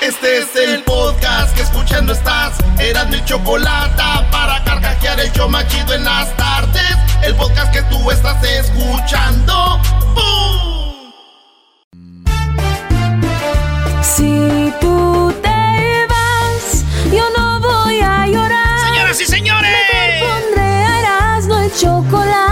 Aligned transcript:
Este 0.00 0.38
es 0.38 0.56
el 0.56 0.82
podcast 0.82 1.54
que 1.54 1.62
escuchando 1.62 2.12
estás. 2.12 2.54
Eran 2.78 3.08
mi 3.10 3.24
chocolate 3.24 4.02
para 4.30 4.62
carcajear 4.64 5.20
el 5.20 5.32
yo 5.32 5.48
machido 5.48 5.94
en 5.94 6.04
las 6.04 6.36
tardes. 6.36 6.96
El 7.22 7.34
podcast 7.36 7.72
que 7.72 7.82
tú 7.82 8.10
estás 8.10 8.42
escuchando. 8.42 9.80
¡Bum! 10.14 11.12
Si 14.02 14.72
tú 14.80 15.32
te 15.40 16.06
vas, 16.08 16.84
yo 17.12 17.24
no 17.36 17.60
voy 17.60 18.00
a 18.00 18.26
llorar. 18.26 18.78
Señoras 18.88 19.20
y 19.20 19.26
señores. 19.26 19.76
Pondré 20.20 20.62
a 20.62 21.00
Erasmo 21.00 21.58
el 21.58 21.72
chocolate, 21.76 22.51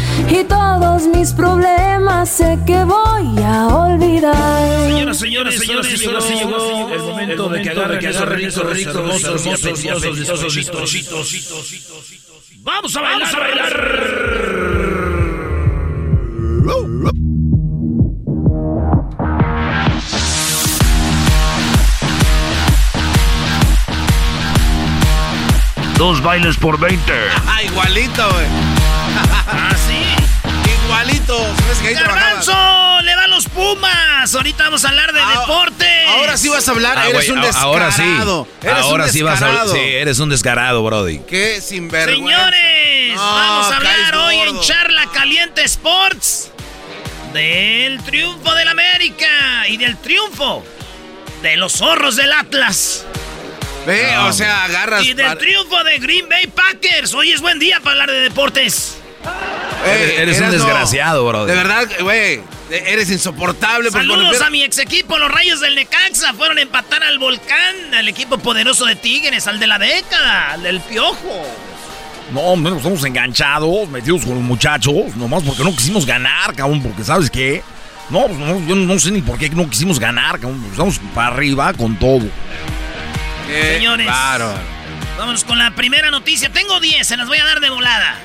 Y 0.31 0.45
todos 0.45 1.07
mis 1.07 1.33
problemas 1.33 2.29
sé 2.29 2.57
que 2.65 2.85
voy 2.85 3.43
a 3.43 3.67
olvidar. 3.67 4.87
Señoras, 4.87 5.17
señores, 5.17 5.59
señores, 5.59 5.99
señores, 5.99 6.23
señores, 6.23 6.63
el 6.93 7.01
momento 7.01 7.49
de 7.49 7.61
que 7.61 7.69
agarre, 7.69 7.99
que 7.99 8.07
agarre 8.07 8.37
rico, 8.37 8.63
rico, 8.63 8.89
hermosos, 8.91 9.45
hermosos, 9.45 9.83
hermosos, 9.83 10.57
hermosos, 10.57 11.51
Vamos 12.63 12.95
a 12.95 13.01
bailar, 13.01 13.35
a 13.35 13.39
bailar. 13.39 14.21
Dos 25.97 26.23
bailes 26.23 26.55
por 26.55 26.79
20. 26.79 27.13
Ah, 27.47 27.63
igualito, 27.63 28.29
güey. 28.31 28.70
¡Garbanzo! 31.93 33.01
¡Le 33.03 33.15
va 33.15 33.23
a 33.23 33.27
los 33.27 33.45
Pumas! 33.49 34.33
Ahorita 34.35 34.65
vamos 34.65 34.85
a 34.85 34.89
hablar 34.89 35.13
de 35.13 35.19
Ah, 35.21 35.39
deportes. 35.41 36.07
Ahora 36.09 36.37
sí 36.37 36.49
vas 36.49 36.67
a 36.67 36.71
hablar, 36.71 36.97
Ah, 36.97 37.09
eres 37.09 37.29
un 37.29 37.41
descarado. 37.41 37.67
Ahora 37.71 37.91
sí. 37.91 38.03
Eres 38.61 38.83
ahora 38.83 39.07
sí 39.09 39.21
vas 39.21 39.41
a. 39.41 39.67
Sí, 39.67 39.79
eres 39.79 40.19
un 40.19 40.29
descarado, 40.29 40.83
Brody. 40.83 41.19
Qué 41.27 41.59
sinvergüenza. 41.61 42.21
Señores, 42.51 43.15
No, 43.15 43.21
vamos 43.33 43.71
a 43.71 43.75
hablar 43.77 44.15
hoy 44.15 44.35
en. 44.35 44.59
Charla 44.61 45.07
Caliente 45.13 45.63
Sports 45.63 46.51
del 47.33 48.01
triunfo 48.03 48.53
del 48.53 48.67
América 48.67 49.67
y 49.67 49.77
del 49.77 49.97
triunfo 49.97 50.63
de 51.41 51.57
los 51.57 51.73
zorros 51.73 52.15
del 52.17 52.31
Atlas 52.33 53.05
Ve, 53.87 54.11
No, 54.13 54.27
o 54.27 54.33
sea, 54.33 54.65
agarras. 54.65 55.03
y 55.05 55.13
del 55.13 55.35
triunfo 55.39 55.83
de 55.83 55.97
Green 55.97 56.29
Bay 56.29 56.45
Packers. 56.47 57.13
Hoy 57.15 57.31
es 57.31 57.41
buen 57.41 57.57
día 57.57 57.79
para 57.79 57.91
hablar 57.91 58.11
de 58.11 58.19
deportes. 58.19 58.97
Eh, 59.85 60.15
Eres 60.19 60.39
un 60.39 60.51
desgraciado, 60.51 61.25
brother. 61.27 61.55
De 61.55 61.63
verdad, 61.63 61.87
güey. 62.01 62.41
Eres 62.69 63.09
insoportable. 63.09 63.89
cuando 63.91 64.13
Saludos 64.15 64.41
a 64.41 64.49
mi 64.49 64.63
ex 64.63 64.77
equipo, 64.77 65.17
los 65.17 65.29
Rayos 65.31 65.59
del 65.59 65.75
Necaxa. 65.75 66.33
Fueron 66.33 66.57
a 66.57 66.61
empatar 66.61 67.03
al 67.03 67.17
Volcán, 67.19 67.93
al 67.93 68.07
equipo 68.07 68.37
poderoso 68.37 68.85
de 68.85 68.95
Tigres, 68.95 69.47
al 69.47 69.59
de 69.59 69.67
la 69.67 69.77
década, 69.79 70.51
al 70.53 70.63
del 70.63 70.79
Piojo. 70.81 71.45
No, 72.31 72.39
hombre, 72.41 72.71
nos 72.71 72.77
estamos 72.81 73.03
enganchados, 73.03 73.89
metidos 73.89 74.21
con 74.23 74.35
los 74.35 74.43
muchachos, 74.43 75.15
nomás 75.17 75.43
porque 75.43 75.63
no 75.65 75.75
quisimos 75.75 76.05
ganar, 76.05 76.55
cabrón, 76.55 76.81
porque 76.81 77.03
¿sabes 77.03 77.29
qué? 77.29 77.61
No, 78.09 78.25
pues 78.27 78.37
no, 78.39 78.65
yo 78.65 78.75
no 78.75 78.99
sé 78.99 79.11
ni 79.11 79.21
por 79.21 79.37
qué 79.37 79.49
no 79.49 79.69
quisimos 79.69 79.99
ganar, 79.99 80.39
cabrón. 80.39 80.65
Estamos 80.71 80.99
para 81.13 81.27
arriba 81.27 81.73
con 81.73 81.97
todo. 81.97 82.23
Qué 83.47 83.75
Señores. 83.75 84.07
bárbaro. 84.07 84.53
Vámonos 85.17 85.43
con 85.43 85.57
la 85.57 85.71
primera 85.71 86.09
noticia. 86.09 86.49
Tengo 86.51 86.79
10, 86.79 87.05
se 87.05 87.17
las 87.17 87.27
voy 87.27 87.37
a 87.39 87.43
dar 87.45 87.59
de 87.59 87.69
volada. 87.69 88.15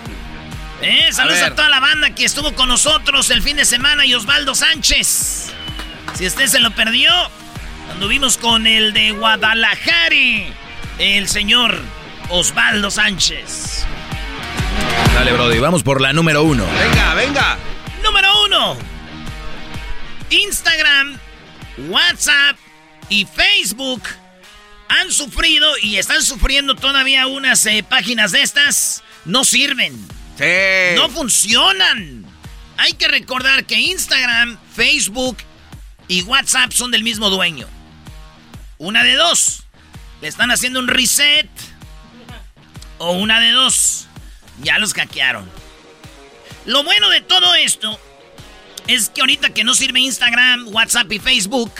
Eh, 0.88 1.12
saludos 1.12 1.42
a, 1.42 1.52
toda 1.52 1.68
la 1.68 1.80
banda 1.80 2.10
que 2.10 2.24
estuvo 2.24 2.54
con 2.54 2.68
nosotros 2.68 3.28
el 3.30 3.42
fin 3.42 3.56
de 3.56 3.64
semana 3.64 4.06
y 4.06 4.14
Osvaldo 4.14 4.54
Sánchez. 4.54 5.52
Si 6.14 6.24
usted 6.24 6.46
se 6.46 6.60
lo 6.60 6.70
perdió, 6.76 7.10
anduvimos 7.90 8.36
con 8.36 8.68
el 8.68 8.92
de 8.92 9.10
Guadalajara, 9.10 10.14
el 11.00 11.28
señor 11.28 11.76
Osvaldo 12.28 12.92
Sánchez. 12.92 13.84
Dale, 15.12 15.32
Brody, 15.32 15.58
vamos 15.58 15.82
por 15.82 16.00
la 16.00 16.12
número 16.12 16.44
uno. 16.44 16.64
Venga, 16.78 17.14
venga. 17.14 17.58
Número 18.04 18.44
uno. 18.44 18.76
Instagram, 20.30 21.18
WhatsApp 21.88 22.58
y 23.08 23.24
Facebook 23.26 24.04
han 24.86 25.10
sufrido 25.10 25.68
y 25.82 25.96
están 25.96 26.22
sufriendo 26.22 26.76
todavía 26.76 27.26
unas 27.26 27.66
eh, 27.66 27.82
páginas 27.82 28.30
de 28.30 28.42
estas. 28.42 29.02
No 29.24 29.44
sirven. 29.44 30.14
No 30.38 31.08
funcionan. 31.08 32.24
Hay 32.76 32.92
que 32.92 33.08
recordar 33.08 33.64
que 33.64 33.76
Instagram, 33.76 34.58
Facebook 34.74 35.38
y 36.08 36.22
WhatsApp 36.22 36.72
son 36.72 36.90
del 36.90 37.02
mismo 37.02 37.30
dueño. 37.30 37.66
Una 38.78 39.02
de 39.02 39.14
dos. 39.14 39.62
Le 40.20 40.28
están 40.28 40.50
haciendo 40.50 40.80
un 40.80 40.88
reset. 40.88 41.48
O 42.98 43.12
una 43.12 43.40
de 43.40 43.50
dos. 43.50 44.06
Ya 44.62 44.78
los 44.78 44.92
hackearon. 44.94 45.48
Lo 46.66 46.82
bueno 46.84 47.08
de 47.10 47.20
todo 47.20 47.54
esto 47.54 47.98
es 48.86 49.08
que 49.08 49.20
ahorita 49.20 49.50
que 49.50 49.64
no 49.64 49.74
sirve 49.74 50.00
Instagram, 50.00 50.68
WhatsApp 50.68 51.10
y 51.12 51.18
Facebook, 51.18 51.72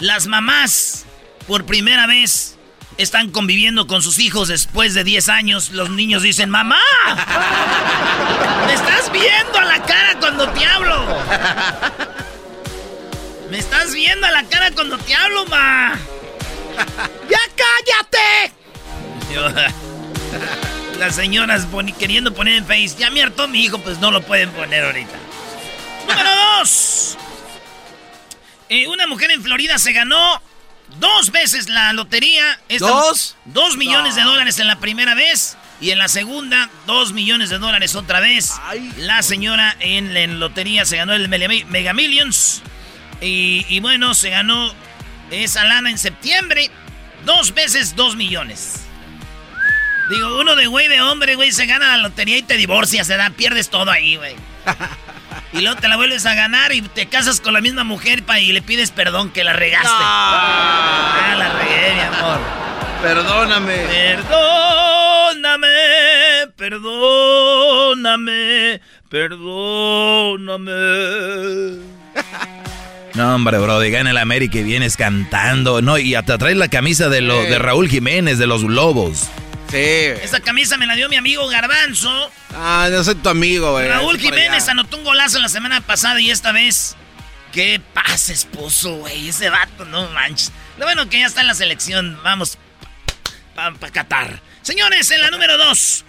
las 0.00 0.26
mamás 0.26 1.04
por 1.46 1.66
primera 1.66 2.06
vez 2.06 2.55
están 2.98 3.30
conviviendo 3.30 3.86
con 3.86 4.02
sus 4.02 4.18
hijos 4.18 4.48
después 4.48 4.94
de 4.94 5.04
10 5.04 5.28
años. 5.28 5.70
Los 5.70 5.90
niños 5.90 6.22
dicen, 6.22 6.50
mamá, 6.50 6.80
me 8.66 8.72
estás 8.72 9.12
viendo 9.12 9.58
a 9.58 9.64
la 9.64 9.82
cara 9.82 10.18
cuando 10.18 10.48
te 10.50 10.64
hablo. 10.64 11.06
Me 13.50 13.58
estás 13.58 13.92
viendo 13.94 14.26
a 14.26 14.30
la 14.30 14.44
cara 14.44 14.72
cuando 14.72 14.98
te 14.98 15.14
hablo, 15.14 15.46
ma. 15.46 15.96
¡Ya 17.30 17.40
cállate! 17.56 18.52
Las 20.98 21.14
señoras 21.14 21.66
queriendo 21.98 22.32
poner 22.34 22.56
en 22.56 22.64
Face, 22.66 22.96
ya 22.98 23.10
me 23.10 23.22
hartó 23.22 23.48
mi 23.48 23.64
hijo, 23.64 23.78
pues 23.78 23.98
no 23.98 24.10
lo 24.10 24.22
pueden 24.22 24.50
poner 24.50 24.84
ahorita. 24.84 25.16
Número 26.08 26.30
dos. 26.58 27.16
Eh, 28.68 28.88
una 28.88 29.06
mujer 29.06 29.30
en 29.30 29.42
Florida 29.42 29.78
se 29.78 29.92
ganó 29.92 30.42
dos 30.98 31.30
veces 31.32 31.68
la 31.68 31.92
lotería. 31.92 32.58
Esta- 32.68 32.86
¿Dos? 32.88 33.36
Dos 33.44 33.76
millones 33.76 34.14
No. 34.14 34.20
de 34.20 34.22
dólares 34.26 34.58
en 34.58 34.66
la 34.66 34.78
primera 34.78 35.14
vez. 35.14 35.56
Y 35.80 35.90
en 35.90 35.98
la 35.98 36.08
segunda, 36.08 36.70
dos 36.86 37.12
millones 37.12 37.50
de 37.50 37.58
dólares 37.58 37.94
otra 37.96 38.20
vez. 38.20 38.52
Ay, 38.62 38.90
la 38.96 39.22
señora 39.22 39.76
en 39.80 40.14
la 40.14 40.26
lotería 40.26 40.86
se 40.86 40.96
ganó 40.96 41.12
el 41.12 41.28
Mega 41.28 41.92
Millions. 41.92 42.62
Y, 43.20 43.66
y 43.68 43.80
bueno, 43.80 44.14
se 44.14 44.30
ganó 44.30 44.72
esa 45.30 45.64
lana 45.64 45.90
en 45.90 45.98
septiembre. 45.98 46.70
Dos 47.26 47.52
veces 47.52 47.94
dos 47.94 48.16
millones. 48.16 48.80
Digo, 50.08 50.38
uno 50.40 50.54
de 50.56 50.66
güey 50.66 50.86
de 50.88 51.02
hombre, 51.02 51.34
güey, 51.34 51.50
se 51.52 51.66
gana 51.66 51.88
la 51.88 51.96
lotería 51.98 52.38
y 52.38 52.42
te 52.42 52.56
divorcias, 52.56 53.06
se 53.08 53.16
da, 53.16 53.28
pierdes 53.30 53.68
todo 53.70 53.90
ahí, 53.90 54.16
güey. 54.16 54.34
Y 55.52 55.60
luego 55.60 55.76
te 55.80 55.88
la 55.88 55.96
vuelves 55.96 56.26
a 56.26 56.34
ganar 56.34 56.72
y 56.72 56.82
te 56.82 57.06
casas 57.06 57.40
con 57.40 57.54
la 57.54 57.60
misma 57.60 57.84
mujer 57.84 58.24
y 58.40 58.52
le 58.52 58.62
pides 58.62 58.90
perdón 58.90 59.30
que 59.30 59.44
la 59.44 59.52
regaste. 59.52 59.88
Ah, 59.90 61.34
la 61.38 61.52
regué, 61.52 61.94
mi 61.94 62.00
amor. 62.00 62.38
Perdóname. 63.02 63.76
Perdóname, 65.36 65.68
perdóname, 66.56 68.30
perdóname. 69.08 70.72
No, 73.14 73.34
hombre, 73.34 73.58
bro, 73.58 73.78
gana 73.78 74.10
el 74.10 74.18
América 74.18 74.58
y 74.58 74.62
vienes 74.62 74.96
cantando. 74.96 75.80
No, 75.80 75.96
y 75.98 76.14
hasta 76.14 76.36
traes 76.36 76.56
la 76.56 76.68
camisa 76.68 77.08
de, 77.08 77.22
lo, 77.22 77.42
de 77.42 77.58
Raúl 77.58 77.88
Jiménez, 77.88 78.38
de 78.38 78.46
los 78.46 78.62
Lobos. 78.62 79.30
Sí. 79.70 79.76
Esa 79.76 80.40
camisa 80.40 80.76
me 80.76 80.86
la 80.86 80.94
dio 80.94 81.08
mi 81.08 81.16
amigo 81.16 81.46
Garbanzo. 81.48 82.30
Ah, 82.54 82.88
no 82.90 83.02
soy 83.02 83.16
tu 83.16 83.28
amigo, 83.28 83.72
güey. 83.72 83.88
Raúl 83.88 84.18
Jiménez 84.18 84.68
anotó 84.68 84.96
un 84.96 85.04
golazo 85.04 85.38
la 85.38 85.48
semana 85.48 85.80
pasada 85.80 86.20
y 86.20 86.30
esta 86.30 86.52
vez. 86.52 86.96
¿Qué 87.52 87.80
pasa, 87.94 88.32
esposo, 88.32 88.96
güey? 88.96 89.28
Ese 89.28 89.48
vato, 89.50 89.84
no 89.86 90.08
manches. 90.10 90.52
Lo 90.78 90.84
bueno 90.84 91.08
que 91.08 91.20
ya 91.20 91.26
está 91.26 91.40
en 91.40 91.46
la 91.46 91.54
selección. 91.54 92.18
Vamos 92.22 92.58
para 93.54 93.74
pa 93.74 93.90
Qatar. 93.90 94.40
Señores, 94.62 95.10
en 95.10 95.20
la 95.20 95.30
número 95.30 95.56
dos. 95.56 96.04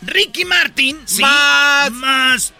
Ricky 0.00 0.44
Martin. 0.44 0.98
Sí, 1.04 1.20
más. 1.20 1.90
Más. 1.92 2.54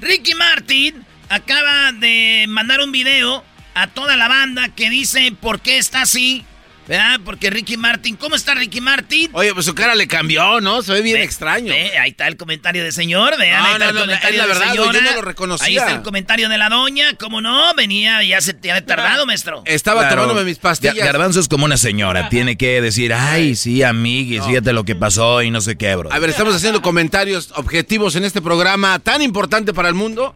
Ricky 0.00 0.34
Martin 0.34 1.04
acaba 1.28 1.92
de 1.92 2.46
mandar 2.48 2.80
un 2.80 2.92
video 2.92 3.44
a 3.74 3.86
toda 3.86 4.16
la 4.16 4.28
banda 4.28 4.68
que 4.68 4.90
dice 4.90 5.32
por 5.40 5.60
qué 5.60 5.78
está 5.78 6.02
así. 6.02 6.44
¿Verdad? 6.88 7.20
Porque 7.22 7.50
Ricky 7.50 7.76
Martin, 7.76 8.16
¿cómo 8.16 8.34
está 8.34 8.54
Ricky 8.54 8.80
Martin? 8.80 9.30
Oye, 9.34 9.52
pues 9.52 9.66
su 9.66 9.74
cara 9.74 9.94
le 9.94 10.08
cambió, 10.08 10.60
¿no? 10.62 10.82
Se 10.82 10.92
ve 10.94 11.02
bien 11.02 11.20
extraño. 11.20 11.72
ahí 11.72 12.10
está 12.10 12.26
el 12.26 12.38
comentario 12.38 12.82
de 12.82 12.92
señor, 12.92 13.36
vean, 13.38 13.62
ahí 13.62 13.72
está 13.74 13.90
el 13.90 13.96
comentario 13.98 14.38
la 14.38 14.42
de 14.44 14.48
verdad, 14.48 14.70
señora. 14.70 14.92
yo 14.92 15.02
no 15.02 15.12
lo 15.12 15.22
reconocía. 15.22 15.66
Ahí 15.66 15.76
está 15.76 15.92
el 15.92 16.02
comentario 16.02 16.48
de 16.48 16.56
la 16.56 16.70
doña, 16.70 17.14
¿cómo 17.18 17.42
no? 17.42 17.74
Venía, 17.74 18.22
ya 18.22 18.40
se 18.40 18.54
te 18.54 18.70
había 18.70 18.86
tardado, 18.86 19.26
maestro. 19.26 19.62
Estaba 19.66 20.00
claro, 20.00 20.22
tomándome 20.22 20.44
mis 20.44 20.58
pastillas. 20.58 20.96
Garbanzo 20.96 21.40
es 21.40 21.48
como 21.48 21.66
una 21.66 21.76
señora, 21.76 22.30
tiene 22.30 22.56
que 22.56 22.80
decir, 22.80 23.12
ay, 23.12 23.54
sí, 23.54 23.82
amiguis, 23.82 24.38
no. 24.38 24.46
fíjate 24.46 24.72
lo 24.72 24.84
que 24.84 24.96
pasó 24.96 25.42
y 25.42 25.50
no 25.50 25.60
sé 25.60 25.76
qué, 25.76 25.94
bro. 25.94 26.10
A 26.10 26.18
ver, 26.18 26.30
estamos 26.30 26.54
haciendo 26.54 26.80
comentarios 26.80 27.52
objetivos 27.56 28.16
en 28.16 28.24
este 28.24 28.40
programa 28.40 28.98
tan 28.98 29.20
importante 29.20 29.74
para 29.74 29.90
el 29.90 29.94
mundo. 29.94 30.34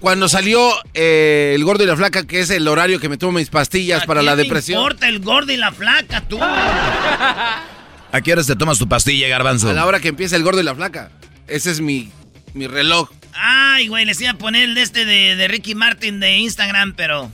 Cuando 0.00 0.28
salió 0.28 0.72
eh, 0.94 1.52
el 1.56 1.64
gordo 1.64 1.82
y 1.82 1.86
la 1.86 1.96
flaca, 1.96 2.26
que 2.26 2.40
es 2.40 2.50
el 2.50 2.68
horario 2.68 3.00
que 3.00 3.08
me 3.08 3.16
tomo 3.16 3.32
mis 3.32 3.50
pastillas 3.50 4.06
para 4.06 4.22
la 4.22 4.36
depresión. 4.36 4.76
No 4.76 4.82
importa 4.84 5.08
el 5.08 5.18
gordo 5.20 5.52
y 5.52 5.56
la 5.56 5.72
flaca, 5.72 6.20
tú? 6.20 6.38
¿A 8.12 8.20
qué 8.22 8.32
horas 8.32 8.46
te 8.46 8.54
tomas 8.54 8.78
tu 8.78 8.88
pastilla, 8.88 9.28
garbanzo? 9.28 9.70
A 9.70 9.72
la 9.72 9.86
hora 9.86 10.00
que 10.00 10.08
empieza 10.08 10.36
el 10.36 10.44
gordo 10.44 10.60
y 10.60 10.64
la 10.64 10.74
flaca. 10.74 11.10
Ese 11.48 11.72
es 11.72 11.80
mi, 11.80 12.10
mi 12.54 12.68
reloj. 12.68 13.10
Ay, 13.34 13.88
güey, 13.88 14.04
les 14.04 14.20
iba 14.20 14.30
a 14.30 14.34
poner 14.34 14.62
el 14.64 14.74
de 14.74 14.82
este 14.82 15.04
de, 15.04 15.34
de 15.34 15.48
Ricky 15.48 15.74
Martin 15.74 16.20
de 16.20 16.38
Instagram, 16.38 16.94
pero... 16.94 17.30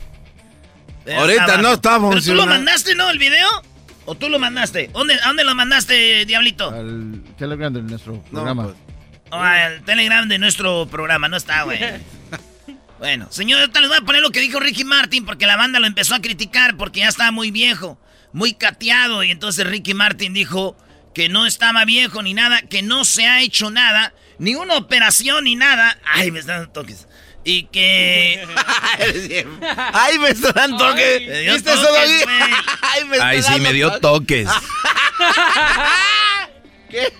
Ahorita 1.16 1.58
no 1.58 1.72
estamos. 1.74 2.14
¿Pero 2.14 2.24
tú 2.24 2.34
lo 2.34 2.46
mandaste, 2.46 2.94
no, 2.94 3.10
el 3.10 3.18
video? 3.18 3.46
¿O 4.06 4.14
tú 4.14 4.30
lo 4.30 4.38
mandaste? 4.38 4.88
¿Dónde, 4.92 5.14
¿A 5.22 5.28
dónde 5.28 5.44
lo 5.44 5.54
mandaste, 5.54 6.24
Diablito? 6.24 6.70
Al 6.70 7.22
Telegram 7.36 7.72
de 7.72 7.82
nuestro 7.82 8.22
programa. 8.22 8.62
No, 8.64 8.74
pues. 9.30 9.40
al 9.42 9.82
Telegram 9.84 10.26
de 10.26 10.38
nuestro 10.38 10.86
programa, 10.86 11.28
no 11.28 11.36
está, 11.36 11.64
güey. 11.64 11.78
Bueno, 13.04 13.26
señor, 13.30 13.60
ahorita 13.60 13.82
les 13.82 13.90
voy 13.90 13.98
a 13.98 14.00
poner 14.00 14.22
lo 14.22 14.30
que 14.30 14.40
dijo 14.40 14.58
Ricky 14.58 14.82
Martin 14.82 15.26
porque 15.26 15.46
la 15.46 15.58
banda 15.58 15.78
lo 15.78 15.86
empezó 15.86 16.14
a 16.14 16.22
criticar 16.22 16.78
porque 16.78 17.00
ya 17.00 17.08
estaba 17.08 17.30
muy 17.32 17.50
viejo, 17.50 17.98
muy 18.32 18.54
cateado 18.54 19.22
y 19.22 19.30
entonces 19.30 19.66
Ricky 19.66 19.92
Martin 19.92 20.32
dijo 20.32 20.74
que 21.14 21.28
no 21.28 21.44
estaba 21.44 21.84
viejo 21.84 22.22
ni 22.22 22.32
nada, 22.32 22.62
que 22.62 22.80
no 22.80 23.04
se 23.04 23.26
ha 23.26 23.42
hecho 23.42 23.70
nada, 23.70 24.14
ni 24.38 24.54
una 24.54 24.78
operación 24.78 25.44
ni 25.44 25.54
nada. 25.54 25.98
Ay, 26.06 26.30
me 26.30 26.38
están 26.38 26.60
dando 26.60 26.72
toques. 26.72 27.06
Y 27.44 27.64
que... 27.64 28.48
Ay, 29.92 30.18
me 30.18 30.30
están 30.30 30.54
dando 30.54 30.78
toques. 30.78 31.52
¿Viste 31.52 31.74
eso, 31.74 31.82
Doggy? 31.82 32.24
Ay, 32.80 33.04
me 33.04 33.18
Ay 33.20 33.42
sí, 33.42 33.60
me 33.60 33.74
dio 33.74 34.00
toques. 34.00 34.48
¿Qué? 36.90 37.12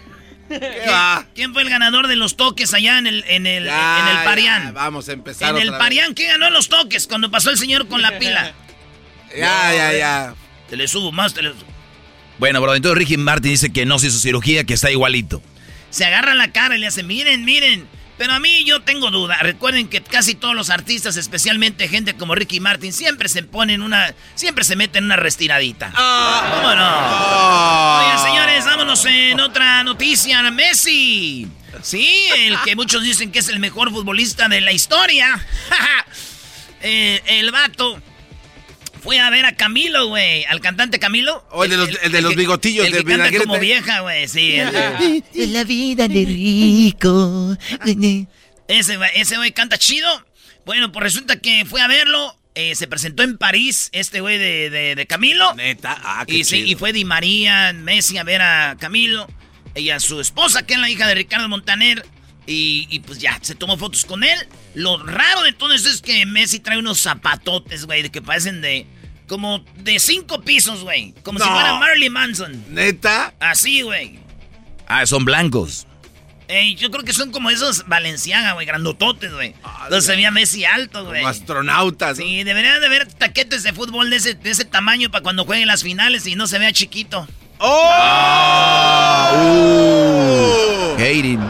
¿Quién 1.35 1.53
fue 1.53 1.63
el 1.63 1.71
ganador 1.71 2.07
de 2.09 2.17
los 2.17 2.37
toques 2.37 2.75
allá 2.75 2.99
en 2.99 3.07
el, 3.07 3.25
en 3.29 3.47
el, 3.47 3.65
ya, 3.65 4.01
en 4.01 4.17
el 4.19 4.25
Parián? 4.25 4.65
Ya, 4.65 4.73
vamos 4.73 5.09
a 5.09 5.13
empezar. 5.13 5.51
En 5.51 5.61
el 5.61 5.71
Parián, 5.71 6.15
¿quién 6.15 6.29
ganó 6.29 6.51
los 6.51 6.69
toques 6.69 7.07
cuando 7.07 7.31
pasó 7.31 7.51
el 7.51 7.59
señor 7.59 7.89
con 7.89 8.03
la 8.03 8.19
pila? 8.19 8.53
Ya, 9.37 9.75
ya, 9.75 9.93
ya. 9.93 10.35
Te 10.69 10.77
le 10.77 10.89
subo 10.89 11.13
más, 11.13 11.35
te 11.35 11.43
le 11.43 11.51
subo. 11.51 11.75
Bueno, 12.39 12.61
bro, 12.61 12.75
entonces 12.75 12.99
Ricky 12.99 13.17
Martin 13.17 13.53
dice 13.53 13.73
que 13.73 13.87
no 13.87 13.99
se 13.99 14.09
hizo 14.09 14.19
cirugía, 14.19 14.65
que 14.65 14.75
está 14.75 14.91
igualito. 14.91 15.43
Se 15.91 16.05
agarra 16.05 16.35
la 16.35 16.51
cara 16.53 16.77
y 16.77 16.81
le 16.81 16.87
hace, 16.87 17.03
miren, 17.03 17.45
miren. 17.45 17.87
Pero 18.17 18.33
a 18.33 18.41
mí 18.41 18.65
yo 18.65 18.83
tengo 18.83 19.11
duda. 19.11 19.39
Recuerden 19.41 19.89
que 19.89 20.03
casi 20.03 20.35
todos 20.35 20.55
los 20.55 20.71
artistas, 20.71 21.17
especialmente 21.17 21.89
gente 21.89 22.15
como 22.15 22.35
Ricky 22.35 22.61
Martin, 22.61 22.93
siempre 22.93 23.29
se 23.29 23.43
ponen 23.43 23.83
una. 23.83 24.15
Siempre 24.35 24.65
se 24.65 24.77
meten 24.77 25.05
una 25.05 25.17
restiradita. 25.17 25.93
Oh. 25.97 26.41
¿Cómo 26.55 26.75
no? 26.75 27.99
Oigan, 27.99 28.19
señores, 28.23 28.65
vámonos 28.65 29.05
en 29.07 29.41
otra 29.41 29.83
noticia. 29.83 30.43
Messi. 30.51 31.49
Sí, 31.83 32.29
el 32.37 32.61
que 32.61 32.77
muchos 32.77 33.03
dicen 33.03 33.33
que 33.33 33.41
es 33.41 33.49
el 33.49 33.59
mejor 33.59 33.91
futbolista 33.91 34.49
de 34.49 34.61
la 34.61 34.73
historia. 34.73 35.45
eh, 36.83 37.21
el 37.27 37.51
vato. 37.51 38.01
Fue 39.05 39.21
a 39.21 39.29
ver 39.29 39.45
a 39.45 39.55
Camilo, 39.55 40.09
güey. 40.09 40.47
Al 40.47 40.63
cantante 40.63 40.99
Camilo. 40.99 41.47
O 41.51 41.63
el 41.63 41.71
de 41.71 41.77
los, 41.77 41.91
el, 41.91 41.99
el 42.05 42.13
de 42.13 42.23
los 42.23 42.35
bigotillos 42.35 42.87
el 42.87 42.93
de 42.93 43.05
que 43.05 43.17
canta 43.19 43.39
como 43.39 43.59
vieja, 43.59 44.01
güey. 44.01 44.27
Sí. 44.29 44.55
El 44.55 44.73
de, 44.73 45.47
la 45.49 45.63
vida 45.63 46.09
de 46.09 46.25
rico. 46.25 47.55
Ese, 48.67 48.99
ese 49.15 49.37
güey 49.37 49.53
canta 49.53 49.77
chido. 49.77 50.09
Bueno, 50.65 50.91
pues 50.91 51.03
resulta 51.03 51.39
que 51.39 51.67
fue 51.67 51.83
a 51.83 51.87
verlo. 51.87 52.35
Eh, 52.55 52.75
se 52.77 52.87
presentó 52.87 53.23
en 53.23 53.37
París 53.37 53.91
este 53.93 54.23
güey 54.23 54.39
de, 54.39 54.71
de, 54.71 54.95
de, 54.95 55.07
Camilo. 55.07 55.53
Neta. 55.55 56.01
Ah, 56.03 56.25
qué 56.27 56.39
y, 56.39 56.45
sí, 56.45 56.63
y 56.63 56.75
fue 56.75 56.95
Di 56.95 57.05
María, 57.05 57.75
Messi 57.75 58.17
a 58.17 58.25
ver 58.25 58.41
a 58.41 58.79
Camilo. 58.81 59.29
Y 59.77 59.91
a 59.91 60.01
su 60.01 60.19
esposa, 60.19 60.65
que 60.65 60.75
es 60.75 60.81
la 60.81 60.89
hija 60.89 61.07
de 61.07 61.15
Ricardo 61.15 61.47
Montaner. 61.51 62.07
Y, 62.47 62.87
y, 62.89 63.01
pues 63.01 63.19
ya, 63.19 63.39
se 63.43 63.55
tomó 63.55 63.77
fotos 63.77 64.07
con 64.07 64.25
él. 64.25 64.39
Lo 64.75 64.97
raro 65.03 65.43
de 65.43 65.53
todo 65.53 65.75
eso 65.75 65.91
es 65.91 66.01
que 66.01 66.25
Messi 66.25 66.61
trae 66.61 66.79
unos 66.79 67.03
zapatotes, 67.03 67.85
güey, 67.85 68.01
de 68.01 68.11
que 68.11 68.23
parecen 68.23 68.63
de. 68.63 68.87
Como 69.29 69.65
de 69.77 69.99
cinco 69.99 70.43
pisos, 70.43 70.83
güey. 70.83 71.15
Como 71.23 71.39
No. 71.39 71.45
si 71.45 71.51
fuera 71.51 71.75
Marilyn 71.75 72.13
Manson. 72.13 72.65
Neta. 72.75 73.33
Así, 73.41 73.83
güey. 73.83 74.19
Ah, 74.87 75.07
son 75.07 75.25
blancos. 75.25 75.87
Ey, 76.47 76.75
yo 76.75 76.91
creo 76.91 77.05
que 77.05 77.15
son 77.15 77.31
como 77.33 77.49
esos 77.49 77.87
Valenciaga, 77.89 78.53
güey, 78.53 78.67
grandototes, 78.67 79.33
güey. 79.33 79.55
Entonces 79.85 80.05
se 80.05 80.15
veía 80.15 80.31
Messi 80.31 80.67
alto, 80.67 81.03
güey. 81.07 81.21
Como 81.23 81.29
astronautas. 81.29 82.19
¿no? 82.19 82.25
Sí, 82.25 82.45
deberían 82.45 82.81
de 82.81 82.87
haber 82.87 83.11
taquetes 83.15 83.63
de 83.63 83.73
fútbol 83.73 84.11
de 84.11 84.17
ese, 84.17 84.35
de 84.35 84.51
ese 84.51 84.67
tamaño 84.67 85.11
para 85.11 85.23
cuando 85.23 85.47
jueguen 85.47 85.69
las 85.69 85.83
finales 85.83 86.27
y 86.27 86.35
no 86.35 86.47
se 86.47 86.59
vea 86.59 86.71
chiquito. 86.73 87.27
¡Oh! 87.59 87.91
Uh. 89.35 90.95
Hating. 91.01 91.41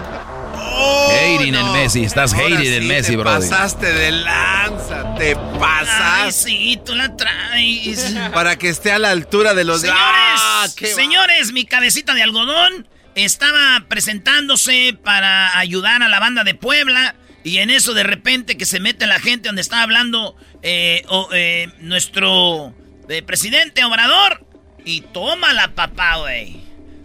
¡Oh, 0.86 1.10
Hating 1.10 1.54
en 1.54 1.66
no! 1.66 1.72
Messi, 1.72 2.04
estás 2.04 2.32
Ahora 2.34 2.46
hating 2.46 2.58
sí 2.66 2.74
en 2.74 2.86
Messi, 2.88 3.10
te 3.12 3.16
brother. 3.16 3.48
pasaste 3.50 3.92
de 3.92 4.12
lanza, 4.12 5.14
te 5.16 5.28
Ay, 5.30 5.36
pasaste. 5.58 6.32
sí, 6.32 6.80
tú 6.84 6.94
la 6.94 7.16
traes. 7.16 8.14
Para 8.32 8.56
que 8.56 8.68
esté 8.68 8.92
a 8.92 8.98
la 8.98 9.10
altura 9.10 9.54
de 9.54 9.64
los... 9.64 9.80
Señores, 9.80 10.00
¡Ah, 10.02 10.66
señores, 10.94 11.52
mi 11.52 11.64
cabecita 11.64 12.14
de 12.14 12.22
algodón 12.22 12.86
estaba 13.14 13.84
presentándose 13.88 14.96
para 15.02 15.58
ayudar 15.58 16.02
a 16.02 16.08
la 16.08 16.20
banda 16.20 16.44
de 16.44 16.54
Puebla 16.54 17.14
y 17.44 17.58
en 17.58 17.70
eso 17.70 17.94
de 17.94 18.02
repente 18.02 18.56
que 18.56 18.66
se 18.66 18.80
mete 18.80 19.06
la 19.06 19.20
gente 19.20 19.48
donde 19.48 19.62
estaba 19.62 19.82
hablando 19.82 20.36
eh, 20.62 21.04
eh, 21.32 21.68
nuestro 21.80 22.74
eh, 23.08 23.22
presidente 23.22 23.84
Obrador 23.84 24.44
y 24.84 25.00
toma 25.02 25.52
la 25.52 25.68
papá, 25.74 26.16
güey. 26.16 26.56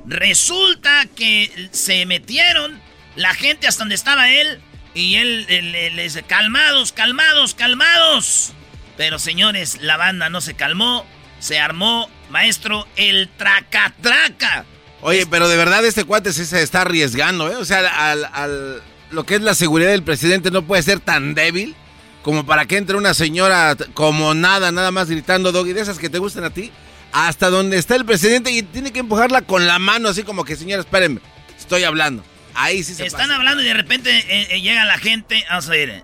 Resulta 0.06 1.06
que 1.16 1.70
se 1.72 2.06
metieron 2.06 2.82
la 3.16 3.34
gente 3.34 3.68
hasta 3.68 3.84
donde 3.84 3.96
estaba 3.96 4.30
él 4.32 4.60
y 4.94 5.16
él 5.16 5.46
le- 5.48 5.92
les 5.92 6.14
dice, 6.14 6.26
calmados, 6.26 6.92
calmados, 6.92 7.54
calmados. 7.56 8.54
Pero 8.98 9.20
señores, 9.20 9.78
la 9.82 9.98
banda 9.98 10.30
no 10.30 10.42
se 10.42 10.56
calmó, 10.56 11.06
se 11.40 11.60
armó, 11.60 12.10
maestro, 12.30 12.88
el 12.96 13.30
traca-traca. 13.38 14.66
Oye, 15.02 15.26
pero 15.26 15.48
de 15.48 15.56
verdad 15.58 15.86
este 15.86 16.04
cuate 16.04 16.34
sí 16.34 16.46
se 16.46 16.62
está 16.62 16.82
arriesgando, 16.82 17.50
¿eh? 17.52 17.56
O 17.56 17.66
sea, 17.66 18.12
al, 18.12 18.26
al- 18.34 18.82
lo 19.12 19.26
que 19.26 19.36
es 19.36 19.42
la 19.42 19.56
seguridad 19.56 19.92
del 19.92 20.04
presidente 20.04 20.52
no 20.52 20.64
puede 20.64 20.84
ser 20.84 21.00
tan 21.00 21.34
débil 21.34 21.76
como 22.22 22.46
para 22.46 22.66
que 22.66 22.76
entre 22.78 22.98
una 22.98 23.14
señora 23.14 23.76
como 23.94 24.34
nada, 24.34 24.72
nada 24.74 24.92
más 24.92 25.10
gritando, 25.10 25.52
Doggy, 25.54 25.72
de 25.74 25.82
esas 25.82 25.98
que 26.00 26.10
te 26.10 26.20
gustan 26.20 26.44
a 26.44 26.50
ti, 26.50 26.70
hasta 27.14 27.50
donde 27.50 27.78
está 27.78 27.96
el 27.96 28.06
presidente 28.06 28.52
y 28.52 28.62
tiene 28.62 28.92
que 28.92 29.00
empujarla 29.00 29.42
con 29.44 29.66
la 29.66 29.80
mano, 29.80 30.10
así 30.10 30.24
como 30.24 30.44
que, 30.44 30.58
señora, 30.58 30.82
espérenme, 30.82 31.22
estoy 31.58 31.86
hablando. 31.86 32.24
Ahí 32.62 32.84
sí 32.84 32.94
se 32.94 33.06
Están 33.06 33.28
pasa. 33.28 33.36
hablando 33.36 33.64
y 33.64 33.66
de 33.66 33.74
repente 33.74 34.18
eh, 34.18 34.48
eh, 34.52 34.62
llega 34.62 34.84
la 34.84 34.98
gente. 34.98 35.46
Vamos 35.50 35.70
a 35.70 35.72
ver. 35.72 36.04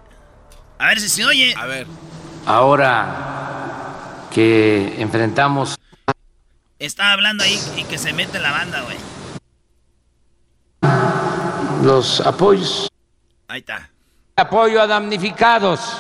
A 0.80 0.88
ver 0.88 1.02
si 1.02 1.10
se 1.10 1.26
oye. 1.26 1.54
A 1.58 1.66
ver. 1.66 1.86
Ahora 2.46 4.28
que 4.34 4.96
enfrentamos 5.02 5.76
Está 6.80 7.12
hablando 7.12 7.44
ahí 7.44 7.60
y 7.78 7.84
que 7.84 7.98
se 7.98 8.14
mete 8.14 8.40
la 8.40 8.52
banda, 8.52 8.82
güey. 8.82 8.98
los 11.84 12.22
apoyos. 12.22 12.90
Ahí 13.48 13.60
está. 13.60 13.90
Apoyo 14.38 14.82
a 14.82 14.88
damnificados. 14.88 15.98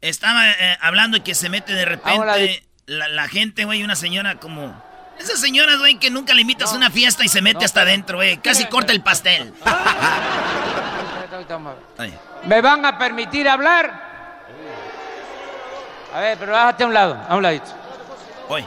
Estaba 0.00 0.50
eh, 0.50 0.78
hablando 0.80 1.16
y 1.16 1.20
que 1.20 1.34
se 1.34 1.48
mete 1.48 1.72
de 1.74 1.84
repente 1.84 2.64
la, 2.86 3.08
la, 3.08 3.28
gente, 3.28 3.64
güey, 3.64 3.82
una 3.82 3.96
señora 3.96 4.40
como... 4.40 4.82
Esas 5.18 5.40
señoras, 5.40 5.78
güey, 5.78 5.98
que 5.98 6.10
nunca 6.10 6.32
le 6.34 6.42
invitas 6.42 6.72
a 6.72 6.76
una 6.76 6.90
fiesta 6.90 7.24
y 7.24 7.28
se 7.28 7.42
mete 7.42 7.64
hasta 7.64 7.82
adentro, 7.82 8.18
güey. 8.18 8.38
Casi 8.38 8.66
corta 8.66 8.92
el 8.92 9.02
pastel. 9.02 9.52
¿Me 12.44 12.60
van 12.60 12.84
a 12.86 12.98
permitir 12.98 13.48
hablar? 13.48 14.08
A 16.14 16.20
ver, 16.20 16.38
pero 16.38 16.52
bájate 16.52 16.84
a 16.84 16.86
un 16.86 16.94
lado, 16.94 17.18
a 17.28 17.36
un 17.36 17.42
ladito. 17.42 17.70
Voy. 18.48 18.64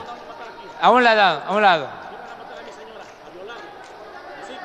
A 0.80 0.90
un 0.90 1.02
lado, 1.02 1.42
a 1.46 1.52
un 1.52 1.62
lado. 1.62 1.88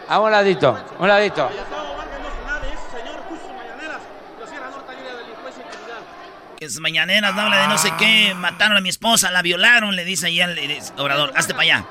A 0.10 0.20
un 0.20 0.32
ladito, 0.32 0.70
a 0.70 1.02
un 1.02 1.08
ladito. 1.08 1.50
Que 6.58 6.66
es 6.66 6.80
mañaneras, 6.80 7.36
no 7.36 7.42
habla 7.42 7.62
de 7.62 7.68
no 7.68 7.78
sé 7.78 7.94
qué, 8.00 8.34
mataron 8.36 8.78
a 8.78 8.82
mi 8.82 8.90
esposa, 8.90 9.30
la 9.30 9.44
violaron, 9.44 9.96
le 9.96 10.04
dice 10.04 10.26
ahí 10.26 10.42
al 10.42 10.58
obrador, 10.98 11.32
hazte 11.36 11.54
para 11.54 11.64
allá. 11.64 11.86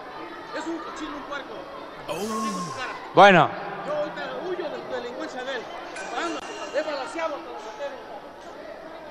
Es 0.59 0.67
un 0.67 0.79
cochino, 0.79 1.17
un 1.17 1.23
puerco. 1.23 1.55
Bueno. 3.15 3.49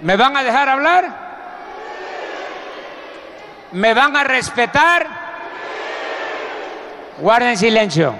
¿Me 0.02 0.18
van 0.18 0.36
a 0.36 0.44
dejar 0.44 0.68
hablar? 0.68 1.26
¿Me 3.72 3.94
van 3.94 4.16
a 4.16 4.24
respetar? 4.26 5.08
Guarden 7.18 7.58
silencio. 7.58 8.14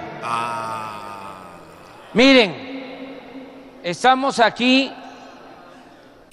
Miren, 2.14 3.20
estamos 3.82 4.40
aquí. 4.40 4.90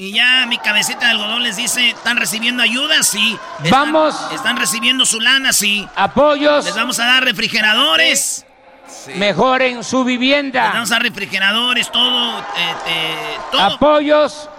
Y 0.04 0.12
ya 0.12 0.46
mi 0.48 0.58
cabecita 0.58 1.06
de 1.06 1.12
algodón 1.12 1.44
les 1.44 1.56
dice, 1.56 1.92
¿están 1.92 2.18
recibiendo 2.18 2.62
ayuda? 2.62 3.04
Sí. 3.04 3.40
vamos. 3.70 4.14
Están 4.34 4.58
recibiendo 4.58 5.06
su 5.06 5.22
lana, 5.22 5.54
sí. 5.54 5.88
Apoyos. 5.96 6.66
Les 6.66 6.76
vamos 6.76 7.00
a 7.00 7.06
dar 7.06 7.24
refrigeradores. 7.24 8.46
Mejoren 9.16 9.82
su 9.82 10.04
vivienda. 10.04 10.66
Les 10.66 10.74
vamos 10.74 10.92
a 10.92 10.96
dar 10.96 11.04
refrigeradores, 11.04 11.90
todo, 11.90 12.38
eh, 12.38 12.76
eh, 12.86 13.38
todo. 13.50 13.62
Apoyos 13.62 14.50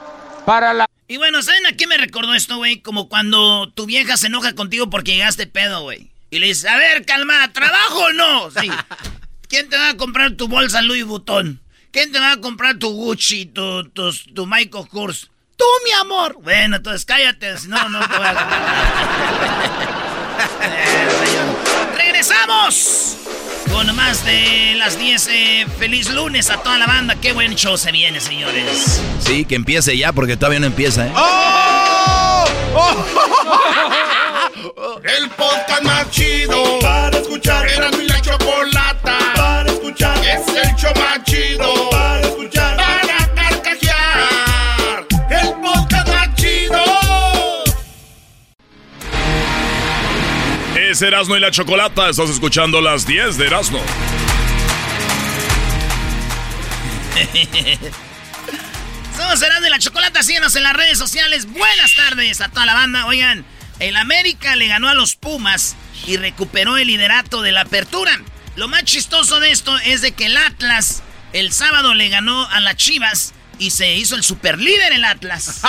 para 0.46 0.72
la 0.72 0.86
y 1.08 1.18
bueno, 1.18 1.42
¿saben 1.42 1.66
a 1.66 1.72
qué 1.72 1.86
me 1.86 1.98
recordó 1.98 2.32
esto, 2.32 2.56
güey? 2.56 2.80
Como 2.80 3.10
cuando 3.10 3.70
tu 3.74 3.84
vieja 3.84 4.16
se 4.16 4.28
enoja 4.28 4.54
contigo 4.54 4.88
porque 4.88 5.12
llegaste 5.12 5.46
pedo, 5.46 5.82
güey. 5.82 6.10
Y 6.30 6.38
le 6.38 6.46
dices, 6.46 6.64
a 6.64 6.78
ver, 6.78 7.04
calma, 7.04 7.52
¿trabajo 7.52 7.98
o 7.98 8.12
no? 8.14 8.50
Sí. 8.50 8.70
¿Quién 9.48 9.68
te 9.68 9.76
va 9.76 9.90
a 9.90 9.96
comprar 9.98 10.32
tu 10.36 10.48
bolsa 10.48 10.80
Louis 10.80 11.04
Vuitton? 11.04 11.60
¿Quién 11.90 12.12
te 12.12 12.18
va 12.18 12.32
a 12.32 12.40
comprar 12.40 12.78
tu 12.78 12.88
Gucci, 12.88 13.44
tu, 13.44 13.84
tu, 13.90 14.10
tu 14.10 14.46
Michael 14.46 14.88
Kors? 14.88 15.30
Tú, 15.56 15.64
mi 15.84 15.92
amor. 15.92 16.36
Bueno, 16.42 16.76
entonces 16.76 17.04
cállate, 17.04 17.56
si 17.58 17.68
no, 17.68 17.88
no 17.88 18.00
te 18.00 18.16
voy 18.16 18.26
a... 18.26 18.34
¡Regresamos! 21.96 23.16
Con 23.70 23.94
más 23.96 24.24
de 24.24 24.74
las 24.76 24.98
10. 24.98 25.28
Eh, 25.30 25.66
feliz 25.78 26.10
lunes 26.10 26.50
a 26.50 26.58
toda 26.58 26.78
la 26.78 26.86
banda. 26.86 27.16
Qué 27.20 27.32
buen 27.32 27.54
show 27.56 27.76
se 27.76 27.90
viene, 27.92 28.20
señores. 28.20 29.00
Sí, 29.20 29.44
que 29.44 29.54
empiece 29.56 29.96
ya 29.96 30.12
porque 30.12 30.36
todavía 30.36 30.60
no 30.60 30.66
empieza, 30.66 31.06
¿eh? 31.06 31.12
¡Oh! 31.16 32.44
El 35.04 35.28
podcast 35.30 35.82
más 35.82 36.10
chido 36.10 36.78
para 36.80 37.18
escuchar. 37.18 37.68
Era 37.68 37.90
mi 37.90 38.06
la 38.06 38.20
chocolata 38.20 39.18
para 39.34 39.70
escuchar. 39.70 40.16
Es 40.24 40.46
el 40.48 40.74
show 40.76 40.92
más 40.96 41.22
chido 41.24 41.73
Erasmo 51.04 51.36
y 51.36 51.40
la 51.40 51.50
Chocolata. 51.50 52.08
Estás 52.08 52.30
escuchando 52.30 52.80
las 52.80 53.06
10 53.06 53.36
de 53.36 53.46
Erasmo. 53.46 53.78
Somos 59.16 59.42
Erasmo 59.42 59.66
y 59.66 59.70
la 59.70 59.78
Chocolata. 59.78 60.22
Síguenos 60.22 60.56
en 60.56 60.62
las 60.62 60.72
redes 60.72 60.98
sociales. 60.98 61.46
Buenas 61.46 61.94
tardes 61.94 62.40
a 62.40 62.48
toda 62.48 62.66
la 62.66 62.74
banda. 62.74 63.06
Oigan, 63.06 63.44
el 63.80 63.96
América 63.96 64.56
le 64.56 64.68
ganó 64.68 64.88
a 64.88 64.94
los 64.94 65.16
Pumas 65.16 65.76
y 66.06 66.16
recuperó 66.16 66.76
el 66.76 66.88
liderato 66.88 67.42
de 67.42 67.52
la 67.52 67.62
apertura. 67.62 68.20
Lo 68.56 68.68
más 68.68 68.84
chistoso 68.84 69.40
de 69.40 69.50
esto 69.50 69.76
es 69.80 70.00
de 70.00 70.12
que 70.12 70.26
el 70.26 70.36
Atlas 70.36 71.02
el 71.32 71.52
sábado 71.52 71.94
le 71.94 72.08
ganó 72.08 72.48
a 72.50 72.60
las 72.60 72.76
Chivas 72.76 73.34
y 73.58 73.70
se 73.70 73.94
hizo 73.94 74.14
el 74.14 74.22
superlíder 74.22 74.92
el 74.92 75.04
Atlas. 75.04 75.62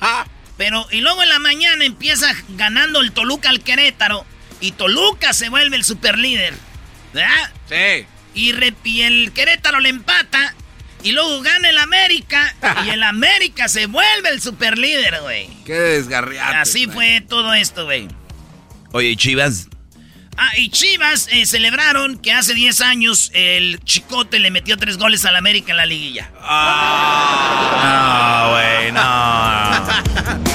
Pero, 0.56 0.86
y 0.90 1.00
luego 1.00 1.22
en 1.22 1.28
la 1.28 1.38
mañana 1.38 1.84
empieza 1.84 2.34
ganando 2.50 3.00
el 3.00 3.12
Toluca 3.12 3.48
al 3.48 3.60
Querétaro 3.60 4.26
y 4.62 4.72
Toluca 4.72 5.34
se 5.34 5.50
vuelve 5.50 5.76
el 5.76 5.84
superlíder. 5.84 6.54
¿Verdad? 7.12 7.50
Sí. 7.68 8.06
Y, 8.34 8.50
el 9.02 9.32
Querétaro 9.32 9.80
le 9.80 9.90
empata. 9.90 10.54
Y 11.02 11.12
luego 11.12 11.42
gana 11.42 11.68
el 11.68 11.78
América. 11.78 12.54
y 12.86 12.90
el 12.90 13.02
América 13.02 13.68
se 13.68 13.86
vuelve 13.86 14.30
el 14.30 14.40
superlíder, 14.40 15.20
güey. 15.20 15.48
Qué 15.66 15.74
desgarriado. 15.74 16.54
Así 16.60 16.86
fue 16.86 17.20
todo 17.20 17.52
esto, 17.52 17.84
güey. 17.84 18.08
Oye, 18.92 19.16
Chivas? 19.16 19.68
Ah, 20.36 20.52
y 20.56 20.70
Chivas 20.70 21.28
eh, 21.30 21.44
celebraron 21.44 22.16
que 22.18 22.32
hace 22.32 22.54
10 22.54 22.80
años 22.82 23.30
el 23.34 23.80
Chicote 23.84 24.38
le 24.38 24.50
metió 24.50 24.78
tres 24.78 24.96
goles 24.96 25.24
al 25.26 25.36
América 25.36 25.72
en 25.72 25.76
la 25.76 25.86
liguilla. 25.86 26.30
Ah, 26.40 27.72
güey, 28.52 28.92
no. 28.92 30.42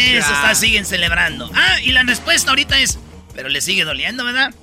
Eso 0.00 0.32
está, 0.32 0.54
siguen 0.54 0.86
celebrando. 0.86 1.50
Ah, 1.54 1.80
y 1.82 1.92
la 1.92 2.02
respuesta 2.02 2.50
ahorita 2.50 2.78
es, 2.80 2.98
pero 3.34 3.48
le 3.48 3.60
sigue 3.60 3.84
doliendo, 3.84 4.24
¿verdad? 4.24 4.54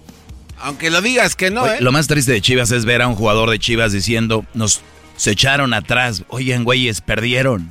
Aunque 0.60 0.89
lo 0.89 1.01
digas 1.01 1.36
que 1.36 1.51
no, 1.51 1.67
¿eh? 1.67 1.77
Lo 1.82 1.91
más 1.91 2.08
triste 2.08 2.32
de 2.32 2.41
Chivas 2.41 2.72
es 2.72 2.86
ver 2.86 3.01
a 3.01 3.08
un 3.08 3.15
jugador 3.15 3.50
de 3.50 3.60
Chivas 3.60 3.91
diciendo, 3.91 4.46
nos 4.53 4.82
se 5.17 5.32
echaron 5.32 5.74
atrás. 5.74 6.24
Oigan, 6.29 6.63
güeyes, 6.63 7.01
perdieron. 7.01 7.70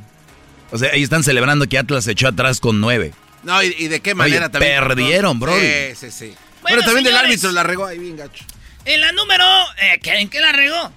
O 0.73 0.79
sea, 0.79 0.91
ahí 0.93 1.03
están 1.03 1.23
celebrando 1.23 1.69
que 1.69 1.79
Atlas 1.79 2.05
se 2.05 2.13
echó 2.13 2.29
atrás 2.29 2.61
con 2.61 2.81
nueve. 2.81 3.15
No, 3.45 3.63
y, 3.63 3.89
de 3.89 4.01
qué 4.01 4.15
manera 4.15 4.49
también. 4.51 4.81
Perdieron, 4.81 5.39
bro. 5.39 5.57
Sí, 5.59 5.95
sí, 5.95 6.11
sí. 6.11 6.35
Bueno, 6.63 6.83
también 6.83 7.05
del 7.05 7.17
árbitro 7.17 7.53
la 7.53 7.63
regó 7.63 7.87
ahí 7.87 7.99
bien 7.99 8.17
gacho. 8.17 8.45
En 8.85 9.01
la 9.01 9.13
número. 9.13 9.45
Eh, 9.81 10.01
¿En 10.03 10.29
qué 10.29 10.41
la 10.41 10.53
regó? 10.53 10.93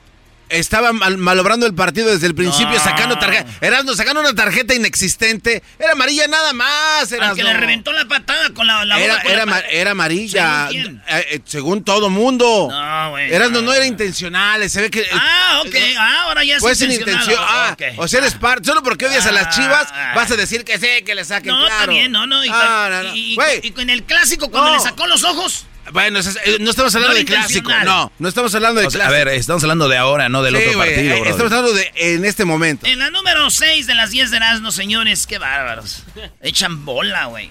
Estaba 0.50 0.94
malobrando 0.94 1.66
el 1.66 1.74
partido 1.74 2.10
desde 2.10 2.28
el 2.28 2.36
principio, 2.36 2.80
sacando 2.80 3.18
tarjeta. 3.18 3.50
Erasmo, 3.62 3.94
sacando 3.94 4.22
una 4.22 4.34
tarjeta 4.34 4.74
inexistente. 4.74 5.64
Era 5.78 5.94
amarilla 5.94 6.28
nada 6.28 6.54
más. 6.54 7.12
Erasmo. 7.12 7.36
que 7.36 7.44
le 7.44 7.54
reventó 7.54 7.92
la 7.94 8.06
patada 8.06 8.50
con 8.54 8.66
la, 8.66 8.84
la 8.86 9.00
era, 9.00 9.22
era, 9.70 9.92
amarilla. 9.92 10.68
¿Según, 10.70 11.02
eh, 11.08 11.26
eh, 11.32 11.40
según 11.46 11.84
todo 11.84 12.10
mundo. 12.10 12.68
No, 12.70 13.10
güey. 13.12 13.34
Erasmo 13.34 13.62
no, 13.62 13.74
era 13.74 13.86
intencional. 13.86 14.68
Se 14.70 14.82
ve 14.82 14.90
que. 14.90 15.06
Ah, 15.14 15.62
ok. 15.66 15.76
Ah, 15.98 16.24
ahora 16.26 16.44
ya 16.44 16.56
es 16.56 16.62
Fue 16.62 16.76
sin 16.76 16.92
intención. 16.92 17.38
Ah, 17.40 17.76
o 17.98 18.08
sea, 18.08 18.20
eres 18.20 18.36
parte. 18.36 18.66
Solo 18.66 18.84
porque 18.84 19.06
odias 19.06 19.26
a 19.26 19.32
las 19.32 19.48
ah, 19.48 19.50
chivas, 19.50 19.88
vas 20.16 20.32
a 20.32 20.36
decir 20.36 20.64
que 20.64 20.78
sí, 20.78 21.04
que 21.06 21.16
le 21.16 21.26
saquen. 21.26 21.52
No, 21.52 21.60
claro. 21.66 21.74
está 21.74 21.92
bien, 21.92 22.12
no, 22.12 22.26
no. 22.26 22.44
Y, 22.44 22.50
ah, 22.52 23.04
y, 23.14 23.72
con 23.72 23.90
el 23.90 24.04
clásico, 24.04 24.50
cuando 24.50 24.74
le 24.74 24.80
sacó 24.80 25.08
los 25.08 25.24
ojos. 25.24 25.66
Bueno, 25.92 26.20
no 26.60 26.70
estamos 26.70 26.96
hablando 26.96 27.16
de 27.16 27.26
clásico. 27.26 27.72
No, 27.84 28.12
no 28.20 28.28
estamos 28.28 28.54
hablando 28.54 28.82
de 28.82 28.88
clásico. 28.88 29.06
A 29.06 29.10
ver, 29.10 29.28
estamos 29.30 29.64
hablando 29.64 29.88
de 29.88 29.98
ahora, 29.98 30.30
no 30.30 30.44
del 30.44 30.56
otro 30.56 30.78
partido. 30.78 31.16
Eh, 31.16 31.22
estamos 31.26 31.52
hablando 31.52 31.74
de 31.74 31.92
en 31.96 32.26
este 32.26 32.46
momento. 32.46 32.86
En 32.86 33.00
la 33.00 33.10
número 33.10 33.50
6 33.50 33.88
de 33.88 33.96
las 33.96 34.12
10 34.12 34.32
de 34.32 34.38
Erasmo, 34.38 34.72
señores, 34.72 35.26
qué 35.28 35.38
bárbaros. 35.38 36.04
Echan 36.42 36.86
bola, 36.86 37.26
güey. 37.26 37.50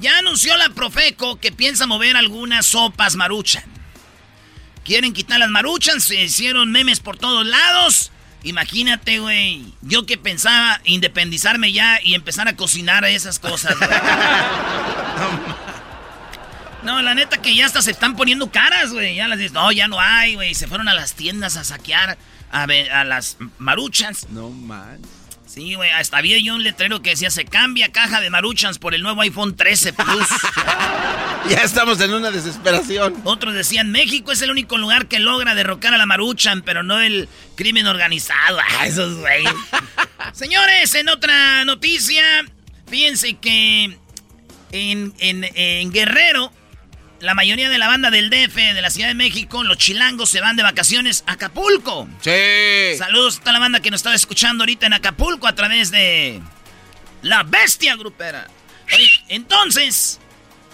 Ya 0.00 0.18
anunció 0.18 0.56
la 0.56 0.70
Profeco 0.70 1.40
que 1.40 1.52
piensa 1.52 1.86
mover 1.86 2.16
algunas 2.16 2.66
sopas 2.66 3.16
maruchan. 3.16 3.64
Quieren 4.84 5.12
quitar 5.12 5.38
las 5.38 5.50
maruchan, 5.50 6.00
se 6.00 6.22
hicieron 6.22 6.70
memes 6.70 7.00
por 7.00 7.18
todos 7.18 7.44
lados. 7.44 8.10
Imagínate, 8.44 9.18
güey. 9.18 9.74
Yo 9.82 10.06
que 10.06 10.16
pensaba 10.16 10.80
independizarme 10.84 11.72
ya 11.72 12.00
y 12.02 12.14
empezar 12.14 12.48
a 12.48 12.56
cocinar 12.56 13.04
esas 13.04 13.38
cosas, 13.38 13.76
güey. 13.76 13.90
No, 16.82 17.02
la 17.02 17.14
neta 17.14 17.38
que 17.42 17.54
ya 17.54 17.66
hasta 17.66 17.82
se 17.82 17.90
están 17.90 18.16
poniendo 18.16 18.50
caras, 18.50 18.92
güey. 18.92 19.16
Ya 19.16 19.28
las 19.28 19.38
dices, 19.38 19.52
no, 19.52 19.70
ya 19.72 19.88
no 19.88 20.00
hay, 20.00 20.34
güey. 20.34 20.54
Se 20.54 20.68
fueron 20.68 20.88
a 20.88 20.94
las 20.94 21.14
tiendas 21.14 21.56
a 21.56 21.64
saquear 21.64 22.18
a, 22.50 22.62
a 22.62 23.04
las 23.04 23.36
maruchas. 23.58 24.28
No 24.30 24.50
man. 24.50 25.00
Sí, 25.46 25.74
güey. 25.74 25.90
Hasta 25.90 26.18
había 26.18 26.38
yo 26.38 26.54
un 26.54 26.62
letrero 26.62 27.02
que 27.02 27.10
decía, 27.10 27.30
se 27.30 27.44
cambia 27.44 27.90
caja 27.90 28.20
de 28.20 28.30
maruchans 28.30 28.78
por 28.78 28.94
el 28.94 29.02
nuevo 29.02 29.22
iPhone 29.22 29.56
13 29.56 29.92
Plus. 29.94 30.28
ya 31.48 31.62
estamos 31.62 32.00
en 32.00 32.12
una 32.12 32.30
desesperación. 32.30 33.14
Otros 33.24 33.54
decían, 33.54 33.90
México 33.90 34.30
es 34.30 34.42
el 34.42 34.50
único 34.50 34.76
lugar 34.78 35.08
que 35.08 35.18
logra 35.18 35.54
derrocar 35.54 35.94
a 35.94 35.98
la 35.98 36.06
maruchan, 36.06 36.62
pero 36.62 36.82
no 36.82 37.00
el 37.00 37.28
crimen 37.56 37.86
organizado. 37.86 38.58
Ah, 38.78 38.86
esos 38.86 39.16
güey. 39.16 39.44
Señores, 40.32 40.94
en 40.94 41.08
otra 41.08 41.64
noticia, 41.64 42.22
fíjense 42.86 43.34
que 43.34 43.98
en, 44.70 45.14
en, 45.18 45.44
en 45.54 45.90
Guerrero 45.90 46.52
la 47.20 47.34
mayoría 47.34 47.68
de 47.68 47.78
la 47.78 47.88
banda 47.88 48.10
del 48.10 48.30
DF, 48.30 48.54
de 48.54 48.80
la 48.80 48.90
Ciudad 48.90 49.08
de 49.08 49.14
México, 49.14 49.64
los 49.64 49.76
chilangos 49.76 50.30
se 50.30 50.40
van 50.40 50.56
de 50.56 50.62
vacaciones 50.62 51.24
a 51.26 51.32
Acapulco. 51.32 52.08
Sí. 52.20 52.96
Saludos 52.96 53.38
a 53.38 53.40
toda 53.40 53.52
la 53.52 53.58
banda 53.58 53.80
que 53.80 53.90
nos 53.90 53.98
está 53.98 54.14
escuchando 54.14 54.62
ahorita 54.62 54.86
en 54.86 54.92
Acapulco 54.92 55.46
a 55.46 55.54
través 55.54 55.90
de 55.90 56.40
La 57.22 57.42
Bestia 57.42 57.96
Grupera. 57.96 58.46
Oye, 58.94 59.10
entonces, 59.28 60.20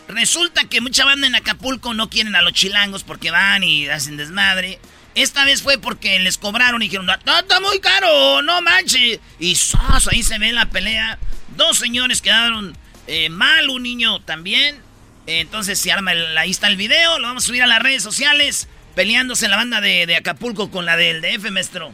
resulta 0.09 0.65
que 0.65 0.81
mucha 0.81 1.05
banda 1.05 1.27
en 1.27 1.35
Acapulco 1.35 1.95
no 1.95 2.11
quieren 2.11 2.37
a 2.37 2.43
los 2.43 2.53
chilangos 2.53 3.05
porque 3.05 3.31
van 3.31 3.65
y 3.65 3.89
hacen 3.89 4.17
desmadre. 4.17 4.79
Esta 5.15 5.45
vez 5.45 5.63
fue 5.63 5.79
porque 5.79 6.19
les 6.19 6.39
cobraron 6.39 6.83
y 6.83 6.87
dijeron, 6.87 7.07
no, 7.07 7.39
está 7.39 7.61
muy 7.61 7.79
caro, 7.79 8.43
no 8.43 8.61
manches. 8.63 9.21
Y 9.39 9.55
¡zas! 9.55 10.09
ahí 10.09 10.23
se 10.23 10.39
ve 10.39 10.53
la 10.53 10.67
pelea. 10.67 11.19
Dos 11.57 11.79
señores 11.79 12.21
quedaron 12.21 12.77
eh, 13.07 13.31
mal, 13.31 13.71
un 13.71 13.83
niño 13.83 14.21
también. 14.21 14.77
Entonces 15.27 15.79
se 15.79 15.91
arma, 15.93 16.13
el- 16.13 16.37
ahí 16.39 16.51
está 16.51 16.69
el 16.69 16.77
video, 16.77 17.19
lo 17.19 17.27
vamos 17.29 17.45
a 17.45 17.47
subir 17.47 17.63
a 17.63 17.67
las 17.67 17.83
redes 17.83 18.03
sociales. 18.03 18.69
Peleándose 18.95 19.49
la 19.49 19.57
banda 19.57 19.81
de, 19.81 20.07
de 20.07 20.17
Acapulco 20.17 20.71
con 20.71 20.87
la 20.87 20.97
del 20.97 21.21
DF, 21.21 21.51
maestro. 21.51 21.91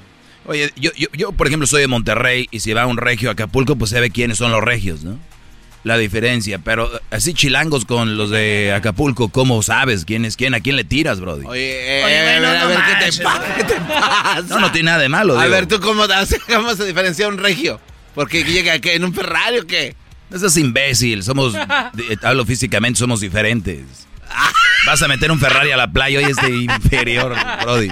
Oye, 0.47 0.71
yo, 0.77 0.91
yo, 0.97 1.09
yo, 1.13 1.33
por 1.33 1.47
ejemplo, 1.47 1.67
soy 1.67 1.81
de 1.83 1.87
Monterrey 1.89 2.47
y 2.51 2.61
si 2.61 2.73
va 2.75 2.87
un 2.87 2.97
regio 2.99 3.31
a 3.31 3.33
Acapulco, 3.33 3.77
pues 3.77 3.91
se 3.91 4.01
ve 4.01 4.11
quiénes 4.11 4.37
son 4.39 4.51
los 4.53 4.63
regios, 4.63 5.03
¿no? 5.03 5.19
La 5.83 5.97
diferencia, 5.97 6.59
pero 6.59 6.91
así 7.11 7.33
chilangos 7.33 7.87
con 7.87 8.19
los 8.19 8.29
de 8.29 8.71
Acapulco, 8.75 9.31
¿cómo 9.31 9.63
sabes 9.63 10.05
quién 10.05 10.27
es 10.27 10.37
quién? 10.37 10.53
¿A 10.55 10.61
quién 10.61 10.77
le 10.77 10.85
tiras, 10.85 11.21
Brody? 11.21 11.47
Oye, 11.47 12.01
eh, 12.01 12.05
Oye, 12.05 12.23
bueno, 12.23 12.49
a 12.49 12.51
ver, 12.51 12.57
a 12.59 12.63
no 12.65 12.69
ver, 12.69 12.79
¿qué 13.01 13.11
te 13.11 13.23
pasa? 13.23 13.55
¿Qué 13.57 13.65
te 13.65 13.75
pasa? 13.77 14.43
No, 14.49 14.59
no 14.61 14.73
tiene 14.73 14.87
nada 14.91 14.99
de 15.03 15.09
malo, 15.09 15.39
A 15.39 15.45
digo. 15.45 15.55
ver, 15.55 15.67
¿tú 15.67 15.81
cómo, 15.81 16.05
cómo 16.49 16.75
se 16.75 16.85
diferencia 16.85 17.29
un 17.29 17.39
regio? 17.39 17.81
¿Porque 18.15 18.45
llega 18.45 18.79
¿qué, 18.81 18.95
en 18.97 19.05
un 19.05 19.15
Ferrari 19.15 19.59
o 19.61 19.67
qué? 19.67 19.97
No 20.31 20.39
seas 20.39 20.57
imbécil, 20.57 21.23
somos, 21.23 21.53
de- 21.93 22.19
hablo 22.23 22.45
físicamente, 22.47 22.99
somos 22.99 23.21
diferentes. 23.21 23.85
Vas 24.87 25.03
a 25.03 25.09
meter 25.09 25.31
un 25.31 25.39
Ferrari 25.41 25.73
a 25.73 25.77
la 25.77 25.91
playa, 25.93 26.19
hoy 26.21 26.25
es 26.25 26.37
de 26.37 26.51
inferior, 26.51 27.37
Brody. 27.63 27.91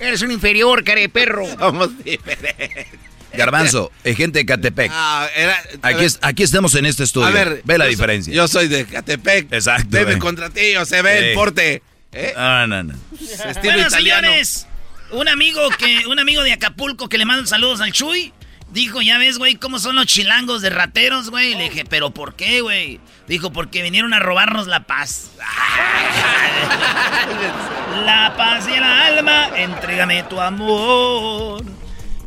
Eres 0.00 0.22
un 0.22 0.32
inferior, 0.32 0.82
care 0.82 1.08
perro. 1.08 1.46
Somos 1.58 1.90
diferentes. 2.04 2.86
Garbanzo, 3.34 3.90
eh, 4.04 4.14
gente 4.14 4.38
de 4.40 4.46
Catepec. 4.46 4.90
Ah, 4.94 5.26
era, 5.36 5.56
Aquí, 5.82 5.96
ver, 5.96 6.04
es- 6.04 6.18
aquí 6.22 6.42
estamos 6.42 6.74
en 6.76 6.86
este 6.86 7.02
estudio. 7.04 7.26
a 7.26 7.30
ver, 7.30 7.62
ve 7.64 7.78
la 7.78 7.84
yo 7.84 7.88
soy- 7.88 7.94
diferencia. 7.96 8.32
yo 8.34 8.48
soy 8.48 8.68
de 8.68 8.86
Catepec. 8.86 9.52
Exacto, 9.52 9.88
Bebe 9.90 10.14
eh. 10.14 10.18
contra 10.18 10.50
ti, 10.50 10.74
o 10.76 10.84
se 10.84 11.02
ve 11.02 11.18
Sí. 11.18 11.24
el 11.26 11.34
porte. 11.34 11.82
¿eh? 12.12 12.32
Ah, 12.36 12.64
no, 12.68 12.82
no. 12.82 12.94
Estilo 13.20 13.52
Bueno, 13.74 13.88
italiano. 13.88 14.26
señores, 14.28 14.66
un 15.12 15.28
amigo 15.28 15.68
que, 15.78 16.06
un 16.06 16.18
amigo 16.18 16.42
de 16.42 16.52
Acapulco 16.52 17.08
que 17.08 17.18
le 17.18 17.24
manda 17.24 17.46
saludos 17.46 17.80
al 17.80 17.92
Chuy, 17.92 18.32
dijo, 18.74 19.00
ya 19.00 19.16
ves, 19.18 19.38
güey, 19.38 19.54
cómo 19.54 19.78
son 19.78 19.96
los 19.96 20.06
chilangos 20.06 20.60
de 20.60 20.68
rateros, 20.68 21.30
güey. 21.30 21.54
Le 21.54 21.70
dije, 21.70 21.84
¿pero 21.84 22.10
por 22.10 22.34
qué, 22.34 22.60
güey? 22.60 23.00
Dijo, 23.28 23.52
porque 23.52 23.82
vinieron 23.82 24.12
a 24.12 24.18
robarnos 24.18 24.66
la 24.66 24.86
paz. 24.86 25.30
la 28.04 28.34
paz 28.36 28.68
y 28.68 28.72
el 28.72 28.82
alma, 28.82 29.50
entrégame 29.56 30.24
tu 30.24 30.40
amor. 30.40 31.64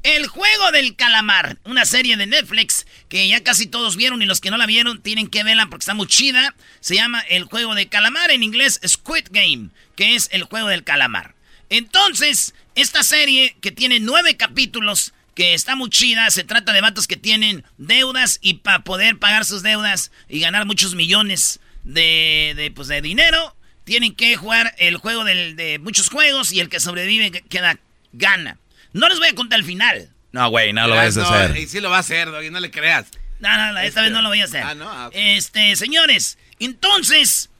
El 0.03 0.27
juego 0.27 0.71
del 0.71 0.95
calamar, 0.95 1.57
una 1.65 1.85
serie 1.85 2.15
de 2.15 2.25
Netflix 2.25 2.87
que 3.09 3.27
ya 3.27 3.43
casi 3.43 3.67
todos 3.67 3.97
vieron 3.97 4.21
y 4.21 4.25
los 4.25 4.39
que 4.39 4.49
no 4.49 4.55
la 4.55 4.65
vieron 4.65 5.01
tienen 5.01 5.27
que 5.27 5.43
verla 5.43 5.67
porque 5.67 5.81
está 5.81 5.93
muy 5.93 6.07
chida. 6.07 6.55
Se 6.79 6.95
llama 6.95 7.19
El 7.27 7.43
juego 7.43 7.75
del 7.75 7.89
calamar, 7.89 8.31
en 8.31 8.41
inglés 8.41 8.79
Squid 8.87 9.27
Game, 9.31 9.67
que 9.97 10.15
es 10.15 10.29
el 10.31 10.43
juego 10.43 10.69
del 10.69 10.85
calamar. 10.85 11.35
Entonces, 11.69 12.55
esta 12.75 13.03
serie 13.03 13.57
que 13.59 13.73
tiene 13.73 13.99
nueve 13.99 14.37
capítulos, 14.37 15.11
que 15.38 15.53
está 15.53 15.75
muy 15.75 15.91
chida, 15.91 16.27
se 16.32 16.44
trata 16.44 16.74
de 16.74 16.82
vatos 16.82 17.06
que 17.06 17.15
tienen 17.15 17.63
deudas 17.77 18.39
y 18.41 18.56
para 18.56 18.79
poder 18.79 19.20
pagar 19.20 19.46
sus 19.46 19.62
deudas 19.62 20.12
y 20.27 20.39
ganar 20.39 20.65
muchos 20.65 20.96
millones 20.96 21.60
de, 21.84 22.53
de, 22.56 22.72
pues, 22.72 22.88
de 22.88 23.03
dinero, 23.03 23.56
tienen 23.84 24.15
que 24.15 24.36
jugar 24.36 24.74
el 24.79 24.98
juego 24.98 25.24
del- 25.25 25.56
de 25.56 25.77
muchos 25.77 26.10
juegos 26.10 26.51
y 26.51 26.60
el 26.60 26.70
que 26.70 26.79
sobrevive 26.79 27.29
que- 27.29 27.41
queda 27.44 27.77
gana. 28.13 28.58
No 28.94 29.08
les 29.10 29.20
voy 29.20 29.27
a 29.27 29.36
contar 29.36 29.60
el 29.60 29.65
final. 29.65 30.10
No, 30.32 30.50
güey, 30.50 30.74
no 30.74 30.88
lo 30.88 30.94
Ah, 30.96 30.98
vayas 30.98 31.17
a 31.17 31.44
hacer. 31.44 31.56
Y 31.58 31.67
sí 31.67 31.82
lo 31.82 31.91
va 31.91 31.98
a 31.98 32.00
hacer, 32.00 32.32
Doggy, 32.32 32.50
no 32.50 32.60
le 32.60 32.72
creas. 32.72 33.06
No, 33.39 33.56
no, 33.56 33.73
no, 33.73 33.80
esta 33.80 34.02
vez 34.02 34.12
no 34.12 34.23
lo 34.23 34.30
voy 34.30 34.41
a 34.41 34.45
hacer. 34.45 34.63
Ah, 34.63 34.73
no, 34.73 34.89
ah. 34.89 35.12
Este, 35.13 35.76
señores, 35.76 36.39
entonces, 36.60 37.52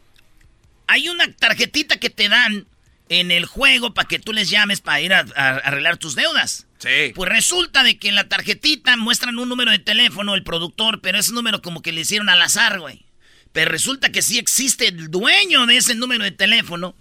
hay 0.88 1.10
una 1.10 1.32
tarjetita 1.32 1.98
que 1.98 2.10
te 2.10 2.28
dan 2.28 2.66
en 3.10 3.30
el 3.30 3.46
juego 3.46 3.94
para 3.94 4.08
que 4.08 4.18
tú 4.20 4.34
les 4.34 4.50
llames 4.50 4.82
para 4.82 5.00
ir 5.00 5.14
a, 5.14 5.26
a 5.36 5.50
arreglar 5.58 5.98
tus 5.98 6.16
deudas. 6.16 6.66
Sí. 6.80 7.12
Pues 7.16 7.30
resulta 7.30 7.84
de 7.84 7.98
que 7.98 8.10
en 8.10 8.16
la 8.16 8.28
tarjetita 8.28 8.98
muestran 8.98 9.38
un 9.40 9.50
número 9.50 9.72
de 9.72 9.80
teléfono, 9.80 10.36
el 10.36 10.44
productor, 10.44 11.02
pero 11.02 11.18
ese 11.18 11.34
número 11.34 11.62
como 11.62 11.82
que 11.82 11.92
le 11.92 12.02
hicieron 12.02 12.30
al 12.30 12.42
azar, 12.42 12.80
güey. 12.80 13.06
Pero 13.52 13.72
resulta 13.72 14.12
que 14.12 14.22
sí 14.22 14.38
existe 14.38 14.88
el 14.88 15.10
dueño 15.10 15.66
de 15.66 15.78
ese 15.78 15.96
número 15.96 16.24
de 16.24 16.32
teléfono 16.32 16.96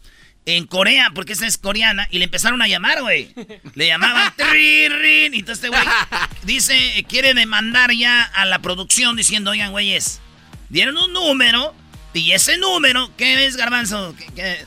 en 0.47 0.67
Corea, 0.67 1.11
porque 1.13 1.33
esa 1.33 1.47
es 1.47 1.59
coreana, 1.59 2.07
y 2.11 2.19
le 2.19 2.25
empezaron 2.25 2.63
a 2.63 2.69
llamar, 2.69 3.03
güey. 3.03 3.35
Le 3.75 3.89
llamaban 3.89 4.33
trin, 4.37 4.93
rin, 4.93 5.35
y 5.35 5.41
entonces 5.41 5.65
este 5.65 5.69
güey 5.69 5.83
dice, 6.45 7.05
quiere 7.09 7.35
demandar 7.35 7.93
ya 7.93 8.23
a 8.23 8.47
la 8.47 8.61
producción 8.61 9.17
diciendo, 9.17 9.51
oigan, 9.51 9.73
güeyes, 9.73 10.21
dieron 10.69 10.97
un 10.97 11.13
número, 11.13 11.75
y 12.15 12.33
ese 12.33 12.57
número, 12.59 13.11
¿qué 13.17 13.45
es, 13.45 13.57
Garbanzo? 13.57 14.15
¿Qué, 14.17 14.27
qué? 14.35 14.65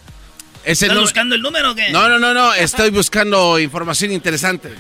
¿Estás 0.66 1.00
buscando 1.00 1.36
el 1.36 1.42
número 1.42 1.72
o 1.72 1.76
qué? 1.76 1.90
No, 1.90 2.10
no, 2.10 2.20
no, 2.20 2.34
no, 2.34 2.54
estoy 2.54 2.90
buscando 2.90 3.58
información 3.58 4.12
interesante. 4.12 4.76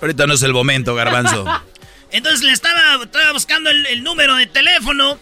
Ahorita 0.00 0.26
no 0.26 0.34
es 0.34 0.42
el 0.42 0.52
momento, 0.52 0.94
Garbanzo. 0.94 1.44
Entonces 2.12 2.42
le 2.42 2.52
estaba, 2.52 3.02
estaba 3.04 3.32
buscando 3.32 3.70
el, 3.70 3.86
el 3.86 4.02
número 4.02 4.34
de 4.36 4.46
teléfono 4.46 5.18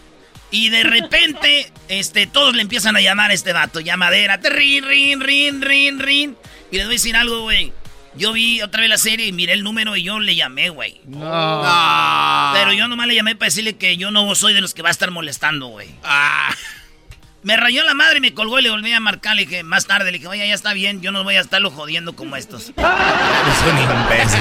y 0.50 0.70
de 0.70 0.82
repente 0.82 1.70
este, 1.88 2.26
todos 2.26 2.54
le 2.54 2.62
empiezan 2.62 2.96
a 2.96 3.00
llamar 3.00 3.30
a 3.30 3.34
este 3.34 3.52
vato. 3.52 3.80
Llamadera. 3.80 4.38
Rin, 4.38 4.84
rin, 4.84 5.20
rin, 5.20 5.60
rin, 5.62 5.98
rin. 5.98 6.36
Y 6.70 6.76
les 6.76 6.86
voy 6.86 6.94
a 6.94 6.96
decir 6.96 7.16
algo, 7.16 7.42
güey. 7.42 7.72
Yo 8.14 8.32
vi 8.32 8.62
otra 8.62 8.80
vez 8.80 8.90
la 8.90 8.98
serie 8.98 9.26
y 9.26 9.32
miré 9.32 9.52
el 9.52 9.62
número 9.62 9.94
y 9.96 10.02
yo 10.02 10.18
le 10.18 10.34
llamé, 10.34 10.70
güey. 10.70 11.00
No. 11.06 12.52
Pero 12.54 12.72
yo 12.72 12.88
nomás 12.88 13.06
le 13.06 13.14
llamé 13.14 13.36
para 13.36 13.48
decirle 13.48 13.76
que 13.76 13.96
yo 13.96 14.10
no 14.10 14.34
soy 14.34 14.54
de 14.54 14.60
los 14.60 14.74
que 14.74 14.82
va 14.82 14.88
a 14.88 14.92
estar 14.92 15.10
molestando, 15.10 15.68
güey. 15.68 15.88
Ah, 16.02 16.52
Me 17.42 17.56
rayó 17.56 17.84
la 17.84 17.94
madre 17.94 18.18
y 18.18 18.20
me 18.20 18.34
colgó 18.34 18.58
y 18.58 18.62
le 18.62 18.70
volví 18.70 18.92
a 18.92 19.00
marcar. 19.00 19.36
Le 19.36 19.46
dije, 19.46 19.62
más 19.62 19.86
tarde, 19.86 20.06
le 20.10 20.18
dije, 20.18 20.26
oye, 20.28 20.46
ya 20.48 20.54
está 20.54 20.72
bien, 20.72 21.00
yo 21.00 21.12
no 21.12 21.22
voy 21.24 21.36
a 21.36 21.40
estarlo 21.40 21.70
jodiendo 21.70 22.14
como 22.16 22.36
estos. 22.36 22.62
es 22.70 22.72
un 22.72 23.78
imbécil. 23.78 24.40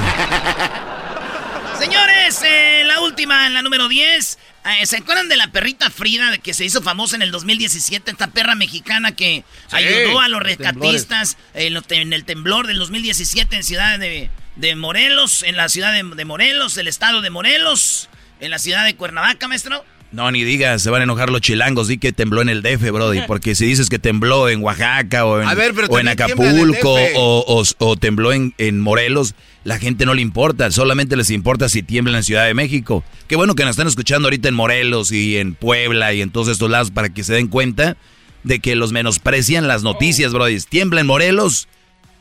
Señores, 1.80 2.42
eh, 2.44 2.84
la 2.86 3.02
última, 3.02 3.46
en 3.46 3.54
la 3.54 3.62
número 3.62 3.88
10. 3.88 4.40
eh, 4.82 4.86
¿Se 4.88 4.98
acuerdan 4.98 5.30
de 5.30 5.38
la 5.38 5.52
perrita 5.52 5.92
Frida 5.92 6.32
de 6.32 6.40
que 6.40 6.56
se 6.56 6.66
hizo 6.66 6.82
famosa 6.82 7.16
en 7.16 7.22
el 7.22 7.32
2017? 7.32 8.10
Esta 8.12 8.28
perra 8.28 8.56
mexicana 8.56 9.12
que 9.16 9.44
ayudó 9.72 10.20
a 10.20 10.28
los 10.28 10.42
rescatistas 10.42 11.38
en, 11.54 11.76
lo- 11.76 11.84
en 11.90 12.14
el 12.14 12.26
temblor 12.26 12.66
del 12.66 12.80
2017 12.80 13.56
en 13.58 13.64
ciudad 13.64 14.00
de, 14.00 14.32
de 14.56 14.76
Morelos, 14.76 15.44
en 15.44 15.56
la 15.56 15.70
ciudad 15.70 15.94
de, 15.94 16.04
de 16.04 16.26
Morelos, 16.26 16.78
el 16.78 16.88
estado 16.88 17.22
de 17.22 17.30
Morelos, 17.30 18.10
en 18.40 18.50
la 18.50 18.58
ciudad 18.58 18.84
de 18.84 18.96
Cuernavaca, 18.96 19.48
maestro. 19.48 19.86
No, 20.12 20.32
ni 20.32 20.44
digas, 20.44 20.82
se 20.82 20.90
van 20.90 21.02
a 21.02 21.04
enojar 21.04 21.30
los 21.30 21.42
chilangos. 21.42 21.88
Di 21.90 21.98
que 21.98 22.14
tembló 22.14 22.42
en 22.42 22.50
el 22.50 22.62
DF, 22.62 22.92
Brody. 22.92 23.22
Porque 23.28 23.56
si 23.56 23.66
dices 23.66 23.90
que 23.90 24.00
tembló 24.00 24.48
en 24.50 24.62
Oaxaca 24.64 25.26
o 25.26 25.42
en, 25.42 25.48
ver, 25.54 25.74
o 25.90 25.98
Acapulco 26.08 26.96
o, 27.16 27.46
o- 27.62 27.86
o 27.86 27.96
tembló 27.98 28.32
en, 28.32 28.54
en 28.58 28.80
Morelos, 28.80 29.36
la 29.66 29.78
gente 29.80 30.06
no 30.06 30.14
le 30.14 30.22
importa. 30.22 30.72
Solamente 30.72 31.18
les 31.18 31.30
importa 31.30 31.68
si 31.68 31.84
tiembla 31.84 32.18
en 32.18 32.24
Ciudad 32.24 32.46
de 32.46 32.54
México. 32.54 33.04
Qué 33.28 33.36
bueno 33.36 33.54
que 33.56 33.64
nos 33.64 33.72
están 33.72 33.88
escuchando 33.88 34.28
ahorita 34.28 34.48
en 34.48 34.56
Morelos 34.56 35.12
y 35.12 35.38
en 35.38 35.56
Puebla 35.56 36.14
y 36.14 36.22
en 36.22 36.30
todos 36.30 36.48
estos 36.48 36.70
lados 36.70 36.90
para 36.92 37.10
que 37.10 37.24
se 37.26 37.34
den 37.34 37.48
cuenta 37.48 37.98
de 38.44 38.60
que 38.60 38.76
los 38.78 38.94
menosprecian 38.94 39.68
las 39.68 39.84
noticias, 39.84 40.32
Brody. 40.32 40.58
Tiembla 40.62 41.02
en 41.02 41.08
Morelos, 41.08 41.68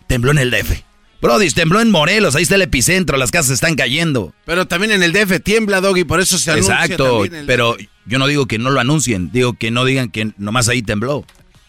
tembló 0.09 0.33
en 0.33 0.39
el 0.39 0.51
DF. 0.51 0.83
Brody, 1.21 1.51
tembló 1.51 1.81
en 1.81 1.91
Morelos, 1.91 2.37
ahí 2.37 2.43
está 2.43 2.55
el 2.57 2.63
epicentro, 2.63 3.17
las 3.17 3.31
casas 3.31 3.53
están 3.53 3.75
cayendo. 3.75 4.35
pero 4.45 4.67
también 4.67 4.93
en 4.93 5.03
el 5.03 5.13
DF 5.13 5.41
tiembla, 5.43 5.81
Doggy, 5.81 6.05
por 6.05 6.21
eso 6.21 6.39
se 6.39 6.51
anuncia 6.53 6.75
Exacto, 6.85 7.25
el 7.25 7.47
pero 7.47 7.75
DF. 7.75 7.87
yo 8.07 8.19
no 8.19 8.27
digo 8.27 8.47
que 8.47 8.59
no 8.59 8.71
lo 8.71 8.81
anuncien, 8.81 9.31
digo 9.33 9.55
que 9.55 9.71
no 9.71 9.85
digan 9.85 10.11
que 10.11 10.33
nomás 10.37 10.69
ahí 10.69 10.83
tembló. 10.83 11.25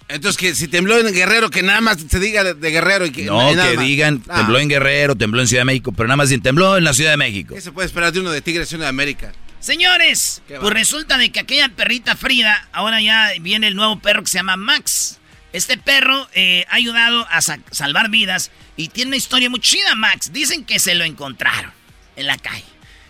Entonces, 0.09 0.37
que 0.37 0.55
si 0.55 0.69
tembló 0.69 0.97
en 0.97 1.13
Guerrero, 1.13 1.49
que 1.49 1.63
nada 1.63 1.81
más 1.81 1.97
se 2.09 2.19
diga 2.19 2.41
de, 2.43 2.53
de 2.53 2.71
Guerrero 2.71 3.05
y 3.05 3.11
que... 3.11 3.25
No, 3.25 3.49
que 3.49 3.55
más. 3.75 3.79
digan 3.85 4.23
Ah, 4.29 4.37
tembló 4.37 4.59
en 4.59 4.69
Guerrero, 4.69 5.15
tembló 5.15 5.41
en 5.41 5.47
Ciudad 5.49 5.61
de 5.61 5.65
México, 5.65 5.91
pero 5.91 6.07
nada 6.07 6.15
más 6.15 6.29
dicen 6.29 6.41
tembló 6.41 6.77
en 6.77 6.85
la 6.85 6.93
Ciudad 6.93 7.11
de 7.11 7.17
México. 7.17 7.53
¿Qué 7.55 7.59
se 7.61 7.73
puede 7.73 7.87
esperar 7.87 8.13
de 8.13 8.21
uno 8.21 8.31
de 8.31 8.41
Tigres 8.41 8.71
y 8.71 8.75
uno 8.75 8.83
de 8.85 8.89
América? 8.89 9.33
Señores, 9.59 10.41
pues 10.47 10.73
resulta 10.73 11.17
de 11.17 11.29
que 11.31 11.41
aquella 11.41 11.67
perrita 11.69 12.15
Frida, 12.15 12.69
ahora 12.71 13.01
ya 13.01 13.31
viene 13.41 13.67
el 13.67 13.75
nuevo 13.75 13.99
perro 13.99 14.21
que 14.23 14.29
se 14.29 14.37
llama 14.37 14.55
Max. 14.55 15.19
Este 15.57 15.77
perro 15.77 16.27
eh, 16.33 16.65
ha 16.69 16.75
ayudado 16.75 17.27
a 17.31 17.41
sa- 17.41 17.57
salvar 17.71 18.09
vidas 18.09 18.51
y 18.75 18.89
tiene 18.89 19.09
una 19.09 19.17
historia 19.17 19.49
muy 19.49 19.59
chida, 19.59 19.95
Max. 19.95 20.31
Dicen 20.31 20.63
que 20.65 20.77
se 20.77 20.93
lo 20.93 21.03
encontraron 21.03 21.71
en 22.15 22.27
la 22.27 22.37
calle. 22.37 22.63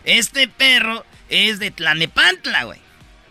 Este 0.05 0.47
perro 0.47 1.05
es 1.29 1.59
de 1.59 1.71
Tlanepantla, 1.71 2.63
güey. 2.63 2.79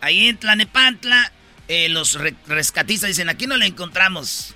Ahí 0.01 0.27
en 0.27 0.37
Tlanepantla, 0.37 1.31
eh, 1.67 1.89
los 1.89 2.13
re- 2.13 2.35
rescatistas 2.45 3.07
dicen, 3.07 3.27
aquí 3.29 3.47
no 3.47 3.57
lo 3.57 3.65
encontramos. 3.65 4.53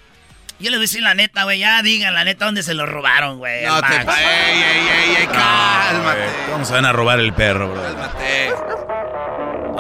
Yo 0.60 0.69
les 0.69 0.78
voy 0.78 0.84
a 0.84 0.88
decir 0.88 1.02
la 1.02 1.15
neta, 1.15 1.43
güey, 1.45 1.58
ya 1.58 1.82
digan 1.82 2.13
la 2.13 2.24
neta 2.24 2.45
dónde 2.45 2.62
se 2.62 2.76
lo 2.76 2.86
robaron, 2.86 3.39
güey. 3.39 3.65
No 3.65 3.82
te... 3.82 3.88
Max. 3.89 4.06
pa- 4.06 4.21
¡Ey, 4.21 4.62
ey, 4.62 4.88
ey, 4.88 5.15
ey! 5.21 5.26
¡Cálmate! 5.28 6.28
¿Cómo 6.52 6.65
se 6.65 6.74
van 6.74 6.86
a 6.86 6.93
robar 6.93 7.19
el 7.19 7.34
perro, 7.34 7.71
bro? 7.71 7.82
¡Cálmate! 7.82 8.52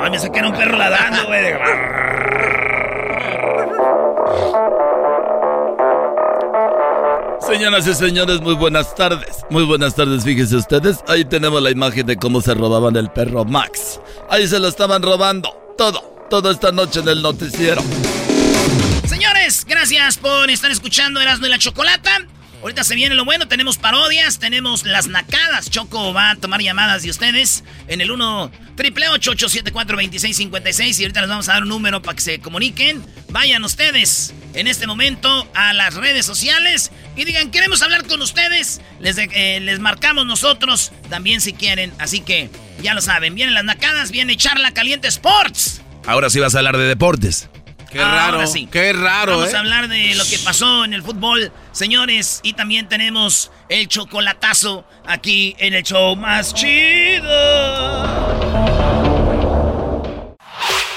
Ay, 0.03 0.09
me 0.09 0.17
saqué 0.17 0.41
un 0.41 0.53
perro 0.57 0.75
ladrando, 0.75 1.27
güey. 1.27 1.53
Señoras 7.41 7.85
y 7.87 7.93
señores, 7.93 8.39
muy 8.41 8.53
buenas 8.53 8.95
tardes. 8.95 9.45
Muy 9.49 9.63
buenas 9.63 9.95
tardes, 9.95 10.23
fíjense 10.23 10.55
ustedes. 10.55 11.03
Ahí 11.07 11.25
tenemos 11.25 11.61
la 11.61 11.71
imagen 11.71 12.05
de 12.05 12.15
cómo 12.15 12.39
se 12.41 12.53
robaban 12.53 12.95
el 12.95 13.09
perro 13.09 13.43
Max. 13.45 13.99
Ahí 14.29 14.47
se 14.47 14.59
lo 14.59 14.67
estaban 14.67 15.01
robando. 15.01 15.49
Todo, 15.77 15.99
todo 16.29 16.49
esta 16.51 16.71
noche 16.71 17.01
en 17.01 17.09
el 17.09 17.21
noticiero. 17.21 17.81
Señores, 19.05 19.65
gracias 19.67 20.17
por 20.17 20.49
estar 20.49 20.71
escuchando 20.71 21.19
Erasmo 21.19 21.47
y 21.47 21.49
la 21.49 21.59
Chocolata. 21.59 22.19
Ahorita 22.61 22.83
se 22.83 22.93
viene 22.93 23.15
lo 23.15 23.25
bueno, 23.25 23.47
tenemos 23.47 23.79
parodias, 23.79 24.37
tenemos 24.37 24.85
las 24.85 25.07
nacadas. 25.07 25.71
Choco 25.71 26.13
va 26.13 26.31
a 26.31 26.35
tomar 26.35 26.61
llamadas 26.61 27.01
de 27.01 27.09
ustedes 27.09 27.63
en 27.87 28.01
el 28.01 28.11
1 28.11 28.51
triple 28.75 29.09
874 29.09 29.95
2656 29.95 30.99
y 30.99 31.03
ahorita 31.03 31.21
les 31.21 31.29
vamos 31.29 31.49
a 31.49 31.53
dar 31.53 31.63
un 31.63 31.69
número 31.69 32.03
para 32.03 32.15
que 32.15 32.21
se 32.21 32.39
comuniquen. 32.39 33.03
Vayan 33.29 33.63
ustedes 33.63 34.35
en 34.53 34.67
este 34.67 34.85
momento 34.85 35.47
a 35.55 35.73
las 35.73 35.95
redes 35.95 36.25
sociales 36.25 36.91
y 37.15 37.25
digan, 37.25 37.49
queremos 37.49 37.81
hablar 37.81 38.05
con 38.05 38.21
ustedes. 38.21 38.79
Les, 38.99 39.17
eh, 39.17 39.59
les 39.59 39.79
marcamos 39.79 40.27
nosotros 40.27 40.91
también 41.09 41.41
si 41.41 41.53
quieren. 41.53 41.91
Así 41.97 42.21
que 42.21 42.51
ya 42.83 42.93
lo 42.93 43.01
saben, 43.01 43.33
vienen 43.33 43.55
las 43.55 43.63
nacadas, 43.63 44.11
viene 44.11 44.37
Charla 44.37 44.71
Caliente 44.71 45.07
Sports. 45.07 45.81
Ahora 46.05 46.29
sí 46.29 46.39
vas 46.39 46.53
a 46.53 46.59
hablar 46.59 46.77
de 46.77 46.83
deportes. 46.83 47.49
Qué 47.91 47.99
raro, 47.99 48.39
qué 48.71 48.93
raro, 48.93 49.37
Vamos 49.37 49.53
¿eh? 49.53 49.57
a 49.57 49.59
hablar 49.59 49.89
de 49.89 50.15
lo 50.15 50.23
que 50.23 50.39
pasó 50.39 50.85
en 50.85 50.93
el 50.93 51.03
fútbol, 51.03 51.51
señores. 51.73 52.39
Y 52.41 52.53
también 52.53 52.87
tenemos 52.87 53.51
el 53.67 53.89
chocolatazo 53.89 54.85
aquí 55.05 55.57
en 55.59 55.73
el 55.73 55.83
show 55.83 56.15
más 56.15 56.53
chido. 56.53 57.27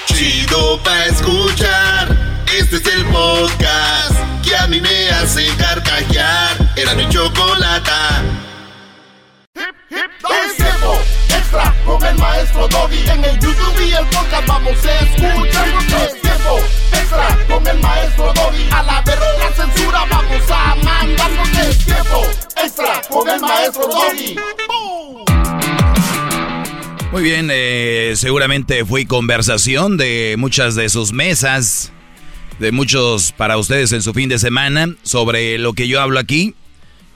Chido 0.05 0.81
pa' 0.83 1.05
escuchar. 1.07 2.17
Este 2.57 2.77
es 2.77 2.85
el 2.87 3.05
podcast 3.07 4.15
que 4.41 4.55
a 4.55 4.65
mí 4.67 4.79
me 4.79 5.09
hace 5.09 5.47
carcajear. 5.57 6.55
Era 6.77 6.95
mi 6.95 7.09
chocolata. 7.09 8.23
Es 9.53 10.55
tiempo 10.55 10.97
extra 11.27 11.75
con 11.85 12.01
el 12.05 12.15
maestro 12.15 12.69
Doggy. 12.69 13.09
En 13.09 13.25
el 13.25 13.37
YouTube 13.37 13.81
y 13.85 13.91
el 13.91 14.05
podcast 14.05 14.47
vamos 14.47 14.85
a 14.85 14.99
escuchar. 14.99 16.24
Extra 16.91 17.45
con 17.47 17.67
el 17.67 17.79
maestro 17.79 18.33
Doggy. 18.33 18.69
A 18.71 18.83
la 18.83 19.01
verga 19.01 19.25
la 19.39 19.51
censura 19.53 20.05
vamos 20.09 20.51
a 20.51 20.75
mandar. 20.75 21.31
Es 21.67 21.85
tiempo 21.85 22.23
extra 22.63 23.01
con 23.09 23.29
el 23.29 23.39
maestro 23.39 23.87
Doggy. 23.87 24.35
Muy 27.11 27.23
bien, 27.23 27.49
eh, 27.51 28.13
seguramente 28.15 28.83
fue 28.83 29.05
conversación 29.05 29.95
de 29.95 30.35
muchas 30.37 30.75
de 30.75 30.89
sus 30.89 31.13
mesas, 31.13 31.93
de 32.59 32.73
muchos 32.73 33.31
para 33.31 33.57
ustedes 33.57 33.93
en 33.93 34.01
su 34.01 34.13
fin 34.13 34.27
de 34.27 34.37
semana, 34.37 34.93
sobre 35.01 35.57
lo 35.57 35.73
que 35.73 35.87
yo 35.87 36.01
hablo 36.01 36.19
aquí. 36.19 36.55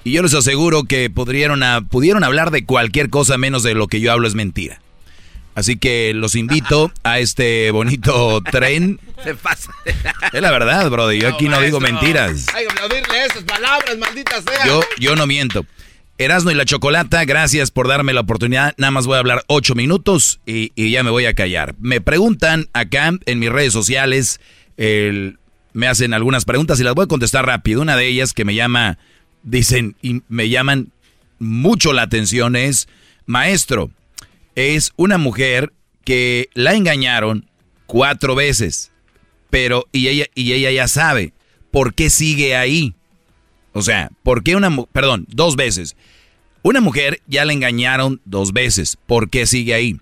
Y 0.05 0.13
yo 0.13 0.23
les 0.23 0.33
aseguro 0.33 0.85
que 0.85 1.09
pudieron, 1.09 1.61
pudieron 1.89 2.23
hablar 2.23 2.51
de 2.51 2.65
cualquier 2.65 3.09
cosa 3.09 3.37
menos 3.37 3.61
de 3.63 3.73
lo 3.73 3.87
que 3.87 3.99
yo 3.99 4.11
hablo 4.13 4.27
es 4.27 4.35
mentira. 4.35 4.81
Así 5.55 5.77
que 5.77 6.13
los 6.13 6.35
invito 6.35 6.91
a 7.03 7.19
este 7.19 7.71
bonito 7.71 8.41
tren. 8.49 8.99
Se 9.23 9.35
pasa. 9.35 9.71
Es 10.31 10.41
la 10.41 10.51
verdad, 10.51 10.89
brother. 10.89 11.19
Yo 11.19 11.27
aquí 11.29 11.49
no 11.49 11.59
digo 11.61 11.79
mentiras. 11.79 12.45
Hay 12.53 12.65
que 12.65 12.71
aplaudirle 12.71 13.25
esas 13.25 13.43
palabras, 13.43 13.97
maldita 13.97 14.41
sea. 14.41 14.65
Yo, 14.65 14.81
yo 14.99 15.15
no 15.15 15.27
miento. 15.27 15.65
Erasno 16.17 16.51
y 16.51 16.53
la 16.55 16.65
Chocolata, 16.65 17.23
gracias 17.25 17.71
por 17.71 17.87
darme 17.87 18.13
la 18.13 18.21
oportunidad. 18.21 18.73
Nada 18.77 18.91
más 18.91 19.05
voy 19.05 19.15
a 19.15 19.19
hablar 19.19 19.43
ocho 19.47 19.73
minutos 19.75 20.39
y, 20.45 20.71
y 20.75 20.91
ya 20.91 21.01
me 21.03 21.09
voy 21.11 21.25
a 21.25 21.33
callar. 21.33 21.75
Me 21.79 22.01
preguntan 22.01 22.67
acá 22.73 23.11
en 23.25 23.39
mis 23.39 23.49
redes 23.49 23.71
sociales, 23.73 24.39
el- 24.77 25.37
me 25.71 25.87
hacen 25.87 26.13
algunas 26.13 26.45
preguntas 26.45 26.79
y 26.79 26.83
las 26.83 26.93
voy 26.95 27.05
a 27.05 27.07
contestar 27.07 27.45
rápido. 27.45 27.81
Una 27.81 27.95
de 27.95 28.07
ellas 28.07 28.33
que 28.33 28.43
me 28.43 28.53
llama, 28.55 28.97
dicen, 29.43 29.95
y 30.01 30.21
me 30.27 30.49
llaman 30.49 30.91
mucho 31.37 31.93
la 31.93 32.01
atención 32.01 32.55
es, 32.57 32.87
maestro, 33.25 33.89
es 34.59 34.91
una 34.95 35.17
mujer 35.17 35.73
que 36.03 36.49
la 36.53 36.73
engañaron 36.73 37.49
cuatro 37.85 38.35
veces, 38.35 38.91
pero 39.49 39.85
y 39.91 40.07
ella, 40.07 40.25
y 40.35 40.53
ella 40.53 40.71
ya 40.71 40.87
sabe 40.87 41.33
por 41.71 41.93
qué 41.93 42.09
sigue 42.09 42.55
ahí. 42.55 42.93
O 43.73 43.81
sea, 43.81 44.09
¿por 44.23 44.43
qué 44.43 44.55
una 44.55 44.75
perdón, 44.91 45.25
dos 45.29 45.55
veces? 45.55 45.95
Una 46.61 46.81
mujer 46.81 47.21
ya 47.27 47.45
la 47.45 47.53
engañaron 47.53 48.21
dos 48.25 48.51
veces, 48.53 48.97
¿por 49.05 49.29
qué 49.29 49.45
sigue 49.45 49.73
ahí? 49.73 49.97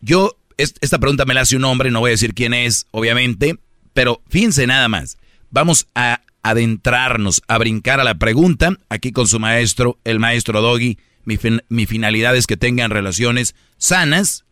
Yo, 0.00 0.36
es- 0.56 0.74
esta 0.80 0.98
pregunta 0.98 1.24
me 1.24 1.34
la 1.34 1.42
hace 1.42 1.56
un 1.56 1.64
hombre, 1.64 1.90
no 1.90 2.00
voy 2.00 2.10
a 2.10 2.12
decir 2.12 2.34
quién 2.34 2.54
es, 2.54 2.86
obviamente, 2.90 3.56
pero 3.92 4.22
fíjense 4.28 4.66
nada 4.66 4.88
más. 4.88 5.18
Vamos 5.50 5.86
a 5.94 6.22
adentrarnos, 6.42 7.42
a 7.46 7.58
brincar 7.58 8.00
a 8.00 8.04
la 8.04 8.14
pregunta, 8.16 8.76
aquí 8.88 9.12
con 9.12 9.26
su 9.26 9.38
maestro, 9.38 9.98
el 10.04 10.18
maestro 10.18 10.60
Doggy. 10.62 10.98
Mi, 11.24 11.36
fin- 11.36 11.62
mi 11.68 11.86
finalidad 11.86 12.36
es 12.36 12.46
que 12.46 12.56
tengan 12.56 12.90
relaciones 12.90 13.54
sanas. 13.78 14.44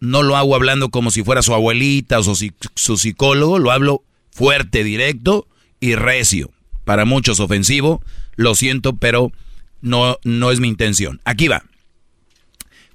No 0.00 0.22
lo 0.22 0.36
hago 0.36 0.54
hablando 0.54 0.90
como 0.90 1.10
si 1.10 1.22
fuera 1.24 1.42
su 1.42 1.54
abuelita 1.54 2.18
o 2.18 2.22
su, 2.22 2.52
su 2.74 2.96
psicólogo, 2.96 3.58
lo 3.58 3.70
hablo 3.72 4.04
fuerte, 4.30 4.84
directo 4.84 5.48
y 5.80 5.94
recio. 5.96 6.50
Para 6.84 7.04
muchos 7.04 7.40
ofensivo, 7.40 8.02
lo 8.36 8.54
siento, 8.54 8.96
pero 8.96 9.32
no, 9.80 10.16
no 10.24 10.50
es 10.52 10.60
mi 10.60 10.68
intención. 10.68 11.20
Aquí 11.24 11.48
va. 11.48 11.64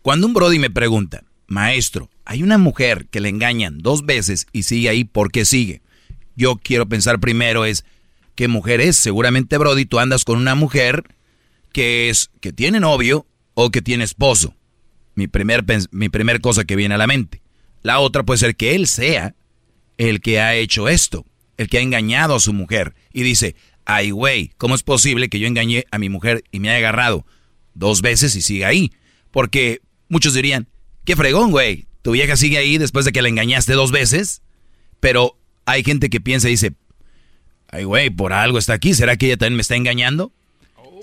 Cuando 0.02 0.28
un 0.28 0.34
Brody 0.34 0.60
me 0.60 0.70
pregunta, 0.70 1.24
maestro, 1.48 2.10
hay 2.26 2.44
una 2.44 2.58
mujer 2.58 3.08
que 3.12 3.20
le 3.22 3.30
engañan 3.30 3.80
dos 3.80 4.06
veces 4.06 4.48
y 4.52 4.64
sigue 4.64 4.90
ahí, 4.90 5.04
¿por 5.04 5.32
qué 5.32 5.46
sigue? 5.46 5.82
Yo 6.36 6.56
quiero 6.56 6.88
pensar 6.88 7.20
primero 7.20 7.66
es, 7.66 7.86
¿qué 8.36 8.48
mujer 8.48 8.82
es? 8.82 8.96
Seguramente, 8.96 9.58
Brody, 9.58 9.86
tú 9.86 10.00
andas 10.00 10.24
con 10.26 10.38
una 10.40 10.56
mujer 10.56 11.04
que 11.74 12.10
es, 12.10 12.32
que 12.40 12.54
tiene 12.54 12.80
novio 12.80 13.28
o 13.54 13.70
que 13.70 13.82
tiene 13.82 14.06
esposo. 14.06 14.56
Mi 15.16 15.28
primer, 15.28 15.66
mi 15.92 16.10
primer 16.10 16.40
cosa 16.40 16.64
que 16.64 16.78
viene 16.78 16.96
a 16.96 16.98
la 16.98 17.08
mente. 17.08 17.42
La 17.82 18.00
otra 18.00 18.24
puede 18.24 18.38
ser 18.38 18.56
que 18.56 18.76
él 18.76 18.88
sea 18.88 19.36
el 19.98 20.22
que 20.22 20.40
ha 20.40 20.56
hecho 20.56 20.88
esto, 20.88 21.26
el 21.58 21.68
que 21.68 21.80
ha 21.80 21.82
engañado 21.82 22.36
a 22.36 22.40
su 22.40 22.54
mujer. 22.54 22.96
Y 23.12 23.24
dice, 23.24 23.56
ay 23.86 24.12
güey, 24.12 24.52
¿cómo 24.58 24.76
es 24.76 24.84
posible 24.84 25.30
que 25.30 25.40
yo 25.40 25.48
engañé 25.48 25.86
a 25.92 26.00
mi 26.00 26.10
mujer 26.10 26.44
y 26.52 26.60
me 26.60 26.70
haya 26.70 26.78
agarrado 26.78 27.26
dos 27.74 28.02
veces 28.02 28.36
y 28.36 28.42
siga 28.42 28.70
ahí? 28.70 28.92
Porque 29.32 29.82
muchos 30.08 30.34
dirían, 30.34 30.70
qué 31.04 31.16
fregón, 31.16 31.52
güey, 31.52 31.88
tu 32.02 32.12
vieja 32.12 32.38
sigue 32.38 32.58
ahí 32.58 32.78
después 32.78 33.06
de 33.06 33.12
que 33.12 33.22
la 33.22 33.30
engañaste 33.30 33.74
dos 33.74 33.92
veces. 33.92 34.42
Pero 35.00 35.38
hay 35.66 35.84
gente 35.84 36.10
que 36.10 36.22
piensa 36.22 36.48
y 36.48 36.52
dice, 36.52 36.74
ay 37.68 37.84
güey, 37.84 38.10
por 38.10 38.32
algo 38.32 38.58
está 38.58 38.74
aquí, 38.74 38.94
¿será 38.94 39.18
que 39.18 39.28
ella 39.28 39.38
también 39.38 39.58
me 39.58 39.62
está 39.62 39.76
engañando? 39.76 40.32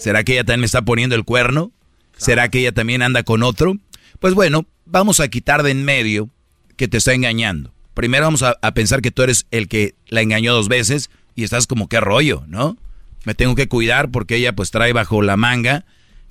¿Será 0.00 0.24
que 0.24 0.32
ella 0.32 0.44
también 0.44 0.60
me 0.60 0.66
está 0.66 0.82
poniendo 0.82 1.14
el 1.14 1.24
cuerno? 1.24 1.72
¿Será 2.16 2.48
que 2.48 2.60
ella 2.60 2.72
también 2.72 3.02
anda 3.02 3.22
con 3.22 3.42
otro? 3.42 3.76
Pues 4.18 4.32
bueno, 4.32 4.64
vamos 4.86 5.20
a 5.20 5.28
quitar 5.28 5.62
de 5.62 5.72
en 5.72 5.84
medio 5.84 6.30
que 6.76 6.88
te 6.88 6.96
está 6.96 7.12
engañando. 7.12 7.74
Primero 7.92 8.24
vamos 8.24 8.42
a, 8.42 8.56
a 8.62 8.72
pensar 8.72 9.02
que 9.02 9.10
tú 9.10 9.22
eres 9.22 9.46
el 9.50 9.68
que 9.68 9.94
la 10.08 10.22
engañó 10.22 10.54
dos 10.54 10.68
veces 10.68 11.10
y 11.34 11.44
estás 11.44 11.66
como 11.66 11.86
qué 11.86 12.00
rollo, 12.00 12.44
¿no? 12.46 12.78
Me 13.24 13.34
tengo 13.34 13.54
que 13.54 13.68
cuidar 13.68 14.10
porque 14.10 14.36
ella 14.36 14.54
pues 14.54 14.70
trae 14.70 14.94
bajo 14.94 15.20
la 15.20 15.36
manga 15.36 15.84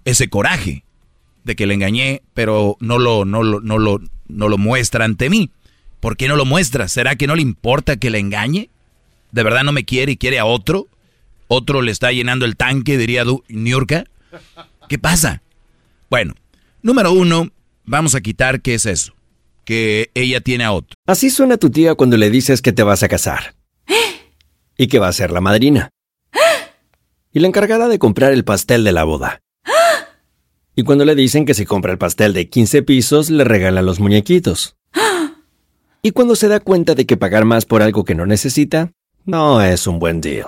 ese 0.04 0.30
coraje 0.30 0.84
de 1.44 1.56
que 1.56 1.68
le 1.68 1.76
engañé, 1.76 2.24
pero 2.34 2.76
no 2.80 2.98
lo, 2.98 3.24
no 3.24 3.44
lo, 3.44 3.62
no 3.62 3.78
lo, 3.78 4.02
no 4.28 4.50
lo 4.50 4.58
muestra 4.58 5.06
ante 5.06 5.30
mí. 5.30 5.52
¿Por 6.00 6.18
qué 6.18 6.28
no 6.28 6.36
lo 6.36 6.46
muestra? 6.46 6.88
¿Será 6.88 7.16
que 7.18 7.28
no 7.28 7.36
le 7.36 7.44
importa 7.44 7.98
que 7.98 8.10
le 8.10 8.18
engañe? 8.18 8.72
¿De 9.32 9.44
verdad 9.44 9.64
no 9.64 9.72
me 9.72 9.86
quiere 9.86 10.14
y 10.14 10.18
quiere 10.18 10.40
a 10.40 10.46
otro? 10.46 10.88
¿Otro 11.52 11.82
le 11.82 11.92
está 11.92 12.12
llenando 12.12 12.46
el 12.46 12.56
tanque, 12.56 12.98
diría 12.98 13.24
Du- 13.24 13.44
Niurka? 13.50 14.04
¿Qué 14.88 15.00
pasa? 15.00 15.42
Bueno, 16.10 16.36
número 16.84 17.12
uno, 17.12 17.50
vamos 17.86 18.14
a 18.14 18.22
quitar 18.22 18.62
qué 18.62 18.76
es 18.76 18.86
eso. 18.86 19.14
Que 19.66 20.12
ella 20.14 20.42
tiene 20.42 20.64
a 20.64 20.72
otro. 20.72 20.96
Así 21.08 21.30
suena 21.32 21.58
tu 21.58 21.70
tía 21.72 21.96
cuando 21.96 22.18
le 22.18 22.30
dices 22.30 22.62
que 22.62 22.72
te 22.72 22.84
vas 22.84 23.04
a 23.04 23.08
casar. 23.10 23.56
Y 24.78 24.88
que 24.88 25.00
va 25.00 25.08
a 25.10 25.14
ser 25.14 25.32
la 25.32 25.42
madrina. 25.42 25.90
Y 27.34 27.40
la 27.40 27.48
encargada 27.48 27.88
de 27.88 28.00
comprar 28.00 28.32
el 28.32 28.44
pastel 28.46 28.84
de 28.84 28.92
la 28.92 29.04
boda. 29.04 29.42
Y 30.76 30.84
cuando 30.84 31.04
le 31.06 31.16
dicen 31.16 31.46
que 31.46 31.56
si 31.56 31.66
compra 31.66 31.92
el 31.92 31.98
pastel 31.98 32.34
de 32.34 32.48
15 32.48 32.84
pisos, 32.84 33.30
le 33.32 33.44
regalan 33.44 33.86
los 33.88 34.00
muñequitos. 34.00 34.76
Y 36.04 36.12
cuando 36.12 36.36
se 36.36 36.48
da 36.48 36.60
cuenta 36.62 36.96
de 36.96 37.06
que 37.06 37.18
pagar 37.18 37.44
más 37.44 37.66
por 37.66 37.82
algo 37.82 38.06
que 38.06 38.16
no 38.16 38.26
necesita, 38.26 38.92
no 39.26 39.62
es 39.62 39.86
un 39.88 40.00
buen 40.00 40.22
deal. 40.22 40.48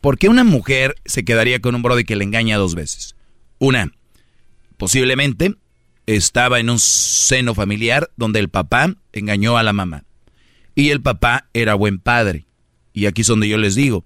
¿Por 0.00 0.18
qué 0.18 0.28
una 0.28 0.44
mujer 0.44 0.94
se 1.04 1.24
quedaría 1.24 1.60
con 1.60 1.74
un 1.74 1.82
brody 1.82 2.04
que 2.04 2.16
le 2.16 2.24
engaña 2.24 2.56
dos 2.56 2.74
veces? 2.74 3.16
Una, 3.58 3.92
posiblemente 4.76 5.56
estaba 6.06 6.60
en 6.60 6.70
un 6.70 6.78
seno 6.78 7.54
familiar 7.54 8.10
donde 8.16 8.38
el 8.38 8.48
papá 8.48 8.94
engañó 9.12 9.58
a 9.58 9.62
la 9.62 9.72
mamá. 9.72 10.04
Y 10.74 10.90
el 10.90 11.02
papá 11.02 11.48
era 11.52 11.74
buen 11.74 11.98
padre. 11.98 12.46
Y 12.92 13.06
aquí 13.06 13.22
es 13.22 13.26
donde 13.26 13.48
yo 13.48 13.58
les 13.58 13.74
digo, 13.74 14.04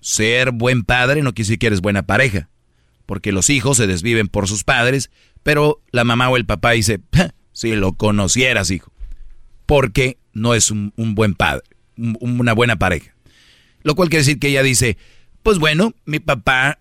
ser 0.00 0.52
buen 0.52 0.84
padre 0.84 1.22
no 1.22 1.32
quiere 1.32 1.46
decir 1.46 1.58
que 1.58 1.66
eres 1.68 1.80
buena 1.80 2.04
pareja. 2.04 2.48
Porque 3.06 3.32
los 3.32 3.50
hijos 3.50 3.78
se 3.78 3.86
desviven 3.86 4.28
por 4.28 4.46
sus 4.46 4.64
padres, 4.64 5.10
pero 5.42 5.82
la 5.90 6.04
mamá 6.04 6.28
o 6.28 6.36
el 6.36 6.44
papá 6.44 6.72
dice, 6.72 7.00
si 7.52 7.74
lo 7.74 7.94
conocieras, 7.94 8.70
hijo. 8.70 8.92
Porque 9.64 10.18
no 10.34 10.54
es 10.54 10.70
un, 10.70 10.92
buen 10.96 11.34
padre, 11.34 11.64
un, 11.96 12.18
una 12.20 12.52
buena 12.52 12.76
pareja. 12.76 13.15
Lo 13.86 13.94
cual 13.94 14.08
quiere 14.08 14.22
decir 14.22 14.40
que 14.40 14.48
ella 14.48 14.64
dice, 14.64 14.98
pues 15.44 15.60
bueno, 15.60 15.94
mi 16.06 16.18
papá 16.18 16.80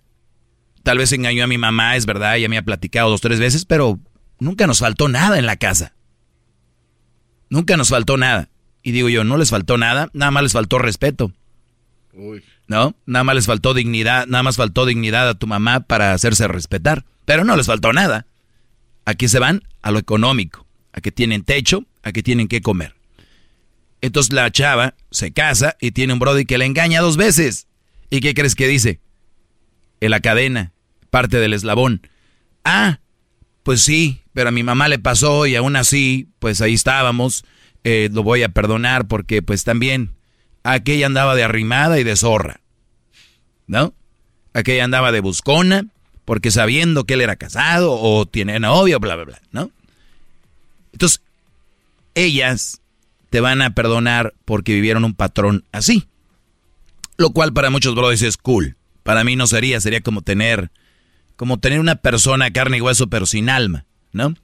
tal 0.81 0.97
vez 0.97 1.11
engañó 1.11 1.43
a 1.43 1.47
mi 1.47 1.59
mamá, 1.59 1.95
es 1.95 2.07
verdad, 2.07 2.35
ella 2.35 2.49
me 2.49 2.57
ha 2.57 2.63
platicado 2.63 3.11
dos, 3.11 3.21
tres 3.21 3.39
veces, 3.39 3.63
pero 3.63 3.99
nunca 4.39 4.65
nos 4.65 4.79
faltó 4.79 5.07
nada 5.07 5.37
en 5.37 5.45
la 5.45 5.55
casa. 5.55 5.93
Nunca 7.47 7.77
nos 7.77 7.89
faltó 7.89 8.17
nada. 8.17 8.49
Y 8.81 8.91
digo 8.91 9.07
yo, 9.07 9.23
no 9.23 9.37
les 9.37 9.51
faltó 9.51 9.77
nada, 9.77 10.09
nada 10.13 10.31
más 10.31 10.41
les 10.41 10.53
faltó 10.53 10.79
respeto. 10.79 11.31
¿No? 12.67 12.95
Nada 13.05 13.23
más 13.23 13.35
les 13.35 13.45
faltó 13.45 13.75
dignidad, 13.75 14.25
nada 14.25 14.41
más 14.41 14.55
faltó 14.55 14.87
dignidad 14.87 15.29
a 15.29 15.35
tu 15.35 15.45
mamá 15.45 15.81
para 15.81 16.11
hacerse 16.11 16.47
respetar. 16.47 17.05
Pero 17.25 17.43
no 17.43 17.55
les 17.55 17.67
faltó 17.67 17.93
nada. 17.93 18.25
Aquí 19.05 19.27
se 19.27 19.37
van 19.37 19.61
a 19.83 19.91
lo 19.91 19.99
económico, 19.99 20.65
a 20.91 21.01
que 21.01 21.11
tienen 21.11 21.43
techo, 21.43 21.85
a 22.01 22.11
que 22.11 22.23
tienen 22.23 22.47
que 22.47 22.61
comer. 22.61 22.94
Entonces 24.01 24.33
la 24.33 24.51
chava 24.51 24.95
se 25.11 25.31
casa 25.31 25.75
y 25.79 25.91
tiene 25.91 26.13
un 26.13 26.19
brody 26.19 26.45
que 26.45 26.57
le 26.57 26.65
engaña 26.65 27.01
dos 27.01 27.17
veces. 27.17 27.67
¿Y 28.09 28.19
qué 28.19 28.33
crees 28.33 28.55
que 28.55 28.67
dice? 28.67 28.99
En 29.99 30.11
la 30.11 30.19
cadena, 30.19 30.73
parte 31.09 31.37
del 31.37 31.53
eslabón. 31.53 32.07
Ah, 32.63 32.99
pues 33.63 33.81
sí, 33.81 34.21
pero 34.33 34.49
a 34.49 34.51
mi 34.51 34.63
mamá 34.63 34.87
le 34.87 34.99
pasó 34.99 35.47
y 35.47 35.55
aún 35.55 35.75
así, 35.75 36.29
pues 36.39 36.61
ahí 36.61 36.73
estábamos. 36.73 37.45
Eh, 37.83 38.09
lo 38.11 38.23
voy 38.23 38.43
a 38.43 38.49
perdonar 38.49 39.07
porque 39.07 39.41
pues 39.41 39.63
también 39.63 40.15
aquella 40.63 41.05
andaba 41.05 41.35
de 41.35 41.43
arrimada 41.43 41.99
y 41.99 42.03
de 42.03 42.15
zorra. 42.15 42.61
¿No? 43.67 43.93
Aquella 44.53 44.83
andaba 44.83 45.11
de 45.11 45.21
buscona 45.21 45.87
porque 46.25 46.51
sabiendo 46.51 47.05
que 47.05 47.13
él 47.13 47.21
era 47.21 47.35
casado 47.35 47.93
o 47.93 48.25
tiene 48.25 48.59
novio, 48.59 48.99
bla, 48.99 49.15
bla, 49.15 49.25
bla, 49.25 49.41
¿no? 49.51 49.71
Entonces, 50.91 51.21
ellas 52.15 52.81
te 53.35 53.41
van 53.41 53.61
a 53.61 53.71
perdonar 53.71 54.33
porque 54.45 54.73
vivieron 54.73 55.03
un 55.03 55.13
patrón 55.13 55.65
así. 55.73 56.07
Lo 57.17 57.31
cual 57.31 57.51
para 57.51 57.69
muchos 57.69 57.93
brothers 57.93 58.21
es 58.21 58.37
cool. 58.37 58.77
Para 59.03 59.25
mí 59.25 59.35
no 59.35 59.45
sería, 59.45 59.81
sería 59.81 59.99
como 59.99 60.21
tener, 60.21 60.71
como 61.35 61.59
tener 61.59 61.81
una 61.81 61.95
persona 61.95 62.49
carne 62.51 62.77
y 62.77 62.81
hueso 62.81 63.07
pero 63.07 63.25
sin 63.25 63.49
alma, 63.49 63.83
¿no? 64.13 64.35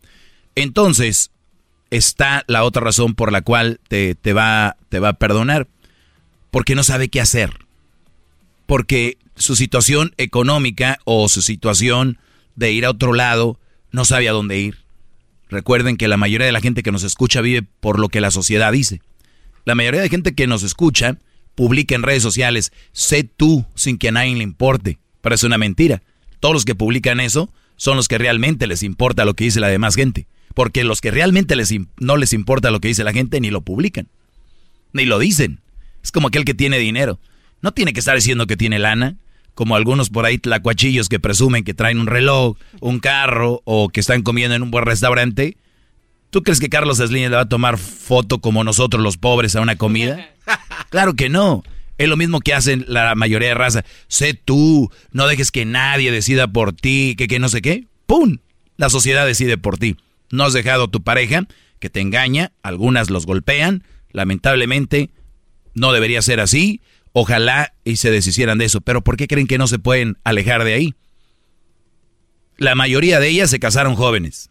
Entonces, 0.55 1.31
está 1.89 2.43
la 2.47 2.65
otra 2.65 2.81
razón 2.81 3.15
por 3.15 3.31
la 3.31 3.43
cual 3.43 3.79
te, 3.87 4.13
te, 4.15 4.33
va, 4.33 4.75
te 4.89 4.99
va 4.99 5.07
a 5.07 5.13
perdonar. 5.13 5.69
Porque 6.49 6.75
no 6.75 6.83
sabe 6.83 7.07
qué 7.07 7.21
hacer. 7.21 7.59
Porque 8.65 9.19
su 9.37 9.55
situación 9.55 10.13
económica 10.17 10.99
o 11.05 11.29
su 11.29 11.41
situación 11.41 12.19
de 12.57 12.73
ir 12.73 12.83
a 12.83 12.89
otro 12.89 13.13
lado 13.13 13.57
no 13.91 14.03
sabe 14.03 14.27
a 14.27 14.33
dónde 14.33 14.59
ir. 14.59 14.80
Recuerden 15.51 15.97
que 15.97 16.07
la 16.07 16.15
mayoría 16.15 16.45
de 16.47 16.53
la 16.53 16.61
gente 16.61 16.81
que 16.81 16.93
nos 16.93 17.03
escucha 17.03 17.41
vive 17.41 17.61
por 17.61 17.99
lo 17.99 18.07
que 18.07 18.21
la 18.21 18.31
sociedad 18.31 18.71
dice. 18.71 19.01
La 19.65 19.75
mayoría 19.75 20.01
de 20.01 20.09
gente 20.09 20.33
que 20.33 20.47
nos 20.47 20.63
escucha 20.63 21.17
publica 21.55 21.93
en 21.93 22.03
redes 22.03 22.23
sociales, 22.23 22.71
sé 22.93 23.25
tú 23.25 23.65
sin 23.75 23.97
que 23.97 24.07
a 24.07 24.11
nadie 24.13 24.33
le 24.33 24.43
importe. 24.43 24.97
Parece 25.19 25.45
una 25.45 25.57
mentira. 25.57 26.01
Todos 26.39 26.53
los 26.53 26.65
que 26.65 26.73
publican 26.73 27.19
eso 27.19 27.53
son 27.75 27.97
los 27.97 28.07
que 28.07 28.17
realmente 28.17 28.65
les 28.65 28.81
importa 28.81 29.25
lo 29.25 29.33
que 29.33 29.43
dice 29.43 29.59
la 29.59 29.67
demás 29.67 29.95
gente. 29.95 30.25
Porque 30.55 30.85
los 30.85 31.01
que 31.01 31.11
realmente 31.11 31.57
les, 31.57 31.73
no 31.99 32.15
les 32.15 32.31
importa 32.31 32.71
lo 32.71 32.79
que 32.79 32.87
dice 32.87 33.03
la 33.03 33.13
gente 33.13 33.41
ni 33.41 33.51
lo 33.51 33.59
publican. 33.59 34.07
Ni 34.93 35.03
lo 35.03 35.19
dicen. 35.19 35.59
Es 36.01 36.13
como 36.13 36.29
aquel 36.29 36.45
que 36.45 36.53
tiene 36.53 36.79
dinero. 36.79 37.19
No 37.61 37.73
tiene 37.73 37.91
que 37.91 37.99
estar 37.99 38.15
diciendo 38.15 38.47
que 38.47 38.55
tiene 38.55 38.79
lana 38.79 39.17
como 39.53 39.75
algunos 39.75 40.09
por 40.09 40.25
ahí 40.25 40.37
tlacuachillos 40.37 41.09
que 41.09 41.19
presumen 41.19 41.63
que 41.63 41.73
traen 41.73 41.99
un 41.99 42.07
reloj, 42.07 42.57
un 42.79 42.99
carro 42.99 43.61
o 43.65 43.89
que 43.89 43.99
están 43.99 44.23
comiendo 44.23 44.55
en 44.55 44.63
un 44.63 44.71
buen 44.71 44.85
restaurante. 44.85 45.57
¿Tú 46.29 46.43
crees 46.43 46.59
que 46.59 46.69
Carlos 46.69 46.97
Slim 46.97 47.23
le 47.23 47.35
va 47.35 47.41
a 47.41 47.49
tomar 47.49 47.77
foto 47.77 48.39
como 48.39 48.63
nosotros 48.63 49.03
los 49.03 49.17
pobres 49.17 49.55
a 49.55 49.61
una 49.61 49.75
comida? 49.75 50.29
Claro 50.89 51.13
que 51.13 51.29
no. 51.29 51.63
Es 51.97 52.09
lo 52.09 52.17
mismo 52.17 52.41
que 52.41 52.53
hacen 52.53 52.83
la 52.87 53.15
mayoría 53.15 53.49
de 53.49 53.53
raza. 53.53 53.85
Sé 54.09 54.33
tú, 54.33 54.91
no 55.11 55.25
dejes 55.25 55.51
que 55.51 55.63
nadie 55.63 56.11
decida 56.11 56.47
por 56.47 56.73
ti, 56.73 57.15
que, 57.17 57.29
que 57.29 57.39
no 57.39 57.47
sé 57.47 57.61
qué. 57.61 57.85
¡Pum! 58.07 58.39
La 58.75 58.89
sociedad 58.89 59.25
decide 59.25 59.57
por 59.57 59.77
ti. 59.77 59.95
No 60.31 60.43
has 60.43 60.51
dejado 60.51 60.85
a 60.85 60.91
tu 60.91 61.01
pareja 61.01 61.47
que 61.79 61.89
te 61.89 62.01
engaña, 62.01 62.51
algunas 62.61 63.09
los 63.09 63.25
golpean. 63.25 63.83
Lamentablemente, 64.11 65.11
no 65.73 65.93
debería 65.93 66.21
ser 66.21 66.39
así. 66.39 66.81
Ojalá 67.13 67.73
y 67.83 67.97
se 67.97 68.11
deshicieran 68.11 68.57
de 68.57 68.65
eso. 68.65 68.81
Pero 68.81 69.01
¿por 69.01 69.17
qué 69.17 69.27
creen 69.27 69.47
que 69.47 69.57
no 69.57 69.67
se 69.67 69.79
pueden 69.79 70.17
alejar 70.23 70.63
de 70.63 70.73
ahí? 70.73 70.95
La 72.57 72.75
mayoría 72.75 73.19
de 73.19 73.29
ellas 73.29 73.49
se 73.49 73.59
casaron 73.59 73.95
jóvenes. 73.95 74.49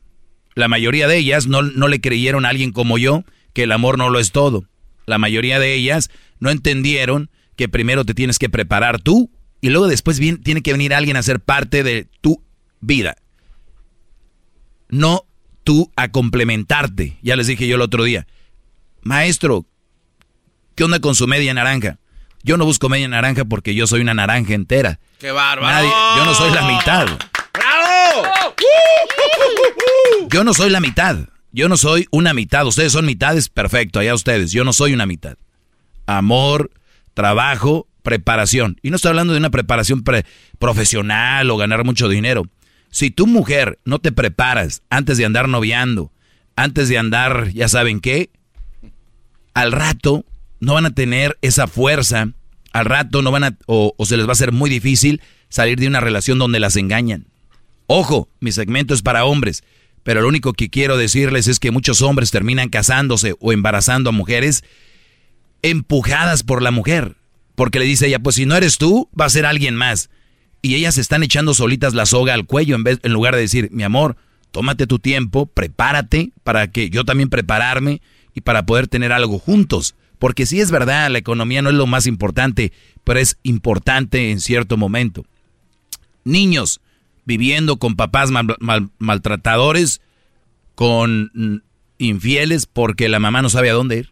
La 0.55 0.69
mayoría 0.69 1.09
de 1.09 1.17
ellas 1.17 1.47
no, 1.47 1.63
no 1.63 1.89
le 1.89 2.01
creyeron 2.01 2.45
a 2.45 2.49
alguien 2.49 2.73
como 2.73 2.99
yo 2.99 3.25
que 3.53 3.63
el 3.65 3.73
amor 3.73 3.99
no 3.99 4.11
lo 4.11 4.19
es 4.19 4.33
todo. 4.33 4.65
La 5.07 5.19
mayoría 5.19 5.59
de 5.59 5.75
ellas 5.75 6.11
no 6.39 6.51
entendieron 6.51 7.31
que 7.57 7.69
primero 7.69 8.05
te 8.05 8.15
tienes 8.15 8.39
que 8.39 8.49
preparar 8.49 9.01
tú 9.01 9.31
y 9.61 9.71
luego 9.71 9.89
después 9.89 10.21
tiene 10.43 10.63
que 10.63 10.73
venir 10.73 10.95
alguien 10.95 11.17
a 11.17 11.23
ser 11.23 11.41
parte 11.41 11.83
de 11.83 12.09
tu 12.21 12.43
vida. 12.81 13.17
No 14.89 15.27
tú 15.63 15.93
a 15.97 16.11
complementarte. 16.11 17.19
Ya 17.23 17.37
les 17.37 17.47
dije 17.47 17.67
yo 17.69 17.77
el 17.77 17.83
otro 17.83 18.05
día. 18.05 18.27
Maestro, 19.03 19.67
¿qué 20.75 20.85
onda 20.85 21.01
con 21.01 21.15
su 21.15 21.27
media 21.27 21.55
naranja? 21.55 21.99
Yo 22.43 22.57
no 22.57 22.65
busco 22.65 22.89
media 22.89 23.09
naranja 23.09 23.45
porque 23.45 23.75
yo 23.75 23.87
soy 23.87 24.01
una 24.01 24.15
naranja 24.15 24.55
entera. 24.55 24.99
¡Qué 25.19 25.31
bárbaro! 25.31 25.87
yo 26.17 26.25
no 26.25 26.35
soy 26.35 26.53
la 26.53 26.63
mitad. 26.63 27.07
¡Bravo! 27.53 28.29
Yo 30.31 30.45
no 30.45 30.55
soy 30.55 30.71
la 30.71 30.81
mitad. 30.81 31.19
Yo 31.53 31.69
no 31.69 31.77
soy 31.77 32.07
una 32.11 32.33
mitad. 32.33 32.67
Ustedes 32.67 32.93
son 32.93 33.05
mitades, 33.05 33.49
perfecto, 33.49 33.99
allá 33.99 34.15
ustedes. 34.15 34.53
Yo 34.53 34.65
no 34.65 34.73
soy 34.73 34.95
una 34.95 35.05
mitad. 35.05 35.37
Amor, 36.07 36.71
trabajo, 37.15 37.89
preparación. 38.03 38.79
Y 38.83 38.91
no 38.91 38.97
estoy 38.97 39.11
hablando 39.11 39.33
de 39.33 39.39
una 39.39 39.51
preparación 39.51 40.03
profesional 40.59 41.51
o 41.51 41.57
ganar 41.57 41.85
mucho 41.85 42.09
dinero. 42.09 42.45
Si 42.91 43.11
tu 43.11 43.27
mujer 43.27 43.79
no 43.85 43.99
te 43.99 44.13
preparas 44.13 44.83
antes 44.89 45.19
de 45.19 45.25
andar 45.25 45.49
noviando, 45.49 46.13
antes 46.57 46.89
de 46.89 46.99
andar, 46.99 47.53
ya 47.53 47.69
saben 47.69 48.01
qué, 48.01 48.31
al 49.55 49.73
rato 49.73 50.25
no 50.61 50.75
van 50.75 50.87
a 50.87 50.95
tener 50.95 51.39
esa 51.43 51.67
fuerza, 51.67 52.33
al 52.73 52.85
rato 52.85 53.23
no 53.23 53.31
van 53.31 53.45
a, 53.45 53.59
o, 53.67 53.95
se 54.05 54.17
les 54.17 54.29
va 54.29 54.33
a 54.33 54.37
ser 54.37 54.53
muy 54.53 54.71
difícil 54.71 55.21
salir 55.49 55.79
de 55.79 55.89
una 55.89 56.01
relación 56.01 56.39
donde 56.39 56.61
las 56.61 56.77
engañan. 56.77 57.27
Ojo, 57.87 58.29
mi 58.39 58.53
segmento 58.53 58.95
es 58.95 59.03
para 59.03 59.25
hombres, 59.25 59.65
pero 60.05 60.21
lo 60.21 60.29
único 60.29 60.53
que 60.53 60.71
quiero 60.71 60.97
decirles 60.97 61.49
es 61.49 61.59
que 61.59 61.73
muchos 61.73 62.03
hombres 62.03 62.31
terminan 62.31 62.69
casándose 62.69 63.35
o 63.41 63.53
embarazando 63.53 64.11
a 64.11 64.13
mujeres 64.13 64.63
empujadas 65.63 66.43
por 66.43 66.63
la 66.63 66.71
mujer, 66.71 67.17
porque 67.55 67.81
le 67.81 67.85
dice 67.85 68.07
ella, 68.07 68.21
pues 68.21 68.37
si 68.37 68.47
no 68.47 68.55
eres 68.55 68.79
tú, 68.79 69.09
va 69.19 69.25
a 69.25 69.31
ser 69.31 69.45
alguien 69.45 69.75
más. 69.75 70.09
Y 70.63 70.75
ellas 70.75 70.99
están 70.99 71.23
echando 71.23 71.55
solitas 71.55 71.95
la 71.95 72.07
soga 72.07 72.35
al 72.35 72.47
cuello 72.47 72.77
en, 72.77 72.85
vez, 72.85 73.01
en 73.03 73.13
lugar 73.13 73.35
de 73.35 73.41
decir, 73.41 73.71
mi 73.73 73.83
amor, 73.83 74.17
tómate 74.53 74.87
tu 74.87 74.99
tiempo, 74.99 75.47
prepárate 75.47 76.33
para 76.45 76.71
que 76.71 76.91
yo 76.91 77.05
también 77.05 77.31
prepararme 77.31 78.03
y 78.35 78.43
para 78.43 78.67
poder 78.67 78.87
tener 78.87 79.13
algo 79.13 79.39
juntos 79.39 79.95
Porque 80.21 80.45
sí 80.47 80.61
es 80.61 80.71
verdad, 80.71 81.11
la 81.11 81.19
economía 81.19 81.63
no 81.63 81.71
es 81.71 81.75
lo 81.75 81.87
más 81.87 82.07
importante, 82.07 82.73
pero 83.03 83.19
es 83.19 83.39
importante 83.43 84.31
en 84.31 84.39
cierto 84.39 84.77
momento. 84.77 85.25
Niños 86.25 86.81
viviendo 87.25 87.79
con 87.79 87.97
papás 87.97 88.31
maltratadores, 88.99 90.03
con 90.75 91.31
mm, 91.33 91.57
infieles 91.99 92.67
porque 92.67 93.09
la 93.09 93.19
mamá 93.19 93.41
no 93.41 93.49
sabe 93.49 93.71
a 93.71 93.73
dónde 93.73 93.97
ir. 93.97 94.11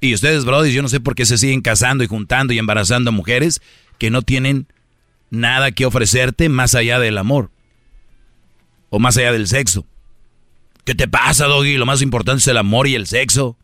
Y 0.00 0.12
ustedes, 0.12 0.44
brothers, 0.44 0.74
yo 0.74 0.82
no 0.82 0.88
sé 0.88 1.00
por 1.00 1.14
qué 1.14 1.24
se 1.24 1.38
siguen 1.38 1.62
casando 1.62 2.04
y 2.04 2.06
juntando 2.06 2.52
y 2.52 2.58
embarazando 2.58 3.08
a 3.08 3.12
mujeres 3.12 3.62
que 3.96 4.10
no 4.10 4.20
tienen 4.20 4.66
nada 5.30 5.72
que 5.72 5.86
ofrecerte 5.86 6.50
más 6.50 6.74
allá 6.74 6.98
del 6.98 7.16
amor. 7.16 7.50
O 8.90 8.98
más 8.98 9.16
allá 9.16 9.32
del 9.32 9.48
sexo. 9.48 9.86
¿Qué 10.84 10.94
te 10.94 11.08
pasa, 11.08 11.46
Doggy? 11.46 11.78
Lo 11.78 11.86
más 11.86 12.02
importante 12.02 12.40
es 12.40 12.48
el 12.48 12.58
amor 12.58 12.88
y 12.88 12.94
el 12.94 13.06
sexo. 13.06 13.56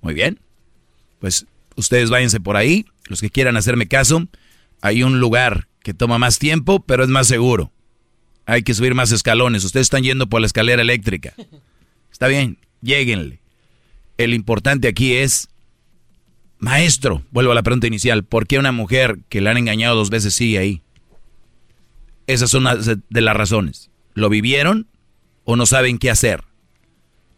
Muy 0.00 0.14
bien. 0.14 0.40
Pues 1.18 1.46
ustedes 1.76 2.10
váyanse 2.10 2.40
por 2.40 2.56
ahí. 2.56 2.86
Los 3.06 3.20
que 3.20 3.30
quieran 3.30 3.56
hacerme 3.56 3.88
caso, 3.88 4.28
hay 4.80 5.02
un 5.02 5.20
lugar 5.20 5.68
que 5.82 5.94
toma 5.94 6.18
más 6.18 6.38
tiempo, 6.38 6.80
pero 6.80 7.02
es 7.02 7.08
más 7.08 7.26
seguro. 7.26 7.72
Hay 8.46 8.62
que 8.62 8.74
subir 8.74 8.94
más 8.94 9.12
escalones. 9.12 9.64
Ustedes 9.64 9.86
están 9.86 10.02
yendo 10.02 10.28
por 10.28 10.40
la 10.40 10.46
escalera 10.46 10.82
eléctrica. 10.82 11.34
Está 12.12 12.28
bien, 12.28 12.58
lléguenle. 12.82 13.40
El 14.16 14.34
importante 14.34 14.88
aquí 14.88 15.14
es, 15.14 15.48
maestro, 16.58 17.24
vuelvo 17.30 17.52
a 17.52 17.54
la 17.54 17.62
pregunta 17.62 17.86
inicial, 17.86 18.24
¿por 18.24 18.46
qué 18.46 18.58
una 18.58 18.72
mujer 18.72 19.18
que 19.28 19.40
la 19.40 19.50
han 19.50 19.56
engañado 19.56 19.96
dos 19.96 20.10
veces 20.10 20.34
sigue 20.34 20.58
ahí? 20.58 20.82
Esas 22.26 22.50
son 22.50 22.64
de 22.64 23.20
las 23.20 23.36
razones. 23.36 23.90
¿Lo 24.14 24.28
vivieron 24.28 24.86
o 25.44 25.56
no 25.56 25.66
saben 25.66 25.98
qué 25.98 26.10
hacer? 26.10 26.44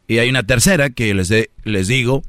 Y 0.09 0.18
hay 0.18 0.29
una 0.29 0.42
tercera 0.42 0.90
que 0.90 1.14
les, 1.14 1.33
les 1.64 1.88
digo 1.88 2.22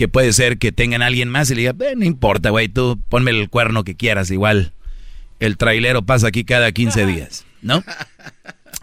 que 0.00 0.08
puede 0.08 0.32
ser 0.32 0.56
que 0.56 0.72
tengan 0.72 1.02
a 1.02 1.08
alguien 1.08 1.28
más 1.28 1.50
y 1.50 1.54
le 1.54 1.60
diga, 1.60 1.74
no 1.94 2.06
importa, 2.06 2.48
güey, 2.48 2.70
tú 2.70 2.98
ponme 3.10 3.32
el 3.32 3.50
cuerno 3.50 3.84
que 3.84 3.96
quieras, 3.96 4.30
igual 4.30 4.72
el 5.40 5.58
trailero 5.58 6.06
pasa 6.06 6.28
aquí 6.28 6.42
cada 6.42 6.72
15 6.72 7.04
días, 7.04 7.44
¿no? 7.60 7.84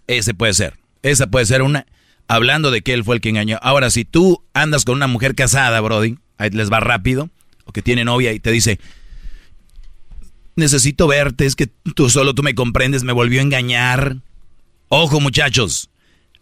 Ese 0.06 0.36
puede 0.36 0.54
ser. 0.54 0.78
Esa 1.02 1.26
puede 1.26 1.48
ser 1.48 1.64
una 1.64 1.88
hablando 2.28 2.70
de 2.70 2.84
que 2.84 2.94
él 2.94 3.04
fue 3.04 3.16
el 3.16 3.22
que 3.22 3.30
engañó. 3.30 3.58
Ahora, 3.64 3.90
si 3.90 4.06
tú 4.06 4.44
andas 4.54 4.86
con 4.86 4.94
una 4.94 5.08
mujer 5.08 5.34
casada, 5.34 5.82
Brody, 5.82 6.20
ahí 6.38 6.52
les 6.52 6.72
va 6.72 6.82
rápido, 6.82 7.32
o 7.66 7.72
que 7.72 7.82
tiene 7.82 8.06
novia 8.06 8.32
y 8.34 8.40
te 8.40 8.52
dice, 8.52 8.80
necesito 10.56 11.08
verte, 11.08 11.48
es 11.48 11.56
que 11.56 11.66
tú 11.96 12.12
solo 12.12 12.36
tú 12.36 12.44
me 12.44 12.54
comprendes, 12.54 13.04
me 13.04 13.12
volvió 13.12 13.40
a 13.40 13.44
engañar. 13.44 14.18
Ojo 14.88 15.20
muchachos, 15.20 15.90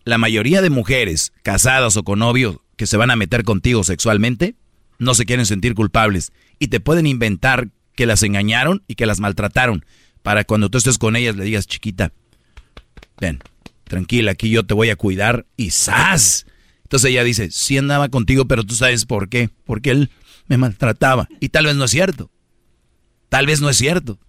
la 0.03 0.17
mayoría 0.17 0.61
de 0.61 0.69
mujeres 0.69 1.31
casadas 1.43 1.95
o 1.95 2.03
con 2.03 2.19
novio 2.19 2.61
que 2.75 2.87
se 2.87 2.97
van 2.97 3.09
a 3.09 3.15
meter 3.15 3.45
contigo 3.45 3.85
sexualmente, 3.85 4.55
no 4.99 5.13
se 5.13 5.25
quieren 5.25 5.45
sentir 5.45 5.75
culpables 5.75 6.31
y 6.59 6.67
te 6.67 6.79
pueden 6.79 7.07
inventar 7.07 7.69
que 7.95 8.05
las 8.05 8.23
engañaron 8.23 8.83
y 8.87 8.95
que 8.95 9.05
las 9.05 9.19
maltrataron 9.19 9.85
para 10.21 10.43
cuando 10.43 10.69
tú 10.69 10.77
estés 10.77 10.97
con 10.97 11.15
ellas 11.15 11.35
le 11.35 11.45
digas, 11.45 11.67
chiquita, 11.67 12.11
ven, 13.19 13.39
tranquila, 13.83 14.31
aquí 14.31 14.49
yo 14.49 14.63
te 14.65 14.73
voy 14.73 14.89
a 14.89 14.95
cuidar 14.95 15.45
y 15.55 15.69
¡zas! 15.69 16.45
Entonces 16.83 17.11
ella 17.11 17.23
dice, 17.23 17.51
sí 17.51 17.77
andaba 17.77 18.09
contigo, 18.09 18.45
pero 18.45 18.63
tú 18.63 18.75
sabes 18.75 19.05
por 19.05 19.29
qué, 19.29 19.49
porque 19.65 19.91
él 19.91 20.09
me 20.47 20.57
maltrataba. 20.57 21.27
Y 21.39 21.49
tal 21.49 21.65
vez 21.65 21.75
no 21.75 21.85
es 21.85 21.91
cierto. 21.91 22.31
Tal 23.29 23.45
vez 23.47 23.61
no 23.61 23.69
es 23.69 23.77
cierto. 23.77 24.19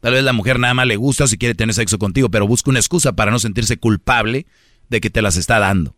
Tal 0.00 0.14
vez 0.14 0.24
la 0.24 0.32
mujer 0.32 0.58
nada 0.58 0.74
más 0.74 0.86
le 0.86 0.96
gusta 0.96 1.26
si 1.26 1.38
quiere 1.38 1.54
tener 1.54 1.74
sexo 1.74 1.98
contigo, 1.98 2.30
pero 2.30 2.46
busca 2.46 2.70
una 2.70 2.80
excusa 2.80 3.12
para 3.12 3.30
no 3.30 3.38
sentirse 3.38 3.76
culpable 3.76 4.46
de 4.88 5.00
que 5.00 5.10
te 5.10 5.22
las 5.22 5.36
está 5.36 5.58
dando. 5.58 5.94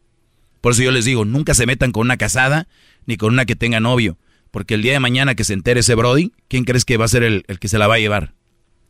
Por 0.61 0.73
eso 0.73 0.83
yo 0.83 0.93
les 0.93 1.05
digo, 1.05 1.25
nunca 1.25 1.55
se 1.55 1.67
metan 1.67 1.93
con 1.93 2.03
una 2.03 2.17
casada 2.17 2.69
ni 3.07 3.17
con 3.17 3.33
una 3.33 3.45
que 3.45 3.57
tenga 3.57 3.81
novio. 3.81 4.19
Porque 4.51 4.75
el 4.75 4.83
día 4.83 4.93
de 4.93 5.01
mañana 5.01 5.35
que 5.35 5.45
se 5.45 5.53
entere 5.53 5.81
ese 5.81 5.95
Brody, 5.95 6.33
¿quién 6.49 6.65
crees 6.65 6.85
que 6.85 6.97
va 6.97 7.07
a 7.07 7.09
ser 7.09 7.23
el, 7.23 7.45
el 7.49 7.59
que 7.59 7.69
se 7.69 7.79
la 7.79 7.89
va 7.89 7.97
a 7.97 7.99
llevar? 7.99 8.35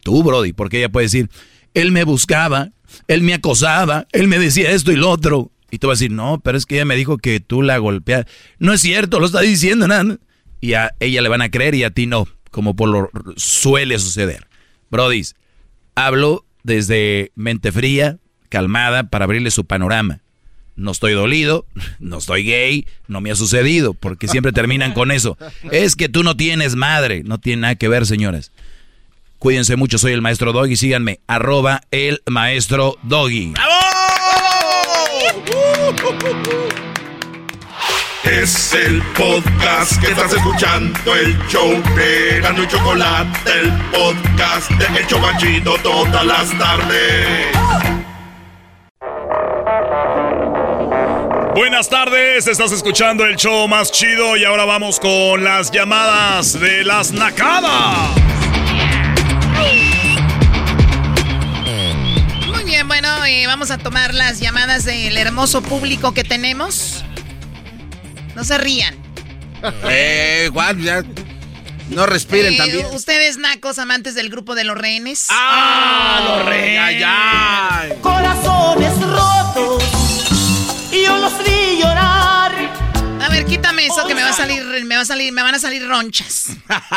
Tú, 0.03 0.23
Brody, 0.23 0.53
porque 0.53 0.79
ella 0.79 0.91
puede 0.91 1.07
decir, 1.07 1.31
él 1.73 1.91
me 1.91 2.05
buscaba, 2.05 2.71
él 3.09 3.23
me 3.23 3.35
acosaba, 3.35 4.07
él 4.13 4.29
me 4.29 4.39
decía 4.39 4.71
esto 4.71 4.93
y 4.93 4.97
lo 4.97 5.11
otro. 5.11 5.51
Y 5.71 5.79
tú 5.79 5.89
vas 5.89 5.99
a 5.99 6.01
decir, 6.01 6.13
no, 6.13 6.41
pero 6.41 6.57
es 6.57 6.67
que 6.67 6.77
ella 6.77 6.85
me 6.85 6.97
dijo 6.97 7.19
que 7.19 7.41
tú 7.41 7.63
la 7.63 7.79
golpeas. 7.79 8.27
No 8.59 8.73
es 8.73 8.81
cierto, 8.81 9.19
lo 9.19 9.27
está 9.27 9.41
diciendo 9.41 9.89
nada. 9.89 10.19
Y 10.61 10.75
a 10.75 10.95
ella 11.01 11.21
le 11.21 11.29
van 11.29 11.43
a 11.43 11.51
creer 11.51 11.75
y 11.75 11.83
a 11.83 11.91
ti 11.91 12.07
no, 12.07 12.29
como 12.51 12.77
por 12.77 12.89
lo 12.89 13.11
suele 13.37 13.99
suceder. 13.99 14.47
Brody, 14.91 15.23
hablo 15.95 16.47
desde 16.63 17.33
mente 17.35 17.73
fría, 17.73 18.19
calmada, 18.49 19.11
para 19.11 19.25
abrirle 19.25 19.51
su 19.51 19.65
panorama. 19.65 20.23
No 20.77 20.91
estoy 20.91 21.13
dolido, 21.13 21.67
no 22.01 22.19
estoy 22.19 22.45
gay, 22.45 22.87
no 23.07 23.21
me 23.21 23.31
ha 23.31 23.37
sucedido, 23.37 23.95
porque 23.95 24.27
siempre 24.27 24.53
terminan 24.53 24.93
con 24.93 25.11
eso. 25.11 25.39
Es 25.71 25.95
que 25.95 26.09
tú 26.09 26.23
no 26.23 26.37
tienes 26.37 26.75
madre, 26.75 27.23
no 27.25 27.39
tiene 27.39 27.63
nada 27.63 27.75
que 27.77 27.89
ver, 27.89 28.07
señoras. 28.07 28.51
Cuídense 29.39 29.77
mucho, 29.77 29.99
soy 29.99 30.13
el 30.13 30.23
maestro 30.23 30.53
Doggy. 30.53 30.77
Síganme, 30.77 31.21
arroba 31.27 31.83
el 31.91 32.23
maestro 32.27 32.97
Doggy. 33.03 33.53
¡Bravo! 33.53 33.85
Es 38.25 38.73
el 38.73 39.03
podcast 39.17 40.01
que 40.01 40.09
estás 40.09 40.33
escuchando, 40.33 41.15
el 41.15 41.37
show 41.47 41.71
de 41.95 42.41
y 42.41 42.67
Chocolate, 42.69 43.51
el 43.61 43.71
podcast 43.91 44.71
de 44.71 44.99
El 44.99 45.07
Chocachito 45.07 45.77
todas 45.83 46.25
las 46.25 46.59
tardes. 46.59 48.04
Buenas 51.55 51.89
tardes, 51.89 52.47
estás 52.49 52.73
escuchando 52.73 53.25
el 53.25 53.37
show 53.37 53.69
más 53.69 53.93
chido 53.93 54.37
y 54.37 54.45
ahora 54.45 54.65
vamos 54.65 54.99
con 54.99 55.45
las 55.45 55.71
llamadas 55.71 56.59
de 56.59 56.85
las 56.85 57.13
nacadas. 57.13 58.11
Muy 62.53 62.65
bien, 62.65 62.89
bueno, 62.89 63.25
eh, 63.25 63.47
vamos 63.47 63.71
a 63.71 63.79
tomar 63.79 64.15
las 64.15 64.41
llamadas 64.41 64.85
del 64.85 65.17
hermoso 65.17 65.63
público 65.63 66.13
que 66.13 66.25
tenemos. 66.25 67.05
No 68.35 68.43
se 68.45 68.59
rían. 68.59 68.97
Eh, 69.89 70.51
ya. 70.83 71.03
No 71.91 72.07
respiren 72.07 72.55
Eh, 72.55 72.57
también. 72.57 72.87
Ustedes, 72.93 73.37
nacos, 73.37 73.79
amantes 73.79 74.15
del 74.15 74.29
grupo 74.31 74.55
de 74.55 74.65
los 74.65 74.77
rehenes. 74.77 75.27
¡Ah! 75.31 76.21
¡Los 76.27 76.47
rehenes! 76.47 76.81
¡Ay, 76.81 77.03
ay! 77.05 77.93
Corazones 78.01 79.01
rotos 79.03 79.74
yo 81.05 81.19
los 81.19 81.39
vi 81.39 81.81
llorar. 81.81 82.53
A 83.21 83.29
ver, 83.29 83.47
quítame 83.47 83.87
eso 83.87 84.07
que 84.07 84.15
me 84.15 84.23
va 84.23 84.31
a 84.31 84.33
salir, 84.33 84.63
me 84.85 84.97
va 84.97 85.03
a 85.03 85.05
salir, 85.05 85.33
me 85.33 85.43
van 85.43 85.55
a 85.55 85.59
salir 85.59 85.87
ronchas. 85.87 86.49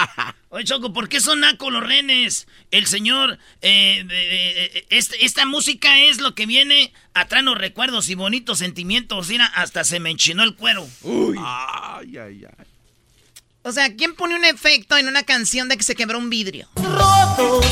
Oye, 0.49 0.63
Choco, 0.65 0.91
¿por 0.93 1.07
qué 1.09 1.19
son 1.21 1.41
nacos 1.41 1.71
los 1.71 1.83
rehenes? 1.85 2.47
El 2.71 2.85
señor, 2.87 3.37
eh, 3.61 4.05
eh, 4.09 4.71
eh, 4.73 4.85
este- 4.89 5.25
esta 5.25 5.45
música 5.45 5.99
es 5.99 6.19
lo 6.19 6.35
que 6.35 6.45
viene 6.45 6.93
a 7.13 7.27
traernos 7.27 7.57
recuerdos 7.57 8.09
y 8.09 8.15
bonitos 8.15 8.59
sentimientos. 8.59 9.29
Mira, 9.29 9.45
hasta 9.45 9.83
se 9.83 9.99
me 9.99 10.09
enchinó 10.09 10.43
el 10.43 10.55
cuero. 10.55 10.87
Uy. 11.01 11.37
Ay, 11.39 12.17
ay, 12.17 12.45
ay. 12.45 12.65
O 13.63 13.71
sea, 13.71 13.93
¿quién 13.95 14.15
pone 14.15 14.35
un 14.35 14.45
efecto 14.45 14.97
en 14.97 15.07
una 15.07 15.23
canción 15.23 15.67
de 15.67 15.77
que 15.77 15.83
se 15.83 15.95
quebró 15.95 16.17
un 16.17 16.29
vidrio? 16.29 16.69
Rotos. 16.75 17.65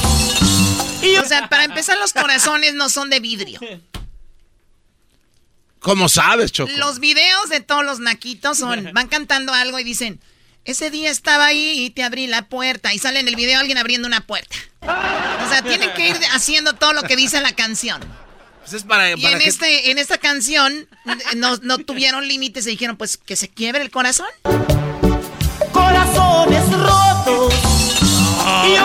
O 1.24 1.28
sea, 1.28 1.48
para 1.50 1.64
empezar, 1.64 1.98
los 2.00 2.14
corazones 2.14 2.74
no 2.74 2.90
son 2.90 3.10
de 3.10 3.20
vidrio. 3.20 3.60
¿Cómo 5.86 6.10
sabes, 6.10 6.52
Choco? 6.52 6.72
Los 6.78 6.98
videos 7.00 7.48
de 7.50 7.60
todos 7.60 7.86
los 7.86 8.00
naquitos 8.00 8.58
son, 8.58 8.90
van 8.96 9.08
cantando 9.08 9.54
algo 9.54 9.78
y 9.80 9.84
dicen, 9.84 10.20
ese 10.66 10.90
día 10.90 11.12
estaba 11.12 11.46
ahí 11.46 11.86
y 11.86 11.92
te 11.92 12.02
abrí 12.02 12.26
la 12.26 12.48
puerta. 12.50 12.92
Y 12.92 12.98
sale 12.98 13.20
en 13.20 13.28
el 13.28 13.36
video 13.36 13.60
alguien 13.60 13.78
abriendo 13.78 14.08
una 14.08 14.22
puerta. 14.22 14.56
O 14.82 15.48
sea, 15.48 15.62
tienen 15.62 15.92
que 15.94 16.10
ir 16.10 16.18
haciendo 16.34 16.74
todo 16.74 16.94
lo 16.94 17.04
que 17.04 17.16
dice 17.16 17.40
la 17.40 17.52
canción. 17.54 18.02
Pues 18.62 18.74
es 18.74 18.84
para, 18.84 19.12
Y 19.12 19.22
para 19.22 19.34
en, 19.36 19.40
que- 19.44 19.48
este, 19.48 19.92
en 19.92 20.00
esta 20.00 20.18
canción 20.18 20.88
no, 21.36 21.58
no 21.58 21.78
tuvieron 21.78 22.28
límites 22.28 22.66
y 22.66 22.72
dijeron, 22.72 22.98
pues, 22.98 23.18
que 23.18 23.36
se 23.36 23.48
quiebre 23.48 23.84
el 23.84 23.92
corazón. 23.92 24.26
Corazones 25.72 26.64
rotos 26.72 27.54
y 28.68 28.76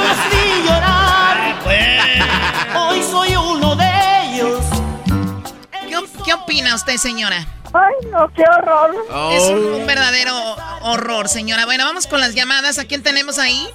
usted, 6.75 6.97
señora? 6.97 7.47
Ay, 7.73 8.09
no, 8.11 8.33
qué 8.33 8.43
horror. 8.43 8.95
Es 9.33 9.45
un, 9.45 9.65
un 9.81 9.87
verdadero 9.87 10.35
horror, 10.83 11.29
señora. 11.29 11.65
Bueno, 11.67 11.85
vamos 11.85 12.07
con 12.07 12.21
las 12.21 12.35
llamadas. 12.35 12.79
¿A 12.79 12.85
quién 12.85 13.03
tenemos 13.03 13.39
ahí? 13.39 13.69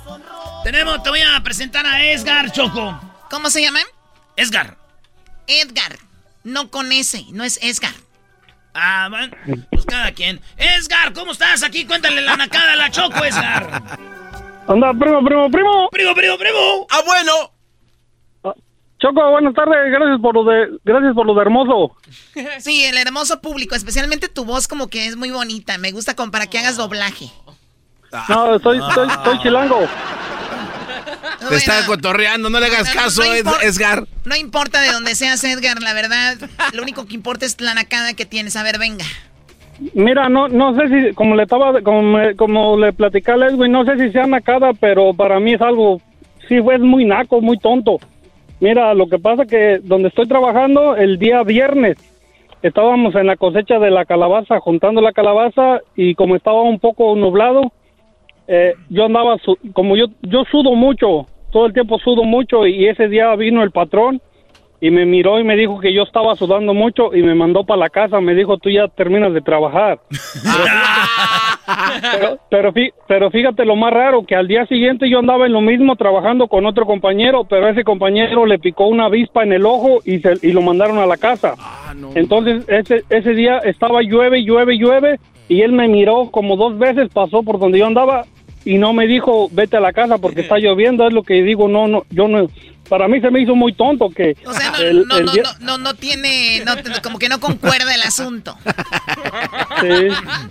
Tenemos, 0.63 1.01
te 1.03 1.09
voy 1.09 1.21
a 1.21 1.41
presentar 1.43 1.85
a 1.85 2.03
Edgar 2.03 2.51
Choco. 2.51 2.99
¿Cómo 3.29 3.49
se 3.49 3.61
llama? 3.61 3.79
Edgar. 4.35 4.77
Edgar. 5.47 5.97
No 6.43 6.69
con 6.69 6.91
S, 6.91 7.25
no 7.31 7.43
es 7.43 7.59
Edgar. 7.61 7.93
Ah, 8.73 9.07
van. 9.09 9.35
Pues 9.71 9.85
cada 9.85 10.11
quien. 10.11 10.41
Edgar, 10.57 11.13
¿cómo 11.13 11.31
estás? 11.31 11.63
Aquí 11.63 11.85
cuéntale 11.85 12.21
la 12.21 12.35
nacada 12.35 12.73
a 12.73 12.75
la 12.75 12.91
Choco, 12.91 13.23
Edgar. 13.23 13.81
Anda, 14.67 14.93
primo, 14.93 15.23
primo, 15.23 15.49
primo. 15.49 15.89
Primo, 15.91 16.13
primo, 16.13 16.37
primo. 16.37 16.87
Ah, 16.89 17.01
bueno. 17.05 17.51
Choco, 18.99 19.29
buenas 19.31 19.53
tardes. 19.53 19.91
Gracias 19.91 20.19
por 20.21 20.35
lo 20.35 20.43
de, 20.45 20.67
gracias 20.83 21.13
por 21.13 21.25
lo 21.25 21.33
de 21.35 21.41
hermoso. 21.41 21.95
Sí, 22.59 22.83
el 22.85 22.97
hermoso 22.97 23.41
público, 23.41 23.75
especialmente 23.75 24.29
tu 24.29 24.45
voz 24.45 24.67
como 24.67 24.87
que 24.87 25.05
es 25.07 25.15
muy 25.15 25.31
bonita. 25.31 25.77
Me 25.77 25.91
gusta 25.91 26.15
como 26.15 26.31
para 26.31 26.47
que 26.47 26.57
hagas 26.59 26.77
doblaje. 26.77 27.29
No, 28.29 28.57
soy, 28.59 28.79
soy, 28.93 29.09
soy 29.23 29.39
chilango. 29.39 29.79
Te 31.49 31.55
está 31.55 31.85
cotorreando, 31.85 32.49
no 32.49 32.59
le 32.59 32.67
hagas 32.67 32.89
caso, 32.93 33.21
no 33.43 33.53
Edgar. 33.61 34.07
No 34.23 34.35
importa 34.35 34.79
de 34.81 34.91
dónde 34.91 35.13
seas, 35.15 35.43
Edgar, 35.43 35.81
la 35.81 35.93
verdad. 35.93 36.37
Lo 36.73 36.81
único 36.81 37.05
que 37.05 37.13
importa 37.15 37.45
es 37.45 37.59
la 37.59 37.73
nacada 37.73 38.13
que 38.13 38.25
tienes. 38.25 38.55
A 38.55 38.63
ver, 38.63 38.79
venga. 38.79 39.05
Mira, 39.93 40.29
no, 40.29 40.47
no 40.47 40.73
sé 40.75 40.87
si, 40.87 41.13
como 41.13 41.35
le 41.35 41.43
estaba, 41.43 41.81
como, 41.81 42.01
me- 42.01 42.35
como 42.37 42.77
le 42.77 42.93
platicé 42.93 43.31
a 43.31 43.37
Leslie, 43.37 43.67
no 43.69 43.83
sé 43.83 43.97
si 43.97 44.11
sea 44.13 44.25
nacada, 44.25 44.71
pero 44.79 45.13
para 45.13 45.39
mí 45.41 45.53
es 45.53 45.61
algo, 45.61 46.01
sí, 46.47 46.61
fue 46.61 46.77
muy 46.79 47.03
naco, 47.03 47.41
muy 47.41 47.59
tonto. 47.59 47.99
Mira, 48.59 48.93
lo 48.93 49.07
que 49.07 49.19
pasa 49.19 49.45
que 49.45 49.79
donde 49.83 50.07
estoy 50.07 50.27
trabajando, 50.27 50.95
el 50.95 51.19
día 51.19 51.43
viernes, 51.43 51.97
estábamos 52.61 53.13
en 53.15 53.27
la 53.27 53.35
cosecha 53.35 53.79
de 53.79 53.91
la 53.91 54.05
calabaza, 54.05 54.59
juntando 54.59 55.01
la 55.01 55.11
calabaza, 55.11 55.81
y 55.95 56.15
como 56.15 56.35
estaba 56.35 56.61
un 56.61 56.79
poco 56.79 57.15
nublado, 57.15 57.71
eh, 58.47 58.73
yo 58.89 59.05
andaba, 59.05 59.37
como 59.73 59.97
yo, 59.97 60.05
yo 60.21 60.43
sudo 60.45 60.73
mucho, 60.73 61.25
todo 61.51 61.65
el 61.65 61.73
tiempo 61.73 61.99
sudo 61.99 62.23
mucho, 62.23 62.65
y 62.65 62.87
ese 62.87 63.07
día 63.07 63.35
vino 63.35 63.61
el 63.61 63.71
patrón, 63.71 64.21
y 64.85 64.91
me 64.91 65.05
miró 65.05 65.39
y 65.39 65.43
me 65.43 65.55
dijo 65.55 65.79
que 65.79 65.93
yo 65.93 66.03
estaba 66.03 66.35
sudando 66.35 66.73
mucho 66.73 67.15
y 67.15 67.21
me 67.23 67.33
mandó 67.35 67.63
para 67.65 67.79
la 67.79 67.89
casa. 67.89 68.19
Me 68.21 68.35
dijo, 68.35 68.57
tú 68.57 68.69
ya 68.69 68.87
terminas 68.87 69.33
de 69.33 69.41
trabajar. 69.41 69.99
Pero, 72.11 72.37
pero, 72.49 72.71
fí- 72.73 72.93
pero 73.07 73.31
fíjate 73.31 73.65
lo 73.65 73.75
más 73.75 73.91
raro, 73.91 74.23
que 74.23 74.35
al 74.35 74.47
día 74.47 74.67
siguiente 74.67 75.09
yo 75.09 75.17
andaba 75.19 75.47
en 75.47 75.53
lo 75.53 75.61
mismo 75.61 75.95
trabajando 75.95 76.47
con 76.47 76.65
otro 76.67 76.85
compañero, 76.85 77.43
pero 77.45 77.67
ese 77.67 77.83
compañero 77.83 78.45
le 78.45 78.59
picó 78.59 78.85
una 78.87 79.05
avispa 79.05 79.43
en 79.43 79.51
el 79.53 79.65
ojo 79.65 79.99
y, 80.05 80.19
se, 80.19 80.33
y 80.43 80.51
lo 80.51 80.61
mandaron 80.61 80.99
a 80.99 81.07
la 81.07 81.17
casa. 81.17 81.55
Entonces 82.13 82.65
ese, 82.69 83.03
ese 83.09 83.31
día 83.33 83.57
estaba 83.59 84.01
llueve, 84.03 84.43
llueve, 84.43 84.77
llueve 84.77 85.19
y 85.49 85.61
él 85.61 85.71
me 85.71 85.87
miró 85.87 86.29
como 86.29 86.55
dos 86.55 86.77
veces, 86.77 87.09
pasó 87.11 87.41
por 87.41 87.57
donde 87.57 87.79
yo 87.79 87.87
andaba 87.87 88.25
y 88.65 88.77
no 88.77 88.91
me 88.93 89.07
dijo 89.07 89.47
vete 89.51 89.77
a 89.77 89.79
la 89.79 89.93
casa 89.93 90.17
porque 90.17 90.41
está 90.41 90.57
lloviendo, 90.57 91.07
es 91.07 91.13
lo 91.13 91.23
que 91.23 91.35
digo, 91.43 91.67
no, 91.67 91.87
no, 91.87 92.03
yo 92.09 92.27
no, 92.27 92.49
para 92.89 93.07
mí 93.07 93.21
se 93.21 93.29
me 93.31 93.39
hizo 93.41 93.55
muy 93.55 93.73
tonto 93.73 94.09
que 94.09 94.35
O 94.45 94.53
sea, 94.53 94.71
no, 94.71 94.77
el- 94.79 95.07
no, 95.07 95.17
el 95.17 95.25
no, 95.25 95.31
día- 95.31 95.43
no, 95.61 95.65
no, 95.65 95.77
no 95.77 95.93
tiene, 95.93 96.63
no, 96.65 96.73
como 97.01 97.17
que 97.19 97.29
no 97.29 97.39
concuerda 97.39 97.93
el 97.95 98.01
asunto. 98.01 98.57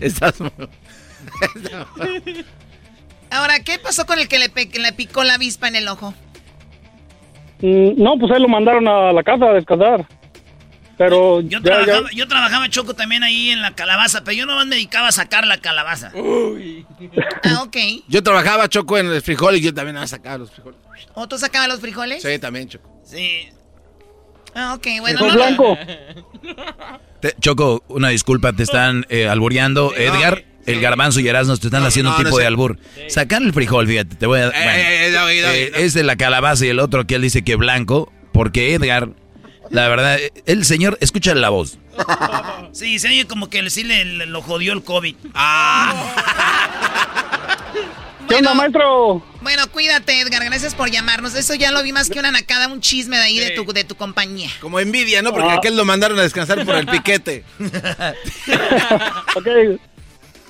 Estás... 0.00 0.34
Ahora, 3.30 3.60
¿qué 3.60 3.78
pasó 3.78 4.06
con 4.06 4.18
el 4.18 4.28
que 4.28 4.38
le, 4.38 4.48
pe- 4.48 4.70
le 4.78 4.92
picó 4.92 5.24
la 5.24 5.34
avispa 5.34 5.66
en 5.68 5.76
el 5.76 5.88
ojo? 5.88 6.14
Mm, 7.60 8.00
No, 8.02 8.16
pues 8.18 8.30
él 8.32 8.42
lo 8.42 8.48
mandaron 8.48 8.86
a 8.86 9.12
la 9.12 9.22
casa 9.22 9.46
a 9.46 9.52
descansar. 9.54 10.06
Pero 10.96 11.40
Yo 11.40 11.48
ya, 11.48 11.58
ya- 11.58 11.62
trabajaba, 11.84 12.10
yo 12.12 12.28
trabajaba 12.28 12.68
choco 12.68 12.94
también 12.94 13.22
ahí 13.24 13.50
en 13.50 13.60
la 13.62 13.74
calabaza, 13.74 14.22
pero 14.24 14.36
yo 14.36 14.46
nomás 14.46 14.66
me 14.66 14.76
dedicaba 14.76 15.08
a 15.08 15.12
sacar 15.12 15.46
la 15.46 15.58
calabaza. 15.58 16.12
Ah, 17.44 17.62
ok. 17.62 17.76
Yo 18.08 18.22
trabajaba, 18.22 18.68
Choco, 18.68 18.96
en 18.98 19.06
el 19.06 19.20
frijol 19.22 19.56
y 19.56 19.60
yo 19.60 19.74
también 19.74 19.96
a 19.98 20.06
sacar 20.06 20.40
los 20.40 20.50
frijoles. 20.50 20.78
¿O 21.14 21.28
tú 21.28 21.36
sacabas 21.38 21.68
los 21.68 21.80
frijoles? 21.80 22.22
Sí, 22.22 22.38
también, 22.38 22.68
Choco. 22.68 23.00
Sí. 23.04 23.48
Ah, 24.54 24.74
ok, 24.74 24.86
bueno. 25.00 25.20
No, 25.26 25.34
blanco. 25.34 25.76
Te- 27.20 27.34
Choco, 27.40 27.84
una 27.88 28.08
disculpa, 28.08 28.52
te 28.52 28.62
están 28.62 29.04
eh, 29.08 29.28
albureando. 29.28 29.92
Edgar, 29.94 30.44
el 30.66 30.80
garbanzo 30.80 31.20
y 31.20 31.28
Erasmo 31.28 31.56
te 31.56 31.66
están 31.66 31.82
No, 31.82 31.88
haciendo 31.88 32.10
no, 32.12 32.16
un 32.16 32.24
tipo 32.24 32.36
no 32.36 32.40
de 32.40 32.46
albur. 32.46 32.78
Sacar 33.08 33.42
el 33.42 33.52
frijol, 33.52 33.86
fíjate, 33.86 34.16
te 34.16 34.26
voy 34.26 34.40
a... 34.40 34.46
bueno, 34.46 34.60
eh, 34.70 35.06
eh, 35.06 35.10
Doggy, 35.10 35.38
eh, 35.38 35.70
Doggy. 35.70 35.84
es 35.84 35.94
de 35.94 36.02
la 36.04 36.16
calabaza 36.16 36.64
y 36.64 36.68
el 36.68 36.80
otro 36.80 37.06
que 37.06 37.16
él 37.16 37.22
dice 37.22 37.42
que 37.42 37.56
blanco, 37.56 38.12
porque 38.32 38.74
Edgar, 38.74 39.10
la 39.74 39.88
verdad, 39.88 40.18
el 40.46 40.64
señor, 40.64 40.96
escucha 41.00 41.34
la 41.34 41.50
voz. 41.50 41.78
Sí, 42.72 42.98
se 42.98 43.06
oye 43.06 43.24
como 43.26 43.48
que 43.50 43.70
sí 43.70 43.84
le, 43.84 44.04
le- 44.04 44.26
lo 44.26 44.42
jodió 44.42 44.72
el 44.72 44.82
COVID. 44.82 45.14
¿Qué 48.28 48.34
onda, 48.36 48.54
maestro? 48.54 49.22
Bueno, 49.42 49.62
cuídate, 49.70 50.18
Edgar. 50.20 50.42
Gracias 50.44 50.74
por 50.74 50.90
llamarnos. 50.90 51.34
Eso 51.36 51.54
ya 51.54 51.70
lo 51.70 51.82
vi 51.84 51.92
más 51.92 52.08
que 52.10 52.18
una 52.18 52.32
nacada, 52.32 52.66
un 52.68 52.80
chisme 52.80 53.16
de 53.16 53.22
ahí 53.22 53.38
de, 53.38 53.50
tu, 53.50 53.64
de 53.72 53.84
tu 53.84 53.94
compañía. 53.96 54.50
Como 54.60 54.80
envidia, 54.80 55.22
¿no? 55.22 55.30
Porque 55.32 55.50
Ah. 55.50 55.56
aquel 55.58 55.76
lo 55.76 55.84
mandaron 55.84 56.18
a 56.18 56.22
descansar 56.22 56.64
por 56.64 56.74
el 56.74 56.86
piquete. 56.86 57.44
ok, 59.36 59.46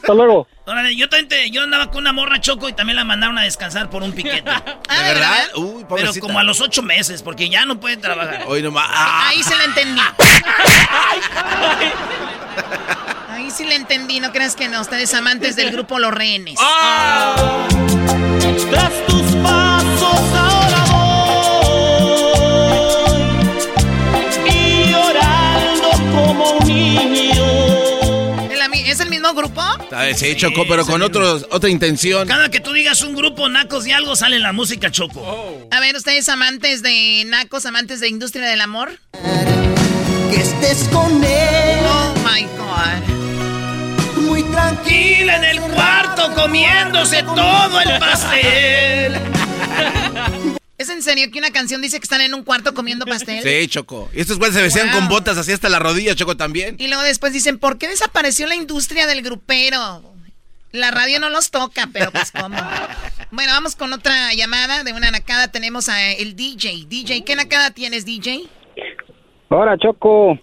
hasta 0.04 0.14
luego. 0.14 0.46
Órale, 0.66 0.94
yo 0.96 1.08
también 1.08 1.28
te- 1.28 1.50
yo 1.50 1.62
andaba 1.62 1.90
con 1.90 1.98
una 2.02 2.12
morra 2.12 2.40
choco 2.40 2.68
y 2.68 2.72
también 2.72 2.96
la 2.96 3.04
mandaron 3.04 3.38
a 3.38 3.42
descansar 3.42 3.88
por 3.90 4.02
un 4.02 4.12
piquete. 4.12 4.44
Ah, 4.88 5.02
¿de 5.02 5.14
verdad? 5.14 5.48
Uy, 5.56 5.74
Pero 5.76 5.88
pobrecita. 5.88 6.20
como 6.20 6.38
a 6.38 6.42
los 6.44 6.60
ocho 6.60 6.82
meses, 6.82 7.22
porque 7.22 7.48
ya 7.48 7.64
no 7.64 7.80
pueden 7.80 8.00
trabajar. 8.00 8.44
Hoy 8.46 8.62
nomás. 8.62 8.86
Ahí 8.94 9.42
se 9.42 9.56
la 9.56 9.64
entendí. 9.64 10.00
Ahí 13.30 13.50
sí 13.50 13.64
la 13.64 13.74
entendí, 13.74 14.20
no 14.20 14.30
creas 14.30 14.54
que 14.54 14.68
no. 14.68 14.80
Ustedes 14.80 15.12
amantes 15.14 15.56
del 15.56 15.70
grupo 15.72 15.98
Los 15.98 16.12
Rehenes. 16.12 16.58
Tras 18.70 18.92
tus 19.06 19.22
pasos 19.42 20.20
ahora 20.38 20.84
voy 24.44 24.50
y 24.50 24.90
llorando 24.90 25.90
como 26.12 26.50
un 26.58 26.66
niño. 26.68 27.23
Mismo 29.34 29.48
grupo? 29.48 29.62
Sí, 30.16 30.36
Choco, 30.36 30.64
pero 30.68 30.86
con 30.86 31.02
otros, 31.02 31.46
otra 31.50 31.68
intención. 31.70 32.26
Cada 32.26 32.50
que 32.50 32.60
tú 32.60 32.72
digas 32.72 33.02
un 33.02 33.14
grupo 33.14 33.48
nacos 33.48 33.86
y 33.86 33.92
algo 33.92 34.16
sale 34.16 34.38
la 34.38 34.52
música 34.52 34.90
choco. 34.90 35.68
A 35.70 35.80
ver, 35.80 35.96
ustedes 35.96 36.28
amantes 36.28 36.82
de 36.82 37.24
nacos, 37.26 37.66
amantes 37.66 38.00
de 38.00 38.08
industria 38.08 38.46
del 38.46 38.60
amor. 38.60 38.98
Que 40.30 40.40
estés 40.40 40.88
con 40.92 41.22
él. 41.22 41.80
Oh 41.86 42.14
my 42.24 42.42
God. 42.56 44.22
Muy 44.22 44.42
tranquila 44.44 45.36
en 45.36 45.44
el 45.44 45.60
cuarto 45.60 46.32
comiéndose 46.34 47.22
todo 47.22 47.80
el 47.80 47.98
pastel. 47.98 49.18
¿Es 50.76 50.88
en 50.88 51.02
serio 51.02 51.30
que 51.30 51.38
una 51.38 51.50
canción 51.52 51.80
dice 51.82 51.98
que 52.00 52.04
están 52.04 52.20
en 52.20 52.34
un 52.34 52.42
cuarto 52.42 52.74
comiendo 52.74 53.06
pastel? 53.06 53.42
Sí, 53.44 53.68
Choco. 53.68 54.10
Y 54.12 54.20
estos 54.20 54.38
güeyes 54.38 54.56
se 54.56 54.62
vestían 54.62 54.90
Wow. 54.90 54.98
con 55.00 55.08
botas 55.08 55.38
así 55.38 55.52
hasta 55.52 55.68
la 55.68 55.78
rodilla, 55.78 56.14
Choco, 56.16 56.36
también. 56.36 56.74
Y 56.80 56.88
luego 56.88 57.02
después 57.04 57.32
dicen, 57.32 57.58
¿por 57.58 57.78
qué 57.78 57.86
desapareció 57.88 58.46
la 58.48 58.56
industria 58.56 59.06
del 59.06 59.22
grupero? 59.22 60.02
La 60.72 60.90
radio 60.90 61.20
no 61.20 61.30
los 61.30 61.52
toca, 61.52 61.88
pero 61.92 62.10
pues 62.10 62.32
cómo. 62.32 62.56
Bueno, 63.30 63.52
vamos 63.52 63.76
con 63.76 63.92
otra 63.92 64.34
llamada 64.34 64.82
de 64.82 64.92
una 64.92 65.12
nacada. 65.12 65.46
Tenemos 65.48 65.88
a 65.88 66.10
el 66.12 66.34
DJ. 66.34 66.86
DJ, 66.88 67.22
¿qué 67.24 67.36
nacada 67.36 67.70
tienes, 67.70 68.04
DJ? 68.04 68.48
Ahora, 69.50 69.76
Choco. 69.78 70.36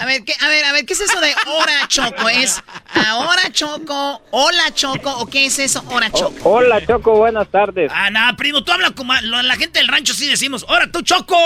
A 0.00 0.06
ver, 0.06 0.22
¿qué, 0.24 0.32
a 0.40 0.48
ver, 0.48 0.64
a 0.64 0.72
ver, 0.72 0.84
¿qué 0.86 0.92
es 0.92 1.00
eso 1.00 1.20
de 1.20 1.32
hora 1.46 1.88
choco? 1.88 2.28
¿Es 2.28 2.62
ahora 2.94 3.42
choco, 3.50 4.22
hola 4.30 4.72
choco 4.72 5.10
o 5.18 5.26
qué 5.26 5.46
es 5.46 5.58
eso, 5.58 5.82
hora 5.90 6.08
choco? 6.12 6.36
Hola, 6.48 6.84
Choco, 6.86 7.16
buenas 7.16 7.48
tardes. 7.48 7.90
Ah, 7.92 8.08
nada, 8.08 8.36
primo, 8.36 8.62
tú 8.62 8.70
hablas 8.72 8.92
como 8.92 9.12
lo- 9.22 9.42
la 9.42 9.56
gente 9.56 9.80
del 9.80 9.88
rancho 9.88 10.14
sí 10.14 10.28
decimos, 10.28 10.64
¡Ahora 10.68 10.90
tú, 10.90 11.02
Choco! 11.02 11.36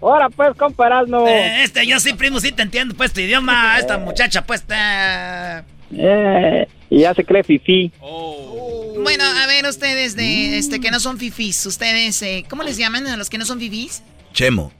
Ahora, 0.00 0.30
pues, 0.30 0.56
comparando. 0.56 1.28
Eh, 1.28 1.62
este, 1.62 1.86
yo 1.86 2.00
sí, 2.00 2.14
primo, 2.14 2.40
sí 2.40 2.52
te 2.52 2.62
entiendo, 2.62 2.94
pues, 2.96 3.12
tu 3.12 3.20
idioma. 3.20 3.78
Esta 3.78 3.98
muchacha, 3.98 4.42
pues, 4.44 4.62
está... 4.62 5.64
Eh, 5.94 6.66
y 6.90 7.00
ya 7.00 7.14
se 7.14 7.22
cree 7.24 7.44
fifí. 7.44 7.92
Bueno, 8.00 9.24
a 9.24 9.46
ver, 9.46 9.66
ustedes 9.66 10.16
de 10.16 10.56
este 10.58 10.80
que 10.80 10.90
no 10.90 10.98
son 11.00 11.18
fifís, 11.18 11.64
ustedes, 11.66 12.20
eh, 12.22 12.44
¿cómo 12.48 12.62
les 12.62 12.78
llaman 12.78 13.06
a 13.06 13.16
los 13.16 13.28
que 13.30 13.36
no 13.38 13.44
son 13.44 13.58
fifís? 13.60 14.02
Chemo. 14.32 14.72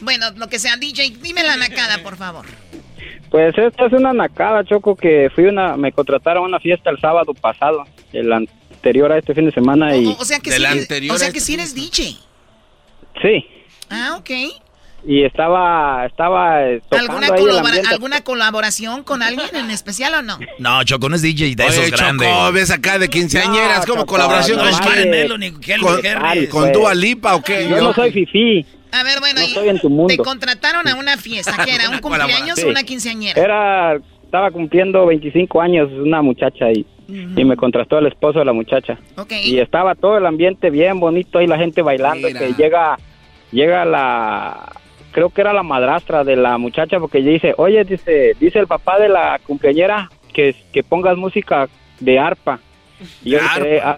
Bueno, 0.00 0.26
lo 0.36 0.48
que 0.48 0.58
sea, 0.58 0.76
DJ, 0.76 1.16
dime 1.22 1.42
la 1.42 1.56
nacada, 1.56 1.98
por 2.02 2.16
favor. 2.16 2.44
Pues 3.30 3.56
esta 3.58 3.86
es 3.86 3.92
una 3.92 4.12
nacada, 4.12 4.64
Choco, 4.64 4.94
que 4.96 5.30
fui 5.34 5.44
una, 5.44 5.76
me 5.76 5.92
contrataron 5.92 6.44
a 6.44 6.46
una 6.46 6.60
fiesta 6.60 6.90
el 6.90 6.98
sábado 7.00 7.34
pasado, 7.34 7.84
el 8.12 8.32
anterior 8.32 9.10
a 9.12 9.18
este 9.18 9.34
fin 9.34 9.46
de 9.46 9.52
semana 9.52 9.96
y... 9.96 10.06
O, 10.06 10.16
o 10.18 10.24
sea 10.24 10.38
que 10.38 10.52
sí, 10.52 10.62
eres- 10.62 11.10
o 11.10 11.18
sea 11.18 11.32
que 11.32 11.40
sí 11.40 11.54
eres 11.54 11.74
DJ. 11.74 12.16
Sí, 13.22 13.44
Ah, 13.90 14.16
ok. 14.18 14.30
y 15.06 15.24
estaba, 15.24 16.06
estaba 16.06 16.62
eh, 16.64 16.80
¿Alguna, 16.90 17.28
tocando 17.28 17.34
ahí 17.34 17.40
el 17.40 17.48
colabora-. 17.48 17.90
¿Alguna 17.90 18.20
colaboración 18.22 19.02
con 19.04 19.22
alguien 19.22 19.48
en 19.54 19.70
especial 19.70 20.14
o 20.14 20.22
no? 20.22 20.38
No, 20.58 20.82
Choco, 20.84 21.08
no 21.08 21.16
es 21.16 21.22
DJ 21.22 21.54
de 21.56 21.64
Oye, 21.64 21.72
esos 21.72 21.90
Choco, 21.90 21.96
grandes. 22.02 22.52
ves 22.52 22.70
acá 22.70 22.98
de 22.98 23.08
quinceañeras, 23.08 23.80
No, 23.80 23.86
como 23.86 24.00
Choco, 24.02 24.06
colaboración 24.14 24.58
no 24.58 24.64
con 24.64 24.72
¿Con. 25.80 26.00
¿Con 26.48 26.62
pues. 26.62 26.72
Dua 26.72 26.94
Lipa 26.94 27.34
o 27.36 27.42
qué? 27.42 27.68
Yo 27.68 27.80
no 27.80 27.92
soy 27.94 28.12
fifí. 28.12 28.66
A 28.98 29.02
ver, 29.02 29.20
bueno, 29.20 29.40
No 29.40 29.46
y 29.46 29.48
estoy 29.48 29.68
en 29.68 29.78
tu 29.80 29.88
mundo. 29.90 30.08
te 30.08 30.18
contrataron 30.18 30.86
a 30.88 30.94
una 30.96 31.16
fiesta, 31.16 31.52
¿qué 31.64 31.74
era? 31.74 31.90
¿Un 31.90 31.98
cumpleaños 32.00 32.58
Sí. 32.58 32.64
o 32.66 32.70
una 32.70 32.82
quinceañera? 32.82 33.40
Era, 33.40 33.96
estaba 34.24 34.50
cumpliendo 34.50 35.06
25 35.06 35.60
años 35.60 35.90
una 35.92 36.22
muchacha 36.22 36.70
y, 36.72 36.84
y 37.08 37.44
me 37.44 37.56
contrató 37.56 37.98
el 37.98 38.06
esposo 38.06 38.38
de 38.40 38.44
la 38.44 38.52
muchacha. 38.52 38.98
Y 39.42 39.58
estaba 39.58 39.94
todo 39.94 40.18
el 40.18 40.26
ambiente 40.26 40.70
bien 40.70 40.98
bonito 41.00 41.40
y 41.40 41.46
la 41.46 41.56
gente 41.58 41.82
bailando. 41.82 42.26
Mira. 42.28 42.40
Que 42.40 42.52
llega, 42.54 42.98
llega 43.52 43.84
la, 43.84 44.72
creo 45.12 45.30
que 45.30 45.40
era 45.42 45.52
la 45.52 45.62
madrastra 45.62 46.24
de 46.24 46.36
la 46.36 46.58
muchacha 46.58 46.98
porque 46.98 47.18
ella 47.18 47.30
dice, 47.30 47.54
oye, 47.58 47.84
dice, 47.84 48.32
dice 48.40 48.58
el 48.58 48.66
papá 48.66 48.98
de 48.98 49.08
la 49.08 49.38
cumpleañera 49.46 50.10
que, 50.32 50.54
que 50.72 50.82
pongas 50.82 51.16
música 51.16 51.68
de 52.00 52.18
arpa. 52.18 52.58
Y 53.24 53.30
yo, 53.30 53.38
le 53.58 53.64
dije, 53.70 53.80
"Ah". 53.84 53.96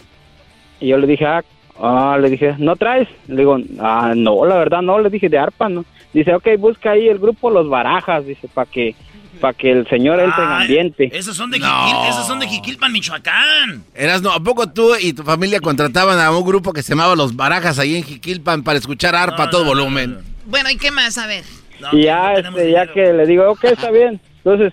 y 0.80 0.88
yo 0.88 0.99
le 0.99 1.07
dije, 1.07 1.24
ah, 1.26 1.42
ah, 1.81 2.18
le 2.20 2.31
dije, 2.31 2.55
¿no 2.59 2.76
traes? 2.76 3.09
Le 3.26 3.37
digo, 3.37 3.59
ah, 3.81 4.12
no, 4.16 4.45
la 4.45 4.57
verdad 4.57 4.83
no, 4.83 4.99
le 4.99 5.11
dije 5.11 5.29
de 5.29 5.39
arpa, 5.39 5.68
¿no? 5.68 5.85
Dice, 6.12 6.35
ok, 6.35 6.47
busca 6.59 6.93
ahí 6.93 7.09
el 7.09 7.18
grupo 7.18 7.51
Los 7.51 7.68
Barajas, 7.68 8.24
dice, 8.26 8.49
para 8.49 8.70
que 8.70 8.95
para 9.41 9.53
que 9.55 9.70
el 9.70 9.87
señor 9.89 10.18
entre 10.18 10.43
en 10.43 10.51
Ay, 10.51 10.62
ambiente. 10.62 11.11
Esos 11.12 11.37
son 11.37 11.49
de 11.53 11.61
No. 11.61 11.66
Jiquil- 11.66 12.09
esos 12.09 12.26
son 12.26 12.41
de 12.41 12.49
Jiquilpan, 12.49 12.91
Michoacán. 12.91 13.85
Eras, 13.95 14.20
no, 14.20 14.33
¿a 14.33 14.41
poco 14.41 14.68
tú 14.68 14.97
y 15.01 15.12
tu 15.12 15.22
familia 15.22 15.61
contrataban 15.61 16.18
a 16.18 16.37
un 16.37 16.45
grupo 16.45 16.72
que 16.72 16.83
se 16.83 16.91
llamaba 16.95 17.14
Los 17.14 17.37
Barajas 17.37 17.79
ahí 17.79 17.95
en 17.97 18.03
Jiquilpan 18.03 18.64
para 18.64 18.79
escuchar 18.79 19.14
arpa 19.14 19.45
a 19.45 19.51
todo 19.51 19.64
volumen? 19.64 20.18
Bueno, 20.47 20.70
¿y 20.70 20.76
qué 20.76 20.91
más? 20.91 21.18
A 21.18 21.29
ver. 21.29 21.45
y 21.93 22.03
ya, 22.05 22.33
este, 22.35 22.72
ya 22.72 22.87
que 22.93 23.12
le 23.12 23.26
digo, 23.26 23.49
ok, 23.51 23.62
está 23.64 23.93
bien. 23.93 24.20
Entonces, 24.39 24.72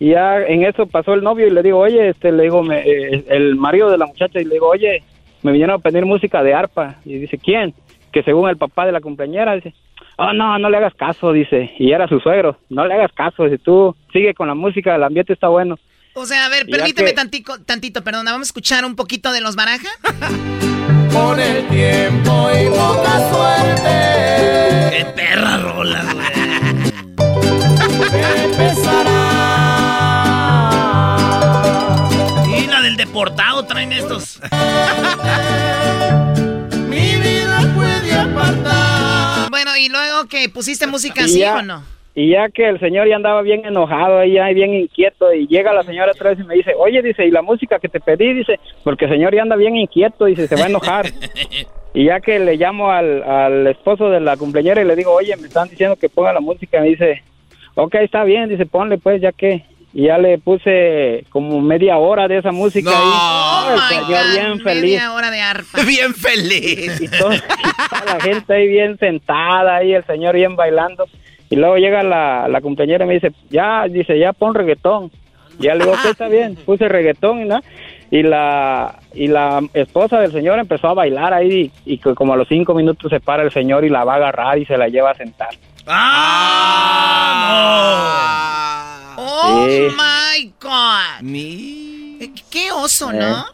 y 0.00 0.10
ya 0.10 0.38
en 0.48 0.64
eso 0.64 0.86
pasó 0.86 1.14
el 1.14 1.22
novio 1.22 1.46
y 1.46 1.50
le 1.50 1.62
digo, 1.62 1.78
oye, 1.78 2.08
este, 2.08 2.32
le 2.32 2.42
digo, 2.44 2.64
me- 2.64 2.80
eh, 2.80 3.24
el 3.28 3.54
marido 3.54 3.88
de 3.88 3.98
la 3.98 4.06
muchacha, 4.06 4.40
y 4.40 4.44
le 4.46 4.54
digo, 4.54 4.68
oye, 4.70 5.04
me 5.42 5.52
vinieron 5.52 5.76
a 5.76 5.78
pedir 5.78 6.04
música 6.06 6.42
de 6.42 6.54
arpa. 6.54 6.96
Y 7.04 7.18
dice, 7.18 7.38
¿quién? 7.38 7.74
Que 8.12 8.22
según 8.22 8.48
el 8.48 8.56
papá 8.56 8.86
de 8.86 8.92
la 8.92 9.00
compañera, 9.00 9.54
dice, 9.54 9.74
oh, 10.16 10.32
no, 10.32 10.58
no 10.58 10.70
le 10.70 10.76
hagas 10.76 10.94
caso, 10.94 11.32
dice. 11.32 11.72
Y 11.78 11.92
era 11.92 12.06
su 12.08 12.20
suegro, 12.20 12.58
no 12.68 12.86
le 12.86 12.94
hagas 12.94 13.12
caso, 13.12 13.44
dice, 13.44 13.58
tú 13.58 13.94
sigue 14.12 14.34
con 14.34 14.48
la 14.48 14.54
música, 14.54 14.94
el 14.94 15.02
ambiente 15.02 15.32
está 15.32 15.48
bueno. 15.48 15.78
O 16.14 16.26
sea, 16.26 16.44
a 16.46 16.48
ver, 16.50 16.66
permíteme 16.66 17.10
que- 17.10 17.16
tantito, 17.16 17.58
tantito, 17.64 18.04
perdona, 18.04 18.32
vamos 18.32 18.48
a 18.48 18.50
escuchar 18.50 18.84
un 18.84 18.96
poquito 18.96 19.32
de 19.32 19.40
los 19.40 19.56
baraja. 19.56 19.88
Con 21.12 21.38
el 21.40 21.66
tiempo 21.68 22.48
y 22.52 22.68
poca 22.70 23.18
suerte. 23.30 24.96
¡Qué 24.96 25.04
perra 25.14 25.58
rola, 25.58 26.02
güey! 26.12 26.26
Deportado 33.12 33.62
traen 33.66 33.92
estos. 33.92 34.40
Mi 36.88 37.14
vida 37.20 37.60
puede 37.74 38.14
apartar. 38.14 39.50
Bueno, 39.50 39.76
y 39.76 39.90
luego 39.90 40.26
que 40.30 40.48
pusiste 40.48 40.86
música 40.86 41.20
Y 41.20 41.24
así 41.24 41.38
ya- 41.40 41.56
o 41.58 41.62
no? 41.62 41.82
Y 42.14 42.30
ya 42.30 42.48
que 42.48 42.66
el 42.66 42.80
señor 42.80 43.06
ya 43.06 43.16
andaba 43.16 43.42
bien 43.42 43.66
enojado, 43.66 44.18
ahí 44.18 44.32
ya 44.32 44.48
bien 44.48 44.72
inquieto, 44.72 45.30
y 45.34 45.46
llega 45.46 45.74
la 45.74 45.82
señora 45.82 46.12
otra 46.12 46.30
vez 46.30 46.40
y 46.40 46.44
me 46.44 46.54
dice, 46.54 46.72
oye, 46.78 47.02
dice, 47.02 47.26
¿y 47.26 47.30
la 47.30 47.42
música 47.42 47.78
que 47.78 47.90
te 47.90 48.00
pedí? 48.00 48.32
Dice, 48.32 48.58
porque 48.82 49.04
el 49.04 49.10
señor 49.10 49.34
ya 49.34 49.42
anda 49.42 49.56
bien 49.56 49.76
inquieto, 49.76 50.24
dice, 50.24 50.48
se 50.48 50.56
va 50.56 50.62
a 50.64 50.68
enojar. 50.68 51.04
y 51.94 52.06
ya 52.06 52.20
que 52.20 52.38
le 52.38 52.56
llamo 52.56 52.90
al, 52.90 53.22
al 53.22 53.66
esposo 53.66 54.08
de 54.08 54.20
la 54.20 54.38
cumpleañera 54.38 54.80
y 54.80 54.86
le 54.86 54.96
digo, 54.96 55.12
oye, 55.12 55.36
me 55.36 55.48
están 55.48 55.68
diciendo 55.68 55.96
que 55.96 56.08
ponga 56.08 56.32
la 56.32 56.40
música, 56.40 56.80
me 56.80 56.88
dice, 56.88 57.22
ok, 57.74 57.94
está 57.96 58.24
bien, 58.24 58.48
dice, 58.48 58.64
ponle 58.64 58.96
pues, 58.96 59.20
ya 59.20 59.32
que... 59.32 59.66
Y 59.94 60.04
ya 60.06 60.16
le 60.18 60.38
puse 60.38 61.24
como 61.28 61.60
media 61.60 61.98
hora 61.98 62.26
de 62.26 62.38
esa 62.38 62.50
música 62.50 62.90
No. 62.90 62.96
ahí. 62.96 63.02
Oh 63.04 63.68
el 63.68 63.74
my 63.74 63.80
señor 63.88 64.24
God, 64.24 64.32
bien 64.32 64.60
feliz. 64.60 64.82
media 64.82 65.12
hora 65.12 65.30
de 65.30 65.40
arpa. 65.40 65.82
Bien 65.86 66.14
feliz. 66.14 67.00
Y 67.00 67.08
todo- 67.08 67.34
y 67.34 67.40
toda 67.40 68.04
la 68.14 68.20
gente 68.20 68.54
ahí 68.54 68.68
bien 68.68 68.96
sentada, 68.98 69.76
ahí 69.76 69.92
el 69.92 70.04
señor 70.06 70.34
bien 70.34 70.56
bailando. 70.56 71.04
Y 71.50 71.56
luego 71.56 71.76
llega 71.76 72.02
la, 72.02 72.48
la 72.48 72.60
compañera 72.62 73.04
y 73.04 73.08
me 73.08 73.14
dice, 73.14 73.32
ya, 73.50 73.84
dice, 73.88 74.18
ya 74.18 74.32
pon 74.32 74.54
reggaetón. 74.54 75.10
Y 75.58 75.64
ya 75.64 75.74
le 75.74 75.84
digo, 75.84 75.94
¿qué 76.02 76.08
está 76.10 76.28
bien? 76.28 76.54
Puse 76.64 76.88
reggaetón 76.88 77.42
y 77.42 77.44
nada. 77.44 77.62
Y 78.10 78.22
la, 78.22 78.98
y 79.14 79.26
la 79.28 79.60
esposa 79.74 80.18
del 80.20 80.32
señor 80.32 80.58
empezó 80.58 80.88
a 80.88 80.94
bailar 80.94 81.32
ahí 81.34 81.70
y, 81.84 81.98
que 81.98 82.14
como 82.14 82.32
a 82.32 82.36
los 82.36 82.48
cinco 82.48 82.72
minutos 82.74 83.10
se 83.10 83.20
para 83.20 83.42
el 83.42 83.50
señor 83.52 83.84
y 83.84 83.90
la 83.90 84.04
va 84.04 84.14
a 84.14 84.16
agarrar 84.16 84.58
y 84.58 84.64
se 84.66 84.76
la 84.78 84.88
lleva 84.88 85.10
a 85.10 85.14
sentar. 85.14 85.50
¡Ah! 87.72 89.00
Oh 89.16 89.66
Sí. 89.66 89.88
my 89.96 90.54
God. 90.60 91.26
Eh, 92.22 92.32
Qué 92.50 92.72
oso, 92.72 93.12
¿no? 93.12 93.40
Eh. 93.40 93.44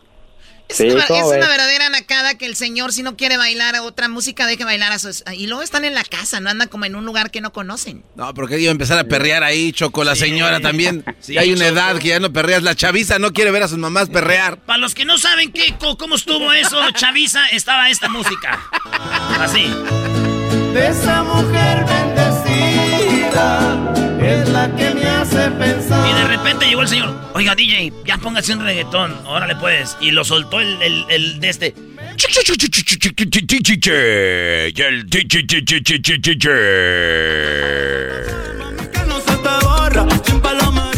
Es, 0.69 0.77
Sí, 0.77 0.87
una, 0.91 1.07
verdadera 1.49 1.89
nacada 1.89 2.37
que 2.37 2.45
el 2.45 2.55
señor, 2.55 2.93
si 2.93 3.03
no 3.03 3.17
quiere 3.17 3.39
bailar 3.39 3.75
a 3.75 3.83
otra 3.83 4.07
música, 4.09 4.47
deje 4.47 4.65
bailar 4.65 4.93
a 4.93 4.99
sus. 4.99 5.25
Y 5.35 5.47
luego 5.47 5.63
están 5.63 5.87
en 5.87 5.95
la 5.95 6.05
casa, 6.05 6.41
no 6.41 6.51
andan 6.51 6.69
como 6.69 6.85
en 6.85 6.95
un 6.95 7.07
lugar 7.07 7.31
que 7.31 7.41
no 7.41 7.55
conocen. 7.55 8.05
No, 8.17 8.35
porque 8.35 8.61
iba 8.61 8.69
a 8.69 8.73
empezar 8.73 8.99
a 8.99 9.05
perrear 9.05 9.45
ahí, 9.45 9.73
Choco, 9.73 10.05
la 10.05 10.15
señora 10.15 10.61
también. 10.61 11.07
Sí, 11.21 11.39
hay 11.39 11.55
una 11.55 11.69
Choco. 11.69 11.79
edad 11.79 11.97
que 11.99 12.09
ya 12.09 12.21
no 12.21 12.35
perreas. 12.35 12.63
La 12.63 12.75
chaviza 12.75 13.19
no 13.19 13.33
quiere 13.33 13.51
ver 13.51 13.63
a 13.63 13.69
sus 13.69 13.79
mamás 13.79 14.11
perrear. 14.11 14.59
Para 14.59 14.79
los 14.79 14.95
que 14.95 15.07
no 15.07 15.17
saben 15.17 15.53
qué, 15.53 15.75
cómo 15.99 16.17
estuvo 16.17 16.53
eso, 16.53 16.79
Chaviza, 16.91 17.49
estaba 17.49 17.89
esta 17.89 18.11
música. 18.11 18.61
Así. 19.41 19.73
De 20.75 20.89
esa 20.89 21.23
mujer 21.23 21.87
bendecida 21.87 23.78
es 24.29 24.49
la 24.49 24.69
que 24.77 24.95
me 24.95 25.07
hace 25.07 25.51
pensar. 25.53 26.09
Y 26.09 26.13
de 26.13 26.25
repente 26.29 26.67
llegó 26.67 26.83
el 26.83 26.89
señor. 26.89 27.15
Oiga, 27.35 27.55
DJ, 27.55 27.93
ya 28.05 28.19
póngase 28.19 28.53
un 28.53 28.65
reggaetón. 28.65 29.15
Órale, 29.27 29.57
pues. 29.57 29.97
Y 30.01 30.11
lo 30.11 30.25
soltó 30.25 30.61
el, 30.61 30.81
el, 30.83 31.05
el 31.09 31.41
de 31.41 31.49
este. 31.49 31.75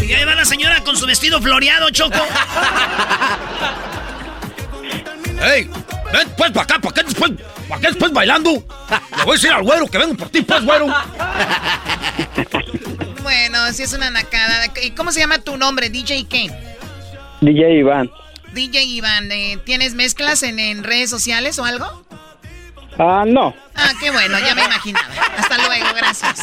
Y 0.01 0.13
ahí 0.13 0.25
va 0.25 0.35
la 0.35 0.45
señora 0.45 0.83
con 0.83 0.97
su 0.97 1.05
vestido 1.05 1.41
floreado, 1.41 1.89
Choco. 1.91 2.17
¡Ey! 5.41 5.69
Ven, 6.11 6.27
pues, 6.37 6.51
para 6.51 6.63
acá, 6.63 6.79
¿para 6.79 6.93
qué 6.93 7.03
después, 7.03 7.31
para 7.69 7.81
qué 7.81 7.87
después 7.87 8.11
bailando? 8.11 8.51
Le 8.51 9.23
voy 9.23 9.31
a 9.31 9.33
decir 9.33 9.51
al 9.51 9.63
güero 9.63 9.87
que 9.87 9.97
vengo 9.97 10.13
por 10.15 10.29
ti, 10.29 10.41
pues, 10.41 10.63
güero. 10.65 10.87
Bueno, 13.23 13.71
sí 13.73 13.83
es 13.83 13.93
una 13.93 14.09
nacada. 14.09 14.65
¿Y 14.83 14.91
cómo 14.91 15.11
se 15.11 15.19
llama 15.19 15.39
tu 15.39 15.57
nombre? 15.57 15.89
¿DJ 15.89 16.25
qué? 16.27 16.51
DJ 17.41 17.79
Iván. 17.79 18.09
DJ 18.53 18.83
Iván, 18.83 19.31
eh, 19.31 19.57
¿tienes 19.65 19.93
mezclas 19.93 20.43
en, 20.43 20.59
en 20.59 20.83
redes 20.83 21.09
sociales 21.09 21.57
o 21.59 21.65
algo? 21.65 22.05
Ah, 22.99 23.23
no. 23.25 23.55
Ah, 23.75 23.91
qué 23.99 24.11
bueno, 24.11 24.37
ya 24.39 24.53
me 24.53 24.65
imaginaba. 24.65 25.07
Hasta 25.37 25.57
luego, 25.57 25.85
gracias. 25.95 26.39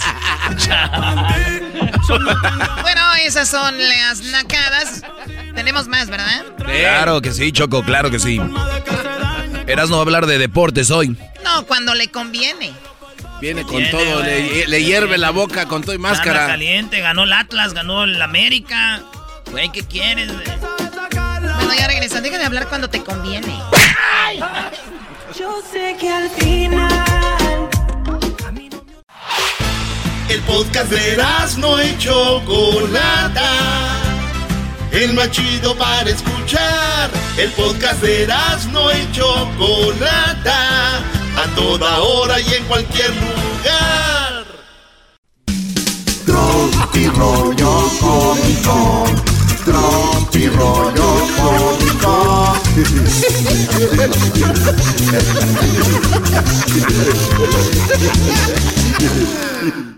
bueno, 2.82 3.14
esas 3.22 3.48
son 3.48 3.76
las 3.78 4.20
nacadas. 4.22 5.02
Tenemos 5.54 5.86
más, 5.88 6.08
¿verdad? 6.08 6.46
Claro 6.56 7.20
que 7.20 7.32
sí, 7.32 7.52
Choco, 7.52 7.82
claro 7.84 8.10
que 8.10 8.18
sí. 8.18 8.40
Eras 9.66 9.90
no 9.90 9.96
va 9.96 10.02
a 10.02 10.04
hablar 10.04 10.26
de 10.26 10.38
deportes 10.38 10.90
hoy. 10.90 11.16
No, 11.44 11.66
cuando 11.66 11.94
le 11.94 12.08
conviene. 12.08 12.72
Viene 13.40 13.62
con 13.62 13.76
Viene, 13.76 13.90
todo, 13.90 14.22
le, 14.22 14.84
hierve 14.84 15.16
la 15.16 15.30
boca 15.30 15.66
con 15.66 15.82
todo 15.82 15.94
y 15.94 15.98
máscara. 15.98 16.46
caliente, 16.46 17.00
ganó 17.00 17.24
el 17.24 17.32
Atlas, 17.32 17.72
ganó 17.72 18.04
el 18.04 18.20
América. 18.20 19.02
Güey, 19.50 19.70
¿qué 19.70 19.84
quieres? 19.84 20.30
Bueno, 20.32 21.74
ya 21.78 21.86
regresa. 21.86 22.20
Deja 22.20 22.38
de 22.38 22.44
hablar 22.44 22.68
cuando 22.68 22.90
te 22.90 23.02
conviene. 23.02 23.54
Yo 25.38 25.62
sé 25.72 25.96
que 26.00 26.10
al 26.10 26.28
final. 26.30 27.68
El 30.28 30.40
podcast 30.42 30.90
de 30.90 31.16
no 31.58 31.82
y 31.82 31.96
Chocolata. 31.96 34.07
El 34.92 35.12
más 35.14 35.30
chido 35.30 35.76
para 35.76 36.08
escuchar. 36.08 37.10
El 37.36 37.50
podcast 37.52 38.00
de 38.02 38.26
no 38.72 38.90
y 38.90 39.12
Chocolata. 39.12 40.98
A 41.36 41.54
toda 41.54 42.00
hora 42.00 42.40
y 42.40 42.54
en 42.54 42.64
cualquier 42.64 43.10
lugar. 43.10 44.44
Tropi 46.24 47.06
rollo 47.08 47.90
cómico. 48.00 49.04
Tropi 49.64 50.48
rollo 50.48 51.26
cómico. 51.36 52.38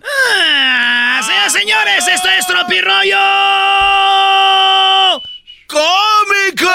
Ah, 0.03 1.49
señores, 1.51 2.09
esto 2.09 2.29
es 2.39 2.47
Tropirollo 2.47 3.90
¡Cómico! 5.71 6.69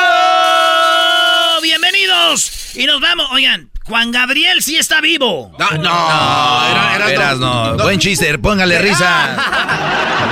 Bienvenidos. 1.62 2.76
Y 2.76 2.86
nos 2.86 3.02
vamos. 3.02 3.28
Oigan, 3.32 3.70
Juan 3.86 4.12
Gabriel 4.12 4.62
sí 4.64 4.78
está 4.78 5.02
vivo. 5.02 5.52
No, 5.60 5.70
no, 5.72 6.68
era, 6.70 6.96
era- 6.96 7.12
Eras 7.12 7.38
no. 7.38 7.76
Buen 7.78 8.00
chiste, 8.00 8.38
póngale 8.40 8.80
risa. 8.80 9.34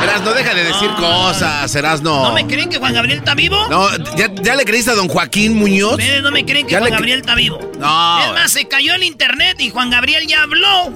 Eras, 0.01 0.21
no 0.21 0.33
deja 0.33 0.53
de 0.53 0.63
decir 0.63 0.89
cosas, 0.91 1.75
Eras 1.75 2.01
no. 2.01 2.23
¿No 2.23 2.33
me 2.33 2.47
creen 2.47 2.69
que 2.69 2.77
Juan 2.77 2.93
Gabriel 2.93 3.19
está 3.19 3.35
vivo? 3.35 3.67
No, 3.69 3.89
¿ya, 4.15 4.33
ya 4.41 4.55
le 4.55 4.63
creíste 4.65 4.91
a 4.91 4.95
don 4.95 5.07
Joaquín 5.09 5.55
Muñoz? 5.55 5.93
Ustedes 5.93 6.21
no 6.23 6.31
me 6.31 6.45
creen 6.45 6.65
que 6.65 6.73
Ya 6.73 6.79
Juan 6.79 6.89
le 6.91 6.95
Gabriel 6.95 7.19
está 7.19 7.35
vivo. 7.35 7.59
No. 7.79 8.19
Es 8.23 8.31
más, 8.31 8.51
se 8.51 8.67
cayó 8.67 8.93
el 8.93 9.03
internet 9.03 9.59
y 9.59 9.69
Juan 9.71 9.89
Gabriel 9.89 10.25
ya 10.27 10.43
habló. 10.43 10.91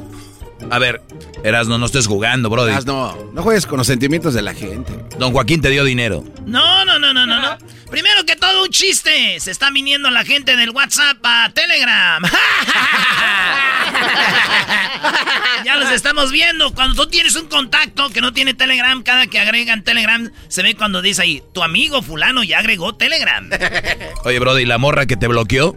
A 0.72 0.80
ver, 0.80 1.02
Eras 1.44 1.68
no, 1.68 1.78
no 1.78 1.86
estés 1.86 2.08
jugando, 2.08 2.50
brody. 2.50 2.72
Eras, 2.72 2.86
no, 2.86 3.16
no 3.34 3.44
juegues 3.44 3.66
con 3.66 3.78
los 3.78 3.88
sentimientos 3.88 4.34
de 4.34 4.42
la 4.42 4.54
gente. 4.54 4.92
Don 5.18 5.32
Joaquín 5.32 5.62
te 5.62 5.70
dio 5.70 5.84
dinero. 5.84 6.24
No, 6.46 6.84
no, 6.86 7.00
no, 7.00 7.14
no, 7.14 7.26
no, 7.26 7.42
no. 7.42 7.58
Primero 7.90 8.26
que 8.26 8.36
todo, 8.36 8.64
un 8.64 8.70
chiste. 8.70 9.40
Se 9.40 9.52
está 9.52 9.70
viniendo 9.72 10.10
la 10.10 10.26
gente 10.26 10.56
del 10.58 10.72
WhatsApp 10.72 11.18
a 11.24 11.52
Telegram. 11.54 12.22
ya 15.66 15.76
los 15.78 15.92
estamos 15.92 16.32
viendo. 16.32 16.74
Cuando 16.74 17.04
tú 17.04 17.10
tienes 17.10 17.36
un 17.36 17.48
contacto 17.48 18.10
que 18.10 18.22
no 18.22 18.34
tiene 18.34 18.54
Telegram, 18.54 19.02
cada 19.04 19.28
que 19.28 19.40
agregan 19.40 19.84
Telegram, 19.84 20.30
se 20.48 20.64
ve 20.64 20.76
cuando 20.76 21.02
dice 21.02 21.22
ahí, 21.22 21.44
tu 21.54 21.64
amigo 21.64 22.02
fulano 22.02 22.44
ya 22.44 22.60
agregó 22.60 22.96
Telegram. 22.96 23.50
Oye, 24.26 24.40
brody, 24.40 24.66
¿la 24.66 24.78
morra 24.78 25.06
que 25.06 25.18
te 25.18 25.28
bloqueó? 25.28 25.76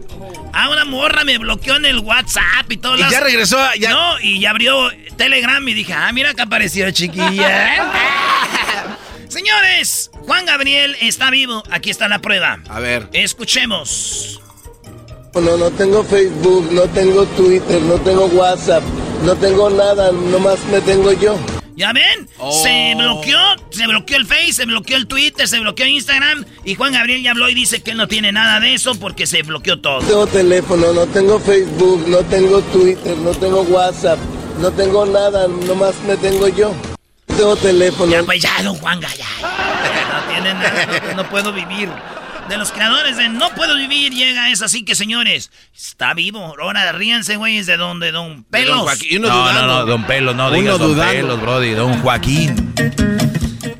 Ah, 0.53 0.69
una 0.69 0.83
morra 0.85 1.23
me 1.23 1.37
bloqueó 1.37 1.77
en 1.77 1.85
el 1.85 1.99
WhatsApp 1.99 2.69
y 2.69 2.77
todo. 2.77 2.97
Y 2.97 3.09
ya 3.09 3.21
regresó, 3.21 3.57
ya- 3.79 3.91
No, 3.91 4.19
y 4.19 4.39
ya 4.41 4.49
abrió 4.49 4.89
Telegram 5.17 5.50
y 5.59 5.73
dije, 5.73 5.93
ah, 5.93 6.11
mira 6.11 6.33
que 6.33 6.41
apareció 6.41 6.89
chiquilla. 6.91 7.91
Señores, 9.27 10.11
Juan 10.25 10.45
Gabriel 10.45 10.95
está 11.01 11.29
vivo. 11.29 11.63
Aquí 11.71 11.89
está 11.89 12.07
la 12.07 12.19
prueba. 12.19 12.59
A 12.69 12.79
ver. 12.79 13.09
Escuchemos. 13.13 14.41
No, 15.33 15.55
no 15.55 15.71
tengo 15.71 16.03
Facebook, 16.03 16.69
no 16.73 16.81
tengo 16.89 17.25
Twitter, 17.25 17.81
no 17.83 17.95
tengo 18.01 18.25
WhatsApp, 18.25 18.83
no 19.23 19.33
tengo 19.37 19.69
nada, 19.69 20.11
nomás 20.11 20.59
me 20.65 20.81
tengo 20.81 21.13
yo. 21.13 21.39
¿Ya 21.73 21.93
ven? 21.93 22.27
Oh. 22.37 22.51
Se 22.51 22.93
bloqueó, 22.95 23.39
se 23.69 23.87
bloqueó 23.87 24.17
el 24.17 24.25
Face, 24.25 24.53
se 24.53 24.65
bloqueó 24.65 24.97
el 24.97 25.07
Twitter, 25.07 25.47
se 25.47 25.59
bloqueó 25.59 25.85
Instagram 25.87 26.45
y 26.65 26.75
Juan 26.75 26.91
Gabriel 26.91 27.23
ya 27.23 27.31
habló 27.31 27.49
y 27.49 27.53
dice 27.53 27.81
que 27.81 27.91
él 27.91 27.97
no 27.97 28.09
tiene 28.09 28.33
nada 28.33 28.59
de 28.59 28.73
eso 28.73 28.93
porque 28.99 29.25
se 29.25 29.41
bloqueó 29.43 29.79
todo. 29.79 30.01
No 30.01 30.07
tengo 30.07 30.27
teléfono, 30.27 30.91
no 30.91 31.07
tengo 31.07 31.39
Facebook, 31.39 32.05
no 32.07 32.17
tengo 32.17 32.61
Twitter, 32.61 33.17
no 33.17 33.31
tengo 33.31 33.61
WhatsApp, 33.61 34.19
no 34.59 34.71
tengo 34.71 35.05
nada, 35.05 35.47
nomás 35.47 35.95
me 36.07 36.17
tengo 36.17 36.47
yo. 36.47 36.73
No 37.27 37.35
tengo 37.35 37.55
teléfono. 37.55 38.11
Ya, 38.11 38.23
pues 38.23 38.41
ya, 38.41 38.61
don 38.63 38.75
Juan, 38.77 39.01
ya. 39.01 39.09
No 40.11 40.33
tiene 40.33 40.53
nada, 40.53 40.87
no, 41.15 41.23
no 41.23 41.29
puedo 41.29 41.53
vivir. 41.53 41.89
De 42.51 42.57
los 42.57 42.73
creadores 42.73 43.15
de 43.15 43.29
No 43.29 43.49
Puedo 43.51 43.77
Vivir 43.77 44.11
llega 44.13 44.49
es 44.49 44.61
así 44.61 44.83
que, 44.83 44.93
señores, 44.93 45.51
está 45.73 46.13
vivo. 46.13 46.53
Ahora 46.59 46.91
ríanse, 46.91 47.37
güeyes, 47.37 47.65
de 47.65 47.77
don, 47.77 48.01
de 48.01 48.11
don 48.11 48.43
Pelos. 48.43 48.85
don 48.85 49.21
No, 49.21 49.53
no, 49.53 49.67
no, 49.67 49.85
don 49.85 50.03
Pelos, 50.03 50.35
no 50.35 50.47
Uno 50.47 50.55
digas 50.57 50.77
don 50.79 50.91
dudando. 50.91 51.13
Pelos, 51.13 51.41
brody, 51.41 51.71
don 51.71 52.01
Joaquín. 52.01 52.73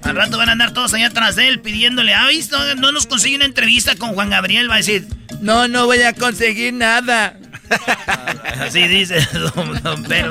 Al 0.03 0.15
rato 0.15 0.38
van 0.38 0.47
a 0.47 0.51
andar 0.53 0.74
todos 0.74 0.93
allá 0.93 1.07
atrás 1.07 1.36
de 1.36 1.49
él 1.49 1.59
pidiéndole, 1.59 2.13
ah, 2.13 2.28
¿viste? 2.28 2.55
no, 2.55 2.76
no 2.76 2.91
nos 2.93 3.07
consigue 3.07 3.36
una 3.36 3.45
entrevista 3.45 3.95
con 3.95 4.13
Juan 4.13 4.30
Gabriel, 4.30 4.69
va 4.69 4.76
a 4.76 4.78
decir, 4.78 5.05
No, 5.41 5.67
no 5.67 5.86
voy 5.86 6.01
a 6.03 6.13
conseguir 6.13 6.74
nada. 6.74 7.41
Así 8.61 8.88
dice 8.88 9.19
don, 9.34 9.82
don 9.84 10.03
güey. 10.03 10.24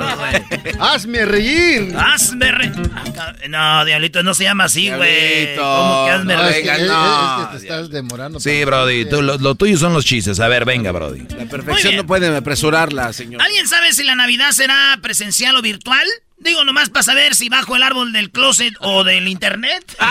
¡Hazme 0.79 1.25
reír! 1.25 1.93
Hazme 1.97 2.51
re... 2.51 2.71
Ah, 3.17 3.33
No, 3.49 3.85
Diablito, 3.85 4.23
no 4.23 4.33
se 4.33 4.43
llama 4.43 4.65
así, 4.65 4.89
güey. 4.89 5.55
¿Cómo 5.55 6.05
que 6.05 6.11
hazme 6.11 6.33
No, 6.35 6.47
es, 6.47 6.55
que, 6.57 6.83
no, 6.87 7.41
es 7.43 7.47
que 7.47 7.57
te 7.57 7.63
estás 7.63 7.89
demorando. 7.89 8.39
Sí, 8.39 8.63
brody, 8.65 9.05
tú- 9.05 9.21
lo, 9.21 9.37
lo 9.37 9.55
tuyo 9.55 9.77
son 9.77 9.93
los 9.93 10.05
chistes. 10.05 10.39
A 10.39 10.47
ver, 10.47 10.65
venga, 10.65 10.91
brody. 10.91 11.25
La 11.37 11.45
perfección 11.45 11.95
no 11.95 12.05
puede 12.05 12.35
apresurarla, 12.35 13.13
señor. 13.13 13.41
¿Alguien 13.41 13.67
sabe 13.67 13.93
si 13.93 14.03
la 14.03 14.15
Navidad 14.15 14.51
será 14.51 14.97
presencial 15.01 15.55
o 15.55 15.61
virtual? 15.61 16.05
Digo, 16.39 16.63
nomás 16.65 16.89
para 16.89 17.03
saber 17.03 17.35
si 17.35 17.49
bajo 17.49 17.75
el 17.75 17.83
árbol 17.83 18.13
del 18.13 18.31
closet 18.31 18.73
o 18.79 19.03
del 19.03 19.27
internet. 19.27 19.95
¡Oh, 19.99 20.05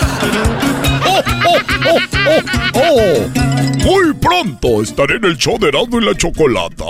oh, 1.11 1.59
oh, 1.87 1.99
oh, 2.27 2.41
oh! 2.75 3.51
Muy 3.83 4.13
pronto 4.13 4.81
estaré 4.81 5.15
en 5.15 5.25
el 5.25 5.37
show 5.37 5.57
de 5.57 5.69
Erasmo 5.69 5.99
y 5.99 6.05
la 6.05 6.15
Chocolata. 6.15 6.85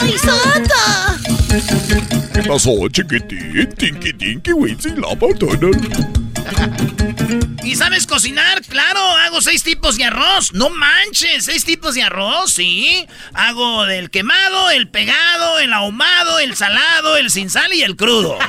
¡Ay, 0.00 0.14
Santa! 0.18 1.18
¿Qué 2.32 2.42
pasó, 2.44 2.88
chiquitín? 2.88 3.68
Tinky 3.76 4.12
Tinky 4.12 4.52
Lava 4.96 5.28
¿Y 7.64 7.76
sabes 7.76 8.06
cocinar? 8.06 8.62
Claro, 8.62 9.00
hago 9.00 9.40
seis 9.40 9.62
tipos 9.62 9.96
de 9.96 10.04
arroz. 10.04 10.52
No 10.52 10.70
manches, 10.70 11.44
seis 11.44 11.64
tipos 11.64 11.94
de 11.94 12.02
arroz, 12.02 12.52
sí. 12.52 13.06
Hago 13.34 13.84
el 13.86 14.10
quemado, 14.10 14.70
el 14.70 14.88
pegado, 14.88 15.58
el 15.60 15.72
ahumado, 15.72 16.38
el 16.38 16.56
salado, 16.56 17.16
el 17.16 17.30
sin 17.30 17.50
sal 17.50 17.72
y 17.72 17.82
el 17.82 17.96
crudo. 17.96 18.38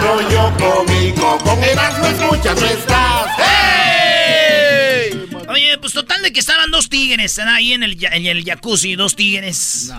Rollo 0.00 0.52
cómico, 0.58 1.38
con 1.38 1.62
escuchas 1.62 2.60
no 2.60 2.66
estás. 2.66 3.26
Oye, 3.38 3.83
pues 5.84 5.92
total 5.92 6.22
de 6.22 6.32
que 6.32 6.40
estaban 6.40 6.70
dos 6.70 6.88
tigres 6.88 7.38
ahí 7.40 7.74
en 7.74 7.82
el, 7.82 8.02
en 8.02 8.24
el 8.24 8.42
jacuzzi, 8.42 8.94
dos 8.94 9.16
tigres. 9.16 9.92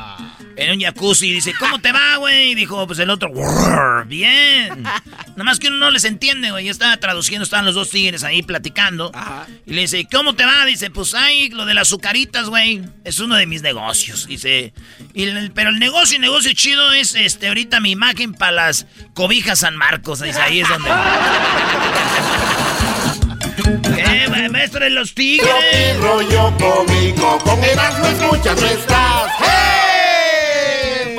En 0.58 0.72
un 0.72 0.82
jacuzzi, 0.82 1.32
dice, 1.32 1.54
¿cómo 1.60 1.78
te 1.80 1.92
va, 1.92 2.16
güey? 2.18 2.54
Y 2.54 2.56
dijo, 2.56 2.88
pues 2.88 2.98
el 2.98 3.12
otro, 3.12 3.30
"Grrr, 3.32 4.08
bien. 4.08 4.82
Nada 4.82 5.44
más 5.44 5.60
que 5.60 5.68
uno 5.68 5.78
no 5.78 5.92
les 5.92 6.04
entiende, 6.06 6.50
güey. 6.50 6.66
Yo 6.66 6.72
estaba 6.72 6.98
traduciendo, 6.98 7.44
estaban 7.44 7.68
los 7.68 7.76
dos 7.76 7.92
tigres 7.92 8.24
ahí 8.24 8.42
platicando. 8.42 9.12
Y 9.68 9.74
le 9.74 9.82
dice, 9.82 10.08
¿cómo 10.12 10.34
te 10.34 10.44
va? 10.44 10.66
Dice, 10.66 10.90
pues 10.90 11.14
ay, 11.14 11.50
lo 11.50 11.68
de 11.68 11.76
las 11.76 11.90
azucaritas, 11.90 12.50
güey. 12.50 12.82
Es 13.04 13.20
uno 13.20 13.36
de 13.36 13.46
mis 13.46 13.62
negocios. 13.62 14.26
Dice, 14.26 14.74
y 15.14 15.24
el- 15.26 15.52
pero 15.52 15.70
el 15.70 15.78
negocio, 15.78 16.16
el 16.16 16.22
negocio 16.24 16.52
chido 16.54 16.94
es 16.94 17.14
este 17.14 17.48
ahorita 17.50 17.80
mi 17.80 17.92
imagen 17.92 18.34
para 18.34 18.54
las 18.54 18.88
cobijas 19.14 19.60
San 19.60 19.76
Marcos. 19.76 20.20
Dice, 20.22 20.42
ahí 20.42 20.62
es 20.62 20.68
donde. 20.70 20.90
¿Qué, 24.66 24.80
ma- 24.80 24.80
maestro 24.80 24.80
de 24.84 24.90
los 24.90 25.14
tigres? 25.14 25.48
Tropi 25.50 26.02
rollo 26.02 26.54
cómico, 26.58 27.38
con 27.40 27.64
Erasmo 27.64 28.08
escuchas 28.08 28.62
no 28.62 28.68
estás. 28.68 29.32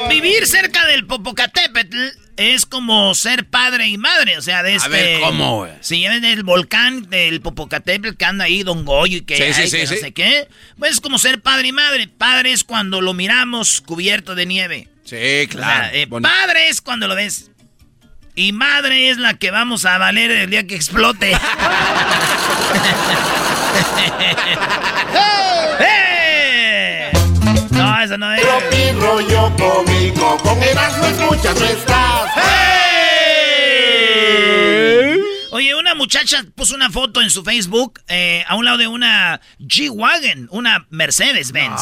Vivir 0.08 0.46
cerca 0.46 0.86
del 0.86 1.06
Popocatépetl 1.06 1.96
es 2.36 2.66
como 2.66 3.14
ser 3.14 3.46
padre 3.46 3.86
y 3.88 3.96
madre, 3.98 4.36
o 4.38 4.42
sea, 4.42 4.62
de 4.62 4.74
este... 4.74 4.88
ver, 4.90 5.20
¿cómo, 5.20 5.58
güey? 5.58 5.72
Si 5.80 5.98
lleven 5.98 6.24
el 6.24 6.42
volcán 6.42 7.08
del 7.08 7.40
Popocatépetl 7.40 8.16
que 8.16 8.24
anda 8.24 8.44
ahí, 8.44 8.62
Don 8.62 8.84
Goyo 8.84 9.18
y 9.18 9.22
que, 9.22 9.36
Sí, 9.36 9.52
sí, 9.54 9.60
ay, 9.62 9.68
sí, 9.70 9.76
que 9.78 9.86
sí. 9.86 9.94
no 9.94 10.00
sé 10.00 10.12
qué, 10.12 10.48
pues 10.78 10.92
es 10.92 11.00
como 11.00 11.18
ser 11.18 11.40
padre 11.40 11.68
y 11.68 11.72
madre. 11.72 12.08
Padre 12.08 12.52
es 12.52 12.64
cuando 12.64 13.00
lo 13.00 13.14
miramos 13.14 13.80
cubierto 13.80 14.34
de 14.34 14.46
nieve. 14.46 14.88
Sí, 15.04 15.14
O 15.16 15.18
sea, 15.18 15.46
claro. 15.48 15.88
eh, 15.92 16.06
padre 16.06 16.68
es 16.68 16.80
cuando 16.80 17.08
lo 17.08 17.14
ves. 17.14 17.50
Y 18.38 18.52
madre 18.52 19.08
es 19.08 19.16
la 19.16 19.32
que 19.32 19.50
vamos 19.50 19.86
a 19.86 19.96
valer 19.96 20.30
el 20.30 20.50
día 20.50 20.66
que 20.66 20.76
explote. 20.76 21.32
¡Eh! 25.80 27.10
No, 27.70 27.98
eso 27.98 28.18
no 28.18 28.34
es. 28.34 28.42
Tropi 28.42 28.92
rollo 29.00 29.50
cómico, 29.56 30.36
con 30.42 30.62
Erasmo 30.62 31.06
escuchas 31.06 31.58
no 31.58 31.64
estás. 31.64 32.30
Oye, 35.56 35.74
una 35.74 35.94
muchacha 35.94 36.44
puso 36.54 36.74
una 36.74 36.90
foto 36.90 37.22
en 37.22 37.30
su 37.30 37.42
Facebook 37.42 38.02
eh, 38.08 38.44
a 38.46 38.56
un 38.56 38.66
lado 38.66 38.76
de 38.76 38.88
una 38.88 39.40
G-Wagon, 39.58 40.48
una 40.50 40.86
Mercedes-Benz. 40.90 41.80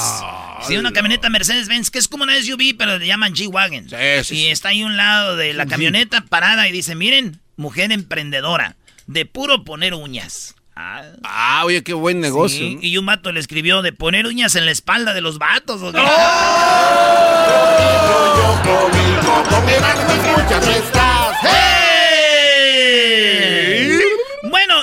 sí, 0.64 0.76
una 0.76 0.92
camioneta 0.92 1.28
Mercedes-Benz, 1.28 1.90
que 1.90 1.98
es 1.98 2.06
como 2.06 2.22
una 2.22 2.40
SUV, 2.40 2.76
pero 2.78 3.00
le 3.00 3.06
llaman 3.08 3.34
G-Wagon. 3.34 3.88
y 4.30 4.46
está 4.46 4.68
ahí 4.68 4.82
a 4.82 4.86
un 4.86 4.96
lado 4.96 5.34
de 5.34 5.54
la 5.54 5.66
camioneta 5.66 6.20
parada 6.20 6.68
y 6.68 6.70
dice, 6.70 6.94
miren, 6.94 7.40
mujer 7.56 7.90
emprendedora, 7.90 8.76
de 9.08 9.26
puro 9.26 9.64
poner 9.64 9.94
uñas. 9.94 10.54
Ah, 10.76 11.02
Ah, 11.24 11.62
oye, 11.64 11.82
qué 11.82 11.94
buen 11.94 12.20
negocio. 12.20 12.58
sí, 12.60 12.74
¿no? 12.76 12.80
Y 12.80 12.96
un 12.96 13.06
vato 13.06 13.32
le 13.32 13.40
escribió 13.40 13.82
de 13.82 13.92
poner 13.92 14.28
uñas 14.28 14.54
en 14.54 14.66
la 14.66 14.70
espalda 14.70 15.14
de 15.14 15.20
los 15.20 15.38
vatos. 15.38 15.82
¿o 15.82 15.92
qué? 15.92 15.98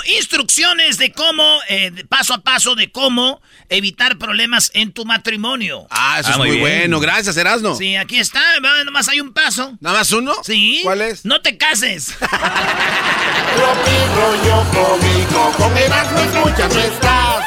Instrucciones 0.06 0.98
de 0.98 1.12
cómo, 1.12 1.58
eh, 1.68 1.90
de 1.90 2.04
paso 2.04 2.34
a 2.34 2.38
paso 2.42 2.74
de 2.74 2.90
cómo 2.90 3.40
evitar 3.68 4.18
problemas 4.18 4.70
en 4.74 4.92
tu 4.92 5.04
matrimonio. 5.04 5.86
Ah, 5.90 6.18
eso 6.20 6.28
Ah, 6.28 6.32
es 6.32 6.38
muy 6.38 6.50
bien. 6.50 6.60
bueno. 6.60 7.00
Gracias, 7.00 7.36
Erasno. 7.36 7.74
Sí, 7.74 7.96
aquí 7.96 8.18
está, 8.18 8.40
nomás 8.84 9.08
hay 9.08 9.20
un 9.20 9.32
paso. 9.32 9.76
¿Nada 9.80 9.98
más 9.98 10.12
uno? 10.12 10.34
Sí. 10.44 10.80
¿Cuál 10.82 11.02
es? 11.02 11.24
No 11.24 11.40
te 11.40 11.56
cases. 11.56 12.14
Rollo 13.56 14.64
cómico, 14.72 15.52
con 15.56 15.76
Erasmo 15.76 16.18
escuchas 16.20 16.74
estás. 16.76 17.44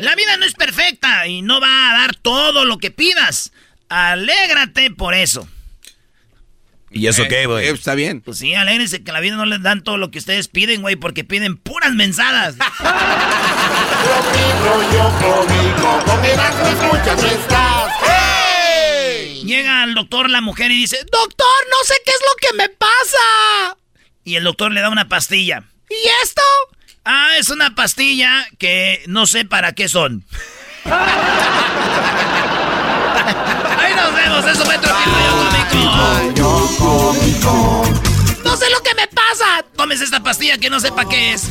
La 0.00 0.14
vida 0.16 0.36
no 0.36 0.44
es 0.44 0.54
perfecta 0.54 1.26
y 1.26 1.42
no 1.42 1.60
va 1.60 1.90
a 1.90 1.94
dar 2.00 2.14
todo 2.16 2.64
lo 2.64 2.78
que 2.78 2.90
pidas. 2.90 3.52
Alégrate 3.88 4.90
por 4.90 5.14
eso. 5.14 5.48
¿Y 6.94 7.08
eso 7.08 7.24
qué, 7.28 7.46
güey? 7.46 7.66
Eh, 7.66 7.70
está 7.70 7.96
bien. 7.96 8.20
Pues 8.20 8.38
sí, 8.38 8.54
alégrense 8.54 9.02
que 9.02 9.10
a 9.10 9.14
la 9.14 9.20
vida 9.20 9.34
no 9.34 9.44
les 9.44 9.60
dan 9.62 9.82
todo 9.82 9.98
lo 9.98 10.12
que 10.12 10.18
ustedes 10.18 10.46
piden, 10.46 10.80
güey, 10.80 10.94
porque 10.94 11.24
piden 11.24 11.56
puras 11.56 11.92
mensadas. 11.92 12.54
Llega 19.44 19.82
al 19.82 19.94
doctor 19.94 20.30
la 20.30 20.40
mujer 20.40 20.70
y 20.70 20.76
dice, 20.76 20.98
doctor, 21.10 21.48
no 21.70 21.84
sé 21.84 21.94
qué 22.04 22.12
es 22.12 22.20
lo 22.20 22.48
que 22.48 22.56
me 22.56 22.68
pasa. 22.68 23.76
Y 24.22 24.36
el 24.36 24.44
doctor 24.44 24.70
le 24.70 24.80
da 24.80 24.88
una 24.88 25.08
pastilla. 25.08 25.64
¿Y 25.90 26.08
esto? 26.22 26.42
Ah, 27.04 27.30
es 27.38 27.50
una 27.50 27.74
pastilla 27.74 28.46
que 28.58 29.02
no 29.06 29.26
sé 29.26 29.44
para 29.44 29.72
qué 29.72 29.88
son. 29.88 30.24
Ahí 34.34 34.42
nos 34.42 34.44
vemos, 34.44 34.46
eso 34.46 34.64
fue 34.64 34.78
Tropi 34.78 35.10
Rollo 36.34 36.66
Cómico. 36.78 37.84
No 38.44 38.56
sé 38.56 38.68
lo 38.70 38.80
que 38.82 38.94
me 38.94 39.06
pasa. 39.06 39.62
Tomes 39.76 40.00
esta 40.00 40.20
pastilla 40.22 40.58
que 40.58 40.70
no 40.70 40.80
sé 40.80 40.90
para 40.90 41.08
qué 41.08 41.34
es. 41.34 41.50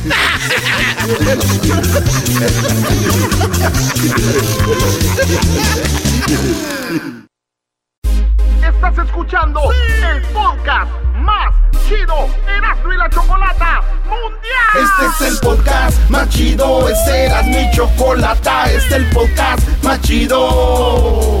Estás 8.62 8.98
escuchando 8.98 9.60
el 9.72 10.22
podcast 10.32 10.90
más 11.16 11.54
chido 11.88 12.28
Erasmo 12.46 12.92
y 12.92 12.96
la 12.98 13.08
Chocolata 13.08 13.82
Mundial. 14.04 14.74
Este 14.74 15.24
es 15.24 15.32
el 15.32 15.38
podcast 15.40 16.10
más 16.10 16.28
chido, 16.28 16.88
este 16.88 17.26
era 17.26 17.42
mi 17.44 17.70
chocolata, 17.70 18.70
este 18.70 18.76
es 18.76 18.92
el 18.92 19.06
podcast 19.10 19.66
más 19.82 20.00
chido. 20.02 21.40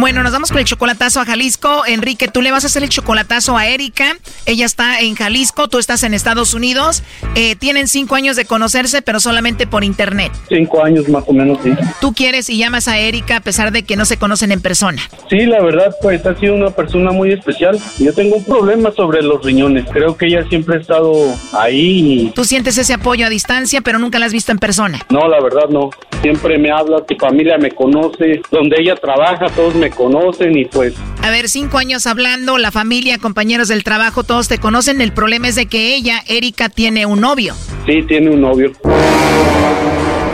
Bueno, 0.00 0.22
nos 0.22 0.30
vamos 0.30 0.50
con 0.50 0.60
el 0.60 0.64
chocolatazo 0.64 1.20
a 1.20 1.24
Jalisco. 1.24 1.84
Enrique, 1.84 2.28
tú 2.28 2.40
le 2.40 2.52
vas 2.52 2.62
a 2.62 2.68
hacer 2.68 2.84
el 2.84 2.88
chocolatazo 2.88 3.56
a 3.56 3.66
Erika. 3.66 4.16
Ella 4.46 4.64
está 4.64 5.00
en 5.00 5.16
Jalisco, 5.16 5.66
tú 5.66 5.78
estás 5.80 6.04
en 6.04 6.14
Estados 6.14 6.54
Unidos. 6.54 7.02
Eh, 7.34 7.56
tienen 7.56 7.88
cinco 7.88 8.14
años 8.14 8.36
de 8.36 8.44
conocerse, 8.44 9.02
pero 9.02 9.18
solamente 9.18 9.66
por 9.66 9.82
internet. 9.82 10.30
Cinco 10.48 10.84
años 10.84 11.08
más 11.08 11.24
o 11.26 11.32
menos, 11.32 11.58
sí. 11.64 11.72
Tú 12.00 12.14
quieres 12.14 12.48
y 12.48 12.58
llamas 12.58 12.86
a 12.86 12.96
Erika 12.96 13.38
a 13.38 13.40
pesar 13.40 13.72
de 13.72 13.82
que 13.82 13.96
no 13.96 14.04
se 14.04 14.18
conocen 14.18 14.52
en 14.52 14.60
persona. 14.60 15.02
Sí, 15.28 15.40
la 15.46 15.60
verdad, 15.60 15.92
pues 16.00 16.24
ha 16.26 16.36
sido 16.36 16.54
una 16.54 16.70
persona 16.70 17.10
muy 17.10 17.32
especial. 17.32 17.76
Yo 17.98 18.14
tengo 18.14 18.36
un 18.36 18.44
problema 18.44 18.92
sobre 18.92 19.20
los 19.22 19.44
riñones. 19.44 19.84
Creo 19.92 20.16
que 20.16 20.26
ella 20.26 20.44
siempre 20.48 20.76
ha 20.76 20.80
estado 20.80 21.12
ahí. 21.52 22.26
y- 22.26 22.30
Tú 22.30 22.44
sientes 22.44 22.78
ese 22.78 22.94
apoyo 22.94 23.26
a 23.26 23.30
distancia, 23.30 23.80
pero 23.80 23.98
nunca 23.98 24.20
la 24.20 24.26
has 24.26 24.32
visto 24.32 24.52
en 24.52 24.58
persona. 24.60 25.00
No, 25.10 25.26
la 25.26 25.40
verdad 25.40 25.68
no. 25.70 25.90
Siempre 26.22 26.56
me 26.58 26.70
habla, 26.70 27.00
tu 27.04 27.14
familia 27.16 27.58
me 27.58 27.70
conoce, 27.70 28.42
donde 28.50 28.76
ella 28.80 28.96
trabaja, 28.96 29.46
todos 29.54 29.74
me 29.76 29.87
conocen 29.90 30.56
y 30.56 30.64
pues 30.64 30.94
A 31.22 31.30
ver, 31.30 31.48
cinco 31.48 31.78
años 31.78 32.06
hablando, 32.06 32.58
la 32.58 32.70
familia, 32.70 33.18
compañeros 33.18 33.68
del 33.68 33.84
trabajo, 33.84 34.24
todos 34.24 34.48
te 34.48 34.58
conocen. 34.58 35.00
El 35.00 35.12
problema 35.12 35.48
es 35.48 35.54
de 35.54 35.66
que 35.66 35.94
ella, 35.94 36.22
Erika, 36.26 36.68
tiene 36.68 37.06
un 37.06 37.20
novio. 37.20 37.54
sí, 37.86 38.02
tiene 38.06 38.30
un 38.30 38.40
novio. 38.40 38.72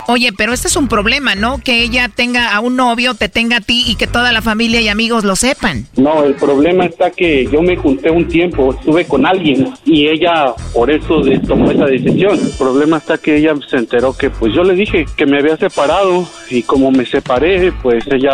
Oye, 0.07 0.33
pero 0.37 0.53
este 0.53 0.69
es 0.69 0.77
un 0.77 0.89
problema, 0.89 1.35
¿no? 1.35 1.59
Que 1.59 1.83
ella 1.83 2.09
tenga 2.09 2.55
a 2.55 2.61
un 2.61 2.77
novio, 2.77 3.15
te 3.15 3.29
tenga 3.29 3.59
a 3.59 3.61
ti 3.61 3.85
y 3.87 3.97
que 3.97 4.07
toda 4.07 4.33
la 4.33 4.43
familia 4.43 4.81
y 4.81 4.89
amigos 4.89 5.25
lo 5.25 5.35
sepan. 5.35 5.87
No, 5.97 6.25
el 6.25 6.35
problema 6.35 6.85
está 6.85 7.11
que 7.11 7.49
yo 7.51 7.63
me 7.63 7.77
junté 7.77 8.11
un 8.11 8.29
tiempo, 8.29 8.75
estuve 8.75 9.07
con 9.07 9.25
alguien 9.25 9.73
y 9.85 10.09
ella 10.09 10.53
por 10.75 10.91
eso 10.91 11.23
tomó 11.47 11.71
esa 11.71 11.87
decisión. 11.87 12.39
El 12.39 12.53
problema 12.59 12.99
está 12.99 13.17
que 13.17 13.37
ella 13.37 13.55
se 13.69 13.77
enteró 13.77 14.17
que 14.17 14.31
pues 14.31 14.53
yo 14.53 14.63
le 14.63 14.75
dije 14.75 15.07
que 15.17 15.27
me 15.27 15.39
había 15.39 15.57
separado 15.57 16.29
y 16.51 16.63
como 16.63 16.91
me 16.91 17.07
separé, 17.07 17.73
pues 17.83 18.05
ella 18.11 18.33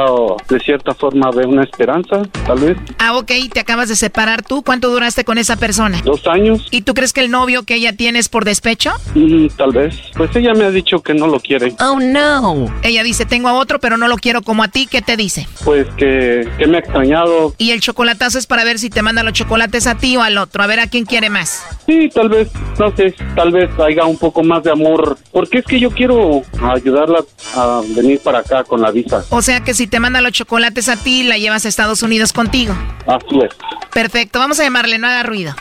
de 0.48 0.60
cierta 0.60 0.94
forma 0.94 1.30
ve 1.30 1.46
una 1.46 1.62
esperanza, 1.62 2.22
tal 2.46 2.58
vez. 2.58 2.76
Ah, 2.98 3.16
ok, 3.16 3.30
te 3.52 3.60
acabas 3.60 3.88
de 3.88 3.96
separar 3.96 4.42
tú. 4.42 4.62
¿Cuánto 4.62 4.90
duraste 4.90 5.24
con 5.24 5.38
esa 5.38 5.56
persona? 5.56 6.00
Dos 6.04 6.26
años. 6.26 6.66
¿Y 6.70 6.82
tú 6.82 6.94
crees 6.94 7.12
que 7.12 7.20
el 7.20 7.30
novio 7.30 7.62
que 7.62 7.76
ella 7.76 7.92
tiene 7.92 8.18
es 8.18 8.28
por 8.28 8.44
despecho? 8.44 8.90
Mm, 9.14 9.46
tal 9.56 9.72
vez. 9.72 9.94
Pues 10.16 10.34
ella 10.34 10.52
me 10.54 10.64
ha 10.64 10.70
dicho 10.70 11.00
que 11.02 11.14
no 11.14 11.26
lo 11.26 11.38
quiere. 11.38 11.59
Oh, 11.80 11.98
no. 12.00 12.66
Ella 12.82 13.02
dice, 13.02 13.26
tengo 13.26 13.48
a 13.48 13.54
otro, 13.54 13.80
pero 13.80 13.96
no 13.96 14.08
lo 14.08 14.16
quiero 14.16 14.42
como 14.42 14.62
a 14.62 14.68
ti. 14.68 14.86
¿Qué 14.86 15.02
te 15.02 15.16
dice? 15.16 15.46
Pues 15.64 15.86
que, 15.96 16.48
que 16.58 16.66
me 16.66 16.78
ha 16.78 16.80
extrañado. 16.80 17.54
Y 17.58 17.70
el 17.72 17.80
chocolatazo 17.80 18.38
es 18.38 18.46
para 18.46 18.64
ver 18.64 18.78
si 18.78 18.90
te 18.90 19.02
manda 19.02 19.22
los 19.22 19.32
chocolates 19.32 19.86
a 19.86 19.96
ti 19.96 20.16
o 20.16 20.22
al 20.22 20.38
otro. 20.38 20.62
A 20.62 20.66
ver 20.66 20.80
a 20.80 20.86
quién 20.86 21.04
quiere 21.04 21.30
más. 21.30 21.62
Sí, 21.86 22.08
tal 22.12 22.28
vez, 22.28 22.48
no 22.78 22.94
sé, 22.96 23.14
tal 23.34 23.52
vez 23.52 23.70
haya 23.78 24.04
un 24.04 24.18
poco 24.18 24.42
más 24.42 24.62
de 24.62 24.70
amor. 24.70 25.18
Porque 25.32 25.58
es 25.58 25.64
que 25.64 25.80
yo 25.80 25.90
quiero 25.90 26.42
ayudarla 26.62 27.24
a 27.54 27.82
venir 27.88 28.20
para 28.20 28.40
acá 28.40 28.64
con 28.64 28.80
la 28.80 28.90
visa. 28.90 29.24
O 29.30 29.42
sea 29.42 29.60
que 29.60 29.74
si 29.74 29.86
te 29.86 30.00
manda 30.00 30.20
los 30.20 30.32
chocolates 30.32 30.88
a 30.88 30.96
ti, 30.96 31.22
la 31.22 31.38
llevas 31.38 31.64
a 31.64 31.68
Estados 31.68 32.02
Unidos 32.02 32.32
contigo. 32.32 32.74
Así 33.06 33.38
es. 33.42 33.50
Perfecto, 33.92 34.38
vamos 34.38 34.60
a 34.60 34.64
llamarle, 34.64 34.98
no 34.98 35.06
haga 35.06 35.22
ruido. 35.22 35.54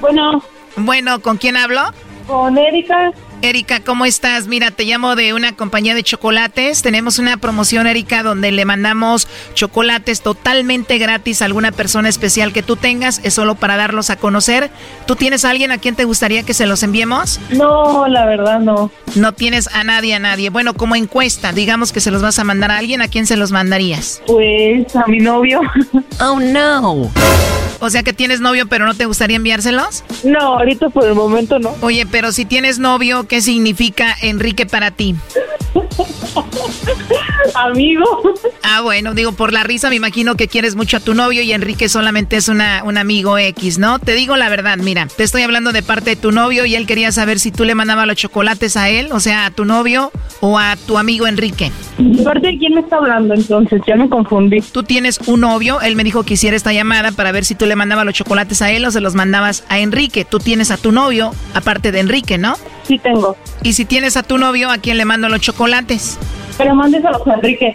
Bueno. 0.00 0.42
Bueno, 0.76 1.20
¿con 1.20 1.36
quién 1.36 1.56
hablo? 1.56 1.82
Con 2.26 2.56
Erika. 2.56 3.12
Erika, 3.42 3.80
¿cómo 3.80 4.04
estás? 4.04 4.48
Mira, 4.48 4.70
te 4.70 4.84
llamo 4.84 5.16
de 5.16 5.32
una 5.32 5.56
compañía 5.56 5.94
de 5.94 6.02
chocolates. 6.02 6.82
Tenemos 6.82 7.18
una 7.18 7.38
promoción, 7.38 7.86
Erika, 7.86 8.22
donde 8.22 8.52
le 8.52 8.66
mandamos 8.66 9.28
chocolates 9.54 10.20
totalmente 10.20 10.98
gratis 10.98 11.40
a 11.40 11.46
alguna 11.46 11.72
persona 11.72 12.10
especial 12.10 12.52
que 12.52 12.62
tú 12.62 12.76
tengas. 12.76 13.20
Es 13.24 13.34
solo 13.34 13.54
para 13.54 13.78
darlos 13.78 14.10
a 14.10 14.16
conocer. 14.16 14.70
¿Tú 15.06 15.16
tienes 15.16 15.46
a 15.46 15.50
alguien 15.50 15.72
a 15.72 15.78
quien 15.78 15.96
te 15.96 16.04
gustaría 16.04 16.42
que 16.42 16.52
se 16.52 16.66
los 16.66 16.82
enviemos? 16.82 17.40
No, 17.50 18.06
la 18.08 18.26
verdad 18.26 18.60
no. 18.60 18.90
No 19.14 19.32
tienes 19.32 19.68
a 19.74 19.84
nadie, 19.84 20.14
a 20.14 20.18
nadie. 20.18 20.50
Bueno, 20.50 20.74
como 20.74 20.94
encuesta, 20.94 21.52
digamos 21.52 21.92
que 21.92 22.00
se 22.00 22.10
los 22.10 22.20
vas 22.20 22.38
a 22.38 22.44
mandar 22.44 22.70
a 22.70 22.76
alguien, 22.76 23.00
¿a 23.00 23.08
quién 23.08 23.26
se 23.26 23.38
los 23.38 23.52
mandarías? 23.52 24.22
Pues 24.26 24.94
a 24.94 25.06
mi 25.06 25.18
novio. 25.18 25.62
Oh, 26.20 26.38
no. 26.38 27.10
O 27.80 27.90
sea 27.90 28.02
que 28.02 28.12
tienes 28.12 28.40
novio, 28.40 28.66
pero 28.66 28.86
no 28.86 28.94
te 28.94 29.06
gustaría 29.06 29.36
enviárselos? 29.36 30.04
No, 30.24 30.58
ahorita 30.58 30.90
por 30.90 31.06
el 31.06 31.14
momento 31.14 31.58
no. 31.58 31.74
Oye, 31.80 32.06
pero 32.06 32.30
si 32.32 32.44
tienes 32.44 32.78
novio, 32.78 33.26
¿qué 33.26 33.40
significa 33.40 34.14
Enrique 34.20 34.66
para 34.66 34.90
ti? 34.90 35.16
Amigo. 37.54 38.04
Ah, 38.62 38.80
bueno, 38.82 39.14
digo, 39.14 39.32
por 39.32 39.52
la 39.52 39.62
risa 39.62 39.88
me 39.90 39.96
imagino 39.96 40.34
que 40.36 40.48
quieres 40.48 40.76
mucho 40.76 40.98
a 40.98 41.00
tu 41.00 41.14
novio 41.14 41.42
y 41.42 41.52
Enrique 41.52 41.88
solamente 41.88 42.36
es 42.36 42.48
una, 42.48 42.82
un 42.84 42.98
amigo 42.98 43.38
X, 43.38 43.78
¿no? 43.78 43.98
Te 43.98 44.14
digo 44.14 44.36
la 44.36 44.48
verdad, 44.48 44.78
mira, 44.78 45.06
te 45.06 45.24
estoy 45.24 45.42
hablando 45.42 45.72
de 45.72 45.82
parte 45.82 46.10
de 46.10 46.16
tu 46.16 46.32
novio 46.32 46.64
y 46.64 46.74
él 46.74 46.86
quería 46.86 47.12
saber 47.12 47.38
si 47.38 47.50
tú 47.50 47.64
le 47.64 47.74
mandabas 47.74 48.06
los 48.06 48.16
chocolates 48.16 48.76
a 48.76 48.88
él, 48.88 49.08
o 49.12 49.20
sea, 49.20 49.46
a 49.46 49.50
tu 49.50 49.64
novio 49.64 50.12
o 50.40 50.58
a 50.58 50.76
tu 50.76 50.98
amigo 50.98 51.26
Enrique. 51.26 51.72
¿De 51.98 52.22
parte 52.22 52.46
de 52.48 52.58
quién 52.58 52.74
me 52.74 52.80
está 52.80 52.96
hablando 52.96 53.34
entonces? 53.34 53.80
Ya 53.86 53.96
me 53.96 54.08
confundí. 54.08 54.60
Tú 54.60 54.82
tienes 54.82 55.18
un 55.26 55.40
novio, 55.40 55.80
él 55.80 55.96
me 55.96 56.04
dijo 56.04 56.22
que 56.24 56.34
hiciera 56.34 56.56
esta 56.56 56.72
llamada 56.72 57.12
para 57.12 57.32
ver 57.32 57.44
si 57.44 57.54
tú 57.54 57.66
le 57.70 57.76
mandabas 57.76 58.04
los 58.04 58.14
chocolates 58.14 58.62
a 58.62 58.72
él 58.72 58.84
o 58.84 58.90
se 58.90 59.00
los 59.00 59.14
mandabas 59.14 59.62
a 59.68 59.78
Enrique. 59.78 60.24
Tú 60.24 60.40
tienes 60.40 60.72
a 60.72 60.76
tu 60.76 60.90
novio, 60.90 61.32
aparte 61.54 61.92
de 61.92 62.00
Enrique, 62.00 62.36
¿no? 62.36 62.56
Sí 62.82 62.98
tengo. 62.98 63.36
Y 63.62 63.74
si 63.74 63.84
tienes 63.84 64.16
a 64.16 64.24
tu 64.24 64.38
novio, 64.38 64.70
¿a 64.70 64.78
quién 64.78 64.98
le 64.98 65.04
mando 65.04 65.28
los 65.28 65.40
chocolates? 65.40 66.18
Pero 66.58 66.74
mándeselos 66.74 67.24
a 67.28 67.34
Enrique. 67.34 67.74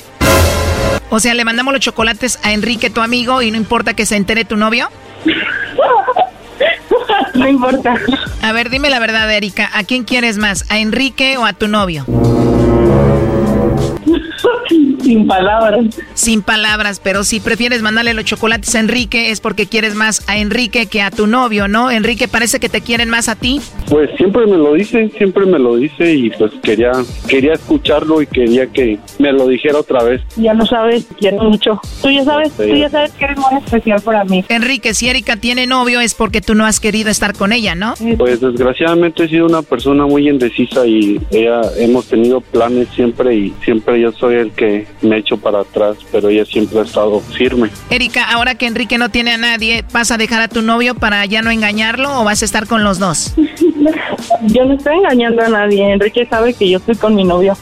O 1.09 1.21
sea, 1.21 1.33
le 1.33 1.45
mandamos 1.45 1.73
los 1.73 1.79
chocolates 1.79 2.39
a 2.43 2.51
Enrique, 2.51 2.89
tu 2.89 2.99
amigo, 2.99 3.41
y 3.41 3.51
no 3.51 3.57
importa 3.57 3.93
que 3.93 4.05
se 4.05 4.17
entere 4.17 4.43
tu 4.43 4.57
novio. 4.57 4.89
no 7.35 7.47
importa. 7.47 7.95
A 8.41 8.51
ver, 8.51 8.69
dime 8.69 8.89
la 8.89 8.99
verdad, 8.99 9.31
Erika. 9.31 9.69
¿A 9.73 9.85
quién 9.85 10.03
quieres 10.03 10.37
más? 10.37 10.69
¿A 10.69 10.79
Enrique 10.79 11.37
o 11.37 11.45
a 11.45 11.53
tu 11.53 11.69
novio? 11.69 12.05
Sin 15.05 15.27
palabras. 15.27 15.85
Sin 16.15 16.41
palabras, 16.41 16.99
pero 17.03 17.23
si 17.23 17.39
prefieres 17.39 17.83
mandarle 17.83 18.15
los 18.15 18.25
chocolates 18.25 18.73
a 18.73 18.79
Enrique 18.79 19.29
es 19.29 19.39
porque 19.39 19.67
quieres 19.67 19.93
más 19.93 20.23
a 20.27 20.37
Enrique 20.37 20.87
que 20.87 21.03
a 21.03 21.11
tu 21.11 21.27
novio, 21.27 21.67
¿no? 21.67 21.91
Enrique 21.91 22.27
parece 22.27 22.59
que 22.59 22.69
te 22.69 22.81
quieren 22.81 23.09
más 23.09 23.29
a 23.29 23.35
ti. 23.35 23.61
Pues 23.87 24.09
siempre 24.17 24.47
me 24.47 24.57
lo 24.57 24.73
dice, 24.73 25.11
siempre 25.15 25.45
me 25.45 25.59
lo 25.59 25.75
dice 25.75 26.15
y 26.15 26.31
pues 26.31 26.51
quería 26.63 26.91
quería 27.27 27.53
escucharlo 27.53 28.19
y 28.23 28.25
quería 28.25 28.65
que 28.65 28.97
me 29.19 29.31
lo 29.31 29.47
dijera 29.47 29.77
otra 29.79 30.01
vez. 30.03 30.21
Ya 30.37 30.55
lo 30.55 30.65
sabes, 30.65 31.05
quiero 31.19 31.37
mucho. 31.43 31.79
Tú 32.01 32.09
ya 32.09 32.23
sabes, 32.23 32.51
Sí. 32.57 32.63
tú 32.71 32.75
ya 32.75 32.89
sabes 32.89 33.11
que 33.11 33.25
eres 33.25 33.37
muy 33.37 33.59
especial 33.63 34.01
para 34.01 34.23
mí. 34.25 34.43
Enrique, 34.49 34.95
si 34.95 35.07
Erika 35.07 35.37
tiene 35.37 35.67
novio 35.67 35.99
es 35.99 36.15
porque 36.15 36.41
tú 36.41 36.55
no 36.55 36.65
has 36.65 36.79
querido 36.79 37.11
estar 37.11 37.35
con 37.35 37.53
ella, 37.53 37.75
¿no? 37.75 37.93
Pues 38.17 38.41
desgraciadamente 38.41 39.25
he 39.25 39.27
sido 39.29 39.45
una 39.45 39.61
persona 39.61 40.07
muy 40.07 40.27
indecisa 40.27 40.87
y 40.87 41.21
ella 41.29 41.61
hemos 41.77 42.07
tenido 42.07 42.41
planes 42.41 42.87
siempre 42.95 43.35
y 43.35 43.53
siempre 43.63 44.01
yo 44.01 44.11
soy 44.13 44.35
el 44.35 44.51
que 44.51 44.87
me 45.01 45.17
echo 45.17 45.37
para 45.37 45.61
atrás, 45.61 45.97
pero 46.11 46.29
ella 46.29 46.45
siempre 46.45 46.79
ha 46.79 46.83
estado 46.83 47.19
firme. 47.19 47.69
Erika, 47.89 48.31
ahora 48.31 48.55
que 48.55 48.67
Enrique 48.67 48.97
no 48.97 49.09
tiene 49.09 49.31
a 49.31 49.37
nadie, 49.37 49.83
¿vas 49.91 50.11
a 50.11 50.17
dejar 50.17 50.41
a 50.41 50.47
tu 50.47 50.61
novio 50.61 50.95
para 50.95 51.25
ya 51.25 51.41
no 51.41 51.51
engañarlo 51.51 52.21
o 52.21 52.23
vas 52.23 52.41
a 52.41 52.45
estar 52.45 52.67
con 52.67 52.83
los 52.83 52.99
dos? 52.99 53.33
Yo 54.47 54.65
no 54.65 54.73
estoy 54.75 54.95
engañando 54.97 55.43
a 55.43 55.49
nadie. 55.49 55.93
Enrique 55.93 56.25
sabe 56.29 56.53
que 56.53 56.69
yo 56.69 56.77
estoy 56.77 56.95
con 56.95 57.15
mi 57.15 57.23
novio. 57.23 57.55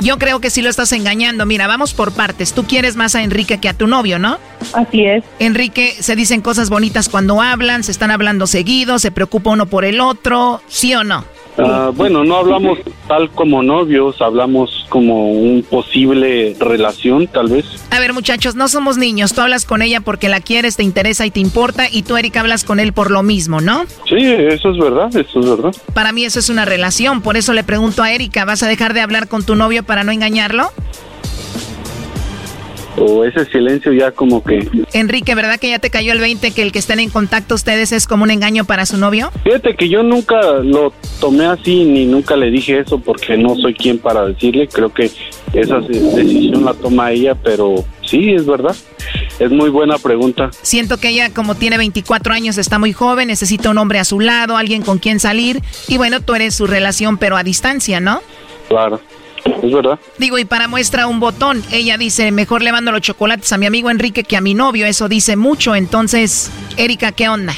Yo 0.00 0.18
creo 0.18 0.40
que 0.40 0.50
sí 0.50 0.62
lo 0.62 0.70
estás 0.70 0.92
engañando. 0.92 1.44
Mira, 1.44 1.66
vamos 1.66 1.92
por 1.92 2.12
partes. 2.12 2.52
Tú 2.52 2.64
quieres 2.64 2.96
más 2.96 3.14
a 3.14 3.22
Enrique 3.22 3.58
que 3.58 3.68
a 3.68 3.74
tu 3.74 3.86
novio, 3.86 4.18
¿no? 4.18 4.38
Así 4.72 5.04
es. 5.04 5.24
Enrique, 5.38 5.94
se 5.98 6.14
dicen 6.14 6.40
cosas 6.40 6.70
bonitas 6.70 7.08
cuando 7.08 7.42
hablan, 7.42 7.82
se 7.82 7.90
están 7.90 8.10
hablando 8.10 8.46
seguido, 8.46 8.98
se 8.98 9.10
preocupa 9.10 9.50
uno 9.50 9.66
por 9.66 9.84
el 9.84 10.00
otro, 10.00 10.62
¿sí 10.68 10.94
o 10.94 11.04
no? 11.04 11.24
Ah, 11.58 11.90
bueno, 11.94 12.24
no 12.24 12.36
hablamos 12.36 12.78
tal 13.06 13.30
como 13.30 13.62
novios, 13.62 14.20
hablamos 14.20 14.86
como 14.88 15.30
un 15.30 15.62
posible 15.62 16.56
relación, 16.58 17.26
tal 17.26 17.48
vez. 17.48 17.64
A 17.90 18.00
ver, 18.00 18.12
muchachos, 18.12 18.54
no 18.54 18.68
somos 18.68 18.98
niños. 18.98 19.32
Tú 19.32 19.40
hablas 19.40 19.64
con 19.64 19.82
ella 19.82 20.00
porque 20.00 20.28
la 20.28 20.40
quieres, 20.40 20.76
te 20.76 20.82
interesa 20.82 21.26
y 21.26 21.30
te 21.30 21.40
importa. 21.40 21.88
Y 21.90 22.02
tú, 22.02 22.16
Erika, 22.16 22.40
hablas 22.40 22.64
con 22.64 22.80
él 22.80 22.92
por 22.92 23.10
lo 23.10 23.22
mismo, 23.22 23.60
¿no? 23.60 23.84
Sí, 24.08 24.16
eso 24.16 24.70
es 24.70 24.78
verdad, 24.78 25.14
eso 25.16 25.40
es 25.40 25.48
verdad. 25.48 25.74
Para 25.94 26.12
mí 26.12 26.24
eso 26.24 26.38
es 26.38 26.48
una 26.48 26.64
relación. 26.64 27.22
Por 27.22 27.36
eso 27.36 27.52
le 27.52 27.64
pregunto 27.64 28.02
a 28.02 28.12
Erika, 28.12 28.44
¿vas 28.44 28.62
a 28.62 28.68
dejar 28.68 28.94
de 28.94 29.00
hablar 29.00 29.28
con 29.28 29.44
tu 29.44 29.56
novio 29.56 29.82
para 29.82 30.04
no 30.04 30.12
engañarlo? 30.12 30.70
O 33.00 33.24
ese 33.24 33.44
silencio 33.46 33.92
ya 33.92 34.10
como 34.10 34.42
que... 34.42 34.68
Enrique, 34.92 35.34
¿verdad 35.34 35.58
que 35.58 35.70
ya 35.70 35.78
te 35.78 35.90
cayó 35.90 36.12
el 36.12 36.20
20 36.20 36.50
que 36.52 36.62
el 36.62 36.72
que 36.72 36.78
estén 36.78 37.00
en 37.00 37.10
contacto 37.10 37.54
ustedes 37.54 37.92
es 37.92 38.06
como 38.06 38.24
un 38.24 38.30
engaño 38.30 38.64
para 38.64 38.86
su 38.86 38.96
novio? 38.96 39.30
Fíjate 39.44 39.74
que 39.74 39.88
yo 39.88 40.02
nunca 40.02 40.40
lo 40.62 40.92
tomé 41.20 41.46
así 41.46 41.84
ni 41.84 42.06
nunca 42.06 42.36
le 42.36 42.50
dije 42.50 42.80
eso 42.80 42.98
porque 42.98 43.36
no 43.36 43.56
soy 43.56 43.74
quien 43.74 43.98
para 43.98 44.26
decirle. 44.26 44.68
Creo 44.68 44.92
que 44.92 45.10
esa 45.52 45.80
decisión 45.80 46.64
la 46.64 46.74
toma 46.74 47.12
ella, 47.12 47.34
pero 47.34 47.84
sí, 48.02 48.32
es 48.32 48.46
verdad. 48.46 48.74
Es 49.38 49.50
muy 49.50 49.70
buena 49.70 49.98
pregunta. 49.98 50.50
Siento 50.62 50.98
que 50.98 51.10
ella, 51.10 51.32
como 51.32 51.54
tiene 51.54 51.78
24 51.78 52.34
años, 52.34 52.58
está 52.58 52.78
muy 52.78 52.92
joven, 52.92 53.28
necesita 53.28 53.70
un 53.70 53.78
hombre 53.78 53.98
a 53.98 54.04
su 54.04 54.20
lado, 54.20 54.56
alguien 54.56 54.82
con 54.82 54.98
quien 54.98 55.20
salir. 55.20 55.62
Y 55.86 55.96
bueno, 55.96 56.20
tú 56.20 56.34
eres 56.34 56.54
su 56.54 56.66
relación, 56.66 57.18
pero 57.18 57.36
a 57.36 57.42
distancia, 57.42 58.00
¿no? 58.00 58.20
Claro. 58.68 59.00
Es 59.44 59.72
verdad. 59.72 59.98
Digo, 60.18 60.38
y 60.38 60.44
para 60.44 60.68
muestra 60.68 61.06
un 61.06 61.20
botón, 61.20 61.62
ella 61.70 61.98
dice, 61.98 62.30
mejor 62.30 62.62
le 62.62 62.72
mando 62.72 62.92
los 62.92 63.00
chocolates 63.00 63.52
a 63.52 63.58
mi 63.58 63.66
amigo 63.66 63.90
Enrique 63.90 64.24
que 64.24 64.36
a 64.36 64.40
mi 64.40 64.54
novio, 64.54 64.86
eso 64.86 65.08
dice 65.08 65.36
mucho. 65.36 65.74
Entonces, 65.74 66.50
Erika, 66.76 67.12
¿qué 67.12 67.28
onda? 67.28 67.54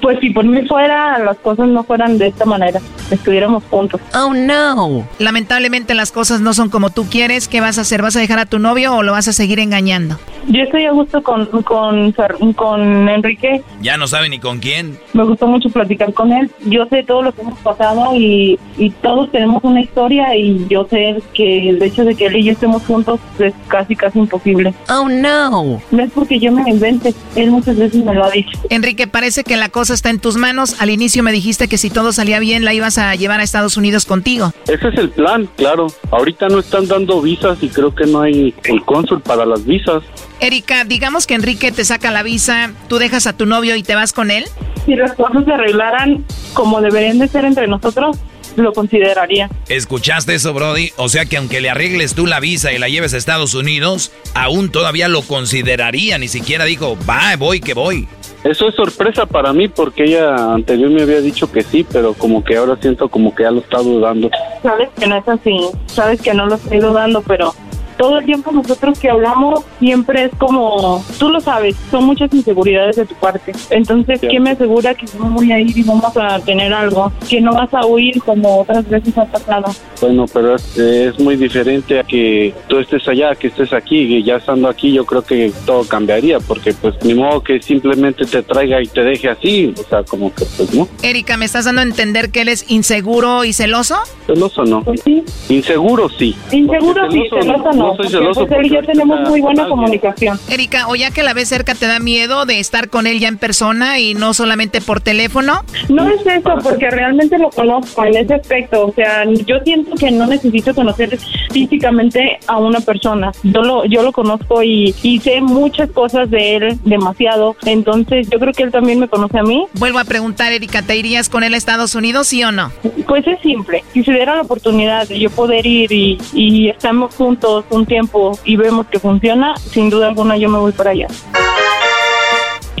Pues 0.00 0.18
si 0.20 0.30
por 0.30 0.44
mí 0.44 0.66
fuera, 0.66 1.18
las 1.18 1.36
cosas 1.38 1.68
no 1.68 1.82
fueran 1.84 2.18
de 2.18 2.28
esta 2.28 2.44
manera, 2.44 2.80
estuviéramos 3.10 3.64
juntos. 3.70 4.00
Oh 4.14 4.32
no. 4.34 5.06
Lamentablemente 5.18 5.94
las 5.94 6.12
cosas 6.12 6.40
no 6.40 6.54
son 6.54 6.70
como 6.70 6.90
tú 6.90 7.06
quieres. 7.10 7.48
¿Qué 7.48 7.60
vas 7.60 7.78
a 7.78 7.82
hacer? 7.82 8.02
¿Vas 8.02 8.16
a 8.16 8.20
dejar 8.20 8.38
a 8.38 8.46
tu 8.46 8.58
novio 8.58 8.94
o 8.94 9.02
lo 9.02 9.12
vas 9.12 9.28
a 9.28 9.32
seguir 9.32 9.58
engañando? 9.58 10.18
Yo 10.48 10.62
estoy 10.62 10.86
a 10.86 10.90
gusto 10.90 11.22
con, 11.22 11.46
con, 11.62 12.12
con 12.54 13.08
Enrique. 13.08 13.62
Ya 13.80 13.96
no 13.96 14.08
sabe 14.08 14.28
ni 14.28 14.40
con 14.40 14.58
quién. 14.58 14.98
Me 15.12 15.24
gustó 15.24 15.46
mucho 15.46 15.68
platicar 15.70 16.12
con 16.12 16.32
él. 16.32 16.50
Yo 16.66 16.86
sé 16.86 17.04
todo 17.04 17.22
lo 17.22 17.32
que 17.32 17.42
hemos 17.42 17.58
pasado 17.60 18.14
y, 18.16 18.58
y 18.76 18.90
todos 18.90 19.30
tenemos 19.30 19.62
una 19.62 19.80
historia 19.80 20.34
y 20.36 20.66
yo 20.68 20.86
sé 20.90 21.22
que 21.32 21.70
el 21.70 21.82
hecho 21.82 22.04
de 22.04 22.14
que 22.16 22.26
él 22.26 22.36
y 22.36 22.44
yo 22.44 22.52
estemos 22.52 22.82
juntos 22.84 23.20
es 23.38 23.54
casi, 23.68 23.94
casi 23.94 24.18
imposible. 24.18 24.74
Oh 24.88 25.08
no. 25.08 25.80
No 25.90 26.02
es 26.02 26.10
porque 26.12 26.38
yo 26.40 26.50
me 26.50 26.62
lo 26.62 26.68
invente, 26.68 27.14
él 27.36 27.50
muchas 27.50 27.76
veces 27.76 28.04
me 28.04 28.14
lo 28.14 28.24
ha 28.24 28.30
dicho. 28.30 28.58
Enrique, 28.68 29.06
parece 29.06 29.44
que 29.44 29.56
la 29.56 29.68
cosa 29.72 29.94
está 29.94 30.10
en 30.10 30.20
tus 30.20 30.36
manos. 30.36 30.80
Al 30.80 30.90
inicio 30.90 31.24
me 31.24 31.32
dijiste 31.32 31.66
que 31.66 31.78
si 31.78 31.90
todo 31.90 32.12
salía 32.12 32.38
bien 32.38 32.64
la 32.64 32.74
ibas 32.74 32.98
a 32.98 33.12
llevar 33.16 33.40
a 33.40 33.42
Estados 33.42 33.76
Unidos 33.76 34.06
contigo. 34.06 34.52
Ese 34.68 34.88
es 34.88 34.98
el 34.98 35.10
plan, 35.10 35.48
claro. 35.56 35.88
Ahorita 36.12 36.48
no 36.48 36.60
están 36.60 36.86
dando 36.86 37.20
visas 37.20 37.58
y 37.62 37.68
creo 37.68 37.92
que 37.92 38.06
no 38.06 38.20
hay 38.20 38.54
el 38.64 38.84
cónsul 38.84 39.20
para 39.20 39.44
las 39.44 39.64
visas. 39.64 40.04
Erika, 40.38 40.84
digamos 40.84 41.26
que 41.26 41.34
Enrique 41.34 41.72
te 41.72 41.84
saca 41.84 42.12
la 42.12 42.22
visa, 42.22 42.72
tú 42.88 42.98
dejas 42.98 43.26
a 43.26 43.36
tu 43.36 43.46
novio 43.46 43.74
y 43.74 43.82
te 43.82 43.94
vas 43.96 44.12
con 44.12 44.30
él. 44.30 44.44
Si 44.86 44.94
las 44.94 45.14
cosas 45.14 45.44
se 45.44 45.52
arreglaran 45.52 46.24
como 46.52 46.80
deberían 46.80 47.18
de 47.18 47.28
ser 47.28 47.44
entre 47.44 47.66
nosotros, 47.66 48.18
lo 48.56 48.72
consideraría. 48.72 49.48
¿Escuchaste 49.68 50.34
eso, 50.34 50.52
Brody? 50.52 50.92
O 50.96 51.08
sea 51.08 51.24
que 51.24 51.36
aunque 51.36 51.60
le 51.60 51.70
arregles 51.70 52.14
tú 52.14 52.26
la 52.26 52.40
visa 52.40 52.72
y 52.72 52.78
la 52.78 52.88
lleves 52.88 53.14
a 53.14 53.16
Estados 53.16 53.54
Unidos, 53.54 54.12
aún 54.34 54.70
todavía 54.70 55.08
lo 55.08 55.22
consideraría. 55.22 56.18
Ni 56.18 56.28
siquiera 56.28 56.64
dijo, 56.64 56.98
va, 57.08 57.36
voy, 57.36 57.60
que 57.60 57.74
voy. 57.74 58.08
Eso 58.44 58.68
es 58.68 58.74
sorpresa 58.74 59.24
para 59.24 59.52
mí 59.52 59.68
porque 59.68 60.04
ella 60.04 60.52
anterior 60.52 60.90
me 60.90 61.02
había 61.02 61.20
dicho 61.20 61.50
que 61.50 61.62
sí, 61.62 61.86
pero 61.90 62.12
como 62.14 62.42
que 62.42 62.56
ahora 62.56 62.76
siento 62.80 63.08
como 63.08 63.32
que 63.34 63.44
ya 63.44 63.52
lo 63.52 63.60
está 63.60 63.78
dudando. 63.78 64.30
Sabes 64.62 64.88
que 64.98 65.06
no 65.06 65.16
es 65.16 65.28
así, 65.28 65.56
sabes 65.86 66.20
que 66.20 66.34
no 66.34 66.46
lo 66.46 66.56
estoy 66.56 66.80
dudando, 66.80 67.22
pero 67.22 67.54
todo 67.96 68.18
el 68.18 68.24
tiempo 68.24 68.52
nosotros 68.52 68.98
que 68.98 69.10
hablamos 69.10 69.64
siempre 69.78 70.24
es 70.24 70.30
como, 70.38 71.04
tú 71.18 71.28
lo 71.28 71.40
sabes, 71.40 71.76
son 71.90 72.04
muchas 72.04 72.32
inseguridades 72.32 72.96
de 72.96 73.06
tu 73.06 73.14
parte. 73.14 73.52
Entonces, 73.70 74.20
¿qué 74.20 74.40
me 74.40 74.50
asegura 74.50 74.94
que 74.94 75.06
no 75.18 75.30
voy 75.30 75.52
a 75.52 75.58
ir 75.58 75.76
y 75.76 75.82
vamos 75.82 76.16
a 76.16 76.38
tener 76.40 76.72
algo? 76.72 77.12
Que 77.28 77.40
no 77.40 77.52
vas 77.52 77.72
a 77.74 77.86
huir 77.86 78.22
como 78.22 78.60
otras 78.60 78.88
veces 78.88 79.16
ha 79.18 79.24
pasado. 79.24 79.72
Bueno, 80.00 80.26
pero 80.32 80.54
es, 80.54 80.76
es 80.78 81.18
muy 81.18 81.36
diferente 81.36 82.00
a 82.00 82.04
que 82.04 82.54
tú 82.68 82.78
estés 82.78 83.06
allá, 83.08 83.34
que 83.34 83.48
estés 83.48 83.72
aquí, 83.72 83.98
y 83.98 84.22
ya 84.22 84.36
estando 84.36 84.68
aquí 84.68 84.92
yo 84.92 85.04
creo 85.04 85.22
que 85.22 85.52
todo 85.64 85.84
cambiaría, 85.84 86.40
porque 86.40 86.72
pues 86.74 86.94
ni 87.04 87.14
modo 87.14 87.42
que 87.42 87.60
simplemente 87.60 88.24
te 88.24 88.42
traiga 88.42 88.82
y 88.82 88.86
te 88.86 89.02
deje 89.02 89.28
así, 89.28 89.74
o 89.78 89.88
sea, 89.88 90.02
como 90.02 90.34
que 90.34 90.44
pues 90.56 90.74
no. 90.74 90.88
Erika, 91.02 91.36
¿me 91.36 91.44
estás 91.44 91.64
dando 91.64 91.80
a 91.80 91.84
entender 91.84 92.30
que 92.30 92.42
él 92.42 92.48
es 92.48 92.70
inseguro 92.70 93.44
y 93.44 93.52
celoso? 93.52 93.96
Celoso 94.26 94.64
no. 94.64 94.82
Pues 94.82 95.02
sí. 95.02 95.22
Inseguro 95.48 96.08
sí. 96.08 96.34
Inseguro 96.50 97.10
sí, 97.10 97.22
celoso 97.30 97.72
no. 97.72 97.81
Soy 97.88 97.96
porque, 97.96 98.10
celoso 98.10 98.46
pues, 98.46 98.60
él 98.60 98.66
y 98.66 98.70
yo 98.70 98.82
tenemos 98.82 99.28
muy 99.28 99.40
buena 99.40 99.68
comunicación. 99.68 100.38
Erika, 100.48 100.88
o 100.88 100.96
ya 100.96 101.10
que 101.10 101.22
la 101.22 101.34
ves 101.34 101.48
cerca, 101.48 101.74
¿te 101.74 101.86
da 101.86 101.98
miedo 101.98 102.46
de 102.46 102.58
estar 102.60 102.88
con 102.88 103.06
él 103.06 103.20
ya 103.20 103.28
en 103.28 103.38
persona 103.38 103.98
y 103.98 104.14
no 104.14 104.34
solamente 104.34 104.80
por 104.80 105.00
teléfono? 105.00 105.64
No 105.88 106.08
es 106.08 106.26
eso, 106.26 106.54
porque 106.62 106.90
realmente 106.90 107.38
lo 107.38 107.50
conozco 107.50 108.04
en 108.04 108.16
ese 108.16 108.34
aspecto. 108.34 108.86
O 108.86 108.92
sea, 108.92 109.24
yo 109.24 109.56
siento 109.64 109.94
que 109.96 110.10
no 110.10 110.26
necesito 110.26 110.74
conocer 110.74 111.18
físicamente 111.50 112.38
a 112.46 112.58
una 112.58 112.80
persona. 112.80 113.32
Yo 113.42 113.62
lo, 113.62 113.84
yo 113.86 114.02
lo 114.02 114.12
conozco 114.12 114.62
y, 114.62 114.94
y 115.02 115.20
sé 115.20 115.40
muchas 115.40 115.90
cosas 115.90 116.30
de 116.30 116.56
él, 116.56 116.78
demasiado. 116.84 117.56
Entonces, 117.64 118.28
yo 118.30 118.38
creo 118.38 118.52
que 118.52 118.62
él 118.62 118.70
también 118.70 119.00
me 119.00 119.08
conoce 119.08 119.38
a 119.38 119.42
mí. 119.42 119.66
Vuelvo 119.74 119.98
a 119.98 120.04
preguntar, 120.04 120.52
Erika, 120.52 120.82
¿te 120.82 120.96
irías 120.96 121.28
con 121.28 121.42
él 121.44 121.54
a 121.54 121.56
Estados 121.56 121.94
Unidos, 121.94 122.28
sí 122.28 122.42
o 122.44 122.52
no? 122.52 122.72
Pues 123.06 123.26
es 123.26 123.40
simple. 123.40 123.84
Si 123.92 124.02
se 124.02 124.12
diera 124.12 124.36
la 124.36 124.42
oportunidad 124.42 125.08
de 125.08 125.18
yo 125.18 125.30
poder 125.30 125.66
ir 125.66 125.92
y, 125.92 126.18
y 126.32 126.68
estamos 126.68 127.14
juntos 127.14 127.64
un 127.72 127.86
tiempo 127.86 128.38
y 128.44 128.56
vemos 128.56 128.86
que 128.86 128.98
funciona, 128.98 129.56
sin 129.56 129.90
duda 129.90 130.08
alguna 130.08 130.36
yo 130.36 130.48
me 130.48 130.58
voy 130.58 130.72
para 130.72 130.90
allá. 130.90 131.06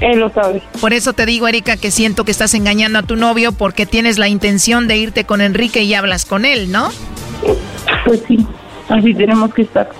Él 0.00 0.18
lo 0.18 0.30
sabe. 0.30 0.62
Por 0.80 0.92
eso 0.92 1.12
te 1.12 1.26
digo, 1.26 1.46
Erika, 1.46 1.76
que 1.76 1.90
siento 1.90 2.24
que 2.24 2.32
estás 2.32 2.54
engañando 2.54 2.98
a 2.98 3.02
tu 3.02 3.16
novio 3.16 3.52
porque 3.52 3.86
tienes 3.86 4.18
la 4.18 4.28
intención 4.28 4.88
de 4.88 4.96
irte 4.96 5.24
con 5.24 5.40
Enrique 5.40 5.82
y 5.82 5.94
hablas 5.94 6.24
con 6.24 6.44
él, 6.44 6.72
¿no? 6.72 6.90
Pues 8.04 8.22
sí, 8.26 8.44
así 8.88 9.14
tenemos 9.14 9.54
que 9.54 9.62
estar. 9.62 9.90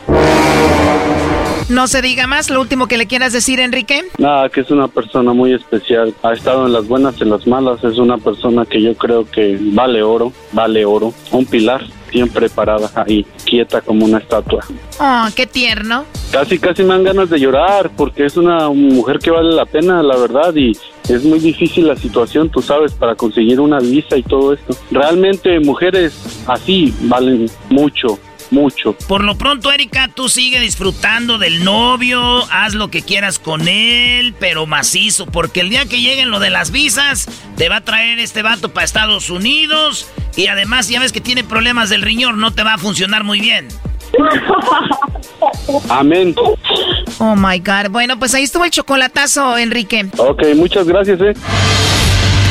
No 1.69 1.87
se 1.87 2.03
diga 2.03 2.27
más, 2.27 2.51
lo 2.51 2.61
último 2.61 2.87
que 2.87 2.97
le 2.97 3.07
quieras 3.07 3.33
decir, 3.33 3.61
Enrique. 3.61 4.05
Nada, 4.19 4.49
que 4.49 4.61
es 4.61 4.71
una 4.71 4.89
persona 4.89 5.33
muy 5.33 5.53
especial. 5.55 6.15
Ha 6.23 6.33
estado 6.33 6.67
en 6.67 6.73
las 6.73 6.87
buenas 6.87 7.15
y 7.19 7.23
en 7.23 7.31
las 7.31 7.47
malas. 7.47 7.83
Es 7.85 7.99
una 7.99 8.19
persona 8.19 8.67
que 8.67 8.83
yo 8.83 8.95
creo 8.95 9.25
que 9.31 9.59
vale 9.61 10.03
oro, 10.03 10.33
vale 10.53 10.85
oro. 10.85 11.15
Un 11.31 11.47
pilar, 11.47 11.83
siempre 12.11 12.49
parada 12.51 12.91
ahí, 12.95 13.27
quieta 13.45 13.81
como 13.81 14.05
una 14.05 14.19
estatua. 14.19 14.65
Oh, 15.01 15.27
qué 15.35 15.47
tierno. 15.47 16.05
Casi, 16.31 16.59
casi 16.59 16.83
me 16.83 16.91
dan 16.91 17.05
ganas 17.05 17.31
de 17.31 17.41
llorar 17.41 17.91
porque 17.97 18.27
es 18.27 18.37
una 18.37 18.69
mujer 18.69 19.19
que 19.19 19.31
vale 19.31 19.55
la 19.55 19.67
pena, 19.67 20.03
la 20.03 20.17
verdad, 20.17 20.55
y 20.55 20.73
es 21.09 21.25
muy 21.25 21.39
difícil 21.39 21.89
la 21.89 21.97
situación, 21.97 22.51
tú 22.51 22.63
sabes, 22.63 22.93
para 22.93 23.15
conseguir 23.15 23.61
una 23.61 23.79
visa 23.81 24.17
y 24.17 24.23
todo 24.23 24.53
esto. 24.53 24.77
Realmente 24.91 25.59
mujeres 25.61 26.45
así 26.47 26.95
valen 27.03 27.47
mucho, 27.71 28.19
mucho. 28.53 28.93
Por 29.09 29.25
lo 29.25 29.37
pronto, 29.37 29.73
Erika, 29.73 30.09
tú 30.09 30.29
sigue 30.29 30.61
disfrutando 30.61 31.39
del 31.39 31.65
novio, 31.65 32.45
haz 32.51 32.75
lo 32.75 32.89
que 32.89 33.03
quieras 33.03 33.39
con 33.39 33.67
él, 33.67 34.35
pero 34.39 34.67
macizo, 34.67 35.27
porque 35.27 35.61
el 35.61 35.71
día 35.71 35.87
que 35.87 36.01
lleguen 36.01 36.31
lo 36.31 36.39
de 36.39 36.51
las 36.51 36.71
visas, 36.71 37.29
te 37.57 37.69
va 37.69 37.77
a 37.77 37.81
traer 37.81 38.19
este 38.19 38.43
vato 38.43 38.73
para 38.73 38.85
Estados 38.85 39.31
Unidos 39.31 40.09
y 40.37 40.47
además 40.47 40.89
ya 40.89 41.01
ves 41.01 41.13
que 41.13 41.21
tiene 41.21 41.43
problemas 41.45 41.89
del 41.91 42.03
riñón, 42.03 42.39
no 42.39 42.53
te 42.53 42.63
va 42.63 42.75
a 42.75 42.79
funcionar 42.79 43.25
muy 43.25 43.41
bien. 43.41 43.69
Amén. 45.89 46.35
Oh 47.19 47.35
my 47.37 47.59
God. 47.59 47.91
Bueno, 47.91 48.19
pues 48.19 48.35
ahí 48.35 48.45
estuvo 48.45 48.65
el 48.65 48.71
chocolatazo, 48.71 49.57
Enrique. 49.59 50.07
Ok, 50.17 50.43
muchas 50.55 50.87
gracias, 50.87 51.21
eh. 51.21 51.35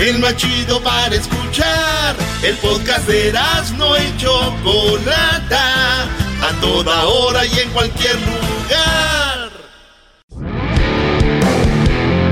El 0.00 0.18
más 0.18 0.34
chido 0.36 0.82
para 0.82 1.14
escuchar. 1.14 2.16
El 2.42 2.56
podcast 2.56 3.06
de 3.06 3.34
no 3.76 3.98
y 3.98 4.16
Chocolata. 4.16 6.04
A 6.42 6.60
toda 6.62 7.04
hora 7.04 7.44
y 7.44 7.58
en 7.58 7.68
cualquier 7.68 8.16
lugar. 8.16 9.50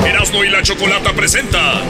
Erasno 0.06 0.44
y 0.44 0.48
la 0.48 0.62
chocolata 0.62 1.12
presenta 1.12 1.82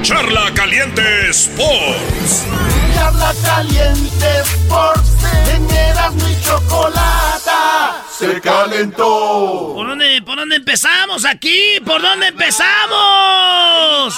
Charla 0.00 0.52
Caliente 0.54 1.28
Sports. 1.28 2.46
Charla 2.94 3.34
caliente 3.44 4.26
Sports. 4.40 5.10
En 5.54 5.70
Erasmo 5.70 6.28
y 6.30 6.42
Chocolata 6.42 8.04
se 8.20 8.40
calentó. 8.40 9.72
¿Por 9.74 9.86
dónde, 9.86 10.22
¿Por 10.22 10.36
dónde 10.36 10.56
empezamos 10.56 11.24
aquí? 11.24 11.80
¿Por 11.84 12.02
dónde 12.02 12.28
empezamos? 12.28 14.14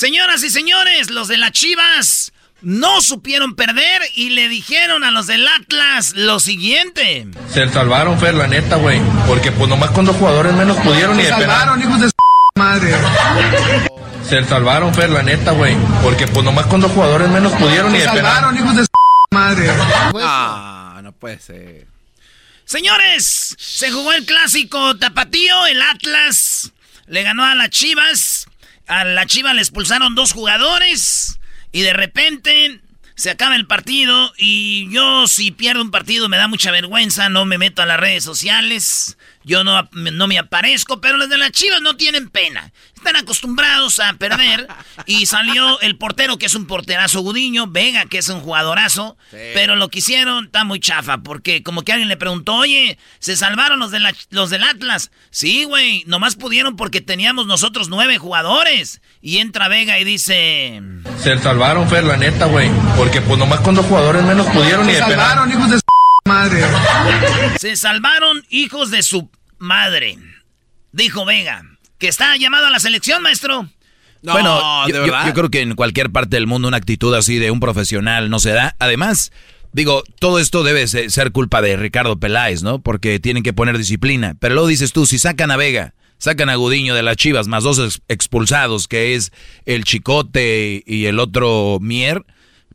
Señoras 0.00 0.42
y 0.42 0.48
señores, 0.48 1.10
los 1.10 1.28
de 1.28 1.36
las 1.36 1.52
Chivas 1.52 2.32
no 2.62 3.02
supieron 3.02 3.54
perder 3.54 4.00
y 4.14 4.30
le 4.30 4.48
dijeron 4.48 5.04
a 5.04 5.10
los 5.10 5.26
del 5.26 5.46
Atlas 5.46 6.14
lo 6.14 6.40
siguiente. 6.40 7.26
Se 7.52 7.68
salvaron, 7.68 8.18
Fer, 8.18 8.32
la 8.32 8.46
neta, 8.46 8.76
güey. 8.76 8.98
Porque 9.26 9.52
pues 9.52 9.68
nomás 9.68 9.90
con 9.90 10.06
dos 10.06 10.16
jugadores 10.16 10.54
menos 10.54 10.78
pudieron 10.78 11.20
y 11.20 11.24
de 11.24 11.34
penal. 11.34 11.78
hijos 11.82 12.00
de 12.00 12.10
madre. 12.56 12.94
Se 14.26 14.42
salvaron, 14.46 14.94
Fer, 14.94 15.10
la 15.10 15.22
neta, 15.22 15.50
güey. 15.50 15.76
Porque 16.02 16.26
pues 16.26 16.46
nomás 16.46 16.64
con 16.68 16.80
dos 16.80 16.92
jugadores 16.92 17.28
menos 17.28 17.52
pudieron 17.52 17.94
y 17.94 17.98
de 17.98 18.08
penal. 18.08 18.56
hijos 18.56 18.76
de 18.76 18.86
madre. 19.32 19.70
Ah, 20.14 21.00
no 21.02 21.12
puede 21.12 21.38
ser. 21.40 21.86
Señores, 22.64 23.54
se 23.58 23.90
jugó 23.90 24.14
el 24.14 24.24
clásico 24.24 24.96
tapatío, 24.96 25.66
el 25.66 25.82
Atlas 25.82 26.72
le 27.06 27.22
ganó 27.22 27.44
a 27.44 27.54
las 27.54 27.68
Chivas. 27.68 28.39
A 28.90 29.04
la 29.04 29.24
Chivas 29.24 29.54
le 29.54 29.60
expulsaron 29.60 30.16
dos 30.16 30.32
jugadores 30.32 31.38
y 31.70 31.82
de 31.82 31.92
repente 31.92 32.80
se 33.14 33.30
acaba 33.30 33.54
el 33.54 33.68
partido 33.68 34.32
y 34.36 34.88
yo 34.90 35.28
si 35.28 35.52
pierdo 35.52 35.80
un 35.80 35.92
partido 35.92 36.28
me 36.28 36.36
da 36.36 36.48
mucha 36.48 36.72
vergüenza, 36.72 37.28
no 37.28 37.44
me 37.44 37.56
meto 37.56 37.82
a 37.82 37.86
las 37.86 38.00
redes 38.00 38.24
sociales, 38.24 39.16
yo 39.44 39.62
no, 39.62 39.88
no 39.92 40.26
me 40.26 40.38
aparezco, 40.38 41.00
pero 41.00 41.18
los 41.18 41.28
de 41.28 41.38
las 41.38 41.52
Chivas 41.52 41.80
no 41.82 41.96
tienen 41.96 42.30
pena. 42.30 42.72
Están 43.00 43.16
acostumbrados 43.16 43.98
a 43.98 44.12
perder 44.12 44.68
y 45.06 45.24
salió 45.24 45.80
el 45.80 45.96
portero 45.96 46.36
que 46.36 46.44
es 46.46 46.54
un 46.54 46.66
porterazo 46.66 47.20
Gudiño, 47.22 47.66
Vega 47.66 48.04
que 48.04 48.18
es 48.18 48.28
un 48.28 48.40
jugadorazo, 48.40 49.16
pero 49.54 49.74
lo 49.74 49.88
que 49.88 50.00
hicieron 50.00 50.44
está 50.44 50.64
muy 50.64 50.80
chafa 50.80 51.18
porque 51.18 51.62
como 51.62 51.80
que 51.82 51.92
alguien 51.92 52.08
le 52.10 52.18
preguntó, 52.18 52.56
oye, 52.56 52.98
¿se 53.18 53.36
salvaron 53.36 53.78
los, 53.78 53.90
de 53.90 54.00
la- 54.00 54.12
los 54.28 54.50
del 54.50 54.64
Atlas? 54.64 55.10
Sí, 55.30 55.64
güey, 55.64 56.04
nomás 56.06 56.36
pudieron 56.36 56.76
porque 56.76 57.00
teníamos 57.00 57.46
nosotros 57.46 57.88
nueve 57.88 58.18
jugadores. 58.18 59.00
Y 59.22 59.38
entra 59.38 59.68
Vega 59.68 59.98
y 59.98 60.04
dice... 60.04 60.82
Se 61.22 61.38
salvaron, 61.38 61.88
Fer, 61.88 62.04
la 62.04 62.18
neta, 62.18 62.44
güey. 62.46 62.70
Porque 62.98 63.22
pues 63.22 63.38
nomás 63.38 63.60
con 63.60 63.74
dos 63.74 63.86
jugadores 63.86 64.22
menos 64.24 64.46
pudieron 64.48 64.88
y 64.90 64.92
de 64.92 65.02
penal. 65.02 65.50
hijos 65.50 65.70
de 65.70 65.80
madre. 66.26 66.62
Se 67.58 67.76
salvaron 67.76 68.44
hijos 68.50 68.90
de 68.90 69.02
su 69.02 69.30
madre. 69.58 70.18
Dijo 70.92 71.24
Vega. 71.24 71.62
Que 72.00 72.08
está 72.08 72.36
llamado 72.36 72.66
a 72.66 72.70
la 72.70 72.80
selección, 72.80 73.22
maestro. 73.22 73.68
bueno, 74.22 74.88
yo, 74.88 75.06
yo- 75.06 75.26
yo 75.26 75.32
creo 75.34 75.50
que 75.50 75.60
en 75.60 75.74
cualquier 75.76 76.10
parte 76.10 76.36
del 76.36 76.46
mundo 76.48 76.66
una 76.66 76.76
actitud 76.78 77.14
así 77.14 77.36
de 77.38 77.50
un 77.52 77.60
profesional 77.60 78.28
no 78.30 78.38
se 78.40 78.50
da. 78.50 78.74
Además, 78.80 79.30
digo, 79.72 80.02
todo 80.18 80.38
esto 80.40 80.62
debe 80.64 80.88
se- 80.88 81.08
ser 81.10 81.30
culpa 81.32 81.62
de 81.62 81.76
Ricardo 81.76 82.18
Peláez, 82.18 82.62
¿no? 82.62 82.80
Porque 82.80 83.20
tienen 83.20 83.42
que 83.42 83.52
poner 83.52 83.78
disciplina. 83.78 84.34
Pero 84.40 84.54
luego 84.56 84.68
dices 84.68 84.92
tú, 84.92 85.06
si 85.06 85.18
sacan 85.18 85.50
a 85.50 85.56
Vega, 85.56 85.94
sacan 86.18 86.48
a 86.50 86.54
Gudiño 86.56 86.94
de 86.94 87.02
las 87.02 87.16
Chivas, 87.16 87.48
más 87.48 87.62
dos 87.64 87.78
ex- 87.78 88.02
expulsados, 88.08 88.88
que 88.88 89.14
es 89.14 89.32
el 89.64 89.84
Chicote 89.84 90.82
y 90.86 91.06
el 91.06 91.18
otro 91.18 91.78
Mier, 91.80 92.24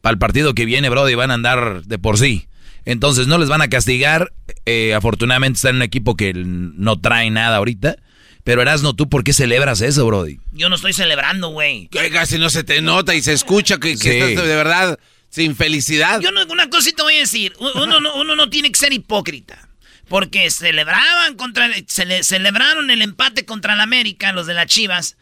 para 0.01 0.13
el 0.13 0.19
partido 0.19 0.53
que 0.55 0.65
viene, 0.65 0.89
Brody, 0.89 1.15
van 1.15 1.32
a 1.32 1.36
andar 1.36 1.84
de 1.84 1.99
por 1.99 2.17
sí. 2.17 2.47
Entonces 2.86 3.26
no 3.28 3.39
les 3.39 3.49
van 3.49 3.61
a 3.63 3.67
castigar. 3.67 4.32
Eh, 4.67 4.93
afortunadamente 4.93 5.57
están 5.57 5.71
en 5.71 5.76
un 5.78 5.82
equipo 5.82 6.15
que 6.15 6.34
no 6.36 6.99
trae 6.99 7.30
nada 7.32 7.57
ahorita. 7.57 7.97
Pero 8.46 8.62
Erasno, 8.62 8.93
¿tú 8.96 9.10
por 9.10 9.24
qué 9.26 9.34
celebras 9.34 9.82
eso, 9.82 10.06
Brody? 10.06 10.39
Yo 10.54 10.70
no 10.70 10.76
estoy 10.76 10.93
celebrando, 10.93 11.50
güey. 11.50 11.88
Que 11.89 12.10
casi 12.12 12.38
no 12.38 12.50
se 12.50 12.64
te 12.64 12.80
nota 12.82 13.14
y 13.16 13.22
se 13.22 13.34
escucha 13.34 13.78
que, 13.80 13.98
que 13.98 13.98
Sí. 13.98 14.10
estás 14.20 14.46
de 14.46 14.56
verdad 14.56 15.00
sin 15.30 15.56
felicidad. 15.56 16.22
Yo 16.22 16.32
no, 16.32 16.46
una 16.46 16.70
cosita 16.70 17.04
voy 17.04 17.16
a 17.18 17.22
decir. 17.22 17.54
Uno, 17.60 18.00
no- 18.00 18.16
uno 18.16 18.36
no 18.38 18.50
tiene 18.50 18.72
que 18.72 18.80
ser 18.80 18.93
hipócrita. 18.93 19.68
Porque 20.08 20.50
celebraban 20.52 21.34
contra. 21.36 21.68
cele- 21.88 22.22
celebraron 22.24 22.91
el 22.91 23.02
empate 23.02 23.43
contra 23.46 23.74
el 23.74 23.82
América, 23.82 24.32
los 24.32 24.46
de 24.46 24.54
las 24.54 24.68
Chivas. 24.68 25.18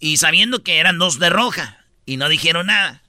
Y 0.00 0.16
sabiendo 0.16 0.62
que 0.64 0.78
eran 0.78 0.98
dos 0.98 1.20
de 1.20 1.30
roja. 1.30 1.78
Y 2.04 2.16
no 2.16 2.28
dijeron 2.28 2.66
nada. 2.66 3.02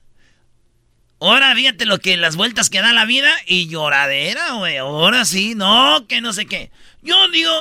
Ahora 1.19 1.55
fíjate 1.55 1.85
lo 1.85 1.97
que 1.97 2.17
las 2.17 2.35
vueltas 2.35 2.69
que 2.69 2.81
da 2.81 2.93
la 2.93 3.05
vida 3.05 3.31
y 3.47 3.67
lloradera, 3.67 4.51
güey. 4.53 4.77
Ahora 4.77 5.25
sí, 5.25 5.55
no, 5.55 6.05
que 6.07 6.21
no 6.21 6.33
sé 6.33 6.45
qué. 6.45 6.69
Yo 7.01 7.27
digo, 7.29 7.51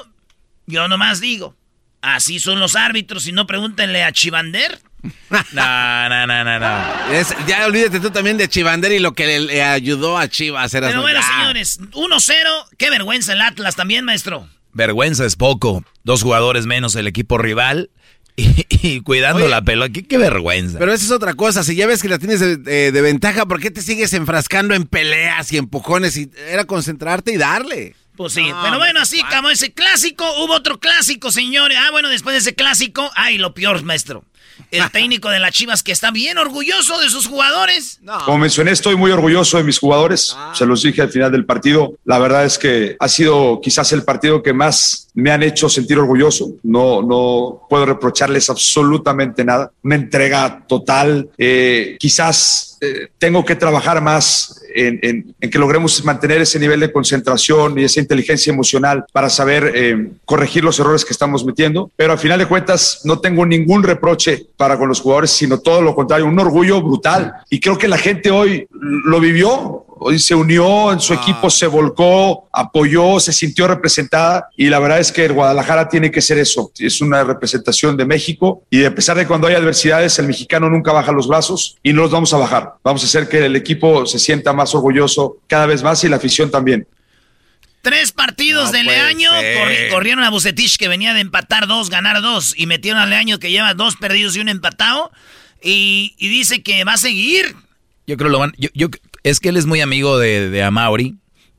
yo 0.66 0.86
nomás 0.88 1.20
digo, 1.20 1.56
así 2.04 2.38
son 2.40 2.60
los 2.60 2.76
árbitros 2.76 3.26
y 3.26 3.32
no 3.32 3.46
pregúntenle 3.46 4.02
a 4.04 4.12
Chivander. 4.12 4.78
No, 5.52 6.08
no, 6.08 6.26
no, 6.26 6.44
no, 6.44 6.58
no. 6.58 7.12
Es- 7.12 7.34
ya 7.46 7.66
olvídate 7.66 8.00
tú 8.00 8.10
también 8.10 8.38
de 8.38 8.48
Chivander 8.48 8.92
y 8.92 8.98
lo 9.00 9.12
que 9.12 9.26
le, 9.26 9.40
le 9.40 9.62
ayudó 9.62 10.16
a 10.16 10.28
Chivas 10.28 10.62
a 10.62 10.64
hacer 10.64 10.82
Pero 10.84 11.02
bueno, 11.02 11.20
Ya. 11.20 11.26
señores, 11.40 11.78
1-0. 11.92 12.34
Qué 12.78 12.88
vergüenza 12.90 13.32
el 13.34 13.40
Atlas 13.42 13.76
también, 13.76 14.04
maestro. 14.04 14.48
Vergüenza 14.72 15.26
es 15.26 15.36
poco. 15.36 15.84
Dos 16.04 16.22
jugadores 16.22 16.64
menos 16.66 16.96
el 16.96 17.06
equipo 17.06 17.36
rival 17.36 17.90
y, 18.36 18.66
y 18.82 19.00
cuidando 19.02 19.40
Oye. 19.42 19.48
la 19.50 19.60
pelota. 19.62 19.92
¿Qué, 19.92 20.06
qué 20.06 20.16
vergüenza. 20.18 20.78
Pero 20.78 20.92
esa 20.94 21.04
es 21.04 21.10
otra 21.10 21.34
cosa. 21.34 21.62
Si 21.64 21.74
ya 21.76 21.86
ves 21.86 22.00
que 22.00 22.08
la 22.08 22.18
tienes 22.18 22.40
de, 22.40 22.56
de- 22.56 22.90
de 22.92 23.00
ventaja, 23.02 23.44
¿por 23.46 23.60
qué 23.60 23.70
te 23.70 23.82
sigues 23.82 24.12
enfrascando 24.14 24.74
en 24.74 24.84
peleas 24.84 25.52
y 25.52 25.58
empujones? 25.58 26.16
Y 26.16 26.30
era 26.48 26.64
concentrarte 26.64 27.32
y 27.32 27.36
darle. 27.36 27.94
Pues 28.16 28.32
sí, 28.32 28.48
No, 28.48 28.60
pero 28.62 28.78
bueno, 28.78 28.94
no, 28.94 29.00
así 29.00 29.20
como 29.24 29.50
ese 29.50 29.72
clásico, 29.72 30.24
hubo 30.44 30.54
otro 30.54 30.78
clásico, 30.78 31.32
señores. 31.32 31.76
Ah, 31.80 31.90
bueno, 31.90 32.08
después 32.08 32.34
de 32.34 32.38
ese 32.38 32.54
clásico, 32.54 33.10
ay, 33.16 33.38
lo 33.38 33.54
peor, 33.54 33.82
maestro. 33.82 34.24
El 34.70 34.88
técnico 34.92 35.30
de 35.30 35.40
las 35.40 35.52
Chivas 35.52 35.82
que 35.82 35.90
está 35.90 36.12
bien 36.12 36.38
orgulloso 36.38 37.00
de 37.00 37.10
sus 37.10 37.26
jugadores. 37.26 38.00
Como 38.24 38.38
mencioné, 38.38 38.70
estoy 38.70 38.94
muy 38.96 39.10
orgulloso 39.10 39.56
de 39.56 39.64
mis 39.64 39.78
jugadores. 39.78 40.36
Se 40.52 40.64
los 40.64 40.82
dije 40.82 41.02
al 41.02 41.10
final 41.10 41.32
del 41.32 41.44
partido. 41.44 41.94
La 42.04 42.18
verdad 42.18 42.44
es 42.44 42.58
que 42.58 42.96
ha 43.00 43.08
sido 43.08 43.60
quizás 43.60 43.92
el 43.92 44.04
partido 44.04 44.42
que 44.42 44.52
más 44.52 45.03
me 45.14 45.30
han 45.30 45.42
hecho 45.42 45.68
sentir 45.68 45.98
orgulloso. 45.98 46.54
No, 46.62 47.02
no 47.02 47.66
puedo 47.68 47.86
reprocharles 47.86 48.50
absolutamente 48.50 49.44
nada. 49.44 49.70
Una 49.82 49.94
entrega 49.94 50.64
total. 50.66 51.28
Eh, 51.38 51.96
quizás 51.98 52.76
eh, 52.80 53.08
tengo 53.18 53.44
que 53.44 53.54
trabajar 53.54 54.02
más 54.02 54.60
en, 54.74 55.34
que 55.40 55.58
logremos 55.58 56.04
mantener 56.04 56.40
ese 56.40 56.58
nivel 56.58 56.80
de 56.80 56.92
concentración 56.92 57.78
y 57.78 57.84
esa 57.84 58.00
inteligencia 58.00 58.52
emocional 58.52 59.04
para 59.12 59.30
saber 59.30 59.72
eh, 59.74 60.10
corregir 60.24 60.64
los 60.64 60.78
errores 60.80 61.04
que 61.04 61.12
estamos 61.12 61.44
metiendo. 61.44 61.90
Pero 61.96 62.12
al 62.12 62.18
final 62.18 62.38
de 62.38 62.46
cuentas 62.46 63.00
no 63.04 63.20
tengo 63.20 63.46
ningún 63.46 63.82
reproche 63.82 64.46
para 64.56 64.76
con 64.76 64.88
los 64.88 65.00
jugadores, 65.00 65.30
sino 65.30 65.60
todo 65.60 65.80
lo 65.80 65.94
contrario, 65.94 66.26
un 66.26 66.38
orgullo 66.38 66.82
brutal. 66.82 67.34
Y 67.50 67.60
creo 67.60 67.78
que 67.78 67.88
la 67.88 67.98
gente 67.98 68.30
hoy 68.30 68.66
lo 68.70 69.20
vivió. 69.20 69.86
Hoy 69.96 70.18
se 70.18 70.34
unió 70.34 70.92
en 70.92 71.00
su 71.00 71.14
equipo, 71.14 71.48
se 71.50 71.66
volcó, 71.66 72.48
apoyó, 72.52 73.20
se 73.20 73.32
sintió 73.32 73.66
representada 73.68 74.48
y 74.56 74.66
la 74.66 74.78
verdad 74.78 74.98
es 74.98 75.12
que 75.12 75.24
el 75.24 75.32
Guadalajara 75.32 75.88
tiene 75.88 76.10
que 76.10 76.20
ser 76.20 76.38
eso. 76.38 76.72
Es 76.78 77.00
una 77.00 77.22
representación 77.24 77.96
de 77.96 78.04
México 78.04 78.64
y 78.70 78.84
a 78.84 78.94
pesar 78.94 79.16
de 79.16 79.26
cuando 79.26 79.46
hay 79.46 79.54
adversidades, 79.54 80.18
el 80.18 80.26
mexicano 80.26 80.68
nunca 80.68 80.92
baja 80.92 81.12
los 81.12 81.28
brazos 81.28 81.76
y 81.82 81.92
no 81.92 82.02
los 82.02 82.10
vamos 82.10 82.34
a 82.34 82.38
bajar. 82.38 82.74
Vamos 82.82 83.02
a 83.02 83.06
hacer 83.06 83.28
que 83.28 83.46
el 83.46 83.56
equipo 83.56 84.04
se 84.06 84.18
sienta 84.18 84.52
más 84.52 84.74
orgulloso 84.74 85.38
cada 85.46 85.66
vez 85.66 85.82
más 85.82 86.02
y 86.04 86.08
la 86.08 86.16
afición 86.16 86.50
también. 86.50 86.86
Tres 87.82 88.12
partidos 88.12 88.66
No 88.66 88.72
de 88.72 88.82
Leaño. 88.84 89.30
corri- 89.30 89.90
corrieron 89.90 90.24
a 90.24 90.30
Bucetich 90.30 90.76
que 90.78 90.88
venía 90.88 91.12
de 91.12 91.20
empatar 91.20 91.66
dos, 91.66 91.90
ganar 91.90 92.22
dos. 92.22 92.54
Y 92.56 92.66
metieron 92.66 92.98
a 93.00 93.04
Leaño 93.06 93.38
que 93.38 93.50
lleva 93.50 93.74
dos 93.74 93.96
perdidos 93.96 94.36
y 94.36 94.40
un 94.40 94.48
empatado. 94.48 95.10
Y, 95.62 96.14
y 96.18 96.28
dice 96.28 96.62
que 96.62 96.82
va 96.84 96.94
a 96.94 96.96
seguir. 96.98 97.54
Yo 98.06 98.16
creo 98.16 98.30
lo 98.30 98.38
van. 98.38 98.52
Yo, 98.56 98.70
yo- 98.74 98.88
es 99.24 99.40
que 99.40 99.48
él 99.48 99.56
es 99.56 99.66
muy 99.66 99.80
amigo 99.80 100.18
de, 100.18 100.48
de 100.50 100.62
Amauri. 100.62 101.16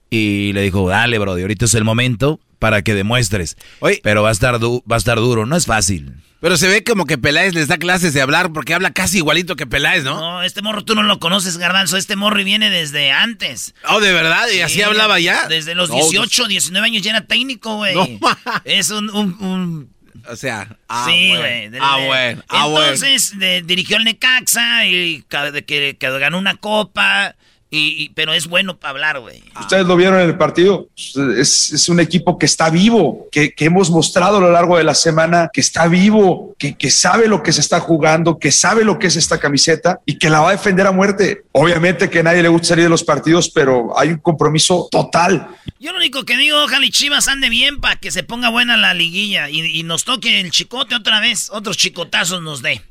Y 0.09 0.53
le 0.53 0.61
dijo, 0.61 0.87
dale, 0.87 1.17
bro, 1.19 1.31
ahorita 1.33 1.65
es 1.65 1.73
el 1.73 1.83
momento 1.83 2.39
para 2.59 2.83
que 2.83 2.93
demuestres. 2.93 3.57
Pero 4.03 4.23
va 4.23 4.29
a 4.29 4.31
estar 4.31 4.59
du- 4.59 4.83
va 4.89 4.95
a 4.95 4.99
estar 4.99 5.17
duro, 5.17 5.45
no 5.45 5.57
es 5.57 5.65
fácil. 5.65 6.13
Pero 6.39 6.57
se 6.57 6.67
ve 6.67 6.83
como 6.83 7.05
que 7.05 7.17
Peláez 7.17 7.53
les 7.55 7.67
da 7.67 7.77
clases 7.77 8.13
de 8.13 8.21
hablar 8.21 8.53
porque 8.53 8.73
habla 8.75 8.91
casi 8.93 9.17
igualito 9.17 9.55
que 9.55 9.65
Peláez, 9.65 10.03
¿no? 10.03 10.19
No, 10.19 10.43
este 10.43 10.61
morro 10.61 10.85
tú 10.85 10.93
no 10.93 11.01
lo 11.03 11.19
conoces, 11.19 11.57
Garbanzo. 11.57 11.97
Este 11.97 12.15
morro 12.15 12.43
viene 12.43 12.69
desde 12.69 13.11
antes. 13.11 13.73
Oh, 13.89 13.99
¿de 13.99 14.13
verdad? 14.13 14.47
¿Y 14.55 14.61
así 14.61 14.81
hablaba 14.83 15.19
ya? 15.19 15.47
Desde 15.47 15.73
los 15.73 15.89
No, 15.89 15.95
18, 15.95 16.47
19 16.47 16.85
años 16.85 17.01
ya 17.01 17.11
era 17.11 17.21
técnico, 17.25 17.77
güey. 17.77 17.95
No, 17.95 18.07
es 18.63 18.91
un, 18.91 19.09
un- 19.09 19.35
un- 19.43 19.95
O 20.29 20.35
sea, 20.35 20.77
ah, 20.87 21.07
sí, 21.09 21.29
güey. 21.29 21.69
de- 21.69 21.79
Ah, 21.81 21.97
de- 21.97 22.05
bueno, 22.05 22.43
ah, 22.49 22.67
bueno. 22.67 22.85
Entonces, 22.93 23.37
de- 23.39 23.63
dirigió 23.63 23.97
el 23.97 24.03
Necaxa 24.03 24.85
y 24.85 25.25
de 25.51 25.65
que, 25.65 25.97
que 25.99 26.19
ganó 26.19 26.37
una 26.37 26.55
copa. 26.55 27.35
Y, 27.75 28.03
y- 28.03 28.09
pero 28.09 28.33
es 28.33 28.47
bueno 28.47 28.77
para 28.77 28.91
hablar, 28.91 29.19
güey. 29.19 29.43
Ustedes 29.59 29.85
lo 29.85 29.95
vieron 29.95 30.19
en 30.19 30.27
el 30.29 30.37
partido. 30.37 30.87
Es, 31.37 31.71
es 31.73 31.89
un 31.89 31.99
equipo 31.99 32.37
que 32.37 32.45
está 32.45 32.69
vivo, 32.69 33.27
que, 33.31 33.53
que 33.53 33.65
hemos 33.65 33.89
mostrado 33.89 34.37
a 34.37 34.39
lo 34.39 34.51
largo 34.51 34.77
de 34.77 34.83
la 34.83 34.93
semana 34.95 35.49
que 35.51 35.61
está 35.61 35.87
vivo, 35.87 36.55
que, 36.57 36.75
que 36.77 36.89
sabe 36.89 37.27
lo 37.27 37.43
que 37.43 37.51
se 37.51 37.61
está 37.61 37.79
jugando, 37.79 38.39
que 38.39 38.51
sabe 38.51 38.83
lo 38.85 38.97
que 38.99 39.07
es 39.07 39.15
esta 39.15 39.39
camiseta 39.39 39.99
y 40.05 40.17
que 40.17 40.29
la 40.29 40.39
va 40.41 40.49
a 40.49 40.51
defender 40.53 40.87
a 40.87 40.91
muerte. 40.91 41.43
Obviamente 41.51 42.09
que 42.09 42.19
a 42.19 42.23
nadie 42.23 42.41
le 42.41 42.49
gusta 42.49 42.69
salir 42.69 42.85
de 42.85 42.89
los 42.89 43.03
partidos, 43.03 43.49
pero 43.49 43.97
hay 43.99 44.09
un 44.09 44.17
compromiso 44.19 44.87
total. 44.91 45.47
Yo 45.79 45.91
lo 45.91 45.97
único 45.97 46.23
que 46.23 46.37
digo, 46.37 46.63
ojalá 46.63 46.85
y 46.85 46.91
Chivas 46.91 47.27
ande 47.27 47.49
bien 47.49 47.81
para 47.81 47.97
que 47.97 48.11
se 48.11 48.23
ponga 48.23 48.49
buena 48.49 48.77
la 48.77 48.93
liguilla 48.93 49.49
y, 49.49 49.61
y 49.61 49.83
nos 49.83 50.03
toque 50.05 50.39
el 50.39 50.51
chicote 50.51 50.95
otra 50.95 51.19
vez, 51.19 51.49
otros 51.51 51.77
chicotazos 51.77 52.41
nos 52.41 52.61
dé. 52.61 52.81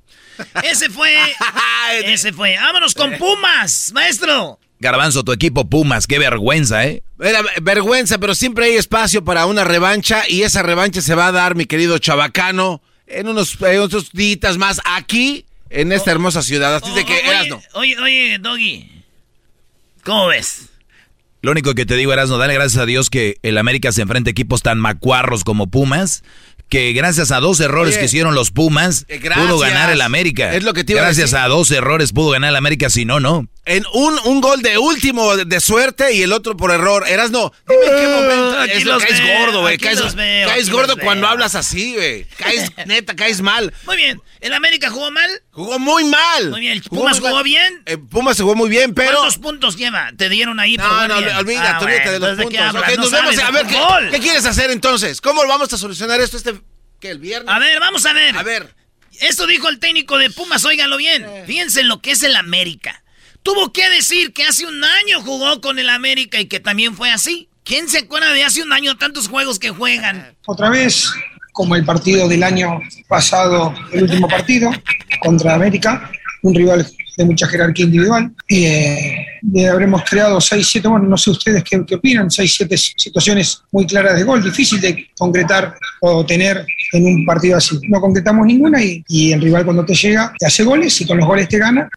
Ese 0.64 0.91
fue. 0.91 1.14
ese 2.05 2.32
fue. 2.32 2.57
Vámonos 2.57 2.95
con 2.95 3.16
Pumas, 3.18 3.93
maestro. 3.95 4.59
Garbanzo, 4.85 5.24
tu 5.24 5.32
equipo 5.32 5.64
Pumas, 5.64 6.07
qué 6.07 6.18
vergüenza, 6.18 6.85
¿eh? 6.85 7.03
Era 7.18 7.41
vergüenza, 7.62 8.18
pero 8.18 8.35
siempre 8.35 8.66
hay 8.66 8.74
espacio 8.74 9.24
para 9.24 9.47
una 9.47 9.64
revancha 9.64 10.24
y 10.28 10.43
esa 10.43 10.62
revancha 10.62 11.01
se 11.01 11.14
va 11.14 11.28
a 11.28 11.32
dar, 11.32 11.55
mi 11.55 11.64
querido 11.64 11.97
Chabacano, 11.97 12.82
en 13.07 13.28
unos, 13.28 13.57
en 13.62 13.80
unos 13.80 14.12
días 14.12 14.59
más 14.59 14.82
aquí, 14.85 15.47
en 15.70 15.91
esta 15.91 16.11
hermosa 16.11 16.43
ciudad. 16.43 16.76
Así 16.76 16.93
de 16.95 17.07
que, 17.07 17.14
oye, 17.14 17.26
Erasno. 17.26 17.62
Oye, 17.72 17.99
oye, 17.99 18.39
Doggy. 18.39 19.03
¿Cómo 20.05 20.26
ves? 20.26 20.68
Lo 21.41 21.53
único 21.53 21.74
que 21.74 21.87
te 21.87 21.97
digo, 21.97 22.12
Erasno, 22.12 22.37
dale 22.37 22.53
gracias 22.53 22.82
a 22.82 22.85
Dios 22.85 23.09
que 23.09 23.39
el 23.43 23.57
América 23.57 23.91
se 23.91 24.03
enfrenta 24.03 24.28
a 24.28 24.32
equipos 24.32 24.61
tan 24.61 24.78
macuarros 24.78 25.45
como 25.45 25.70
Pumas, 25.70 26.24
que 26.69 26.93
gracias 26.93 27.31
a 27.31 27.41
dos 27.41 27.61
errores 27.61 27.95
Oye, 27.95 28.01
que 28.01 28.07
hicieron 28.07 28.35
los 28.35 28.51
Pumas, 28.51 29.05
eh, 29.09 29.19
gracias. 29.19 29.47
pudo 29.47 29.59
ganar 29.59 29.91
el 29.91 30.01
América. 30.01 30.55
Es 30.55 30.65
lo 30.65 30.73
que 30.75 30.83
te 30.85 30.93
iba 30.93 31.03
a 31.03 31.05
Gracias 31.05 31.31
decir. 31.31 31.45
a 31.45 31.49
dos 31.49 31.71
errores 31.71 32.12
pudo 32.12 32.31
ganar 32.31 32.51
el 32.51 32.57
América, 32.57 32.91
si 32.91 33.05
no, 33.05 33.21
no. 33.21 33.47
En 33.67 33.85
un, 33.95 34.19
un 34.27 34.41
gol 34.41 34.61
de 34.61 34.77
último 34.77 35.37
de, 35.37 35.45
de 35.47 35.61
suerte 35.61 36.12
y 36.15 36.23
el 36.23 36.33
otro 36.33 36.57
por 36.57 36.71
error. 36.71 37.05
Erasno, 37.09 37.51
dime 37.69 37.83
en 37.87 37.97
qué 37.97 38.09
momento. 38.09 38.61
aquí 38.61 38.73
Es 38.73 38.85
los 38.85 39.03
caes 39.03 39.23
veo, 39.23 39.39
gordo, 39.41 39.61
güey. 39.62 39.79
Caes, 39.79 40.15
veo, 40.15 40.49
caes 40.49 40.71
gordo 40.71 40.97
cuando 40.99 41.27
hablas 41.29 41.55
así, 41.55 41.95
güey. 41.95 42.25
Caes, 42.37 42.71
neta, 42.87 43.15
caes 43.17 43.41
mal. 43.41 43.73
Muy 43.87 43.97
bien. 43.97 44.21
¿El 44.41 44.53
América 44.53 44.91
jugó 44.91 45.11
mal? 45.11 45.31
Jugó 45.55 45.79
muy 45.79 46.05
mal. 46.05 46.51
Muy 46.51 46.61
bien. 46.61 46.83
¿Pumas 46.83 47.21
jugó 47.21 47.43
bien? 47.45 47.83
Eh, 47.87 47.97
Pumas 47.97 48.41
jugó 48.41 48.57
muy 48.57 48.69
bien, 48.69 48.93
pero. 48.93 49.13
¿Cuántos 49.13 49.39
puntos 49.39 49.77
lleva? 49.77 50.11
¿Te 50.17 50.29
dieron 50.29 50.59
ahí? 50.59 50.77
por 50.77 50.85
No, 50.87 51.09
no, 51.09 51.19
bien? 51.21 51.37
olvídate, 51.37 51.69
Ah, 51.69 51.79
olvídate 51.81 52.11
bueno, 52.11 52.13
de 52.13 52.19
los 52.19 52.29
entonces, 52.31 52.39
¿de 52.39 52.45
qué 52.51 52.59
puntos. 52.59 52.75
hablas? 52.75 52.83
Ok, 52.83 52.97
No 52.97 53.03
nos 53.03 53.11
vemos. 53.13 53.35
sabes 53.37 53.63
A 53.65 53.99
ver, 54.01 54.11
¿qué, 54.11 54.19
quieres 54.19 54.47
hacer 54.47 54.71
entonces? 54.73 55.21
¿Cómo 55.21 55.47
vamos 55.47 55.73
a 55.73 55.79
solucionar 55.79 56.21
esto 56.21 56.37
este 56.37 56.61
¿qué, 57.01 57.11
el 57.11 57.19
viernes? 57.21 57.55
A 57.55 57.59
ver, 57.61 57.79
vamos 57.79 58.05
a 58.05 58.13
ver. 58.13 58.37
A 58.37 58.43
ver. 58.43 58.75
Esto 59.21 59.47
dijo 59.47 59.69
el 59.69 59.79
técnico 59.79 60.19
de 60.19 60.29
Pumas, 60.31 60.65
óiganlo 60.65 60.97
bien. 60.97 61.25
Fíjense 61.47 61.83
en 61.83 61.89
lo 61.89 62.01
que 62.03 62.11
es 62.11 62.25
el 62.25 62.35
América. 62.35 63.05
Tuvo 63.45 63.73
que 63.73 63.89
decir 63.91 64.33
que 64.33 64.43
hace 64.45 64.67
un 64.67 64.83
año 64.83 65.21
jugó 65.21 65.61
con 65.61 65.79
el 65.79 65.89
América 65.89 66.41
y 66.41 66.47
que 66.47 66.59
también 66.59 66.97
fue 66.97 67.11
así. 67.13 67.49
¿Quién 67.63 67.89
se 67.89 67.99
acuerda 67.99 68.33
de 68.33 68.43
hace 68.43 68.61
un 68.63 68.73
año 68.73 68.97
tantos 68.97 69.29
juegos 69.29 69.59
que 69.61 69.71
juegan? 69.71 70.37
Otra 70.47 70.69
vez, 70.69 71.13
como 71.55 71.77
el 71.77 71.85
partido 71.85 72.29
del 72.29 72.43
año 72.43 72.81
pasado, 73.09 73.73
el 73.93 74.03
último 74.03 74.29
partido 74.29 74.71
contra 75.21 75.55
América, 75.55 76.11
un 76.43 76.53
rival 76.55 76.85
de 77.17 77.25
mucha 77.25 77.47
jerarquía 77.47 77.85
individual. 77.85 78.33
Y 78.49 78.65
eh, 78.65 79.27
eh, 79.55 79.69
habremos 79.69 80.03
creado 80.03 80.41
6, 80.41 80.67
7, 80.69 80.89
bueno, 80.89 81.07
no 81.07 81.17
sé 81.17 81.31
ustedes 81.31 81.63
qué, 81.63 81.81
qué 81.87 81.95
opinan, 81.95 82.29
6, 82.29 82.55
7 82.57 82.77
situaciones 82.77 83.63
muy 83.71 83.87
claras 83.87 84.17
de 84.17 84.25
gol, 84.25 84.43
difícil 84.43 84.81
de 84.81 85.07
concretar 85.17 85.77
o 86.01 86.27
tener 86.27 86.67
en 86.93 87.05
un 87.07 87.25
partido 87.25 87.57
así. 87.57 87.79
No 87.89 88.01
concretamos 88.01 88.45
ninguna 88.47 88.83
y, 88.83 89.05
y 89.09 89.31
el 89.33 89.41
rival 89.41 89.65
cuando 89.65 89.85
te 89.85 89.95
llega 89.95 90.33
te 90.37 90.47
hace 90.47 90.65
goles 90.65 91.01
y 91.01 91.07
con 91.07 91.19
los 91.19 91.27
goles 91.27 91.49
te 91.49 91.59
gana. 91.59 91.89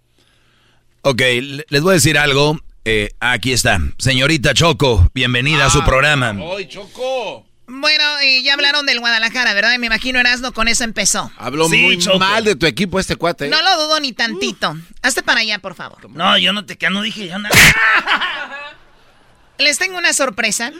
Ok, 1.01 1.20
le- 1.41 1.66
les 1.68 1.82
voy 1.82 1.91
a 1.91 1.93
decir 1.95 2.16
algo. 2.18 2.60
Eh, 2.86 3.10
aquí 3.20 3.51
está. 3.53 3.82
Señorita 3.97 4.53
Choco, 4.53 5.10
bienvenida 5.16 5.66
a 5.66 5.70
su 5.72 5.84
programa. 5.84 6.36
¡Ay, 6.55 6.68
Choco! 6.70 7.46
Bueno, 7.68 8.18
eh, 8.20 8.41
ya 8.43 8.53
hablaron 8.53 8.86
del 8.86 8.99
Guadalajara, 9.01 9.53
¿verdad? 9.53 9.74
Y 9.74 9.78
me 9.78 9.88
imagino 9.88 10.20
Erasmo 10.20 10.53
con 10.53 10.70
eso 10.70 10.86
empezó. 10.86 11.30
Habló 11.38 11.68
Sí, 11.68 11.78
muy 11.82 11.97
Choco. 11.97 12.18
mal 12.18 12.43
de 12.45 12.55
tu 12.55 12.65
equipo 12.65 12.97
este 12.99 13.18
cuate. 13.18 13.47
¿eh? 13.47 13.49
No 13.49 13.61
lo 13.61 13.84
dudo 13.86 13.99
ni 13.99 14.13
tantito. 14.13 14.76
Hazte 15.01 15.22
para 15.22 15.41
allá, 15.41 15.59
por 15.59 15.76
favor. 15.76 16.09
No, 16.09 16.38
yo 16.38 16.53
no 16.53 16.65
te 16.65 16.78
no 16.89 17.01
dije 17.01 17.28
yo 17.28 17.38
nada. 17.39 17.53
Les 19.57 19.78
tengo 19.78 19.97
una 19.97 20.13
sorpresa. 20.13 20.72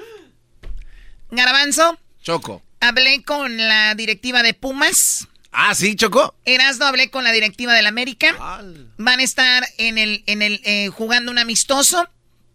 Garbanzo, 1.30 2.00
Choco. 2.24 2.64
hablé 2.80 3.22
con 3.24 3.58
la 3.58 3.94
directiva 3.96 4.42
de 4.42 4.54
Pumas. 4.54 5.28
Ah, 5.52 5.76
sí, 5.76 5.96
Choco. 5.96 6.36
Erasmo, 6.46 6.86
hablé 6.86 7.10
con 7.10 7.26
la 7.26 7.34
directiva 7.34 7.74
del 7.74 7.86
América. 7.88 8.64
Van 8.98 9.20
a 9.20 9.24
estar 9.24 9.68
en 9.78 9.98
el, 9.98 10.24
en 10.26 10.42
el, 10.42 10.62
eh, 10.64 10.88
jugando 10.90 11.32
un 11.32 11.38
amistoso. 11.40 12.08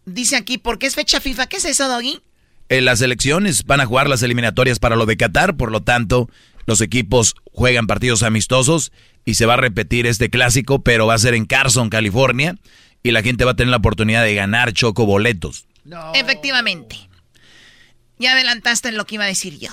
Dice 0.05 0.37
aquí, 0.37 0.57
¿por 0.57 0.79
qué 0.79 0.87
es 0.87 0.95
fecha 0.95 1.19
FIFA? 1.21 1.47
¿Qué 1.47 1.57
es 1.57 1.65
eso, 1.65 1.87
Doggy? 1.87 2.19
En 2.69 2.85
las 2.85 3.01
elecciones 3.01 3.65
van 3.65 3.81
a 3.81 3.85
jugar 3.85 4.09
las 4.09 4.23
eliminatorias 4.23 4.79
para 4.79 4.95
lo 4.95 5.05
de 5.05 5.17
Qatar, 5.17 5.55
por 5.55 5.71
lo 5.71 5.81
tanto, 5.83 6.29
los 6.65 6.81
equipos 6.81 7.35
juegan 7.51 7.87
partidos 7.87 8.23
amistosos 8.23 8.91
y 9.25 9.35
se 9.35 9.45
va 9.45 9.53
a 9.53 9.57
repetir 9.57 10.07
este 10.07 10.29
clásico, 10.29 10.81
pero 10.81 11.07
va 11.07 11.13
a 11.13 11.19
ser 11.19 11.33
en 11.33 11.45
Carson, 11.45 11.89
California, 11.89 12.55
y 13.03 13.11
la 13.11 13.21
gente 13.21 13.45
va 13.45 13.51
a 13.51 13.55
tener 13.55 13.71
la 13.71 13.77
oportunidad 13.77 14.23
de 14.23 14.33
ganar 14.33 14.73
Choco 14.73 15.05
boletos. 15.05 15.65
Efectivamente. 16.13 16.97
Ya 18.17 18.31
adelantaste 18.33 18.89
en 18.89 18.97
lo 18.97 19.05
que 19.05 19.15
iba 19.15 19.25
a 19.25 19.27
decir 19.27 19.59
yo. 19.59 19.69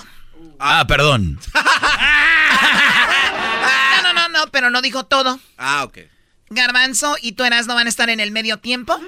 Ah, 0.59 0.85
perdón. 0.87 1.39
No, 4.03 4.13
no, 4.13 4.13
no, 4.13 4.29
no, 4.29 4.51
pero 4.51 4.69
no 4.69 4.81
dijo 4.81 5.05
todo. 5.05 5.39
Ah, 5.57 5.83
ok. 5.83 5.99
Garbanzo 6.49 7.15
y 7.21 7.33
tú 7.33 7.43
Erasmo 7.43 7.75
van 7.75 7.87
a 7.87 7.89
estar 7.89 8.09
en 8.09 8.19
el 8.19 8.31
medio 8.31 8.57
tiempo. 8.57 8.99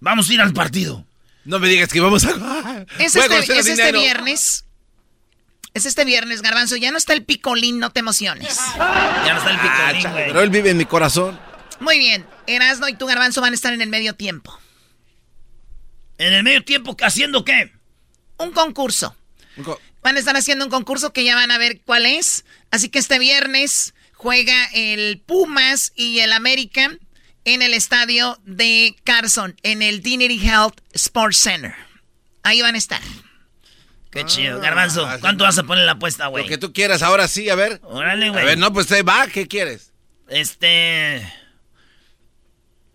Vamos 0.00 0.28
a 0.28 0.34
ir 0.34 0.40
al 0.40 0.52
partido. 0.52 1.06
No 1.44 1.58
me 1.58 1.68
digas 1.68 1.90
que 1.92 2.00
vamos 2.00 2.24
a. 2.24 2.86
Es 2.98 3.14
este, 3.16 3.36
es 3.58 3.66
este 3.66 3.92
viernes. 3.92 4.64
Es 5.74 5.86
este 5.86 6.04
viernes, 6.04 6.40
Garbanzo. 6.40 6.76
Ya 6.76 6.90
no 6.90 6.96
está 6.98 7.12
el 7.14 7.24
picolín, 7.24 7.78
no 7.80 7.90
te 7.90 8.00
emociones. 8.00 8.56
Ya 8.76 9.32
no 9.34 9.38
está 9.38 9.50
el 9.50 9.56
Ah, 9.58 9.62
picolín, 9.62 10.02
chale, 10.02 10.14
güey. 10.14 10.26
pero 10.28 10.40
él 10.42 10.50
vive 10.50 10.70
en 10.70 10.76
mi 10.76 10.84
corazón. 10.84 11.38
Muy 11.80 11.98
bien. 11.98 12.24
Erasmo 12.46 12.88
y 12.88 12.94
tú, 12.96 13.06
Garbanzo, 13.06 13.40
van 13.40 13.52
a 13.52 13.56
estar 13.56 13.72
en 13.72 13.80
el 13.82 13.88
medio 13.90 14.14
tiempo. 14.14 14.58
¿En 16.18 16.32
el 16.32 16.44
medio 16.44 16.64
tiempo 16.64 16.96
haciendo 17.02 17.44
qué? 17.44 17.72
Un 18.38 18.52
concurso. 18.52 19.16
Un 19.56 19.64
co- 19.64 19.80
Van 20.02 20.16
a 20.16 20.18
estar 20.18 20.36
haciendo 20.36 20.64
un 20.64 20.70
concurso 20.70 21.12
que 21.12 21.24
ya 21.24 21.34
van 21.34 21.50
a 21.50 21.58
ver 21.58 21.80
cuál 21.84 22.06
es. 22.06 22.44
Así 22.70 22.88
que 22.88 22.98
este 22.98 23.18
viernes 23.18 23.94
juega 24.12 24.66
el 24.72 25.20
Pumas 25.26 25.92
y 25.96 26.20
el 26.20 26.32
América 26.32 26.96
en 27.44 27.62
el 27.62 27.74
estadio 27.74 28.38
de 28.44 28.96
Carson, 29.04 29.56
en 29.62 29.82
el 29.82 30.02
Dignity 30.02 30.38
Health 30.46 30.80
Sports 30.92 31.38
Center. 31.38 31.74
Ahí 32.42 32.62
van 32.62 32.74
a 32.74 32.78
estar. 32.78 33.00
Qué 34.10 34.24
chido. 34.26 34.60
Garbanzo, 34.60 35.08
¿cuánto 35.20 35.44
vas 35.44 35.58
a 35.58 35.64
poner 35.64 35.84
la 35.86 35.92
apuesta, 35.92 36.28
güey? 36.28 36.44
Lo 36.44 36.48
que 36.48 36.58
tú 36.58 36.72
quieras, 36.72 37.02
ahora 37.02 37.26
sí, 37.26 37.48
a 37.50 37.54
ver. 37.56 37.80
Órale, 37.82 38.26
A 38.26 38.30
güey. 38.30 38.44
ver, 38.44 38.58
no, 38.58 38.72
pues 38.72 38.90
ahí 38.92 39.02
va, 39.02 39.26
¿qué 39.26 39.48
quieres? 39.48 39.92
Este. 40.28 41.30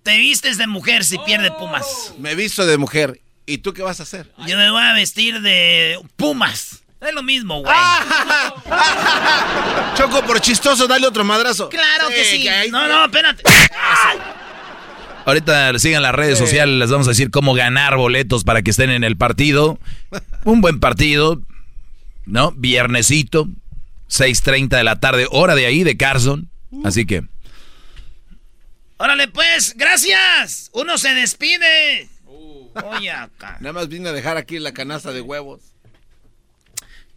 Te 0.04 0.18
vistes 0.18 0.58
de 0.58 0.66
mujer 0.66 1.04
si 1.04 1.18
pierde 1.20 1.52
Pumas. 1.52 2.14
Me 2.18 2.36
visto 2.36 2.66
de 2.66 2.78
mujer. 2.78 3.20
¿Y 3.45 3.58
tú 3.60 3.74
qué 3.74 3.82
vas 3.82 4.00
a 4.00 4.04
hacer? 4.04 4.32
Yo 4.47 4.56
me 4.58 4.70
voy 4.72 4.82
a 4.82 4.93
vestir 4.93 5.41
de 5.41 6.00
Pumas. 6.16 6.84
Es 7.02 7.14
lo 7.14 7.24
mismo, 7.24 7.62
güey. 7.62 7.74
Choco, 9.95 10.22
por 10.26 10.41
chistoso, 10.41 10.88
dale 10.88 11.08
otro 11.08 11.24
madrazo. 11.24 11.70
Claro 11.70 12.10
que 12.10 12.26
sí. 12.26 12.47
No, 12.72 12.88
no, 12.88 13.06
espérate. 13.06 13.43
Ahorita 15.26 15.78
sigan 15.80 16.02
las 16.02 16.16
redes 16.16 16.38
sociales, 16.38 16.76
les 16.78 16.89
vamos 16.89 17.08
a 17.08 17.12
decir 17.12 17.32
cómo 17.32 17.54
ganar 17.54 17.95
boletos 17.95 18.43
para 18.43 18.62
que 18.62 18.72
estén 18.72 18.89
en 18.89 19.04
el 19.04 19.16
partido. 19.16 19.80
Un 20.43 20.61
buen 20.61 20.80
partido, 20.80 21.41
¿no? 22.26 22.52
Viernesito, 22.52 23.48
6.30 24.10 24.69
de 24.69 24.84
la 24.84 24.99
tarde, 24.99 25.28
hora 25.32 25.56
de 25.56 25.68
ahí, 25.68 25.84
de 25.84 25.98
Carson. 25.98 26.49
Así 26.84 27.06
que, 27.06 27.23
Órale, 29.02 29.30
pues, 29.30 29.76
gracias. 29.78 30.69
Uno 30.73 30.98
se 30.98 31.14
despide. 31.14 32.10
Uh. 32.26 32.68
Oye, 32.84 33.10
acá. 33.10 33.56
Nada 33.61 33.72
más 33.72 33.88
vine 33.88 34.10
a 34.10 34.11
dejar 34.11 34.36
aquí 34.36 34.60
la 34.60 34.73
canasta 34.73 35.14
de 35.14 35.22
huevos. 35.22 35.61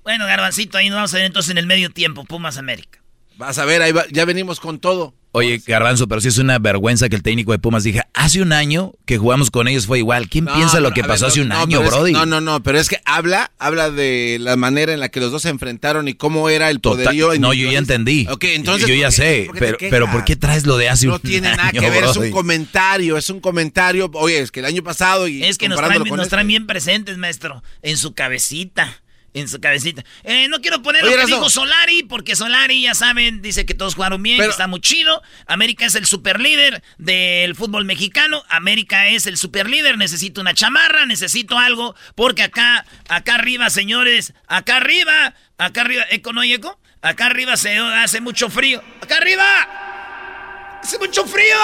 Bueno, 0.05 0.27
Garbancito, 0.27 0.79
ahí 0.79 0.89
nos 0.89 0.97
vamos 0.97 1.15
a 1.15 1.17
ver 1.19 1.27
entonces 1.27 1.51
en 1.51 1.59
el 1.59 1.67
medio 1.67 1.91
tiempo, 1.91 2.25
Pumas 2.25 2.59
América. 2.59 3.01
Vas 3.37 3.59
a 3.59 3.65
ver, 3.65 3.83
ahí 3.83 3.93
va- 3.93 4.05
ya 4.11 4.25
venimos 4.25 4.61
con 4.61 4.79
todo. 4.79 5.15
oye, 5.35 5.63
Garbanzo, 5.67 6.07
pero 6.09 6.21
sí 6.21 6.29
es 6.29 6.37
una 6.37 6.59
vergüenza 6.59 7.09
que 7.09 7.17
el 7.17 7.23
técnico 7.23 7.53
de 7.53 7.59
Pumas 7.59 7.85
diga, 7.85 8.07
hace 8.13 8.43
un 8.43 8.53
año 8.53 8.93
que 9.07 9.17
jugamos 9.17 9.51
con 9.51 9.67
ellos 9.67 9.87
fue 9.87 9.97
igual. 9.99 10.29
¿Quién 10.29 10.45
No, 10.45 10.55
piensa 10.55 10.79
lo 10.81 10.91
que 10.93 11.03
pasó 11.03 11.25
ver, 11.25 11.31
hace 11.33 11.41
un 11.41 11.49
no, 11.49 11.59
año, 11.59 11.79
pero 11.79 11.85
es- 11.85 11.91
Brody? 11.91 12.13
no, 12.13 12.27
no, 12.27 12.41
no, 12.43 12.63
pero 12.63 12.79
es 12.79 12.91
que 12.91 12.99
habla, 13.07 13.51
habla 13.59 13.91
de 13.91 14.37
la 14.39 14.57
manera 14.57 14.93
en 14.93 15.01
la 15.01 15.09
que 15.09 15.21
los 15.21 15.33
dos 15.33 15.41
se 15.43 15.49
enfrentaron 15.49 16.07
y 16.07 16.13
cómo 16.15 16.51
era 16.51 16.69
el 16.69 16.81
Total- 16.83 17.05
poderío. 17.05 17.35
no, 17.41 17.55
yo 17.55 17.71
ya 17.73 17.79
entendí. 17.79 18.27
Ok, 18.31 18.45
entonces. 18.45 18.87
Yo 18.87 18.95
ya 18.95 19.07
¿por 19.07 19.15
qué- 19.17 19.23
sé, 19.23 19.45
por 19.47 19.59
pero, 19.59 19.77
pero 19.79 20.11
¿por 20.11 20.25
qué 20.25 20.37
traes 20.37 20.67
lo 20.67 20.77
de 20.77 20.91
hace 20.91 21.07
No 21.07 21.15
un 21.15 21.21
tiene 21.21 21.49
año, 21.49 21.57
nada 21.57 21.73
que 21.73 21.81
ver, 21.81 22.05
es 22.05 22.11
un 22.11 22.15
Brody? 22.17 22.31
comentario, 22.33 23.17
es 23.17 23.31
un 23.31 23.41
comentario. 23.41 24.11
Oye, 24.13 24.39
es 24.41 24.51
que 24.53 24.61
el 24.61 24.67
año 24.67 24.83
pasado 24.83 25.27
y 25.29 25.43
Es 25.43 25.57
que 25.57 25.71
nos 25.71 25.79
traen, 25.79 26.01
con 26.01 26.09
nos 26.19 26.27
este. 26.27 26.31
traen 26.31 26.49
bien 26.49 26.67
presentes, 26.67 27.17
maestro. 27.17 27.63
En 27.81 27.97
su 27.97 28.13
cabecita. 28.13 29.02
En 29.35 29.49
su 29.49 29.61
cabecita. 29.61 30.05
Eh, 30.25 30.47
no 30.49 30.61
quiero 30.61 30.83
poner 30.83 31.03
Oye, 31.05 31.17
lo 31.17 31.21
que 31.21 31.27
dijo 31.33 31.49
Solari, 31.49 32.03
porque 32.03 32.37
Solari, 32.37 32.83
ya 32.83 32.95
saben, 32.95 33.41
dice 33.41 33.65
que 33.65 33.73
todos 33.73 33.95
jugaron 33.95 34.23
bien, 34.23 34.37
Pero- 34.37 34.49
que 34.49 34.53
está 34.53 34.67
muy 34.67 34.81
chido. 34.81 35.23
América 35.47 35.87
es 35.87 35.95
el 35.95 36.07
superlíder 36.07 36.83
del 36.99 37.55
fútbol 37.57 37.87
mexicano. 37.87 38.45
América 38.51 39.09
es 39.09 39.27
el 39.27 39.39
superlíder. 39.39 39.97
Necesito 39.97 40.43
una 40.43 40.53
chamarra, 40.53 41.07
necesito 41.07 41.59
algo, 41.59 41.95
porque 42.15 42.43
acá, 42.43 42.85
acá 43.09 43.37
arriba, 43.37 43.71
señores, 43.71 44.35
acá 44.49 44.77
arriba, 44.77 45.35
acá 45.57 45.81
arriba, 45.81 46.05
¿eco 46.11 46.35
no 46.35 46.43
hay 46.43 46.53
eco? 46.53 46.79
Acá 47.01 47.27
arriba 47.27 47.57
se 47.57 47.77
hace 47.79 48.21
mucho 48.21 48.51
frío. 48.51 48.83
¡Acá 49.01 49.17
arriba! 49.17 50.79
¡Hace 50.83 50.99
mucho 50.99 51.25
frío! 51.27 51.57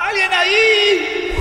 ¡Alguien 0.00 0.32
ahí! 0.32 1.32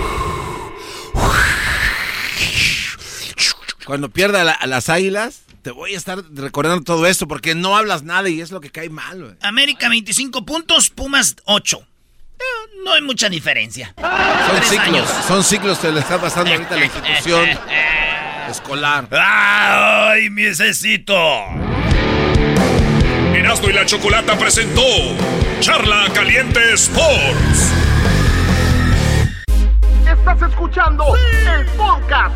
Cuando 3.88 4.10
pierda 4.10 4.44
la- 4.44 4.52
a 4.52 4.68
las 4.68 4.90
águilas, 4.90 5.44
te 5.62 5.72
voy 5.72 5.94
a 5.96 5.98
estar 5.98 6.20
recordando 6.34 6.84
todo 6.84 7.08
esto 7.08 7.26
porque 7.28 7.56
no 7.56 7.78
hablas 7.78 8.04
nada 8.04 8.28
y 8.28 8.42
es 8.42 8.52
lo 8.52 8.60
que 8.60 8.70
cae 8.70 8.90
mal, 8.90 9.22
güey. 9.22 9.36
América 9.42 9.88
25 9.88 10.46
puntos, 10.46 10.90
Pumas 10.90 11.38
8. 11.46 11.80
Eh, 12.38 12.44
no 12.84 12.92
hay 12.94 13.02
mucha 13.02 13.30
diferencia. 13.30 13.94
Son 13.98 14.56
Tres 14.58 14.68
ciclos, 14.70 14.88
años. 14.88 15.10
son 15.28 15.44
ciclos 15.44 15.80
que 15.80 15.92
le 15.92 16.02
está 16.02 16.20
pasando 16.20 16.52
ahorita 16.52 16.76
a 16.76 16.78
la 16.78 16.84
institución 16.92 17.50
escolar. 18.50 19.08
¡Ay, 19.12 20.30
mi 20.32 20.44
necesito! 20.44 21.16
Erasmo 23.34 23.70
y 23.70 23.74
la 23.74 23.86
Chocolata 23.86 24.38
presentó 24.38 24.82
Charla 25.62 26.08
Caliente 26.14 26.74
Sports. 26.74 27.72
Estás 30.06 30.42
escuchando 30.50 31.06
el 31.16 31.66
podcast 31.78 32.36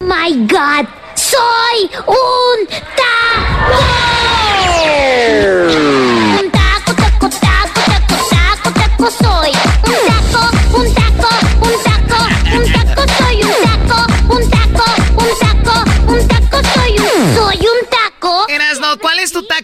My 0.00 0.30
God, 0.46 0.86
soy 1.16 1.90
un 2.06 2.68
taco. 2.94 3.78
Un 6.38 6.50
taco, 6.52 6.94
taco, 6.94 7.28
taco, 7.28 7.80
taco, 7.84 8.14
taco, 8.30 8.70
taco 8.78 9.10
soy. 9.10 9.47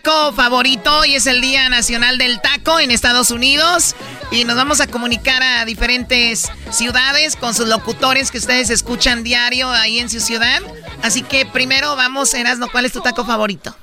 Taco 0.05 0.32
favorito? 0.35 0.98
Hoy 0.98 1.14
es 1.14 1.26
el 1.26 1.40
Día 1.40 1.68
Nacional 1.70 2.18
del 2.18 2.40
Taco 2.40 2.78
en 2.78 2.90
Estados 2.90 3.31
Unidos 3.31 3.97
y 4.31 4.44
nos 4.44 4.55
vamos 4.55 4.81
a 4.81 4.86
comunicar 4.86 5.43
a 5.43 5.64
diferentes 5.64 6.51
ciudades 6.70 7.36
con 7.36 7.55
sus 7.55 7.68
locutores 7.68 8.31
que 8.31 8.36
ustedes 8.36 8.68
escuchan 8.68 9.24
diario 9.24 9.70
ahí 9.70 9.98
en 9.98 10.10
su 10.10 10.20
ciudad. 10.20 10.60
Así 11.02 11.22
que 11.22 11.47
primero 11.47 11.97
vamos, 11.97 12.35
Erasno, 12.35 12.68
¿cuál 12.70 12.85
es 12.85 12.93
tu 12.93 13.01
taco 13.01 13.24
favorito? 13.24 13.74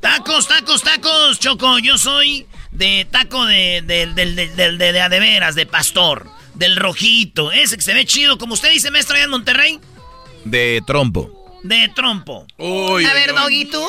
Tacos, 0.00 0.48
tacos, 0.48 0.82
tacos, 0.82 1.38
Choco. 1.38 1.78
Yo 1.78 1.96
soy 1.96 2.46
de 2.72 3.06
taco 3.08 3.44
de, 3.44 3.82
de, 3.86 4.06
de, 4.08 4.76
de, 4.76 5.00
a 5.00 5.08
de 5.08 5.20
veras, 5.20 5.54
de 5.54 5.66
pastor. 5.66 6.28
Del 6.54 6.76
rojito. 6.76 7.52
Ese 7.52 7.76
que 7.76 7.82
se 7.82 7.94
ve 7.94 8.04
chido. 8.04 8.36
Como 8.36 8.54
usted 8.54 8.70
dice, 8.70 8.90
maestro, 8.90 9.14
allá 9.14 9.24
en 9.24 9.30
Monterrey. 9.30 9.80
De 10.44 10.82
trompo. 10.86 11.41
De 11.62 11.88
trompo. 11.94 12.46
a 12.58 13.14
ver, 13.14 13.34
Doggy, 13.34 13.66
¿tú? 13.66 13.82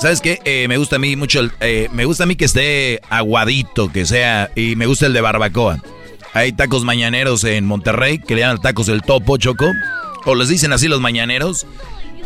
¿Sabes 0.00 0.20
qué? 0.20 0.40
Eh, 0.44 0.66
me 0.68 0.76
gusta 0.78 0.96
a 0.96 0.98
mí 0.98 1.16
mucho 1.16 1.40
el, 1.40 1.52
eh, 1.60 1.88
me 1.92 2.04
gusta 2.04 2.24
a 2.24 2.26
mí 2.26 2.34
que 2.36 2.44
esté 2.46 3.00
aguadito, 3.10 3.92
que 3.92 4.06
sea, 4.06 4.50
y 4.56 4.74
me 4.76 4.86
gusta 4.86 5.06
el 5.06 5.12
de 5.12 5.20
barbacoa. 5.20 5.78
Hay 6.32 6.52
tacos 6.52 6.82
mañaneros 6.84 7.44
en 7.44 7.64
Monterrey 7.66 8.18
que 8.18 8.34
le 8.34 8.40
llaman 8.40 8.60
tacos 8.60 8.86
del 8.86 9.02
topo, 9.02 9.36
Choco. 9.36 9.70
O 10.24 10.34
les 10.34 10.48
dicen 10.48 10.72
así 10.72 10.88
los 10.88 11.00
mañaneros. 11.00 11.66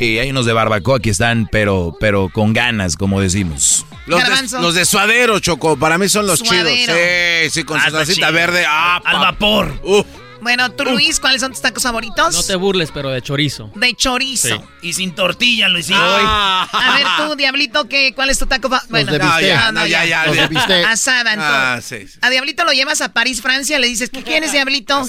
Y 0.01 0.19
hay 0.19 0.31
unos 0.31 0.47
de 0.47 0.53
barbacoa 0.53 1.01
que 1.01 1.11
están, 1.11 1.49
pero, 1.51 1.97
pero 1.99 2.29
con 2.33 2.53
ganas, 2.53 2.97
como 2.97 3.21
decimos. 3.21 3.85
Los 4.07 4.23
de, 4.53 4.59
los 4.61 4.75
de 4.75 4.85
suadero, 4.87 5.41
Choco, 5.41 5.77
para 5.77 5.99
mí 5.99 6.09
son 6.09 6.27
los 6.27 6.39
Suadero. 6.39 6.69
chidos. 6.71 6.97
Sí, 7.43 7.51
sí, 7.51 7.65
con 7.65 7.79
Ah, 7.81 7.91
su 8.07 8.15
chido. 8.15 8.33
verde. 8.33 8.65
Ah, 8.67 9.03
Al 9.05 9.19
vapor. 9.19 9.79
Uf. 9.83 10.07
Bueno, 10.41 10.71
tú, 10.71 10.85
Luis, 10.85 11.19
¿cuáles 11.21 11.41
son 11.41 11.53
tus 11.53 11.61
tacos 11.61 11.83
favoritos? 11.83 12.35
No 12.35 12.43
te 12.43 12.55
burles, 12.57 12.91
pero 12.93 13.11
de 13.11 13.21
chorizo. 13.23 13.71
De 13.75 13.95
chorizo. 13.95 14.49
Sí. 14.49 14.55
Y 14.83 14.93
sin 14.93 15.15
tortilla, 15.15 15.69
Luisito. 15.69 15.99
Ah. 16.01 16.69
A 16.73 16.97
ver, 16.97 17.07
tú, 17.29 17.35
Diablito, 17.37 17.89
¿qué, 17.89 18.13
¿cuál 18.15 18.31
es 18.31 18.39
tu 18.39 18.47
taco 18.47 18.69
favorito? 18.69 18.89
Bueno, 18.91 19.13
de 19.13 19.19
bistec. 19.19 19.57
no, 19.57 19.65
no, 19.73 19.81
No, 19.81 19.87
ya, 19.87 20.05
ya, 20.05 20.27
Los 20.27 20.37
ya. 20.37 20.49
de. 20.49 20.85
Asada, 20.85 21.33
Ah, 21.37 21.73
entonces. 21.75 22.03
sí, 22.09 22.13
sí. 22.15 22.19
A 22.23 22.31
Diablito 22.31 22.65
lo 22.65 22.73
llevas 22.73 23.01
a 23.01 23.13
París, 23.13 23.43
Francia, 23.43 23.79
le 23.79 23.89
dices, 23.89 24.11
¿qué 24.11 24.23
quieres, 24.25 24.53
Diablito? 24.53 25.07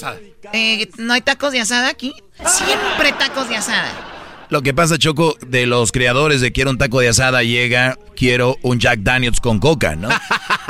Eh, 0.52 0.88
¿No 0.98 1.12
hay 1.14 1.20
tacos 1.20 1.52
de 1.52 1.60
asada 1.60 1.88
aquí? 1.88 2.12
Siempre 2.44 3.12
tacos 3.12 3.48
de 3.48 3.56
asada. 3.56 3.92
Lo 4.48 4.62
que 4.62 4.74
pasa, 4.74 4.98
Choco, 4.98 5.36
de 5.46 5.66
los 5.66 5.92
creadores 5.92 6.40
de 6.40 6.50
quiero 6.50 6.70
un 6.70 6.78
taco 6.78 6.98
de 6.98 7.08
asada 7.08 7.44
llega, 7.44 7.96
quiero 8.16 8.56
un 8.62 8.80
Jack 8.80 8.98
Daniels 9.00 9.38
con 9.40 9.60
coca, 9.60 9.94
¿no? 9.94 10.08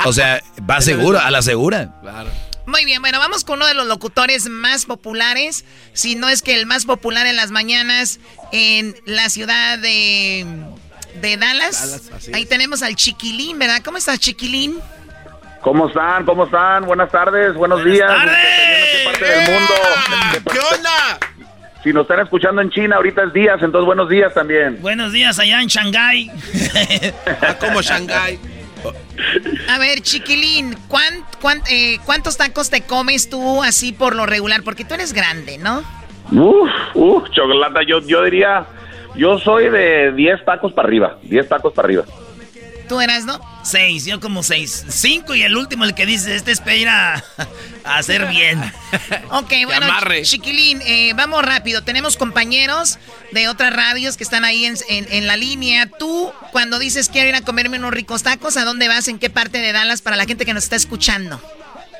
O 0.05 0.13
sea, 0.13 0.39
va 0.69 0.81
seguro, 0.81 1.19
a 1.19 1.31
la 1.31 1.41
segura. 1.41 1.99
Claro. 2.01 2.29
Muy 2.65 2.85
bien, 2.85 3.01
bueno, 3.01 3.19
vamos 3.19 3.43
con 3.43 3.57
uno 3.57 3.67
de 3.67 3.73
los 3.73 3.87
locutores 3.87 4.47
más 4.49 4.85
populares, 4.85 5.65
si 5.93 6.15
no 6.15 6.29
es 6.29 6.41
que 6.41 6.55
el 6.55 6.65
más 6.65 6.85
popular 6.85 7.25
en 7.25 7.35
las 7.35 7.51
mañanas 7.51 8.19
en 8.51 8.95
la 9.05 9.29
ciudad 9.29 9.79
de, 9.79 10.45
de 11.21 11.37
Dallas. 11.37 12.09
Ahí 12.33 12.43
es. 12.43 12.49
tenemos 12.49 12.83
al 12.83 12.95
Chiquilín, 12.95 13.57
¿verdad? 13.59 13.81
¿Cómo 13.83 13.97
estás, 13.97 14.19
Chiquilín? 14.19 14.75
¿Cómo 15.61 15.87
están? 15.87 16.25
¿Cómo 16.25 16.45
están? 16.45 16.85
Buenas 16.85 17.11
tardes, 17.11 17.53
buenos 17.55 17.83
días. 17.83 18.07
tardes. 18.07 18.35
¿De 18.35 18.97
qué 18.97 19.05
parte 19.05 19.25
del 19.25 19.51
mundo? 19.51 19.73
¿De 20.33 20.51
¿Qué 20.51 20.59
onda? 20.75 21.19
Si 21.83 21.91
nos 21.93 22.03
están 22.03 22.19
escuchando 22.19 22.61
en 22.61 22.69
China, 22.69 22.97
ahorita 22.97 23.23
es 23.23 23.33
días, 23.33 23.57
entonces 23.61 23.85
buenos 23.85 24.07
días 24.07 24.33
también. 24.33 24.79
Buenos 24.81 25.11
días 25.11 25.39
allá 25.39 25.61
en 25.61 25.67
Shanghái. 25.67 26.31
Ah, 27.41 27.55
como 27.59 27.81
Shanghái. 27.81 28.39
A 29.69 29.77
ver, 29.77 30.01
Chiquilín, 30.01 30.75
¿cuán- 30.87 31.23
cuán- 31.41 31.61
eh, 31.69 31.97
¿cuántos 32.05 32.37
tacos 32.37 32.69
te 32.69 32.81
comes 32.81 33.29
tú 33.29 33.63
así 33.63 33.91
por 33.93 34.15
lo 34.15 34.25
regular? 34.25 34.63
Porque 34.63 34.85
tú 34.85 34.93
eres 34.95 35.13
grande, 35.13 35.57
¿no? 35.57 35.83
Uf, 36.31 36.69
uf, 36.95 37.29
chocolate, 37.31 37.85
yo, 37.87 37.99
yo 38.01 38.23
diría, 38.23 38.65
yo 39.15 39.37
soy 39.39 39.69
de 39.69 40.11
10 40.13 40.43
tacos 40.45 40.71
para 40.73 40.87
arriba, 40.87 41.17
10 41.23 41.47
tacos 41.47 41.73
para 41.73 41.85
arriba. 41.87 42.03
¿Tú 42.87 42.99
eras, 43.01 43.25
no? 43.25 43.39
Seis, 43.63 44.05
yo 44.05 44.19
como 44.19 44.41
seis. 44.43 44.85
Cinco 44.89 45.35
y 45.35 45.43
el 45.43 45.55
último, 45.55 45.83
el 45.85 45.93
que 45.93 46.05
dice, 46.05 46.35
este 46.35 46.51
es 46.51 46.59
para 46.61 46.75
ir 46.75 46.89
a, 46.89 47.15
a 47.83 47.97
hacer 47.97 48.25
bien. 48.27 48.59
Ok, 49.31 49.53
bueno, 49.65 49.85
amarre. 49.85 50.23
Chiquilín, 50.23 50.81
eh, 50.85 51.13
vamos 51.15 51.43
rápido. 51.45 51.83
Tenemos 51.83 52.17
compañeros 52.17 52.99
de 53.31 53.47
otras 53.47 53.73
radios 53.75 54.17
que 54.17 54.23
están 54.23 54.43
ahí 54.45 54.65
en, 54.65 54.75
en- 54.89 55.07
en 55.11 55.27
la 55.27 55.37
línea. 55.37 55.85
Tú, 55.87 56.31
cuando 56.51 56.79
dices 56.79 57.07
quiero 57.09 57.29
ir 57.29 57.35
a 57.35 57.41
comerme 57.41 57.77
unos 57.77 57.91
ricos 57.93 58.23
tacos, 58.23 58.57
¿a 58.57 58.65
dónde 58.65 58.87
vas? 58.89 59.07
¿En 59.07 59.19
qué 59.19 59.29
parte 59.29 59.59
de 59.59 59.71
Dallas 59.71 60.01
para 60.01 60.17
la 60.17 60.25
gente 60.25 60.45
que 60.45 60.53
nos 60.53 60.63
está 60.63 60.75
escuchando? 60.75 61.39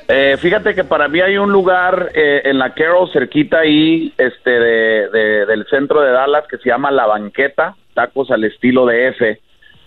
Eh, 0.08 0.36
fíjate 0.40 0.74
que 0.74 0.84
para 0.84 1.08
mí 1.08 1.20
hay 1.20 1.38
un 1.38 1.50
lugar 1.52 2.10
eh, 2.14 2.42
en 2.44 2.58
la 2.58 2.74
Carroll 2.74 3.10
cerquita 3.12 3.60
ahí, 3.60 4.12
este, 4.18 4.50
de, 4.50 5.08
de- 5.10 5.46
del 5.46 5.66
centro 5.70 6.00
de 6.02 6.10
Dallas 6.12 6.44
que 6.50 6.58
se 6.58 6.68
llama 6.68 6.90
La 6.90 7.06
Banqueta, 7.06 7.74
tacos 7.94 8.30
al 8.30 8.44
estilo 8.44 8.84
de 8.84 9.08
F, 9.08 9.40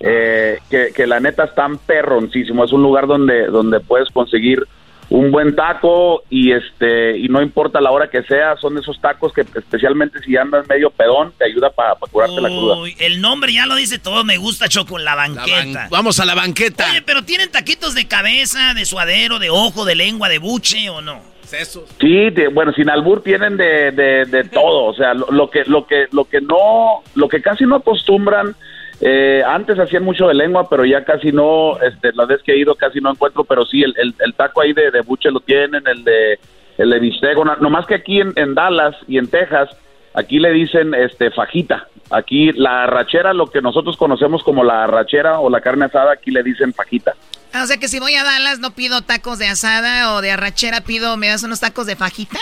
eh, 0.06 0.60
que, 0.70 0.92
que 0.96 1.08
la 1.08 1.20
neta 1.20 1.44
están 1.46 1.78
perroncísimo. 1.80 2.64
Es 2.64 2.72
un 2.72 2.84
lugar 2.84 3.08
donde, 3.08 3.48
donde 3.48 3.80
puedes 3.80 4.10
conseguir 4.12 4.64
un 5.08 5.30
buen 5.32 5.56
taco 5.56 6.24
y 6.32 6.52
este 6.52 7.16
y 7.20 7.28
no 7.28 7.40
importa 7.42 7.80
la 7.80 7.92
hora 7.92 8.10
que 8.10 8.24
sea, 8.24 8.56
son 8.58 8.76
esos 8.80 9.00
tacos 9.00 9.32
que 9.34 9.42
especialmente 9.42 10.18
si 10.26 10.36
andas 10.36 10.68
medio 10.68 10.90
pedón 10.90 11.32
te 11.38 11.46
ayuda 11.46 11.70
para 11.70 11.94
curarte 12.10 12.42
la 12.42 12.48
cruda. 12.50 12.76
El 12.98 13.22
nombre 13.22 13.54
ya 13.54 13.68
lo 13.68 13.76
dice 13.76 14.00
todo, 14.00 14.24
me 14.24 14.38
gusta 14.38 14.68
Choco, 14.68 14.98
la 14.98 15.12
La 15.12 15.16
banqueta. 15.16 15.56
ban- 15.84 15.90
Vamos 15.92 16.20
a 16.20 16.26
la 16.26 16.34
banqueta. 16.34 16.88
Oye, 16.90 17.04
pero 17.04 17.24
¿tienen 17.24 17.52
taquitos 17.52 17.94
de 17.94 18.08
cabeza, 18.08 18.74
de 18.74 18.84
suadero, 18.86 19.38
de 19.38 19.52
ojo, 19.52 19.86
de 19.86 19.94
lengua, 19.94 20.28
de 20.28 20.40
buche 20.40 20.90
o 20.90 21.02
no? 21.02 21.22
Sesos. 21.44 21.84
Sí, 22.02 22.32
de- 22.32 22.48
bueno, 22.48 22.74
sin 22.74 22.90
albur 22.90 23.22
tienen 23.22 23.58
de, 23.58 23.92
de, 23.92 24.26
de 24.26 24.44
todo, 24.46 24.86
o 24.86 24.94
sea, 24.96 25.14
lo, 25.14 25.28
lo 25.30 25.52
que 25.52 25.66
lo 25.66 25.86
que 25.86 26.08
lo 26.12 26.26
que 26.26 26.42
no, 26.42 27.04
lo 27.14 27.30
que 27.30 27.44
casi 27.44 27.64
no 27.66 27.76
acostumbran. 27.76 28.56
Eh, 29.02 29.44
antes 29.46 29.78
hacían 29.80 30.04
mucho 30.04 30.28
de 30.28 30.34
lengua, 30.34 30.70
pero 30.70 30.86
ya 30.86 31.04
casi 31.04 31.32
no, 31.32 31.78
este, 31.82 32.12
la 32.14 32.26
vez 32.26 32.42
que 32.44 32.54
he 32.54 32.58
ido 32.58 32.76
casi 32.76 33.00
no 33.02 33.12
encuentro, 33.12 33.44
pero 33.44 33.66
sí, 33.66 33.84
el, 33.84 33.94
el, 33.98 34.34
taco 34.36 34.62
ahí 34.62 34.74
de, 34.74 34.92
de 34.92 35.02
buche 35.02 35.30
lo 35.32 35.40
tienen, 35.42 35.84
el 35.88 36.04
de 36.04 36.40
el 36.78 36.90
de 36.90 37.00
bistec, 37.00 37.38
no- 37.38 37.56
nomás 37.58 37.86
que 37.86 37.96
aquí 37.96 38.20
en, 38.20 38.34
en 38.36 38.54
Dallas 38.54 38.96
y 39.08 39.18
en 39.18 39.28
Texas, 39.28 39.70
aquí 40.14 40.40
le 40.40 40.52
dicen 40.52 40.94
este 40.94 41.32
fajita, 41.32 41.88
aquí 42.10 42.52
la 42.54 42.84
arrachera, 42.84 43.34
lo 43.34 43.48
que 43.48 43.62
nosotros 43.62 43.96
conocemos 43.98 44.44
como 44.44 44.64
la 44.64 44.84
arrachera 44.84 45.40
o 45.40 45.50
la 45.50 45.62
carne 45.62 45.86
asada, 45.86 46.12
aquí 46.14 46.32
le 46.32 46.44
dicen 46.44 46.74
fajita. 46.74 47.14
Ah, 47.54 47.64
o 47.64 47.66
sea 47.66 47.78
que 47.78 47.88
si 47.88 48.00
voy 48.00 48.16
a 48.16 48.24
Dallas 48.26 48.60
no 48.60 48.72
pido 48.72 49.02
tacos 49.02 49.40
de 49.40 49.48
asada 49.48 50.14
o 50.16 50.22
de 50.22 50.32
arrachera, 50.32 50.82
pido, 50.82 51.16
¿me 51.16 51.30
das 51.30 51.44
unos 51.44 51.62
tacos 51.62 51.86
de 51.88 51.96
fajita? 51.96 52.40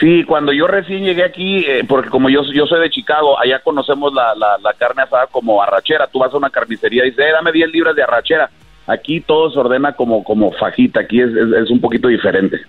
Sí, 0.00 0.24
cuando 0.24 0.52
yo 0.52 0.66
recién 0.66 1.04
llegué 1.04 1.24
aquí, 1.24 1.64
eh, 1.66 1.84
porque 1.86 2.10
como 2.10 2.28
yo, 2.28 2.42
yo 2.52 2.66
soy 2.66 2.80
de 2.80 2.90
Chicago, 2.90 3.38
allá 3.38 3.60
conocemos 3.60 4.12
la, 4.12 4.34
la, 4.34 4.58
la 4.58 4.74
carne 4.74 5.02
asada 5.02 5.26
como 5.26 5.62
arrachera. 5.62 6.06
Tú 6.06 6.20
vas 6.20 6.32
a 6.32 6.36
una 6.36 6.50
carnicería 6.50 7.04
y 7.04 7.10
dices, 7.10 7.24
eh, 7.24 7.32
dame 7.32 7.52
10 7.52 7.70
libras 7.70 7.94
de 7.94 8.02
arrachera. 8.02 8.50
aquí 8.86 9.20
todo 9.20 9.50
se 9.50 9.58
ordena 9.58 9.92
como, 9.94 10.24
como 10.24 10.52
fajita, 10.52 11.00
aquí 11.00 11.20
es, 11.20 11.30
es, 11.30 11.64
es 11.64 11.70
un 11.70 11.80
poquito 11.80 12.08
diferente. 12.08 12.60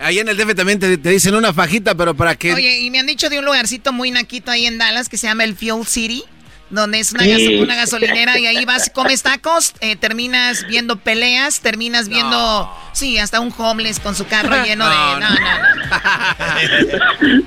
Ahí 0.00 0.18
en 0.18 0.28
el 0.28 0.36
DF 0.36 0.54
también 0.54 0.80
te, 0.80 0.98
te 0.98 1.10
dicen 1.10 1.34
una 1.34 1.52
fajita, 1.52 1.94
pero 1.94 2.14
para 2.14 2.34
que... 2.34 2.52
Oye, 2.52 2.80
y 2.80 2.90
me 2.90 2.98
han 2.98 3.06
dicho 3.06 3.28
de 3.30 3.38
un 3.38 3.44
lugarcito 3.44 3.92
muy 3.92 4.10
naquito 4.10 4.50
ahí 4.50 4.66
en 4.66 4.78
Dallas 4.78 5.08
que 5.08 5.16
se 5.16 5.28
llama 5.28 5.44
el 5.44 5.54
Fuel 5.54 5.86
City, 5.86 6.24
donde 6.72 6.98
es 6.98 7.12
una, 7.12 7.22
Sí. 7.22 7.30
gaso- 7.30 7.62
una 7.62 7.74
gasolinera 7.76 8.38
y 8.38 8.46
ahí 8.46 8.64
vas, 8.64 8.90
comes 8.90 9.22
tacos, 9.22 9.74
eh, 9.80 9.94
terminas 9.96 10.66
viendo 10.66 10.96
peleas, 10.96 11.60
terminas 11.60 12.08
viendo, 12.08 12.68
sí, 12.92 13.18
hasta 13.18 13.38
un 13.40 13.52
homeless 13.56 14.00
con 14.00 14.14
su 14.16 14.26
carro 14.26 14.50
lleno 14.64 14.88
de... 14.88 14.96
No, 14.96 15.20
no, 15.20 15.26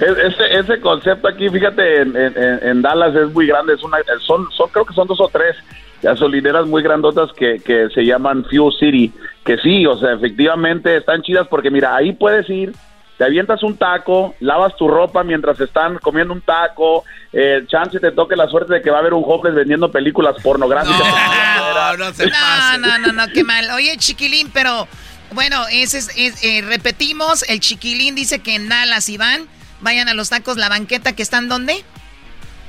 Es- 0.00 0.18
Ese, 0.34 0.58
ese 0.58 0.80
concepto 0.80 1.28
aquí, 1.28 1.48
fíjate, 1.48 2.02
en, 2.02 2.16
en- 2.16 2.36
en- 2.36 2.58
en 2.68 2.82
Dallas 2.82 3.14
es 3.14 3.32
muy 3.32 3.46
grande, 3.46 3.74
es 3.74 3.82
una, 3.84 3.98
son, 4.26 4.50
son, 4.50 4.68
creo 4.70 4.84
que 4.84 4.94
son 4.94 5.06
dos 5.06 5.20
o 5.20 5.28
tres 5.28 5.54
gasolineras 6.02 6.66
muy 6.66 6.82
grandotas 6.82 7.30
que, 7.36 7.60
que 7.64 7.88
se 7.94 8.04
llaman 8.04 8.44
Fuel 8.50 8.72
City, 8.80 9.12
que 9.44 9.56
sí, 9.58 9.86
o 9.86 9.96
sea, 9.98 10.14
efectivamente 10.14 10.96
están 10.96 11.22
chidas 11.22 11.46
porque 11.48 11.70
mira, 11.70 11.94
ahí 11.94 12.12
puedes 12.12 12.48
ir, 12.50 12.72
te 13.18 13.24
avientas 13.24 13.62
un 13.62 13.76
taco, 13.76 14.34
lavas 14.40 14.74
tu 14.76 14.88
ropa 14.88 15.22
mientras 15.22 15.60
están 15.60 15.98
comiendo 15.98 16.32
un 16.34 16.40
taco, 16.40 17.04
eh, 17.32 17.64
chance 17.68 18.00
te 18.00 18.10
toque 18.12 18.34
la 18.36 18.48
suerte 18.48 18.74
de 18.74 18.82
que 18.82 18.90
va 18.90 18.96
a 18.96 19.00
haber 19.00 19.14
un 19.14 19.22
homeless 19.26 19.54
vendiendo 19.54 19.90
películas 19.90 20.34
pornográficas. 20.42 20.98
No, 20.98 21.96
no 21.98 22.12
se 22.14 22.26
No, 22.26 22.78
no, 22.78 22.98
no, 22.98 23.12
no, 23.12 23.32
qué 23.32 23.44
mal. 23.44 23.70
Oye, 23.74 23.96
Chiquilín, 23.98 24.50
pero 24.52 24.88
bueno, 25.32 25.64
ese 25.70 25.98
es, 25.98 26.10
es- 26.16 26.42
eh, 26.44 26.62
repetimos, 26.66 27.42
el 27.48 27.60
Chiquilín 27.60 28.14
dice 28.14 28.40
que 28.40 28.54
en 28.54 28.68
Dallas, 28.68 29.08
Iván, 29.08 29.46
vayan 29.80 30.08
a 30.08 30.14
los 30.14 30.30
tacos 30.30 30.56
La 30.56 30.68
Banqueta, 30.68 31.14
que 31.14 31.22
están 31.22 31.48
¿dónde? 31.48 31.84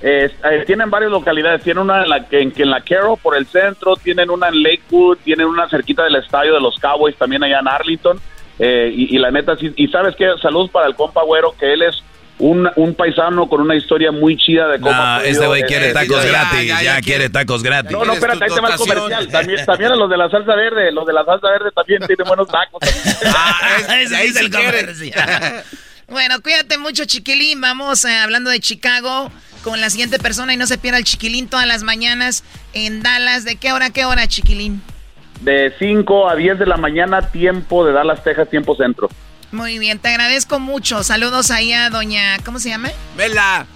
Eh, 0.05 0.29
eh, 0.51 0.63
tienen 0.67 0.89
varias 0.89 1.11
localidades, 1.11 1.63
tienen 1.63 1.83
una 1.83 2.03
en 2.03 2.09
la, 2.09 2.17
en, 2.29 2.53
en 2.55 2.69
la 2.69 2.81
Carroll 2.81 3.17
por 3.17 3.37
el 3.37 3.45
centro, 3.45 3.95
tienen 3.95 4.29
una 4.29 4.49
en 4.49 4.61
Lakewood, 4.61 5.17
tienen 5.23 5.47
una 5.47 5.69
cerquita 5.69 6.03
del 6.03 6.17
estadio 6.17 6.53
de 6.53 6.59
los 6.59 6.77
Cowboys 6.79 7.15
también 7.15 7.41
allá 7.43 7.59
en 7.59 7.67
Arlington. 7.69 8.19
Eh, 8.59 8.91
y, 8.93 9.15
y 9.15 9.19
la 9.19 9.31
neta, 9.31 9.55
sí, 9.57 9.73
y 9.75 9.87
sabes 9.87 10.15
qué, 10.15 10.29
saludos 10.41 10.69
para 10.71 10.87
el 10.87 10.95
compa 10.95 11.23
güero, 11.23 11.55
que 11.59 11.73
él 11.73 11.81
es 11.81 12.03
un, 12.39 12.69
un 12.75 12.95
paisano 12.95 13.47
con 13.47 13.61
una 13.61 13.75
historia 13.75 14.11
muy 14.11 14.37
chida 14.37 14.67
de 14.67 14.79
cómo 14.79 14.93
Ah, 14.95 15.21
este 15.23 15.45
güey 15.45 15.63
quiere 15.63 15.89
eh, 15.89 15.93
tacos 15.93 16.23
ya, 16.23 16.29
gratis, 16.29 16.67
ya, 16.67 16.81
ya, 16.81 16.95
ya 16.95 17.01
quiere 17.01 17.29
tacos 17.29 17.63
gratis. 17.63 17.91
No, 17.91 18.03
no, 18.05 18.13
espérate, 18.13 18.43
ahí 18.43 18.51
te 18.53 18.61
va 18.61 18.69
el 18.69 18.75
comercial. 18.75 19.27
También, 19.29 19.65
también 19.65 19.91
a 19.91 19.95
los 19.95 20.09
de 20.09 20.17
la 20.17 20.29
salsa 20.29 20.55
verde, 20.55 20.91
los 20.91 21.05
de 21.05 21.13
la 21.13 21.23
salsa 21.25 21.49
verde 21.49 21.71
también 21.75 22.01
tienen 22.05 22.27
buenos 22.27 22.47
tacos. 22.47 22.81
Ese 23.99 24.15
sí 24.15 24.21
es 24.23 24.35
el 24.35 24.51
comercial. 24.51 25.63
Bueno, 26.09 26.41
cuídate 26.41 26.77
mucho, 26.77 27.05
Chiquilín. 27.05 27.61
Vamos 27.61 28.03
eh, 28.05 28.17
hablando 28.17 28.49
de 28.49 28.59
Chicago 28.59 29.31
con 29.63 29.79
la 29.79 29.89
siguiente 29.89 30.19
persona 30.19 30.53
y 30.53 30.57
no 30.57 30.67
se 30.67 30.77
pierda 30.77 30.97
el 30.97 31.05
Chiquilín 31.05 31.47
todas 31.47 31.65
las 31.65 31.83
mañanas 31.83 32.43
en 32.73 33.01
Dallas. 33.01 33.45
¿De 33.45 33.55
qué 33.55 33.71
hora, 33.71 33.87
a 33.87 33.89
qué 33.91 34.05
hora, 34.05 34.27
Chiquilín? 34.27 34.81
De 35.43 35.73
5 35.77 36.29
a 36.29 36.35
10 36.35 36.59
de 36.59 36.65
la 36.65 36.77
mañana, 36.77 37.31
tiempo 37.31 37.85
de 37.85 37.93
Dallas, 37.93 38.23
Texas, 38.23 38.49
tiempo 38.49 38.75
centro. 38.75 39.09
Muy 39.51 39.77
bien, 39.77 39.99
te 39.99 40.09
agradezco 40.09 40.59
mucho. 40.59 41.03
Saludos 41.03 41.51
ahí 41.51 41.73
a 41.73 41.89
doña, 41.89 42.37
¿cómo 42.43 42.59
se 42.59 42.69
llama? 42.69 42.89
Vela. 43.15 43.67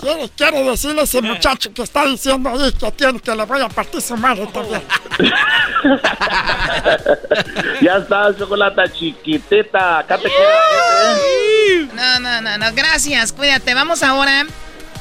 ¿Quiere, 0.00 0.28
quiere 0.36 0.62
decirle 0.64 1.00
a 1.00 1.04
ese 1.04 1.22
muchacho 1.22 1.72
que 1.72 1.82
está 1.82 2.04
diciendo 2.04 2.50
ahí 2.50 2.72
que 2.72 2.90
tiene 2.92 3.18
que 3.20 3.34
le 3.34 3.44
voy 3.44 3.62
a 3.62 3.68
partir 3.68 4.02
su 4.02 4.16
madre 4.16 4.46
también? 4.52 4.82
ya 7.80 7.96
está, 7.96 8.36
chocolata 8.36 8.84
chiquitita. 8.92 10.00
Acá 10.00 10.18
te 10.18 10.28
queda. 10.28 10.38
¿eh? 10.38 11.88
No, 11.94 12.20
no, 12.20 12.42
no, 12.42 12.58
no, 12.58 12.66
gracias, 12.74 13.32
cuídate. 13.32 13.72
Vamos 13.74 14.02
ahora, 14.02 14.44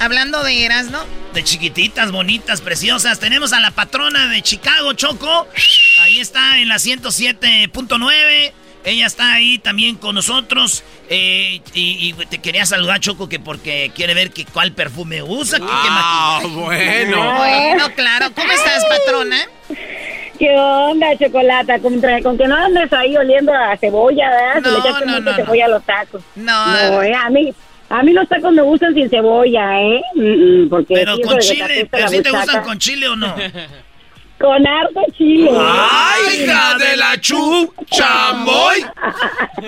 hablando 0.01 0.43
de 0.43 0.65
Eras, 0.65 0.87
¿no? 0.87 0.99
De 1.33 1.43
chiquititas, 1.43 2.11
bonitas, 2.11 2.61
preciosas. 2.61 3.19
Tenemos 3.19 3.53
a 3.53 3.59
la 3.59 3.71
patrona 3.71 4.27
de 4.27 4.41
Chicago, 4.41 4.93
Choco. 4.93 5.47
Ahí 6.01 6.19
está 6.19 6.59
en 6.59 6.67
la 6.67 6.75
107.9. 6.75 8.51
Ella 8.83 9.05
está 9.05 9.33
ahí 9.33 9.59
también 9.59 9.95
con 9.95 10.15
nosotros. 10.15 10.83
Eh, 11.09 11.61
y, 11.73 12.09
y 12.19 12.25
te 12.25 12.39
quería 12.39 12.65
saludar, 12.65 12.99
Choco, 12.99 13.29
que 13.29 13.39
porque 13.39 13.91
quiere 13.95 14.13
ver 14.13 14.31
que 14.31 14.45
cuál 14.45 14.71
perfume 14.73 15.21
usa. 15.21 15.59
que- 15.59 15.65
Ah, 15.69 16.41
bueno. 16.47 17.35
Bueno, 17.37 17.93
claro. 17.95 18.27
¿Cómo 18.35 18.51
estás, 18.51 18.83
patrona? 18.85 19.37
¿Qué 20.39 20.49
onda, 20.57 21.15
chocolata? 21.19 21.77
Con, 21.79 22.01
con 22.23 22.35
que 22.37 22.47
no 22.47 22.55
andes 22.55 22.91
ahí 22.91 23.15
oliendo 23.15 23.53
a 23.53 23.77
cebolla, 23.77 24.27
¿verdad? 24.31 24.55
Si 24.55 24.61
No, 24.61 24.71
le 24.71 24.79
echaste 24.79 25.05
no, 25.05 25.19
no, 25.19 25.31
no. 25.31 25.35
cebolla 25.35 25.65
a 25.65 25.69
los 25.69 25.83
tacos. 25.85 26.23
No. 26.35 26.65
No, 26.67 27.03
eh, 27.03 27.13
a 27.13 27.29
mí, 27.29 27.53
a 27.91 28.03
mí 28.03 28.13
los 28.13 28.27
tacos 28.27 28.53
me 28.53 28.61
gustan 28.61 28.93
sin 28.93 29.09
cebolla, 29.09 29.81
¿eh? 29.81 30.01
Porque 30.69 30.93
Pero 30.93 31.15
sí, 31.18 31.22
con 31.23 31.39
chile, 31.39 31.88
pero 31.91 32.07
si 32.07 32.22
te 32.22 32.31
gustan 32.31 32.63
con 32.63 32.80
chile 32.80 33.07
o 33.07 33.15
no. 33.15 33.35
Con 34.39 34.65
harto 34.65 35.01
chile. 35.15 35.51
¡Ay, 35.53 36.43
hija 36.43 36.76
de 36.80 36.97
la 36.97 37.22
chu, 37.22 37.72
chamoy! 37.91 38.84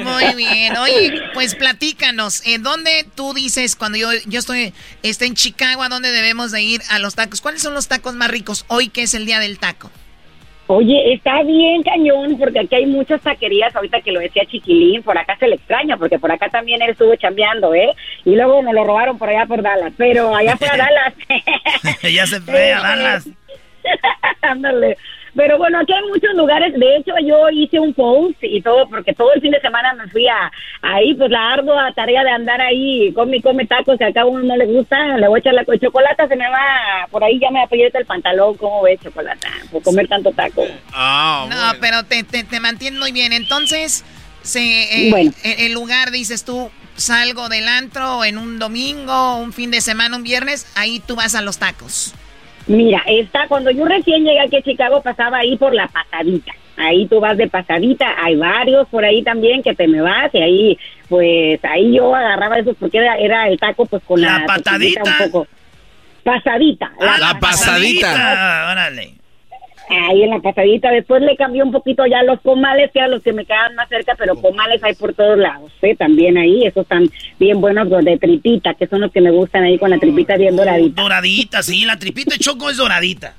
Muy 0.04 0.34
bien. 0.36 0.76
Oye, 0.78 1.22
pues 1.36 1.54
platícanos. 1.54 2.42
¿En 2.48 2.64
dónde 2.64 3.06
tú 3.14 3.36
dices, 3.36 3.76
cuando 3.76 4.00
yo, 4.00 4.10
yo 4.26 4.40
estoy 4.40 4.74
está 5.04 5.26
en 5.26 5.36
Chicago, 5.36 5.84
a 5.84 5.90
dónde 5.90 6.12
debemos 6.12 6.52
de 6.52 6.64
ir 6.64 6.82
a 6.90 6.98
los 6.98 7.14
tacos? 7.14 7.40
¿Cuáles 7.40 7.62
son 7.62 7.76
los 7.76 7.88
tacos 7.88 8.16
más 8.16 8.32
ricos 8.32 8.66
hoy 8.68 8.88
que 8.88 9.04
es 9.04 9.14
el 9.14 9.28
día 9.28 9.40
del 9.40 9.60
taco? 9.60 9.92
Oye, 10.68 11.14
está 11.14 11.44
bien 11.44 11.84
cañón, 11.84 12.38
porque 12.38 12.60
aquí 12.62 12.76
hay 12.76 12.86
muchas 12.86 13.22
taquerías, 13.22 13.76
ahorita 13.76 14.00
que 14.02 14.12
lo 14.14 14.22
decía 14.22 14.46
Chiquilín, 14.46 15.04
por 15.04 15.18
acá 15.18 15.36
se 15.38 15.48
le 15.48 15.56
extraña, 15.56 15.98
porque 15.98 16.20
por 16.20 16.32
acá 16.32 16.48
también 16.50 16.82
él 16.82 16.92
estuvo 16.92 17.14
chambeando, 17.18 17.74
¿eh? 17.74 17.90
Y 18.24 18.36
luego 18.36 18.62
nos 18.62 18.74
lo 18.74 18.84
robaron 18.86 19.18
por 19.18 19.30
allá 19.30 19.46
por 19.46 19.62
Dallas, 19.62 19.94
pero 19.98 20.34
allá 20.34 20.56
por 20.56 20.70
Dallas. 20.78 21.14
ya 22.04 22.26
se 22.26 22.40
fue 22.40 22.72
a 22.72 22.80
Dallas. 22.82 23.30
Ándale. 24.42 24.98
Pero 25.36 25.58
bueno, 25.58 25.80
aquí 25.80 25.92
hay 25.92 26.08
muchos 26.10 26.34
lugares. 26.36 26.74
De 26.78 26.98
hecho, 26.98 27.14
yo 27.26 27.50
hice 27.50 27.80
un 27.80 27.94
post 27.94 28.38
y 28.42 28.62
todo, 28.62 28.88
porque 28.88 29.14
todo 29.14 29.34
el 29.34 29.42
fin 29.42 29.52
de 29.52 29.60
semana 29.62 29.94
me 29.96 30.08
fui 30.10 30.28
a 30.28 30.52
ahí, 30.82 31.14
pues 31.16 31.32
la 31.32 31.54
ardua 31.54 31.92
tarea 31.96 32.24
de 32.24 32.30
andar 32.30 32.62
ahí, 32.62 33.12
come 33.14 33.38
y 33.38 33.42
come 33.42 33.66
tacos, 33.66 33.98
que 33.98 34.06
acá 34.06 34.22
a 34.22 34.26
uno 34.26 34.44
no 34.44 34.56
le 34.56 34.66
gusta. 34.66 35.18
Le 35.18 35.28
voy 35.28 35.38
a 35.38 35.40
echar 35.40 35.54
la 35.56 35.66
co- 35.66 35.76
chocolate, 35.76 36.28
se 36.28 36.36
me 36.36 36.48
va, 36.50 37.08
por 37.10 37.24
ahí 37.24 37.40
ya 37.40 37.50
me 37.50 37.62
aprieta 37.64 37.98
el 37.98 38.06
pantalón. 38.06 38.56
¿Cómo 38.58 38.84
ves, 38.84 39.00
chocolate? 39.04 39.48
Por 39.72 39.82
comer 39.82 40.08
tanto 40.08 40.32
taco. 40.32 40.64
no, 41.50 41.72
pero 41.82 42.04
te, 42.04 42.24
te, 42.24 42.44
te 42.44 42.60
mantiene 42.60 43.00
muy 43.00 43.12
bien. 43.12 43.34
Entonces, 43.34 44.06
se, 44.44 44.62
eh, 45.08 45.10
Bueno. 45.10 45.32
el, 45.44 45.60
el 45.66 45.74
lugar, 45.74 46.12
dices 46.12 46.46
tú, 46.46 46.70
salgo 46.96 47.50
del 47.50 47.68
antro 47.68 48.24
en 48.24 48.38
un 48.38 48.60
domingo, 48.60 49.38
un 49.38 49.52
fin 49.52 49.72
de 49.72 49.82
semana, 49.82 50.16
un 50.16 50.24
viernes, 50.24 50.72
ahí 50.76 51.00
tú 51.00 51.16
vas 51.16 51.34
a 51.34 51.42
los 51.42 51.58
tacos. 51.58 52.14
Mira, 52.68 53.04
está, 53.08 53.48
cuando 53.48 53.72
yo 53.72 53.86
recién 53.86 54.24
llegué 54.24 54.40
aquí 54.40 54.58
a 54.58 54.62
Chicago 54.62 55.02
pasaba 55.02 55.40
ahí 55.40 55.58
por 55.58 55.74
la 55.74 55.88
pasadita. 55.88 56.54
Ahí 56.78 57.08
tú 57.08 57.20
vas 57.20 57.38
de 57.38 57.48
pasadita, 57.48 58.16
hay 58.18 58.36
varios 58.36 58.88
por 58.88 59.06
ahí 59.06 59.22
también 59.22 59.62
que 59.62 59.76
te 59.76 59.88
me 59.88 60.02
vas 60.02 60.34
y 60.34 60.42
ahí, 60.42 60.80
pues 61.08 61.64
ahí 61.64 61.96
yo 61.96 62.16
agarraba 62.16 62.58
esos 62.58 62.76
porque 62.78 62.98
era, 62.98 63.16
era 63.18 63.48
el 63.48 63.60
taco 63.60 63.86
pues 63.86 64.02
con 64.04 64.20
la, 64.22 64.40
¿La 64.40 64.46
patadita? 64.46 65.04
un 65.04 65.32
poco. 65.32 65.48
Pasadita. 66.24 66.92
Ah, 67.00 67.18
la 67.20 67.40
pasadita. 67.40 68.70
Órale. 68.72 69.23
Ahí 69.90 70.24
en 70.24 70.30
la 70.30 70.40
pasadita. 70.40 70.90
Después 70.92 71.22
le 71.22 71.36
cambié 71.36 71.62
un 71.62 71.72
poquito 71.72 72.06
ya 72.06 72.24
los 72.24 72.40
comales, 72.42 72.90
que 72.92 73.00
eran 73.00 73.12
los 73.12 73.22
que 73.22 73.34
me 73.34 73.46
quedaban 73.46 73.76
más 73.76 73.90
cerca, 73.90 74.16
pero 74.18 74.36
comales 74.36 74.82
hay 74.84 74.96
por 74.96 75.14
todos 75.14 75.38
lados, 75.38 75.72
¿eh? 75.82 75.96
También 75.96 76.38
ahí, 76.38 76.66
esos 76.66 76.84
están 76.84 77.10
bien 77.40 77.60
buenos 77.62 77.88
los 77.90 78.04
de 78.04 78.18
tripita, 78.18 78.74
que 78.76 78.88
son 78.88 79.02
los 79.02 79.12
que 79.12 79.22
me 79.22 79.32
gustan 79.32 79.64
ahí 79.64 79.78
con 79.78 79.90
la 79.90 79.98
tripita 80.00 80.38
bien 80.38 80.56
doradita. 80.56 81.02
Doradita, 81.02 81.62
sí, 81.64 81.86
la 81.86 81.98
tripita 82.00 82.36
de 82.36 82.40
choco 82.40 82.70
es 82.70 82.78
doradita. 82.78 83.36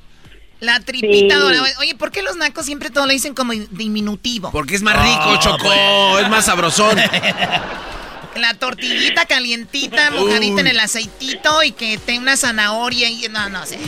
La 0.61 0.81
tripita 0.81 1.35
Sí. 1.35 1.41
dorada. 1.41 1.67
Oye, 1.81 1.95
¿por 1.95 2.11
qué 2.11 2.23
los 2.23 2.37
nacos 2.37 2.65
siempre 2.67 2.91
todo 2.91 3.07
lo 3.07 3.13
dicen 3.13 3.35
como 3.35 3.53
diminutivo? 3.53 4.51
Porque 4.51 4.75
es 4.77 4.83
más 4.83 4.95
rico, 5.03 5.37
Choco. 5.41 6.19
Es 6.21 6.29
más 6.29 6.45
sabrosón. 6.47 6.97
La 8.37 8.53
tortillita 8.55 9.27
calientita, 9.27 10.11
mojadita 10.11 10.61
en 10.61 10.67
el 10.67 10.81
aceitito 10.81 11.63
y 11.63 11.71
que 11.73 11.99
tenga 11.99 12.21
una 12.23 12.37
zanahoria 12.37 13.09
y 13.09 13.29
no, 13.31 13.49
no 13.49 13.65
sé. 13.65 13.79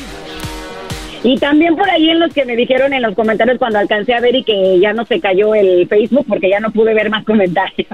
Y 1.23 1.39
también 1.39 1.77
por 1.77 1.89
ahí 1.89 2.11
en 2.11 2.21
los 2.21 2.33
que 2.33 2.45
me 2.45 2.57
dijeron 2.57 2.93
en 2.93 3.03
los 3.03 3.15
comentarios 3.15 3.59
cuando 3.59 3.79
alcancé 3.79 4.15
a 4.15 4.21
ver 4.21 4.37
y 4.37 4.45
que 4.45 4.79
ya 4.79 4.93
no 4.93 5.05
se 5.05 5.21
cayó 5.21 5.55
el 5.55 5.89
Facebook 5.89 6.27
porque 6.29 6.49
ya 6.49 6.61
no 6.61 6.71
pude 6.71 6.95
ver 6.95 7.11
más 7.11 7.25
comentarios. 7.27 7.89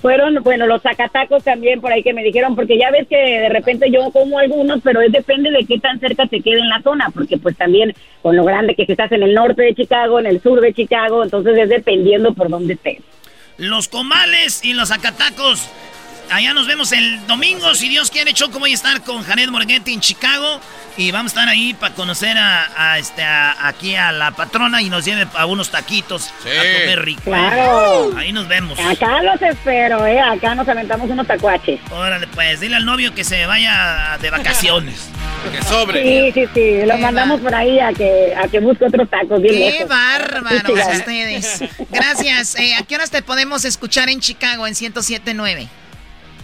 Fueron, 0.00 0.42
bueno, 0.42 0.66
los 0.66 0.82
zacatacos 0.82 1.42
también 1.44 1.80
por 1.80 1.92
ahí 1.92 2.02
que 2.02 2.12
me 2.12 2.22
dijeron, 2.22 2.54
porque 2.54 2.78
ya 2.78 2.90
ves 2.90 3.06
que 3.08 3.16
de 3.16 3.48
repente 3.48 3.90
yo 3.90 4.10
como 4.12 4.38
algunos, 4.38 4.80
pero 4.82 5.00
es 5.00 5.12
depende 5.12 5.50
de 5.50 5.64
qué 5.64 5.78
tan 5.78 5.98
cerca 6.00 6.26
te 6.26 6.40
quede 6.40 6.60
en 6.60 6.68
la 6.68 6.82
zona, 6.82 7.10
porque 7.12 7.38
pues 7.38 7.56
también 7.56 7.94
con 8.22 8.36
lo 8.36 8.44
grande 8.44 8.74
que 8.74 8.84
estás 8.88 9.10
en 9.12 9.22
el 9.22 9.34
norte 9.34 9.62
de 9.62 9.74
Chicago, 9.74 10.20
en 10.20 10.26
el 10.26 10.40
sur 10.40 10.60
de 10.60 10.72
Chicago, 10.72 11.24
entonces 11.24 11.56
es 11.58 11.68
dependiendo 11.68 12.32
por 12.34 12.48
dónde 12.48 12.74
estés. 12.74 12.98
Los 13.56 13.88
comales 13.88 14.64
y 14.64 14.74
los 14.74 14.92
acatacos. 14.92 15.68
Allá 16.30 16.52
nos 16.54 16.66
vemos 16.66 16.92
el 16.92 17.26
domingo, 17.26 17.74
si 17.74 17.88
Dios 17.88 18.10
quiere. 18.10 18.32
Choco 18.34 18.58
voy 18.58 18.72
a 18.72 18.74
estar 18.74 19.02
con 19.02 19.22
Janet 19.24 19.48
Morghetti 19.50 19.94
en 19.94 20.00
Chicago. 20.00 20.60
Y 20.96 21.12
vamos 21.12 21.30
a 21.30 21.34
estar 21.40 21.48
ahí 21.48 21.74
para 21.74 21.94
conocer 21.94 22.36
a, 22.36 22.72
a 22.92 22.98
este, 22.98 23.22
a- 23.22 23.68
aquí 23.68 23.94
a 23.94 24.10
la 24.10 24.32
patrona 24.32 24.82
y 24.82 24.90
nos 24.90 25.04
lleve 25.04 25.28
a 25.34 25.46
unos 25.46 25.70
taquitos 25.70 26.26
a 26.40 26.42
comer 26.42 27.02
rico. 27.04 27.22
Claro. 27.22 28.12
Ahí 28.16 28.32
nos 28.32 28.48
vemos. 28.48 28.76
Acá 28.80 29.22
los 29.22 29.40
espero, 29.40 30.04
¿eh? 30.04 30.18
Acá 30.20 30.56
nos 30.56 30.68
aventamos 30.68 31.08
unos 31.08 31.24
tacuaches. 31.26 31.78
Órale, 31.92 32.26
pues, 32.26 32.58
dile 32.60 32.74
al 32.76 32.84
novio 32.84 33.14
que 33.14 33.22
se 33.22 33.46
vaya 33.46 34.18
de 34.20 34.30
vacaciones. 34.30 35.08
Que 35.52 35.62
sobre. 35.62 36.02
Sí, 36.02 36.32
sí, 36.34 36.48
sí. 36.52 36.84
Lo 36.84 36.98
mandamos 36.98 37.40
por 37.40 37.54
ahí 37.54 37.78
a 37.78 37.92
que, 37.92 38.34
a 38.36 38.48
que 38.48 38.58
busque 38.58 38.84
otros 38.86 39.08
tacos. 39.08 39.40
Bien 39.40 39.54
Qué 39.54 39.60
lejos. 39.70 39.88
bárbaros 39.88 40.62
Sí, 40.66 40.90
sí, 40.90 40.96
ustedes. 40.98 41.64
Gracias. 41.92 42.56
Eh, 42.56 42.74
¿A 42.74 42.82
qué 42.82 42.96
horas 42.96 43.12
te 43.12 43.22
podemos 43.22 43.64
escuchar 43.64 44.08
en 44.08 44.18
Chicago 44.20 44.66
en 44.66 44.74
107.9? 44.74 45.68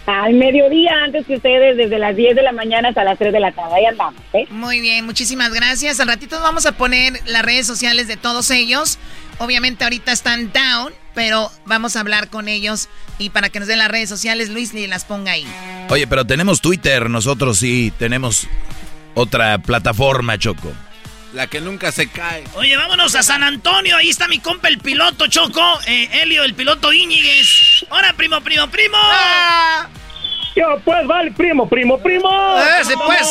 Al 0.06 0.35
mediodía, 0.35 0.93
antes 1.02 1.26
que 1.26 1.36
ustedes, 1.36 1.78
desde 1.78 1.98
las 1.98 2.14
10 2.14 2.36
de 2.36 2.43
la 2.43 2.52
mañana 2.52 2.90
hasta 2.90 3.05
las 3.05 3.18
3 3.18 3.32
de 3.32 3.40
la 3.40 3.52
tarde. 3.52 3.76
Ahí 3.76 3.86
andamos, 3.86 4.22
¿eh? 4.35 4.47
Muy 4.51 4.81
bien, 4.81 5.06
muchísimas 5.06 5.52
gracias. 5.52 5.98
Al 5.98 6.09
ratito 6.09 6.39
vamos 6.40 6.66
a 6.66 6.72
poner 6.72 7.14
las 7.26 7.43
redes 7.43 7.66
sociales 7.66 8.06
de 8.06 8.18
todos 8.18 8.51
ellos. 8.51 8.98
Obviamente 9.39 9.85
ahorita 9.85 10.12
están 10.12 10.52
down, 10.52 10.93
pero 11.14 11.51
vamos 11.64 11.97
a 11.97 12.01
hablar 12.01 12.28
con 12.28 12.48
ellos 12.48 12.89
y 13.18 13.31
para 13.31 13.48
que 13.48 13.60
nos 13.60 13.68
den 13.68 13.78
las 13.78 13.90
redes 13.90 14.10
sociales, 14.10 14.51
Luis 14.51 14.74
ni 14.74 14.86
las 14.86 15.06
ponga 15.06 15.32
ahí. 15.32 15.47
Oye, 15.89 16.06
pero 16.06 16.26
tenemos 16.26 16.60
Twitter, 16.60 17.09
nosotros 17.09 17.59
sí 17.59 17.93
tenemos 17.98 18.47
otra 19.14 19.59
plataforma, 19.59 20.36
Choco. 20.39 20.72
La 21.35 21.48
que 21.48 21.61
nunca 21.61 21.90
se 21.90 22.09
cae. 22.09 22.44
Oye, 22.55 22.77
vámonos 22.77 23.16
a 23.16 23.24
San 23.24 23.43
Antonio. 23.43 23.97
Ahí 23.97 24.09
está 24.09 24.28
mi 24.28 24.39
compa, 24.39 24.69
el 24.69 24.78
piloto 24.78 25.27
Choco. 25.27 25.81
Eh, 25.85 26.09
Helio, 26.12 26.44
el 26.44 26.55
piloto 26.55 26.93
Íñiguez. 26.93 27.85
Hola, 27.90 28.15
primo, 28.16 28.40
primo, 28.40 28.69
primo. 28.69 28.97
Yo, 30.55 30.78
pues, 30.85 31.05
vale, 31.09 31.32
primo, 31.32 31.69
primo, 31.69 31.98
primo. 31.98 32.31
Ese 32.81 32.94
pues, 32.97 33.28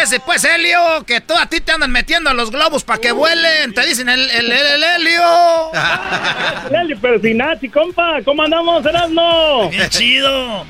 ese 0.00 0.20
pues, 0.20 0.44
Helio, 0.44 1.04
que 1.04 1.20
tú 1.20 1.34
a 1.36 1.46
ti 1.46 1.60
te 1.60 1.72
andan 1.72 1.90
metiendo 1.90 2.30
a 2.30 2.34
los 2.34 2.52
globos 2.52 2.84
para 2.84 3.00
que 3.00 3.10
vuelen. 3.10 3.74
Te 3.74 3.84
dicen 3.84 4.08
el, 4.08 4.30
el, 4.30 4.52
el, 4.52 4.52
el 4.52 4.84
Helio. 4.84 5.22
Leli, 6.70 6.94
pero 6.94 7.20
sin 7.20 7.38
Nachi, 7.38 7.68
compa, 7.68 8.22
¿cómo 8.24 8.44
andamos, 8.44 8.86
Erasmo? 8.86 9.68
Bien 9.68 9.88
chido. 9.88 10.64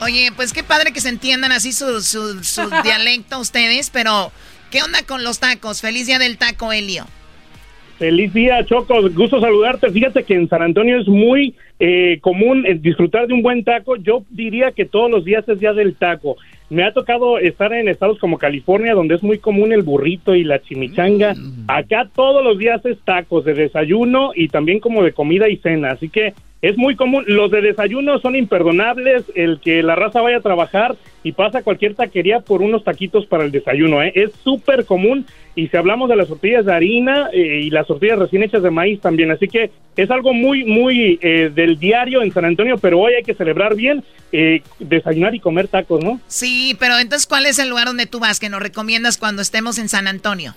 Oye, 0.00 0.30
pues 0.36 0.52
qué 0.52 0.62
padre 0.62 0.92
que 0.92 1.00
se 1.00 1.08
entiendan 1.08 1.52
así 1.52 1.72
su, 1.72 2.02
su, 2.02 2.44
su 2.44 2.68
dialecto 2.84 3.38
ustedes, 3.38 3.88
pero 3.88 4.30
¿qué 4.70 4.82
onda 4.82 5.02
con 5.06 5.24
los 5.24 5.40
tacos? 5.40 5.80
Feliz 5.80 6.06
día 6.06 6.18
del 6.18 6.38
taco, 6.38 6.72
Helio. 6.72 7.06
Feliz 7.98 8.32
día, 8.34 8.64
Choco. 8.64 9.08
Gusto 9.10 9.40
saludarte. 9.40 9.90
Fíjate 9.90 10.24
que 10.24 10.34
en 10.34 10.48
San 10.48 10.60
Antonio 10.60 11.00
es 11.00 11.08
muy 11.08 11.54
eh, 11.78 12.18
común 12.20 12.66
eh, 12.66 12.74
disfrutar 12.74 13.26
de 13.26 13.32
un 13.32 13.42
buen 13.42 13.64
taco. 13.64 13.96
Yo 13.96 14.22
diría 14.30 14.72
que 14.72 14.84
todos 14.84 15.10
los 15.10 15.24
días 15.24 15.48
es 15.48 15.58
día 15.60 15.72
del 15.72 15.94
taco. 15.94 16.36
Me 16.68 16.84
ha 16.84 16.92
tocado 16.92 17.38
estar 17.38 17.72
en 17.72 17.88
estados 17.88 18.18
como 18.18 18.38
California, 18.38 18.92
donde 18.92 19.14
es 19.14 19.22
muy 19.22 19.38
común 19.38 19.72
el 19.72 19.82
burrito 19.82 20.34
y 20.34 20.44
la 20.44 20.60
chimichanga. 20.60 21.34
Acá 21.68 22.08
todos 22.14 22.44
los 22.44 22.58
días 22.58 22.84
es 22.84 22.98
tacos 23.04 23.44
de 23.44 23.54
desayuno 23.54 24.32
y 24.34 24.48
también 24.48 24.80
como 24.80 25.02
de 25.02 25.12
comida 25.12 25.48
y 25.48 25.56
cena. 25.56 25.92
Así 25.92 26.10
que 26.10 26.34
es 26.62 26.76
muy 26.76 26.96
común. 26.96 27.24
Los 27.26 27.50
de 27.50 27.60
desayuno 27.60 28.18
son 28.18 28.36
imperdonables. 28.36 29.24
El 29.34 29.60
que 29.60 29.82
la 29.82 29.94
raza 29.94 30.20
vaya 30.20 30.38
a 30.38 30.42
trabajar 30.42 30.96
y 31.22 31.32
pasa 31.32 31.62
cualquier 31.62 31.94
taquería 31.94 32.40
por 32.40 32.62
unos 32.62 32.84
taquitos 32.84 33.26
para 33.26 33.44
el 33.44 33.50
desayuno. 33.50 34.02
¿eh? 34.02 34.12
Es 34.14 34.32
súper 34.42 34.84
común. 34.84 35.26
Y 35.54 35.68
si 35.68 35.76
hablamos 35.76 36.08
de 36.08 36.16
las 36.16 36.28
tortillas 36.28 36.66
de 36.66 36.74
harina 36.74 37.30
eh, 37.32 37.62
y 37.64 37.70
las 37.70 37.86
tortillas 37.86 38.18
recién 38.18 38.42
hechas 38.42 38.62
de 38.62 38.70
maíz 38.70 39.00
también. 39.00 39.30
Así 39.30 39.48
que 39.48 39.70
es 39.96 40.10
algo 40.10 40.34
muy, 40.34 40.64
muy 40.64 41.18
eh, 41.22 41.50
del 41.54 41.78
diario 41.78 42.22
en 42.22 42.32
San 42.32 42.44
Antonio, 42.44 42.76
pero 42.76 43.00
hoy 43.00 43.14
hay 43.14 43.22
que 43.22 43.34
celebrar 43.34 43.74
bien, 43.74 44.04
eh, 44.32 44.62
desayunar 44.78 45.34
y 45.34 45.40
comer 45.40 45.68
tacos, 45.68 46.04
¿no? 46.04 46.20
Sí, 46.26 46.76
pero 46.78 46.98
entonces, 46.98 47.26
¿cuál 47.26 47.46
es 47.46 47.58
el 47.58 47.70
lugar 47.70 47.86
donde 47.86 48.04
tú 48.06 48.20
vas 48.20 48.38
que 48.38 48.50
nos 48.50 48.60
recomiendas 48.60 49.16
cuando 49.16 49.40
estemos 49.40 49.78
en 49.78 49.88
San 49.88 50.06
Antonio? 50.06 50.54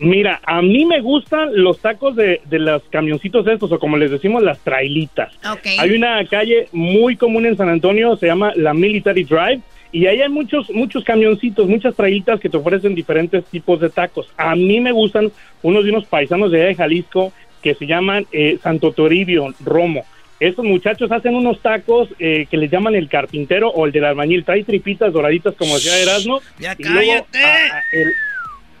Mira, 0.00 0.40
a 0.44 0.62
mí 0.62 0.86
me 0.86 1.00
gustan 1.00 1.50
los 1.62 1.78
tacos 1.78 2.16
de, 2.16 2.40
de 2.46 2.58
los 2.58 2.82
camioncitos 2.84 3.46
estos, 3.46 3.70
o 3.70 3.78
como 3.78 3.96
les 3.98 4.10
decimos, 4.10 4.42
las 4.42 4.58
trailitas. 4.60 5.32
Ok. 5.50 5.66
Hay 5.78 5.90
una 5.92 6.24
calle 6.26 6.68
muy 6.72 7.16
común 7.16 7.44
en 7.46 7.56
San 7.56 7.68
Antonio, 7.68 8.16
se 8.16 8.26
llama 8.26 8.52
la 8.56 8.72
Military 8.72 9.24
Drive, 9.24 9.60
y 9.92 10.06
ahí 10.06 10.22
hay 10.22 10.28
muchos, 10.30 10.70
muchos 10.70 11.04
camioncitos, 11.04 11.68
muchas 11.68 11.94
trailitas 11.94 12.40
que 12.40 12.48
te 12.48 12.56
ofrecen 12.56 12.94
diferentes 12.94 13.44
tipos 13.44 13.78
de 13.80 13.90
tacos. 13.90 14.26
A 14.38 14.56
mí 14.56 14.80
me 14.80 14.92
gustan 14.92 15.30
unos 15.62 15.84
de 15.84 15.90
unos 15.90 16.06
paisanos 16.06 16.50
de 16.50 16.58
allá 16.60 16.68
de 16.68 16.74
Jalisco 16.76 17.32
que 17.62 17.74
se 17.74 17.86
llaman 17.86 18.24
eh, 18.32 18.56
Santo 18.62 18.92
Toribio 18.92 19.52
Romo. 19.62 20.04
Estos 20.38 20.64
muchachos 20.64 21.12
hacen 21.12 21.34
unos 21.34 21.60
tacos 21.60 22.08
eh, 22.18 22.46
que 22.50 22.56
les 22.56 22.70
llaman 22.70 22.94
el 22.94 23.10
carpintero 23.10 23.68
o 23.68 23.84
el 23.84 23.92
del 23.92 24.06
albañil. 24.06 24.44
Trae 24.46 24.64
tripitas 24.64 25.12
doraditas, 25.12 25.54
como 25.56 25.74
decía 25.74 25.98
Erasmo. 25.98 26.40
Ya 26.58 26.74
y 26.78 26.84
luego, 26.84 27.26
cállate. 27.30 27.44
ah, 27.44 27.80
el- 27.92 28.12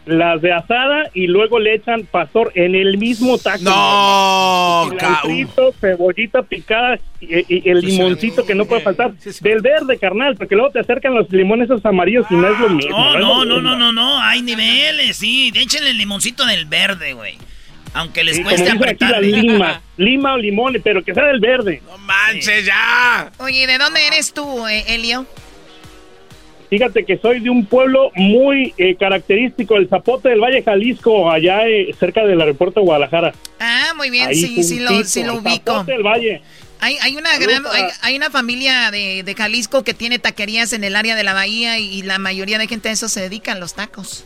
las 0.06 0.40
de 0.40 0.52
asada 0.52 1.10
y 1.14 1.26
luego 1.26 1.58
le 1.58 1.74
echan 1.74 2.04
pastor 2.10 2.50
en 2.54 2.74
el 2.74 2.98
mismo 2.98 3.38
taco. 3.38 3.62
No, 3.64 4.88
Cilantrito, 4.90 5.72
cebollita 5.80 6.42
picada 6.42 6.98
y, 7.20 7.44
y 7.48 7.68
el 7.68 7.80
limoncito 7.80 8.44
que 8.46 8.54
no 8.54 8.64
puede 8.64 8.80
faltar. 8.82 9.12
Del 9.40 9.60
verde, 9.60 9.98
carnal, 9.98 10.36
porque 10.36 10.54
luego 10.56 10.70
te 10.70 10.80
acercan 10.80 11.14
los 11.14 11.30
limones 11.30 11.66
esos 11.70 11.84
amarillos 11.84 12.26
y 12.30 12.34
no 12.34 12.48
es 12.48 12.58
lo 12.58 12.70
mismo. 12.70 12.90
No, 12.96 13.18
no, 13.18 13.44
no, 13.44 13.56
mismo. 13.56 13.60
no, 13.60 13.76
no, 13.76 13.92
no. 13.92 14.20
Hay 14.22 14.42
niveles, 14.42 15.16
sí. 15.16 15.52
Échenle 15.54 15.90
el 15.90 15.98
limoncito 15.98 16.44
del 16.46 16.64
verde, 16.66 17.12
güey. 17.12 17.36
Aunque 17.92 18.22
les 18.22 18.36
Sí, 18.36 18.42
como 18.42 18.54
cueste 18.54 18.70
dicen 18.72 18.88
aquí, 18.88 19.04
la 19.04 19.08
apretarle. 19.08 19.42
lima, 19.42 19.82
lima 19.96 20.34
o 20.34 20.38
limón, 20.38 20.76
pero 20.82 21.02
que 21.04 21.12
sea 21.12 21.24
del 21.26 21.40
verde. 21.40 21.82
No 21.90 21.98
manches 21.98 22.64
ya. 22.64 23.30
Oye, 23.38 23.66
¿de 23.66 23.78
dónde 23.78 24.06
eres 24.06 24.32
tú, 24.32 24.66
eh, 24.68 24.84
Helio? 24.88 25.26
Fíjate 26.70 27.04
que 27.04 27.18
soy 27.18 27.40
de 27.40 27.50
un 27.50 27.66
pueblo 27.66 28.12
muy 28.14 28.72
eh, 28.78 28.94
característico, 28.94 29.76
el 29.76 29.88
Zapote 29.88 30.28
del 30.28 30.40
Valle 30.40 30.62
Jalisco, 30.62 31.28
allá 31.28 31.66
eh, 31.66 31.92
cerca 31.98 32.24
del 32.24 32.40
aeropuerto 32.40 32.78
de 32.78 32.86
Guadalajara. 32.86 33.34
Ah, 33.58 33.92
muy 33.96 34.08
bien, 34.08 34.28
Ahí 34.28 34.36
sí, 34.36 34.62
sí 34.62 34.78
lo, 34.78 35.02
sí 35.02 35.24
lo 35.24 35.32
el 35.32 35.38
ubico. 35.40 35.72
Zapote 35.72 35.92
del 35.92 36.04
Valle. 36.04 36.42
Hay, 36.78 36.96
hay 37.02 37.16
una 37.16 37.36
gran, 37.38 37.66
hay, 37.66 37.82
hay 38.02 38.16
una 38.16 38.30
familia 38.30 38.92
de, 38.92 39.24
de 39.24 39.34
Jalisco 39.34 39.82
que 39.82 39.94
tiene 39.94 40.20
taquerías 40.20 40.72
en 40.72 40.84
el 40.84 40.94
área 40.94 41.16
de 41.16 41.24
la 41.24 41.34
bahía 41.34 41.78
y, 41.78 42.02
la 42.02 42.20
mayoría 42.20 42.56
de 42.56 42.68
gente 42.68 42.88
a 42.88 42.92
eso 42.92 43.08
se 43.08 43.20
dedican, 43.20 43.58
los 43.58 43.74
tacos. 43.74 44.24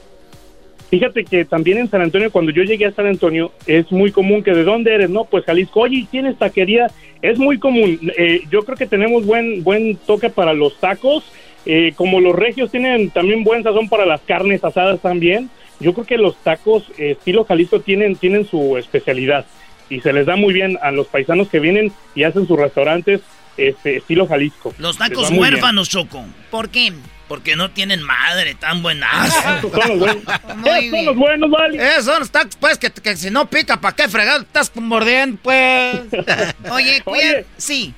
Fíjate 0.90 1.24
que 1.24 1.46
también 1.46 1.78
en 1.78 1.90
San 1.90 2.02
Antonio, 2.02 2.30
cuando 2.30 2.52
yo 2.52 2.62
llegué 2.62 2.84
a 2.84 2.92
San 2.92 3.06
Antonio, 3.06 3.52
es 3.66 3.90
muy 3.90 4.12
común 4.12 4.44
que 4.44 4.52
de 4.52 4.62
dónde 4.62 4.94
eres, 4.94 5.08
no, 5.08 5.24
pues 5.24 5.44
Jalisco, 5.46 5.80
oye, 5.80 5.96
¿y 5.96 6.04
¿tienes 6.04 6.38
taquería? 6.38 6.88
Es 7.22 7.38
muy 7.38 7.58
común. 7.58 8.12
Eh, 8.16 8.42
yo 8.50 8.62
creo 8.64 8.76
que 8.76 8.86
tenemos 8.86 9.24
buen 9.24 9.64
buen 9.64 9.96
toque 9.96 10.28
para 10.28 10.52
los 10.52 10.78
tacos, 10.78 11.24
eh, 11.66 11.92
como 11.96 12.20
los 12.20 12.34
regios 12.34 12.70
tienen 12.70 13.10
también 13.10 13.44
buen 13.44 13.62
sazón 13.62 13.88
para 13.88 14.06
las 14.06 14.20
carnes 14.22 14.62
asadas 14.64 15.00
también. 15.00 15.50
Yo 15.80 15.92
creo 15.92 16.06
que 16.06 16.18
los 16.18 16.36
tacos 16.36 16.84
eh, 16.98 17.12
estilo 17.12 17.44
Jalisco 17.44 17.80
tienen 17.80 18.16
tienen 18.16 18.46
su 18.46 18.76
especialidad 18.76 19.46
y 19.88 20.00
se 20.00 20.12
les 20.12 20.26
da 20.26 20.36
muy 20.36 20.54
bien 20.54 20.78
a 20.82 20.90
los 20.90 21.06
paisanos 21.08 21.48
que 21.48 21.60
vienen 21.60 21.92
y 22.14 22.24
hacen 22.24 22.46
sus 22.46 22.58
restaurantes 22.58 23.20
este 23.56 23.96
estilo 23.96 24.26
Jalisco. 24.26 24.74
Los 24.78 24.98
tacos 24.98 25.30
huérfanos, 25.30 25.88
Choco. 25.88 26.24
¿Por 26.50 26.70
qué? 26.70 26.92
Porque 27.28 27.56
no 27.56 27.70
tienen 27.70 28.02
madre 28.02 28.54
tan 28.54 28.82
buenas. 28.82 29.28
Esos 29.58 29.72
son 29.72 29.88
los 29.88 29.98
buenos. 29.98 30.24
Esos 30.66 30.90
son 30.90 31.04
los 31.06 31.16
buenos, 31.16 31.50
vale. 31.50 31.88
Esos 31.88 32.04
son 32.04 32.20
los 32.20 32.30
tacos, 32.30 32.56
pues, 32.56 32.78
que, 32.78 32.90
que 32.90 33.16
si 33.16 33.30
no 33.30 33.48
pica, 33.48 33.80
¿para 33.80 33.96
qué 33.96 34.08
fregado? 34.08 34.42
Estás 34.42 34.70
mordiendo, 34.76 35.38
pues. 35.42 36.00
Oye, 36.70 37.00
cuida, 37.02 37.18
Oye. 37.22 37.46
sí. 37.56 37.94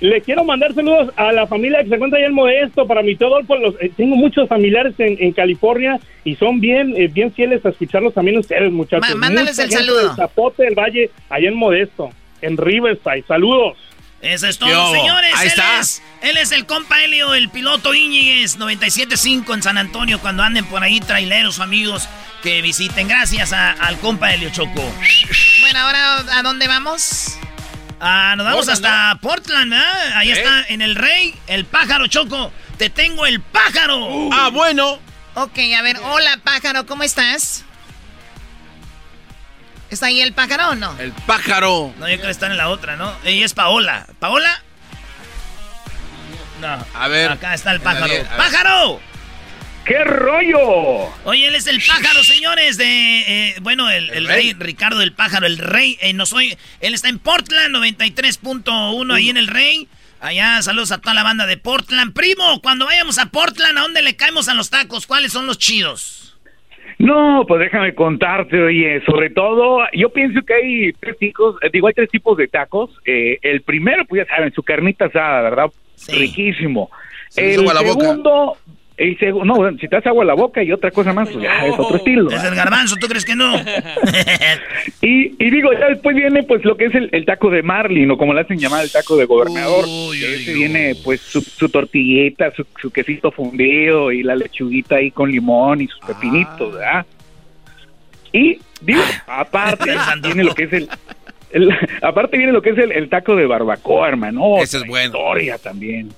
Le 0.00 0.22
quiero 0.22 0.44
mandar 0.44 0.72
saludos 0.74 1.12
a 1.16 1.30
la 1.30 1.46
familia 1.46 1.82
que 1.82 1.90
se 1.90 1.94
encuentra 1.96 2.18
allá 2.18 2.28
en 2.28 2.34
Modesto. 2.34 2.86
Para 2.86 3.02
mi 3.02 3.16
todo, 3.16 3.40
pues, 3.46 3.60
los, 3.60 3.74
eh, 3.80 3.92
tengo 3.96 4.16
muchos 4.16 4.48
familiares 4.48 4.94
en, 4.98 5.16
en 5.22 5.32
California 5.32 6.00
y 6.24 6.36
son 6.36 6.58
bien 6.58 6.94
eh, 6.96 7.08
bien 7.08 7.32
fieles 7.32 7.64
a 7.66 7.68
escucharlos 7.68 8.14
también 8.14 8.38
ustedes, 8.38 8.72
muchachos. 8.72 9.06
Ma- 9.10 9.14
mándales 9.14 9.56
Mucha 9.56 9.64
el 9.64 9.70
saludo. 9.72 10.16
Zapote 10.16 10.62
del 10.64 10.74
Valle, 10.74 11.10
allá 11.28 11.48
en 11.48 11.54
Modesto, 11.54 12.10
en 12.40 12.56
Riverside. 12.56 13.24
Saludos. 13.28 13.76
Eso 14.22 14.46
es 14.48 14.58
¿Qué 14.58 14.66
todo, 14.70 14.92
señores. 14.94 15.32
Ahí 15.34 15.46
él, 15.46 15.48
está. 15.48 15.80
Es, 15.80 16.02
él 16.22 16.36
es 16.36 16.52
el 16.52 16.66
compa 16.66 17.02
Helio, 17.02 17.34
el 17.34 17.48
piloto 17.48 17.94
Íñiguez, 17.94 18.58
97.5 18.58 19.54
en 19.54 19.62
San 19.62 19.78
Antonio, 19.78 20.18
cuando 20.20 20.42
anden 20.42 20.64
por 20.66 20.82
ahí 20.82 21.00
traileros, 21.00 21.58
amigos, 21.60 22.06
que 22.42 22.60
visiten. 22.62 23.08
Gracias 23.08 23.52
a- 23.54 23.72
al 23.72 23.98
compa 23.98 24.32
Helio 24.34 24.50
Choco. 24.50 24.82
Bueno, 25.60 25.78
ahora, 25.78 26.16
¿a 26.38 26.42
dónde 26.42 26.68
vamos? 26.68 27.38
Ah, 28.00 28.34
nos 28.36 28.46
vamos 28.46 28.66
Portland, 28.66 28.86
hasta 28.86 29.20
Portland, 29.20 29.70
¿verdad? 29.72 30.12
Ahí 30.16 30.30
¿Eh? 30.30 30.32
está, 30.32 30.64
en 30.68 30.80
el 30.82 30.94
Rey, 30.94 31.38
el 31.46 31.66
pájaro 31.66 32.06
Choco. 32.06 32.52
Te 32.78 32.88
tengo 32.88 33.26
el 33.26 33.40
pájaro. 33.40 34.30
Ah, 34.32 34.48
bueno. 34.50 34.98
Ok, 35.34 35.58
a 35.78 35.82
ver, 35.82 35.98
hola 36.02 36.38
pájaro, 36.42 36.86
¿cómo 36.86 37.02
estás? 37.02 37.64
¿Está 39.90 40.06
ahí 40.06 40.20
el 40.22 40.32
pájaro 40.32 40.70
o 40.70 40.74
no? 40.74 40.96
El 40.98 41.12
pájaro. 41.12 41.92
No, 41.98 42.08
yo 42.08 42.14
creo 42.14 42.26
que 42.26 42.30
están 42.30 42.52
en 42.52 42.56
la 42.56 42.68
otra, 42.68 42.96
¿no? 42.96 43.12
Ella 43.24 43.44
es 43.44 43.54
Paola. 43.54 44.06
¿Paola? 44.18 44.62
No. 46.60 46.86
A 46.94 47.08
ver. 47.08 47.32
Acá 47.32 47.54
está 47.54 47.72
el 47.72 47.80
pájaro. 47.80 48.06
diez, 48.06 48.26
a 48.26 48.30
ver. 48.30 48.36
¡Pájaro! 48.38 49.00
¡Qué 49.84 50.04
rollo! 50.04 51.08
Oye, 51.24 51.48
él 51.48 51.54
es 51.54 51.66
el 51.66 51.80
pájaro, 51.86 52.22
señores, 52.22 52.76
de... 52.76 52.84
eh, 52.86 53.54
bueno, 53.62 53.90
el, 53.90 54.10
el 54.10 54.16
El 54.18 54.26
rey. 54.26 54.52
rey. 54.52 54.56
Ricardo 54.58 55.00
el 55.02 55.12
pájaro, 55.12 55.46
el 55.46 55.58
rey. 55.58 55.96
eh, 56.00 56.12
no 56.12 56.26
soy... 56.26 56.56
Él 56.80 56.94
está 56.94 57.08
en 57.08 57.18
Portland, 57.18 57.74
93.1 57.74 59.14
ahí 59.14 59.30
en 59.30 59.36
el 59.36 59.48
rey. 59.48 59.88
Allá, 60.20 60.60
saludos 60.62 60.92
a 60.92 61.00
toda 61.00 61.14
la 61.14 61.22
banda 61.22 61.46
de 61.46 61.56
Portland. 61.56 62.12
Primo, 62.12 62.60
cuando 62.62 62.84
vayamos 62.84 63.18
a 63.18 63.26
Portland, 63.30 63.78
¿a 63.78 63.82
dónde 63.82 64.02
le 64.02 64.16
caemos 64.16 64.48
a 64.48 64.54
los 64.54 64.68
tacos? 64.70 65.06
¿Cuáles 65.06 65.32
son 65.32 65.46
los 65.46 65.58
chidos? 65.58 66.36
No, 66.98 67.44
pues 67.48 67.60
déjame 67.60 67.94
contarte, 67.94 68.60
oye, 68.62 69.00
sobre 69.06 69.30
todo, 69.30 69.78
yo 69.94 70.10
pienso 70.12 70.42
que 70.46 70.52
hay 70.52 70.92
tres 71.00 71.16
tipos, 71.18 71.56
eh, 71.62 71.70
digo, 71.72 71.88
hay 71.88 71.94
tres 71.94 72.10
tipos 72.10 72.36
de 72.36 72.46
tacos. 72.46 72.90
Eh, 73.06 73.38
el 73.40 73.62
primero, 73.62 74.04
pues 74.04 74.26
ya 74.26 74.36
saben, 74.36 74.52
su 74.52 74.62
carnita 74.62 75.06
asada, 75.06 75.40
¿verdad? 75.40 75.66
Sí. 75.94 76.12
Riquísimo. 76.12 76.90
Se 77.30 77.54
el 77.54 77.62
boca. 77.62 78.60
Y 79.02 79.16
segu- 79.16 79.44
no, 79.46 79.54
bueno, 79.54 79.78
si 79.80 79.88
te 79.88 79.96
das 79.96 80.06
agua 80.06 80.24
a 80.24 80.26
la 80.26 80.34
boca 80.34 80.62
y 80.62 80.70
otra 80.72 80.90
cosa 80.90 81.14
más, 81.14 81.26
pues 81.30 81.42
ya 81.42 81.64
es 81.66 81.72
otro 81.78 81.96
estilo. 81.96 82.30
Es 82.30 82.44
el 82.44 82.54
garbanzo, 82.54 82.96
¿tú 82.96 83.06
crees 83.08 83.24
que 83.24 83.34
no? 83.34 83.54
Y, 85.02 85.34
y 85.42 85.50
digo, 85.50 85.72
ya 85.72 85.88
después 85.88 86.14
viene 86.14 86.42
pues 86.42 86.62
lo 86.64 86.76
que 86.76 86.84
es 86.86 86.94
el, 86.94 87.08
el 87.12 87.24
taco 87.24 87.48
de 87.50 87.62
Marlin, 87.62 88.10
o 88.10 88.18
como 88.18 88.34
le 88.34 88.42
hacen 88.42 88.58
llamar 88.58 88.84
el 88.84 88.92
taco 88.92 89.16
de 89.16 89.24
gobernador. 89.24 89.84
ese 90.14 90.52
viene 90.52 90.94
pues 91.02 91.20
su, 91.22 91.40
su 91.40 91.68
tortillita, 91.70 92.52
su, 92.54 92.66
su 92.80 92.90
quesito 92.90 93.30
fundido 93.30 94.12
y 94.12 94.22
la 94.22 94.36
lechuguita 94.36 94.96
ahí 94.96 95.10
con 95.10 95.30
limón 95.32 95.80
y 95.80 95.86
sus 95.88 96.00
pepinitos, 96.00 96.74
¿verdad? 96.74 97.06
Y 98.32 98.58
digo, 98.82 99.00
aparte 99.26 99.90
viene 100.22 100.44
lo 100.44 100.54
que 100.54 100.64
es 100.64 100.72
el... 100.74 100.88
el- 101.52 101.74
aparte 102.02 102.36
viene 102.36 102.52
lo 102.52 102.60
que 102.62 102.70
es 102.70 102.78
el, 102.78 102.92
el 102.92 103.08
taco 103.08 103.34
de 103.34 103.46
barbacoa, 103.46 104.08
hermano. 104.08 104.58
Ese 104.58 104.76
es 104.78 104.86
bueno. 104.86 105.06
Historia 105.16 105.56
también. 105.58 106.10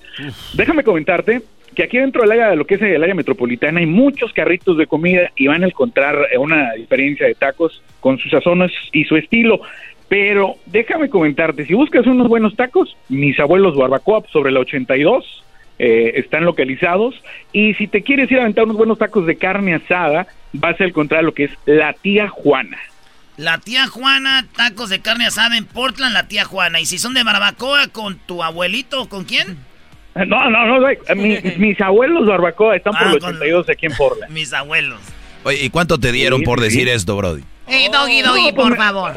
Déjame 0.55 0.83
comentarte 0.83 1.43
que 1.75 1.85
aquí 1.85 1.99
dentro 1.99 2.23
del 2.23 2.33
área, 2.33 2.51
de 2.51 2.57
lo 2.57 2.67
que 2.67 2.75
es 2.75 2.83
el 2.83 3.03
área 3.03 3.15
metropolitana, 3.15 3.81
hay 3.81 3.87
muchos 3.87 4.33
carritos 4.33 4.77
de 4.77 4.87
comida 4.87 5.31
y 5.37 5.47
van 5.47 5.65
a 5.65 5.67
encontrar 5.67 6.29
eh, 6.31 6.39
una 6.39 6.73
diferencia 6.73 7.27
de 7.27 7.35
tacos 7.35 7.83
con 8.01 8.19
sus 8.19 8.31
sazones 8.31 8.73
y 8.93 9.05
su 9.05 9.17
estilo. 9.17 9.61
Pero 10.09 10.57
déjame 10.67 11.09
comentarte, 11.09 11.65
si 11.65 11.75
buscas 11.75 12.07
unos 12.07 12.29
buenos 12.29 12.55
tacos, 12.55 12.97
mis 13.09 13.39
abuelos 13.41 13.77
barbacoa 13.77 14.23
sobre 14.31 14.53
la 14.53 14.61
82 14.61 15.45
eh, 15.79 16.13
están 16.17 16.45
localizados. 16.45 17.15
Y 17.53 17.75
si 17.75 17.87
te 17.87 18.03
quieres 18.03 18.31
ir 18.31 18.39
a 18.39 18.43
aventar 18.43 18.65
unos 18.65 18.77
buenos 18.77 18.99
tacos 18.99 19.27
de 19.27 19.37
carne 19.37 19.75
asada, 19.75 20.27
vas 20.53 20.81
a 20.81 20.85
encontrar 20.85 21.25
lo 21.25 21.33
que 21.33 21.45
es 21.45 21.51
la 21.65 21.93
tía 21.95 22.29
Juana. 22.29 22.79
La 23.39 23.59
tía 23.59 23.87
Juana, 23.87 24.47
tacos 24.55 24.91
de 24.91 25.01
carne 25.01 25.27
asada 25.27 25.57
en 25.57 25.65
Portland, 25.65 26.13
la 26.13 26.29
tía 26.29 26.45
Juana. 26.45 26.79
Y 26.81 26.87
si 26.87 26.99
son 26.99 27.15
de 27.15 27.25
barbacoa, 27.25 27.89
¿con 27.89 28.19
tu 28.19 28.43
abuelito 28.43 29.03
o 29.03 29.09
con 29.09 29.25
quién? 29.25 29.57
No, 30.15 30.51
no, 30.51 30.67
no, 30.67 30.81
güey, 30.81 30.99
mi- 31.17 31.41
mis 31.57 31.81
abuelos 31.81 32.27
barbacoa 32.27 32.77
están 32.77 32.93
por 32.93 33.03
Ah, 33.09 33.11
con- 33.19 33.31
82 33.37 33.69
aquí 33.71 33.87
en 33.87 33.93
Portland. 33.97 34.33
Mis 34.33 34.53
abuelos. 34.53 35.01
Oye, 35.45 35.65
¿y 35.65 35.71
cuánto 35.71 35.99
te 35.99 36.13
dieron 36.13 36.41
Sí, 36.41 36.45
por 36.45 36.59
sí. 36.59 36.65
decir 36.65 36.89
esto, 36.89 37.17
Brody? 37.17 37.43
Ey, 37.67 37.89
doggy, 37.91 38.21
doggy, 38.23 38.47
No, 38.49 38.55
pues 38.55 38.55
por 38.55 38.71
me- 38.71 38.77
favor. 38.77 39.13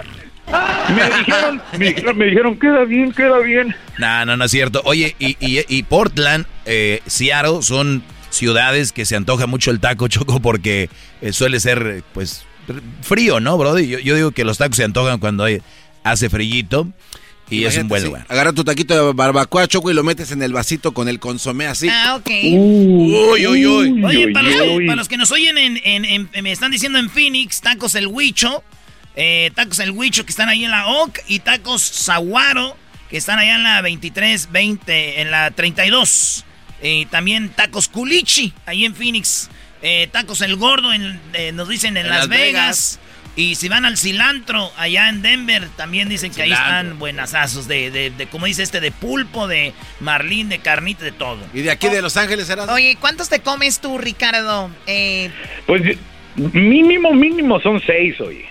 Me 0.95 1.03
dijeron, 1.17 1.61
me 1.77 1.85
dijeron, 1.87 2.17
me 2.17 2.25
dijeron, 2.25 2.59
queda 2.59 2.83
bien, 2.85 3.11
queda 3.11 3.39
bien. 3.39 3.75
No, 3.97 4.25
no, 4.25 4.37
no 4.37 4.45
es 4.45 4.51
cierto. 4.51 4.81
Oye, 4.85 5.15
y, 5.17 5.35
y, 5.39 5.65
y 5.67 5.83
Portland, 5.83 6.45
eh, 6.65 7.01
Seattle 7.07 7.63
son 7.63 8.03
ciudades 8.29 8.91
que 8.91 9.05
se 9.05 9.15
antoja 9.15 9.47
mucho 9.47 9.71
el 9.71 9.79
taco 9.79 10.07
choco 10.09 10.39
porque 10.39 10.89
eh, 11.21 11.33
suele 11.33 11.59
ser, 11.59 11.95
eh, 11.97 12.01
pues, 12.13 12.45
frío, 13.01 13.39
¿no, 13.39 13.57
Brody? 13.57 13.87
Yo, 13.87 13.97
yo 13.99 14.15
digo 14.15 14.31
que 14.31 14.45
los 14.45 14.59
tacos 14.59 14.77
se 14.77 14.83
antojan 14.83 15.19
cuando 15.19 15.43
hay- 15.45 15.61
hace 16.03 16.29
frillito 16.29 16.87
y 17.49 17.65
es 17.65 17.77
un 17.77 17.87
buen 17.87 18.01
sí. 18.01 18.07
lugar. 18.07 18.25
Agarra 18.29 18.53
tu 18.53 18.63
taquito 18.63 18.93
de 19.07 19.13
barbacoa, 19.13 19.67
choco, 19.67 19.91
y 19.91 19.93
lo 19.93 20.03
metes 20.03 20.31
en 20.31 20.41
el 20.41 20.51
vasito 20.53 20.93
con 20.93 21.07
el 21.09 21.19
consomé 21.19 21.67
así. 21.67 21.87
Ah, 21.89 22.15
ok. 22.15 22.29
Uy, 22.29 23.47
uy, 23.47 23.65
uy. 23.65 24.03
Oye, 24.03 24.27
para 24.31 24.49
los, 24.49 24.67
uy. 24.69 24.85
para 24.85 24.95
los 24.95 25.07
que 25.07 25.17
nos 25.17 25.31
oyen 25.31 25.57
en, 25.57 25.79
en- 25.83 26.05
en- 26.33 26.43
me 26.43 26.51
están 26.51 26.71
diciendo 26.71 26.97
en 26.99 27.09
Phoenix, 27.09 27.61
tacos 27.61 27.95
el 27.95 28.07
Huicho, 28.07 28.63
eh, 29.15 29.51
tacos 29.55 29.79
el 29.79 29.91
Huicho 29.91 30.25
que 30.25 30.31
están 30.31 30.49
ahí 30.49 30.65
en 30.65 30.71
la 30.71 30.87
OC 30.87 31.19
y 31.27 31.39
tacos 31.39 31.81
Zaguaro 31.83 32.75
que 33.09 33.17
están 33.17 33.37
allá 33.39 33.55
en 33.55 33.63
la 33.63 33.81
23, 33.81 34.51
20, 34.51 35.21
en 35.21 35.29
la 35.31 35.51
32. 35.51 36.43
Y 36.81 37.05
también 37.05 37.49
tacos 37.49 37.87
Culichi, 37.87 38.53
ahí 38.65 38.83
en 38.85 38.95
Phoenix. 38.95 39.49
Eh, 39.81 40.09
tacos 40.11 40.41
el 40.41 40.55
Gordo, 40.55 40.91
en- 40.93 41.19
eh, 41.33 41.51
nos 41.51 41.69
dicen 41.69 41.95
en, 41.97 42.05
En 42.05 42.09
Las, 42.09 42.19
Las 42.21 42.27
Vegas. 42.29 42.51
Vegas. 42.51 42.99
Y 43.37 43.55
si 43.55 43.67
van 43.67 43.83
al 43.83 43.97
cilantro, 43.97 44.71
allá 44.77 45.09
en 45.09 45.21
Denver, 45.21 45.67
también 45.75 46.07
dicen 46.07 46.31
que 46.31 46.41
ahí 46.43 46.51
están 46.53 46.97
buenasazos 46.99 47.67
de, 47.67 47.91
de, 47.91 48.09
de, 48.09 48.27
como 48.27 48.45
dice 48.45 48.63
este, 48.63 48.79
de 48.79 48.91
pulpo, 48.91 49.47
de 49.47 49.73
marlín, 49.99 50.47
de 50.47 50.59
carnita, 50.59 51.03
de 51.03 51.11
todo. 51.11 51.39
Y 51.53 51.61
de 51.61 51.71
aquí 51.71 51.89
de 51.89 52.01
Los 52.01 52.15
Ángeles 52.15 52.49
eras. 52.49 52.69
Oye, 52.69 52.97
¿cuántos 52.99 53.27
te 53.27 53.41
comes 53.41 53.79
tú, 53.79 53.97
Ricardo? 53.97 54.69
Eh, 54.87 55.31
Pues 55.67 55.81
mínimo, 56.35 57.11
mínimo 57.13 57.59
son 57.59 57.81
seis, 57.85 58.19
oye. 58.21 58.45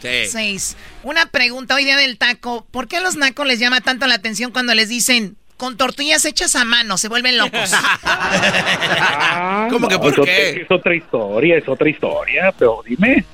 Seis. 0.00 0.76
Una 1.02 1.26
pregunta 1.26 1.74
hoy 1.74 1.84
día 1.84 1.96
del 1.96 2.18
taco. 2.18 2.66
¿Por 2.70 2.86
qué 2.88 2.96
a 2.98 3.00
los 3.00 3.16
nacos 3.16 3.46
les 3.46 3.58
llama 3.58 3.80
tanto 3.80 4.06
la 4.06 4.14
atención 4.14 4.52
cuando 4.52 4.74
les 4.74 4.88
dicen 4.88 5.36
con 5.56 5.76
tortillas 5.76 6.24
hechas 6.24 6.54
a 6.54 6.64
mano? 6.64 6.96
Se 6.98 7.08
vuelven 7.08 7.38
locos. 7.38 7.72
Ah, 7.74 9.68
¿Cómo 9.70 9.88
que 9.88 9.94
no, 9.94 10.00
por 10.00 10.24
qué? 10.24 10.62
Es 10.62 10.70
otra 10.70 10.94
historia, 10.94 11.56
es 11.58 11.68
otra 11.68 11.88
historia, 11.88 12.52
pero 12.56 12.82
dime. 12.86 13.24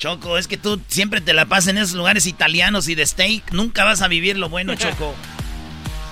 Choco, 0.00 0.38
es 0.38 0.48
que 0.48 0.56
tú 0.56 0.80
siempre 0.88 1.20
te 1.20 1.34
la 1.34 1.44
pasas 1.44 1.68
en 1.68 1.76
esos 1.78 1.92
lugares 1.94 2.26
italianos 2.26 2.88
y 2.88 2.94
de 2.94 3.04
steak. 3.06 3.52
Nunca 3.52 3.84
vas 3.84 4.00
a 4.00 4.08
vivir 4.08 4.38
lo 4.38 4.48
bueno, 4.48 4.74
Choco. 4.76 5.14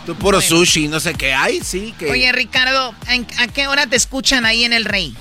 Tú 0.04 0.14
puro 0.14 0.42
sushi, 0.42 0.88
no 0.88 1.00
sé 1.00 1.14
qué 1.14 1.32
hay, 1.32 1.60
sí. 1.60 1.94
Que... 1.98 2.10
Oye, 2.10 2.30
Ricardo, 2.32 2.94
¿en- 3.08 3.26
¿a 3.38 3.48
qué 3.48 3.66
hora 3.66 3.86
te 3.86 3.96
escuchan 3.96 4.44
ahí 4.44 4.64
en 4.64 4.74
el 4.74 4.84
Rey? 4.84 5.14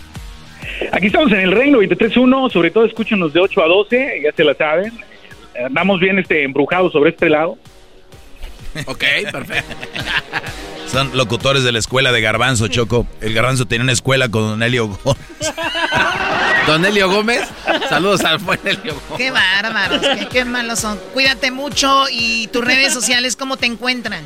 Aquí 0.92 1.08
estamos 1.08 1.32
en 1.32 1.40
el 1.40 1.52
Reino 1.54 1.80
23.1, 1.80 2.52
sobre 2.52 2.72
todo 2.72 2.86
escúchenos 2.86 3.32
de 3.32 3.40
8 3.40 3.64
a 3.64 3.68
12, 3.68 4.22
ya 4.24 4.32
se 4.36 4.44
la 4.44 4.54
saben. 4.54 4.92
Andamos 5.66 6.02
bien 6.02 6.20
este 6.20 6.44
embrujados 6.44 6.92
sobre 6.92 7.12
este 7.12 7.30
lado. 7.30 7.58
Ok, 8.86 9.04
perfecto. 9.32 9.76
Son 10.92 11.16
locutores 11.16 11.64
de 11.64 11.72
la 11.72 11.80
escuela 11.80 12.12
de 12.12 12.22
Garbanzo, 12.22 12.68
Choco. 12.68 13.06
El 13.22 13.34
Garbanzo 13.34 13.66
tenía 13.66 13.84
una 13.84 13.92
escuela 13.92 14.30
con 14.30 14.42
Don 14.44 14.64
Elio 14.64 14.88
Gómez. 14.88 15.22
Don 16.68 16.86
Elio 16.86 17.10
Gómez, 17.10 17.48
saludos 17.90 18.24
al 18.26 18.40
buen 18.40 18.60
Elio 18.66 18.94
Gómez. 19.10 19.18
Qué 19.18 19.32
bárbaros, 19.32 20.02
qué, 20.02 20.28
qué 20.28 20.46
malos 20.46 20.80
son. 20.80 21.00
Cuídate 21.14 21.52
mucho 21.52 22.06
y 22.12 22.48
tus 22.48 22.64
redes 22.64 22.94
sociales, 22.96 23.36
¿cómo 23.36 23.58
te 23.58 23.66
encuentran? 23.66 24.24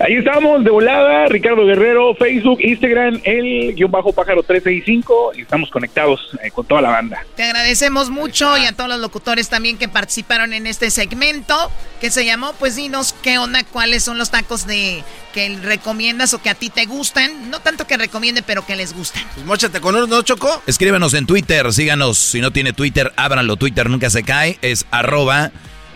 Ahí 0.00 0.14
estamos, 0.14 0.64
de 0.64 0.70
volada, 0.70 1.26
Ricardo 1.26 1.64
Guerrero, 1.64 2.14
Facebook, 2.16 2.58
Instagram, 2.60 3.20
el 3.22 3.74
guion 3.74 3.90
bajo 3.90 4.12
pájaro 4.12 4.42
365 4.42 5.32
y 5.36 5.42
estamos 5.42 5.70
conectados 5.70 6.20
eh, 6.42 6.50
con 6.50 6.66
toda 6.66 6.82
la 6.82 6.90
banda. 6.90 7.24
Te 7.36 7.44
agradecemos 7.44 8.10
mucho 8.10 8.58
y 8.58 8.64
a 8.66 8.72
todos 8.72 8.90
los 8.90 8.98
locutores 8.98 9.48
también 9.48 9.78
que 9.78 9.88
participaron 9.88 10.52
en 10.52 10.66
este 10.66 10.90
segmento 10.90 11.70
que 12.00 12.10
se 12.10 12.24
llamó 12.24 12.52
Pues 12.58 12.74
dinos 12.76 13.14
qué 13.22 13.38
onda, 13.38 13.62
cuáles 13.64 14.02
son 14.02 14.18
los 14.18 14.30
tacos 14.30 14.66
de 14.66 15.02
que 15.32 15.56
recomiendas 15.62 16.34
o 16.34 16.42
que 16.42 16.50
a 16.50 16.54
ti 16.54 16.70
te 16.70 16.86
gustan. 16.86 17.50
No 17.50 17.60
tanto 17.60 17.86
que 17.86 17.96
recomiende, 17.96 18.42
pero 18.42 18.66
que 18.66 18.76
les 18.76 18.94
gustan. 18.94 19.22
Pues 19.34 19.46
mochate 19.46 19.80
con 19.80 19.94
uno, 19.94 20.06
¿no, 20.06 20.22
Choco? 20.22 20.62
Escríbanos 20.66 21.14
en 21.14 21.26
Twitter, 21.26 21.72
síganos. 21.72 22.18
Si 22.18 22.40
no 22.40 22.52
tiene 22.52 22.72
Twitter, 22.72 23.12
ábranlo. 23.16 23.56
Twitter 23.56 23.88
nunca 23.88 24.10
se 24.10 24.22
cae. 24.24 24.58
Es 24.60 24.86
arroba 24.90 25.52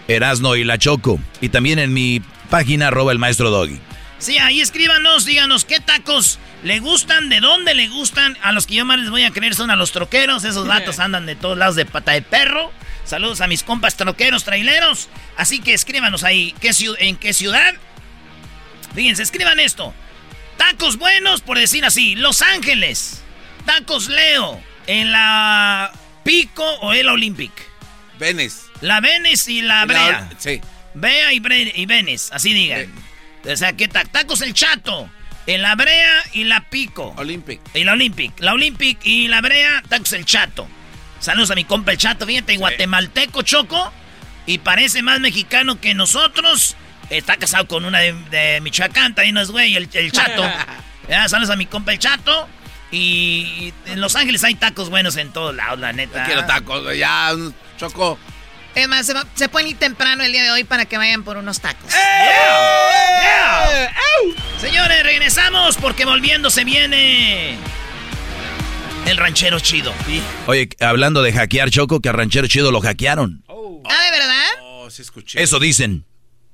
Erasno 0.07 0.57
y 0.57 0.65
la 0.65 0.79
Choco. 0.79 1.19
Y 1.41 1.49
también 1.49 1.79
en 1.79 1.93
mi 1.93 2.21
página, 2.51 2.89
arroba 2.89 3.13
el 3.13 3.19
maestro 3.19 3.51
Doggy. 3.51 3.81
Sí, 4.19 4.37
ahí 4.39 4.61
escríbanos, 4.61 5.25
díganos 5.25 5.65
qué 5.65 5.79
tacos 5.81 6.39
le 6.65 6.81
gustan, 6.81 7.29
de 7.29 7.41
dónde 7.41 7.75
le 7.75 7.89
gustan. 7.89 8.37
A 8.43 8.51
los 8.53 8.67
que 8.67 8.75
yo 8.75 8.85
más 8.85 8.99
les 8.99 9.11
voy 9.11 9.23
a 9.23 9.31
creer 9.31 9.55
son 9.55 9.71
a 9.71 9.77
los 9.77 9.93
troqueros. 9.93 10.43
Esos 10.45 10.67
vatos 10.67 10.99
andan 10.99 11.25
de 11.27 11.37
todos 11.37 11.57
lados 11.57 11.77
de 11.77 11.87
pata 11.87 12.13
de 12.13 12.23
perro. 12.23 12.73
Saludos 13.05 13.41
a 13.41 13.47
mis 13.47 13.63
compas 13.63 13.97
troqueros, 13.97 14.45
traileros. 14.45 15.09
Así 15.37 15.61
que 15.61 15.73
escríbanos 15.73 16.25
ahí, 16.25 16.53
¿qué 16.61 16.71
ciu- 16.71 16.97
¿en 16.99 17.17
qué 17.17 17.33
ciudad? 17.33 17.75
Fíjense, 18.95 19.23
escriban 19.23 19.61
esto. 19.61 19.95
Tacos 20.57 20.97
buenos, 20.99 21.41
por 21.41 21.59
decir 21.59 21.85
así, 21.85 22.17
Los 22.17 22.43
Ángeles. 22.43 23.23
Tacos 23.65 24.09
Leo, 24.09 24.61
en 24.87 25.13
la 25.13 25.93
Pico 26.25 26.65
o 26.81 26.93
el 26.93 27.09
Olympic. 27.09 27.53
Venes. 28.19 28.65
La 28.81 29.01
Venes 29.01 29.47
y 29.49 29.63
la 29.63 29.81
La- 29.81 29.85
Brea. 29.87 30.31
sí. 30.39 30.61
Bea 30.95 31.33
y, 31.33 31.39
Bre- 31.39 31.71
y 31.75 31.87
Venes, 31.87 32.31
así 32.33 32.53
digan. 32.53 32.93
O 33.47 33.57
sea, 33.57 33.73
¿qué 33.75 33.89
ta- 33.89 34.05
tacos 34.05 34.41
el 34.43 34.55
Chato? 34.55 35.09
En 35.47 35.63
la 35.63 35.75
Brea 35.75 36.23
y 36.35 36.45
la 36.45 36.61
Pico. 36.69 37.15
Olympic. 37.17 37.61
Y 37.75 37.85
la 37.85 37.93
Olympic. 37.93 38.33
La 38.41 38.53
Olympic 38.53 38.99
y 39.05 39.29
la 39.29 39.41
Brea, 39.41 39.83
tacos 39.89 40.13
el 40.13 40.25
Chato. 40.25 40.69
Saludos 41.21 41.51
a 41.51 41.55
mi 41.55 41.65
compa 41.65 41.93
el 41.93 41.99
Chato, 41.99 42.27
fíjate, 42.27 42.57
guatemalteco 42.57 43.43
choco. 43.43 43.93
Y 44.47 44.59
parece 44.59 45.03
más 45.03 45.21
mexicano 45.21 45.81
que 45.81 45.95
nosotros. 45.95 46.77
Está 47.11 47.37
casado 47.37 47.67
con 47.67 47.85
una 47.87 48.01
de, 48.01 48.13
de 48.31 48.61
Michoacán, 48.61 49.15
también 49.15 49.35
no 49.35 49.41
es 49.41 49.51
güey, 49.51 49.75
el, 49.77 49.89
el 49.93 50.13
Chato. 50.13 50.43
Ya, 51.09 51.27
saludos 51.27 51.49
a 51.49 51.57
mi 51.57 51.65
compa 51.65 51.93
el 51.93 51.99
Chato. 51.99 52.47
Y 52.91 53.73
en 53.87 54.01
Los 54.01 54.15
Ángeles 54.17 54.45
hay 54.45 54.55
tacos 54.57 54.91
buenos 54.91 55.17
en 55.17 55.33
todos 55.33 55.55
lados, 55.55 55.79
la 55.79 55.93
neta. 55.95 56.21
Yo 56.21 56.27
quiero 56.27 56.45
tacos, 56.47 56.97
ya, 56.97 57.33
Choco. 57.79 58.19
Es 58.75 58.87
más, 58.89 59.07
se, 59.07 59.15
va- 59.15 59.27
se 59.35 59.49
pueden 59.49 59.69
ir 59.69 59.77
temprano 59.79 60.23
el 60.23 60.33
día 60.33 60.43
de 60.45 60.51
hoy 60.51 60.65
para 60.65 60.85
que 60.87 60.97
vayan 60.97 61.25
por 61.25 61.37
unos 61.37 61.61
tacos. 61.61 61.93
Señores, 64.61 65.03
regresamos 65.03 65.77
porque 65.77 66.05
volviendo 66.05 66.51
se 66.51 66.65
viene 66.65 67.57
el 69.07 69.17
ranchero 69.17 69.59
chido. 69.61 69.93
Oye, 70.47 70.69
hablando 70.81 71.23
de 71.23 71.33
hackear, 71.33 71.71
Choco, 71.71 72.01
que 72.01 72.09
a 72.09 72.13
Ranchero 72.13 72.47
Chido 72.47 72.71
lo 72.71 72.81
hackearon. 72.81 73.43
Ah, 73.49 74.03
¿de 74.05 74.11
verdad? 74.11 74.45
Oh, 74.63 74.91
sí 74.91 75.03
escuché. 75.03 75.43
Eso 75.43 75.59
dicen. 75.59 76.05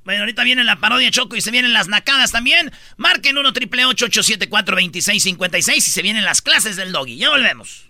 Bueno, 0.05 0.21
ahorita 0.21 0.45
viene 0.45 0.63
la 0.65 0.77
parodia 0.77 1.11
Choco 1.11 1.35
y 1.35 1.41
se 1.41 1.51
vienen 1.51 1.73
las 1.73 1.89
nacadas 1.89 2.31
también. 2.31 2.71
Marquen 2.97 3.37
1 3.39 3.53
triple 3.55 3.87
874 3.87 4.77
2656 4.77 5.89
y 5.89 5.91
se 5.91 6.03
vienen 6.03 6.25
las 6.25 6.43
clases 6.43 6.77
del 6.77 6.93
doggy. 6.93 7.17
Ya 7.17 7.31
volvemos. 7.31 7.87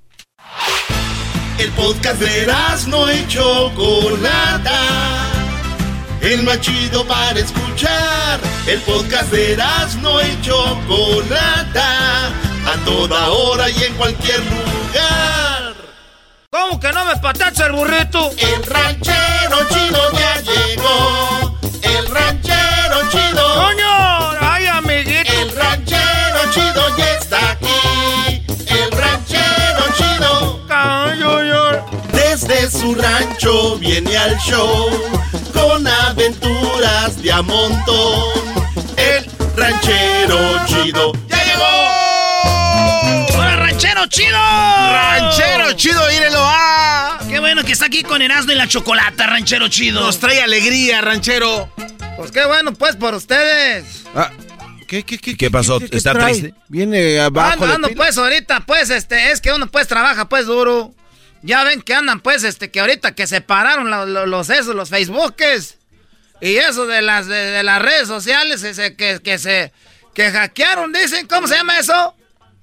El 1.59 1.71
podcast 1.71 2.21
de 2.21 2.53
no 2.89 3.13
y 3.13 3.27
Chocolata. 3.29 4.81
El 6.21 6.43
más 6.43 6.61
chido 6.61 7.07
para 7.07 7.39
escuchar. 7.39 8.41
El 8.67 8.81
podcast 8.81 9.31
de 9.31 9.57
no 10.01 10.21
y 10.21 10.41
Chocolata. 10.43 12.27
a 12.67 12.85
toda 12.85 13.29
hora 13.29 13.71
y 13.71 13.85
en 13.85 13.95
cualquier 13.95 14.41
lugar. 14.41 15.75
¿Cómo 16.51 16.81
que 16.81 16.93
no 16.93 17.05
me 17.05 17.17
patacha 17.17 17.67
el 17.67 17.73
burrito? 17.73 18.31
El 18.37 18.65
ranchero 18.65 19.59
chido 19.69 20.13
ya 20.13 20.41
llegó. 20.41 21.59
El 21.83 22.07
ranchero 22.07 23.11
chido. 23.11 23.55
¡Coño! 23.55 24.14
Desde 32.35 32.69
su 32.69 32.97
rancho 32.97 33.79
viene 33.79 34.17
al 34.17 34.37
show 34.39 34.91
con 35.53 35.87
aventuras 35.87 37.23
de 37.23 37.31
a 37.31 37.43
montón. 37.43 38.25
El 38.97 39.25
ranchero 39.57 40.67
chido 40.67 41.13
ya 41.29 41.45
llegó. 41.45 43.39
¡Hola, 43.39 43.55
ranchero 43.55 44.07
chido! 44.09 44.37
¡Ranchero 44.37 45.73
chido, 45.75 46.01
mírelo! 46.11 46.41
¡Ah! 46.41 47.21
¡Qué 47.29 47.39
bueno 47.39 47.63
que 47.63 47.71
está 47.71 47.87
aquí 47.87 48.03
con 48.03 48.21
Erasmo 48.21 48.51
y 48.51 48.57
la 48.57 48.67
Chocolata, 48.67 49.29
ranchero 49.29 49.69
chido! 49.69 50.01
Nos 50.01 50.19
trae 50.19 50.43
alegría, 50.43 51.01
ranchero. 51.03 51.73
Pues 52.17 52.33
qué 52.33 52.45
bueno, 52.47 52.73
pues, 52.75 52.97
por 52.97 53.15
ustedes. 53.15 54.03
Ah, 54.13 54.33
¿Qué, 54.89 55.05
qué, 55.05 55.19
qué, 55.19 55.37
¿Qué 55.37 55.51
pasó? 55.53 55.79
qué- 55.79 55.89
qué 55.89 55.97
¿Está 55.99 56.15
triste? 56.15 56.53
Viene 56.67 57.21
abajo 57.21 57.53
Ando, 57.53 57.67
de 57.69 57.75
ando, 57.75 57.89
pila. 57.91 57.97
pues, 58.03 58.19
ahorita, 58.19 58.61
pues, 58.67 58.91
este, 58.91 59.31
es 59.31 59.41
que 59.41 59.53
uno, 59.53 59.69
pues, 59.69 59.87
trabaja, 59.87 60.29
pues, 60.29 60.47
duro. 60.47 60.93
Ya 61.47 61.63
ven 61.63 61.83
que 61.83 61.95
andan, 61.95 62.21
pues, 62.21 62.43
este, 62.43 62.71
que 62.71 62.81
ahorita 62.81 63.15
que 63.15 63.27
separaron 63.27 63.91
lo- 63.91 64.07
lo- 64.07 64.25
los, 64.27 64.49
esos, 64.49 64.75
los 64.75 64.89
Facebookes. 64.89 65.77
Y 66.41 66.57
eso 66.57 66.87
de 66.87 67.03
las, 67.03 67.27
de, 67.27 67.37
de 67.37 67.63
las 67.63 67.81
redes 67.83 68.09
sociales, 68.09 68.63
ese, 68.63 68.97
que, 68.97 69.21
que 69.23 69.39
se, 69.39 69.71
que 70.15 70.31
hackearon, 70.31 70.93
dicen, 70.93 71.27
¿cómo 71.27 71.47
se 71.47 71.57
llama 71.57 71.79
eso? 71.79 72.15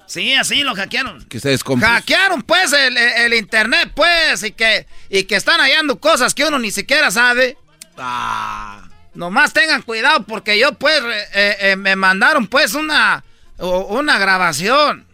Sí, 0.07 0.33
así 0.33 0.63
lo 0.63 0.73
hackearon. 0.75 1.23
Que 1.25 1.39
descompuso. 1.39 1.89
Hackearon, 1.91 2.41
pues, 2.41 2.73
el, 2.73 2.97
el- 2.97 3.33
internet, 3.35 3.91
pues, 3.95 4.43
y 4.43 4.51
que, 4.51 4.87
y 5.09 5.23
que 5.25 5.35
están 5.35 5.59
hallando 5.61 5.99
cosas 5.99 6.33
que 6.33 6.43
uno 6.45 6.57
ni 6.59 6.71
siquiera 6.71 7.11
sabe. 7.11 7.57
Ah. 7.97 8.87
Nomás 9.13 9.53
tengan 9.53 9.83
cuidado 9.83 10.25
porque 10.25 10.57
yo, 10.57 10.73
pues, 10.73 10.99
eh, 11.33 11.57
eh, 11.59 11.75
me 11.75 11.95
mandaron, 11.95 12.47
pues, 12.47 12.73
una, 12.73 13.23
una 13.59 14.17
grabación. 14.17 15.05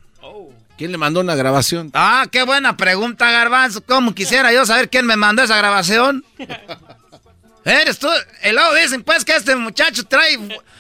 ¿Quién 0.78 0.92
le 0.92 0.98
mandó 0.98 1.22
una 1.22 1.36
grabación? 1.36 1.90
Ah, 1.94 2.28
qué 2.32 2.44
buena 2.44 2.78
pregunta, 2.78 3.32
Garbanzo. 3.32 3.84
¿Cómo 3.84 4.14
quisiera 4.14 4.54
yo 4.54 4.66
saber 4.66 4.90
quién 4.90 5.08
me 5.08 5.16
mandó 5.18 5.42
esa 5.42 5.58
grabación? 5.58 6.24
Eres 7.66 7.98
tú. 7.98 8.08
Y 8.44 8.52
luego 8.52 8.76
dicen, 8.76 9.04
pues, 9.04 9.26
que 9.26 9.36
este 9.36 9.56
muchacho 9.56 10.06
trae 10.06 10.38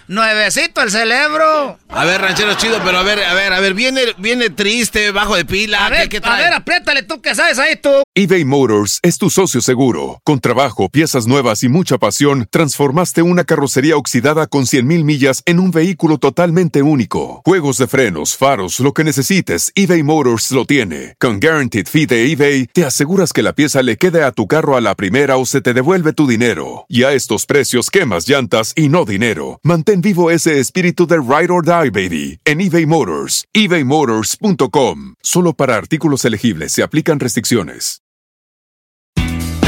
nuevecito 0.07 0.81
el 0.81 0.91
cerebro. 0.91 1.77
A 1.89 2.05
ver, 2.05 2.21
ranchero 2.21 2.53
chido, 2.55 2.79
pero 2.83 2.97
a 2.97 3.03
ver, 3.03 3.23
a 3.23 3.33
ver, 3.33 3.53
a 3.53 3.59
ver, 3.59 3.73
viene, 3.73 4.01
viene 4.17 4.49
triste, 4.49 5.11
bajo 5.11 5.35
de 5.35 5.45
pila. 5.45 5.85
A 5.85 5.89
ver, 5.89 6.09
¿qué, 6.09 6.19
qué 6.21 6.27
a 6.27 6.37
ver, 6.37 6.53
apriétale 6.53 7.03
tú 7.03 7.21
que 7.21 7.35
sabes 7.35 7.59
ahí 7.59 7.75
tú. 7.75 7.89
eBay 8.13 8.45
Motors 8.45 8.99
es 9.03 9.17
tu 9.17 9.29
socio 9.29 9.61
seguro. 9.61 10.21
Con 10.23 10.39
trabajo, 10.39 10.89
piezas 10.89 11.27
nuevas 11.27 11.63
y 11.63 11.69
mucha 11.69 11.97
pasión, 11.97 12.47
transformaste 12.49 13.21
una 13.21 13.43
carrocería 13.43 13.97
oxidada 13.97 14.47
con 14.47 14.63
100.000 14.63 15.03
millas 15.03 15.43
en 15.45 15.59
un 15.59 15.71
vehículo 15.71 16.17
totalmente 16.17 16.81
único. 16.81 17.41
Juegos 17.45 17.77
de 17.77 17.87
frenos, 17.87 18.35
faros, 18.35 18.79
lo 18.79 18.93
que 18.93 19.03
necesites, 19.03 19.71
eBay 19.75 20.03
Motors 20.03 20.51
lo 20.51 20.65
tiene. 20.65 21.15
Con 21.19 21.39
Guaranteed 21.39 21.87
Fee 21.87 22.05
de 22.05 22.31
eBay, 22.31 22.67
te 22.67 22.85
aseguras 22.85 23.33
que 23.33 23.43
la 23.43 23.53
pieza 23.53 23.81
le 23.81 23.97
quede 23.97 24.23
a 24.23 24.31
tu 24.31 24.47
carro 24.47 24.77
a 24.77 24.81
la 24.81 24.95
primera 24.95 25.37
o 25.37 25.45
se 25.45 25.61
te 25.61 25.73
devuelve 25.73 26.13
tu 26.13 26.27
dinero. 26.27 26.85
Y 26.89 27.03
a 27.03 27.13
estos 27.13 27.45
precios, 27.45 27.89
quemas 27.89 28.27
llantas 28.27 28.73
y 28.75 28.89
no 28.89 29.05
dinero. 29.05 29.59
Mantén 29.63 29.96
vivo 30.01 30.31
ese 30.31 30.59
espíritu 30.59 31.05
de 31.05 31.17
Ride 31.17 31.51
or 31.51 31.63
Die, 31.63 31.89
baby, 31.89 32.39
en 32.45 32.61
eBay 32.61 32.85
Motors. 32.85 33.45
ebaymotors.com. 33.53 35.15
Solo 35.21 35.53
para 35.53 35.75
artículos 35.75 36.25
elegibles 36.25 36.71
se 36.71 36.83
aplican 36.83 37.19
restricciones. 37.19 38.01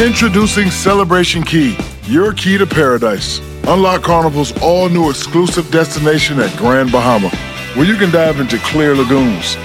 Introducing 0.02 0.72
Celebration 0.72 1.44
Key, 1.44 1.76
your 2.08 2.32
key 2.34 2.58
to 2.58 2.66
paradise. 2.66 3.42
Unlock 3.68 4.02
Carnival's 4.02 4.54
all 4.62 4.88
new 4.88 5.10
exclusive 5.10 5.70
destination 5.72 6.40
at 6.40 6.56
Grand 6.56 6.90
Bahama, 6.90 7.28
where 7.76 7.86
you 7.86 7.98
can 7.98 8.10
dive 8.10 8.40
into 8.40 8.58
clear 8.60 8.96
lagoons, 8.96 9.58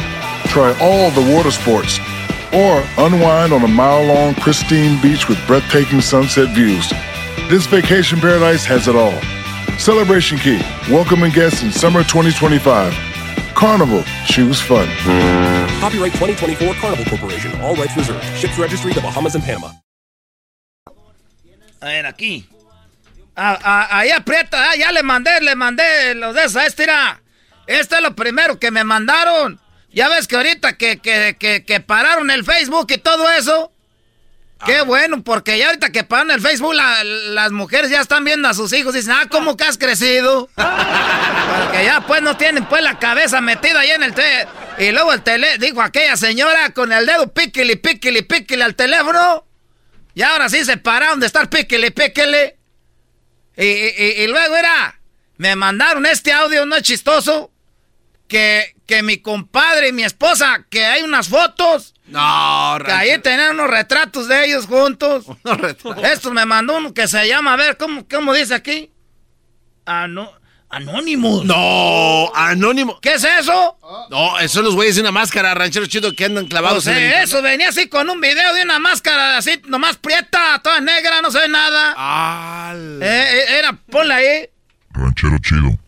try 0.47 0.75
all 0.81 1.13
the 1.13 1.33
water 1.33 1.53
sports, 1.53 2.01
or 2.53 2.83
unwind 2.99 3.53
on 3.53 3.63
a 3.63 3.69
mile 3.69 4.05
long 4.07 4.35
pristine 4.35 5.01
beach 5.01 5.29
with 5.29 5.39
breathtaking 5.47 6.01
sunset 6.01 6.53
views. 6.53 6.93
This 7.49 7.67
vacation 7.67 8.19
paradise 8.19 8.65
has 8.65 8.89
it 8.89 8.97
all. 8.97 9.15
Celebration 9.79 10.39
Key, 10.39 10.61
welcoming 10.91 11.31
guests 11.33 11.63
in 11.63 11.71
summer 11.71 12.03
2025. 12.05 12.93
Carnival, 13.55 14.03
choose 14.27 14.61
fun. 14.61 14.87
Copyright 15.81 16.13
2024 16.13 16.75
Carnival 16.75 17.05
Corporation. 17.05 17.61
All 17.61 17.75
rights 17.75 17.97
reserved. 17.97 18.25
Ships 18.37 18.59
registry 18.59 18.93
the 18.93 19.01
Bahamas 19.01 19.35
and 19.35 19.45
Panama. 19.45 19.71
A 21.83 21.87
ver, 21.87 22.07
aquí. 22.07 22.47
Ah, 23.37 23.59
ah, 23.63 23.99
ahí 23.99 24.11
aprieta, 24.11 24.71
ah, 24.71 24.77
ya 24.77 24.93
le 24.93 25.03
mandé, 25.03 25.41
le 25.41 25.55
mandé 25.57 26.15
los 26.15 26.35
de 26.35 26.45
esa, 26.45 26.65
este 26.67 26.85
era. 26.85 27.21
Este 27.67 27.97
es 27.97 28.03
lo 28.03 28.15
primero 28.15 28.59
que 28.59 28.71
me 28.71 28.85
mandaron. 28.85 29.61
Ya 29.93 30.09
ves 30.09 30.27
que 30.27 30.37
ahorita 30.37 30.77
que, 30.77 30.99
que, 30.99 31.37
que, 31.39 31.65
que 31.65 31.81
pararon 31.81 32.31
el 32.31 32.45
Facebook 32.45 32.87
y 32.91 32.99
todo 32.99 33.31
eso. 33.33 33.74
Qué 34.65 34.81
bueno, 34.83 35.23
porque 35.23 35.59
ya 35.59 35.67
ahorita 35.67 35.91
que 35.93 36.05
pararon 36.05 36.31
el 36.31 36.41
Facebook, 36.41 36.73
la- 36.75 37.05
las 37.05 37.53
mujeres 37.53 37.91
ya 37.91 38.01
están 38.01 38.25
viendo 38.25 38.49
a 38.49 38.55
sus 38.55 38.73
hijos 38.73 38.95
y 38.95 38.99
dicen, 38.99 39.13
ah, 39.13 39.27
¿cómo 39.31 39.57
que 39.57 39.65
has 39.65 39.77
crecido? 39.77 40.49
porque 40.57 41.85
ya 41.85 42.03
pues 42.07 42.23
no 42.23 42.37
tienen 42.37 42.65
pues 42.67 42.83
la 42.83 42.99
cabeza 42.99 43.41
metida 43.43 43.81
ahí 43.81 43.91
en 43.91 44.03
el 44.03 44.15
tele. 44.15 44.47
Y 44.79 44.91
luego 44.93 45.13
el 45.13 45.23
tele, 45.23 45.59
dijo 45.59 45.83
aquella 45.83 46.17
señora 46.17 46.71
con 46.71 46.93
el 46.93 47.05
dedo 47.05 47.33
píquele, 47.33 47.77
píquele, 47.77 48.23
píquele 48.23 48.65
al 48.65 48.75
teléfono. 48.75 49.45
Y 50.15 50.23
ahora 50.23 50.49
sí 50.49 50.65
se 50.65 50.77
pararon 50.79 51.21
de 51.21 51.27
estar 51.27 51.51
píquele, 51.51 51.91
píquele. 51.91 52.57
Y, 53.57 53.65
y- 53.67 54.15
y 54.23 54.27
luego 54.29 54.57
era, 54.57 54.99
me 55.37 55.57
mandaron 55.57 56.07
este 56.07 56.33
audio, 56.33 56.65
no 56.65 56.77
es 56.77 56.83
chistoso, 56.83 57.51
que, 58.29 58.74
que 58.87 59.03
mi 59.03 59.19
compadre 59.19 59.89
y 59.89 59.93
mi 59.93 60.05
esposa, 60.05 60.65
que 60.69 60.85
hay 60.85 61.03
unas 61.03 61.29
fotos. 61.29 61.95
No, 62.07 62.79
Que 62.85 62.93
ahí 62.93 63.19
tenían 63.19 63.53
unos 63.53 63.71
retratos 63.71 64.29
de 64.29 64.45
ellos 64.45 64.67
juntos. 64.67 65.25
Esto 66.03 66.33
me 66.33 66.45
mandó 66.45 66.77
uno 66.77 66.93
que 66.93 67.09
se 67.09 67.27
llama, 67.27 67.55
a 67.55 67.57
ver, 67.57 67.77
¿cómo, 67.77 68.07
cómo 68.09 68.35
dice 68.35 68.55
aquí? 68.55 68.91
Anónimos. 70.75 71.45
No, 71.45 72.33
anónimo. 72.35 72.99
¿Qué 73.01 73.15
es 73.15 73.25
eso? 73.25 73.79
No, 74.11 74.39
esos 74.39 74.53
son 74.53 74.65
los 74.65 74.75
güeyes 74.75 74.97
de 74.97 75.03
una 75.03 75.13
máscara, 75.13 75.55
ranchero 75.55 75.87
chido, 75.87 76.13
que 76.13 76.25
andan 76.25 76.47
clavados 76.47 76.79
O 76.79 76.81
sea, 76.81 76.99
en 76.99 77.05
el... 77.05 77.25
eso 77.25 77.41
venía 77.43 77.69
así 77.69 77.89
con 77.89 78.11
un 78.11 78.21
video 78.21 78.53
de 78.55 78.63
una 78.63 78.81
máscara 78.81 79.37
así, 79.37 79.63
nomás 79.67 79.97
prieta, 79.97 80.61
toda 80.63 80.81
negra, 80.81 81.23
no 81.23 81.31
se 81.31 81.39
ve 81.39 81.49
nada. 81.49 82.75
Eh, 82.75 83.01
eh, 83.03 83.59
era, 83.59 83.73
ponla 83.73 84.17
ahí. 84.17 84.49
Ranchero 84.91 85.39
chido. 85.39 85.79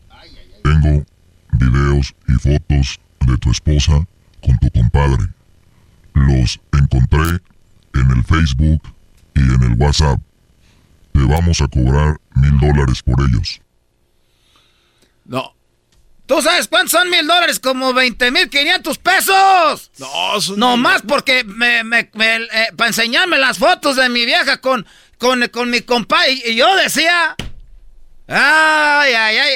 Y 2.37 2.49
fotos 2.49 2.99
de 3.25 3.37
tu 3.37 3.51
esposa 3.51 4.05
con 4.43 4.57
tu 4.59 4.69
compadre. 4.71 5.25
Los 6.13 6.59
encontré 6.73 7.41
en 7.93 8.11
el 8.11 8.23
Facebook 8.23 8.81
y 9.35 9.39
en 9.39 9.63
el 9.63 9.73
WhatsApp. 9.77 10.19
Te 11.13 11.19
vamos 11.21 11.61
a 11.61 11.67
cobrar 11.67 12.17
mil 12.35 12.59
dólares 12.59 13.01
por 13.03 13.19
ellos. 13.21 13.59
No. 15.25 15.53
¿Tú 16.25 16.41
sabes 16.41 16.67
cuántos 16.67 16.91
son 16.91 17.09
mil 17.09 17.25
dólares? 17.25 17.59
Como 17.59 17.93
20 17.93 18.31
mil 18.31 18.49
500 18.49 18.97
pesos. 18.97 19.91
No, 19.97 20.41
son... 20.41 20.59
No 20.59 20.75
más 20.77 21.01
porque 21.03 21.43
me, 21.45 21.83
me- 21.83 22.09
me- 22.13 22.35
eh, 22.35 22.67
para 22.75 22.89
enseñarme 22.89 23.37
las 23.37 23.57
fotos 23.57 23.95
de 23.95 24.09
mi 24.09 24.25
vieja 24.25 24.59
con, 24.59 24.85
con, 25.17 25.47
con 25.49 25.69
mi 25.69 25.81
compa. 25.81 26.27
Y, 26.27 26.41
y 26.51 26.55
yo 26.55 26.75
decía, 26.75 27.35
ay, 28.27 29.13
ay, 29.13 29.37
ay, 29.37 29.53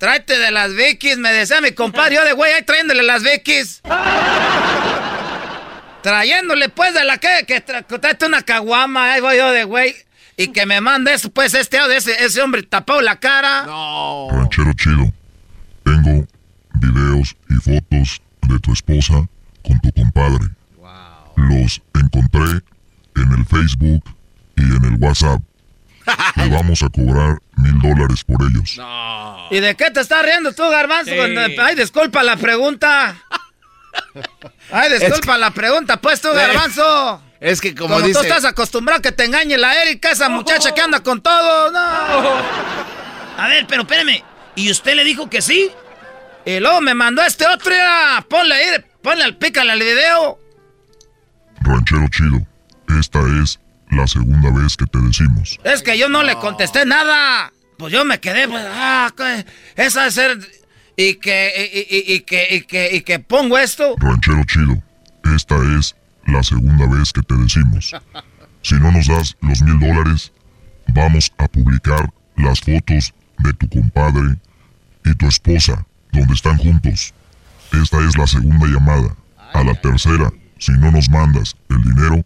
tráete 0.00 0.38
de 0.38 0.50
las 0.50 0.74
Vikis, 0.74 1.18
me 1.18 1.30
decía 1.30 1.60
mi 1.60 1.72
compadre. 1.72 2.14
Yo 2.16 2.24
de 2.24 2.32
güey, 2.32 2.52
ahí 2.54 2.62
trayéndole 2.62 3.02
las 3.02 3.22
Vikis. 3.22 3.82
Trayéndole 6.02 6.70
pues 6.70 6.94
de 6.94 7.04
la 7.04 7.18
que, 7.18 7.44
que 7.46 7.64
tra- 7.64 7.84
tráete 8.00 8.24
una 8.26 8.40
caguama, 8.42 9.12
ahí 9.12 9.20
voy 9.20 9.36
yo 9.36 9.52
de 9.52 9.64
güey. 9.64 9.94
Y 10.38 10.48
que 10.48 10.64
me 10.64 10.80
mande 10.80 11.12
eso, 11.12 11.28
pues 11.28 11.52
este 11.52 11.78
audio, 11.78 11.94
ese, 11.94 12.24
ese 12.24 12.40
hombre 12.40 12.62
tapado 12.62 13.02
la 13.02 13.20
cara. 13.20 13.64
No. 13.66 14.28
Ranchero 14.32 14.72
chido. 14.72 15.12
Tengo 15.84 16.26
videos 16.74 17.36
y 17.50 17.54
fotos 17.56 18.22
de 18.48 18.58
tu 18.60 18.72
esposa 18.72 19.28
con 19.62 19.78
tu 19.82 19.92
compadre. 19.92 20.46
Los 21.36 21.82
encontré 21.94 22.62
en 23.16 23.32
el 23.38 23.44
Facebook 23.44 24.02
y 24.56 24.62
en 24.62 24.84
el 24.84 24.94
WhatsApp. 24.98 25.42
Te 26.34 26.48
vamos 26.48 26.82
a 26.82 26.88
cobrar 26.88 27.38
mil 27.56 27.80
dólares 27.80 28.24
por 28.24 28.40
ellos. 28.42 28.80
¿Y 29.50 29.60
de 29.60 29.74
qué 29.76 29.90
te 29.90 30.00
estás 30.00 30.22
riendo 30.24 30.52
tú, 30.52 30.68
Garbanzo? 30.68 31.10
Sí. 31.12 31.56
Ay, 31.58 31.74
disculpa 31.74 32.22
la 32.22 32.36
pregunta. 32.36 33.16
Ay, 34.70 34.92
disculpa 34.92 35.36
la 35.38 35.50
pregunta, 35.50 36.00
pues 36.00 36.20
tú, 36.20 36.28
Garbanzo. 36.32 37.22
Es 37.40 37.60
que 37.60 37.74
como, 37.74 37.94
Como, 37.94 38.06
dice... 38.06 38.18
tú 38.20 38.26
estás 38.26 38.44
acostumbrado 38.44 38.98
a 38.98 39.02
que 39.02 39.12
te 39.12 39.24
engañe 39.24 39.56
la 39.56 39.82
Erika, 39.82 40.10
esa 40.10 40.28
muchacha 40.28 40.72
que 40.72 40.80
anda 40.80 41.02
con 41.02 41.22
todo, 41.22 41.70
no. 41.72 41.78
A 43.38 43.48
ver, 43.48 43.66
pero 43.66 43.82
espérame. 43.82 44.22
¿Y 44.56 44.70
usted 44.70 44.94
le 44.94 45.04
dijo 45.04 45.30
que 45.30 45.40
sí? 45.40 45.70
Y 46.44 46.60
luego 46.60 46.80
me 46.80 46.94
mandó 46.94 47.22
este 47.22 47.46
otro, 47.46 47.72
ya, 47.74 48.24
ponle 48.28 48.54
ahí, 48.54 48.84
ponle 49.02 49.24
al 49.24 49.36
pícale 49.36 49.72
al 49.72 49.80
video. 49.80 50.38
Ranchero 51.62 52.06
chido, 52.08 52.46
esta 52.98 53.20
es 53.42 53.58
la 53.90 54.06
segunda 54.06 54.50
vez 54.50 54.76
que 54.76 54.86
te 54.86 54.98
decimos. 54.98 55.58
Es 55.64 55.82
que 55.82 55.98
yo 55.98 56.08
no 56.08 56.22
le 56.22 56.34
contesté 56.36 56.84
nada. 56.86 57.52
Pues 57.78 57.92
yo 57.92 58.04
me 58.04 58.20
quedé, 58.20 58.46
pues, 58.48 58.64
ah, 58.68 59.10
esa 59.76 60.04
de 60.04 60.10
ser. 60.10 60.38
Y 60.96 61.14
que, 61.14 61.52
y, 61.72 61.96
y- 61.96 62.14
y 62.16 62.20
que, 62.20 62.46
y 62.56 62.60
que, 62.62 62.94
y 62.96 63.00
que 63.02 63.18
pongo 63.20 63.56
esto. 63.58 63.94
Ranchero 63.98 64.42
chido, 64.44 64.82
esta 65.34 65.56
es 65.78 65.96
la 66.26 66.42
segunda 66.42 66.86
vez 66.86 67.12
que 67.12 67.22
te 67.22 67.34
decimos. 67.36 67.94
Si 68.62 68.74
no 68.74 68.92
nos 68.92 69.06
das 69.06 69.34
los 69.40 69.62
mil 69.62 69.78
dólares, 69.80 70.32
vamos 70.88 71.32
a 71.38 71.48
publicar 71.48 72.12
las 72.36 72.60
fotos 72.60 73.14
de 73.38 73.54
tu 73.54 73.66
compadre 73.70 74.36
y 75.02 75.14
tu 75.14 75.26
esposa, 75.28 75.86
donde 76.12 76.34
están 76.34 76.58
juntos. 76.58 77.14
Esta 77.72 78.06
es 78.06 78.18
la 78.18 78.26
segunda 78.26 78.66
llamada. 78.66 79.16
A 79.54 79.64
la 79.64 79.74
tercera, 79.80 80.30
si 80.58 80.72
no 80.72 80.90
nos 80.90 81.08
mandas 81.08 81.56
el 81.70 81.80
dinero, 81.80 82.22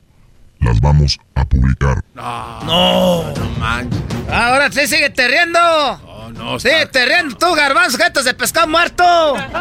las 0.65 0.81
vamos 0.81 1.19
a 1.35 1.45
publicar. 1.45 2.03
No. 2.15 2.61
No 2.65 3.32
manches. 3.59 4.01
Ahora 4.31 4.70
sí, 4.73 4.86
sigue 4.86 5.12
riendo. 5.16 5.59
Oh, 5.61 6.31
no. 6.32 6.59
Sigue 6.59 6.86
riendo 7.07 7.36
tú, 7.36 7.55
garbanzo, 7.55 7.99
jetas 7.99 8.24
de 8.24 8.35
pescado 8.35 8.66
muerto. 8.66 9.05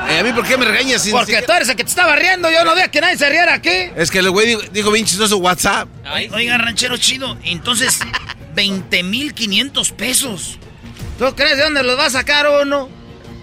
Eh, 0.09 0.19
¿A 0.19 0.23
mí 0.23 0.31
por 0.33 0.45
qué 0.45 0.57
me 0.57 0.65
regañas? 0.65 1.03
sin 1.03 1.11
Porque 1.11 1.27
siquiera- 1.33 1.45
tú 1.45 1.53
eres 1.53 1.69
el 1.69 1.75
que 1.75 1.83
te 1.83 1.89
estaba 1.89 2.15
riendo. 2.15 2.49
Yo 2.49 2.63
no 2.63 2.73
veía 2.73 2.89
que 2.89 3.01
nadie 3.01 3.17
se 3.17 3.29
riera 3.29 3.53
aquí. 3.53 3.91
Es 3.95 4.09
que 4.09 4.19
el 4.19 4.31
güey 4.31 4.47
dijo, 4.47 4.61
dijo 4.71 4.91
bien 4.91 5.05
chistoso 5.05 5.37
WhatsApp. 5.37 5.87
Oiga, 6.33 6.57
ranchero 6.57 6.97
chido. 6.97 7.37
Entonces, 7.43 7.99
20 8.55 9.03
mil 9.03 9.33
500 9.33 9.91
pesos. 9.91 10.57
¿Tú 11.19 11.35
crees 11.35 11.57
de 11.57 11.63
dónde 11.63 11.83
los 11.83 11.97
va 11.99 12.05
a 12.05 12.09
sacar 12.09 12.47
uno? 12.63 12.89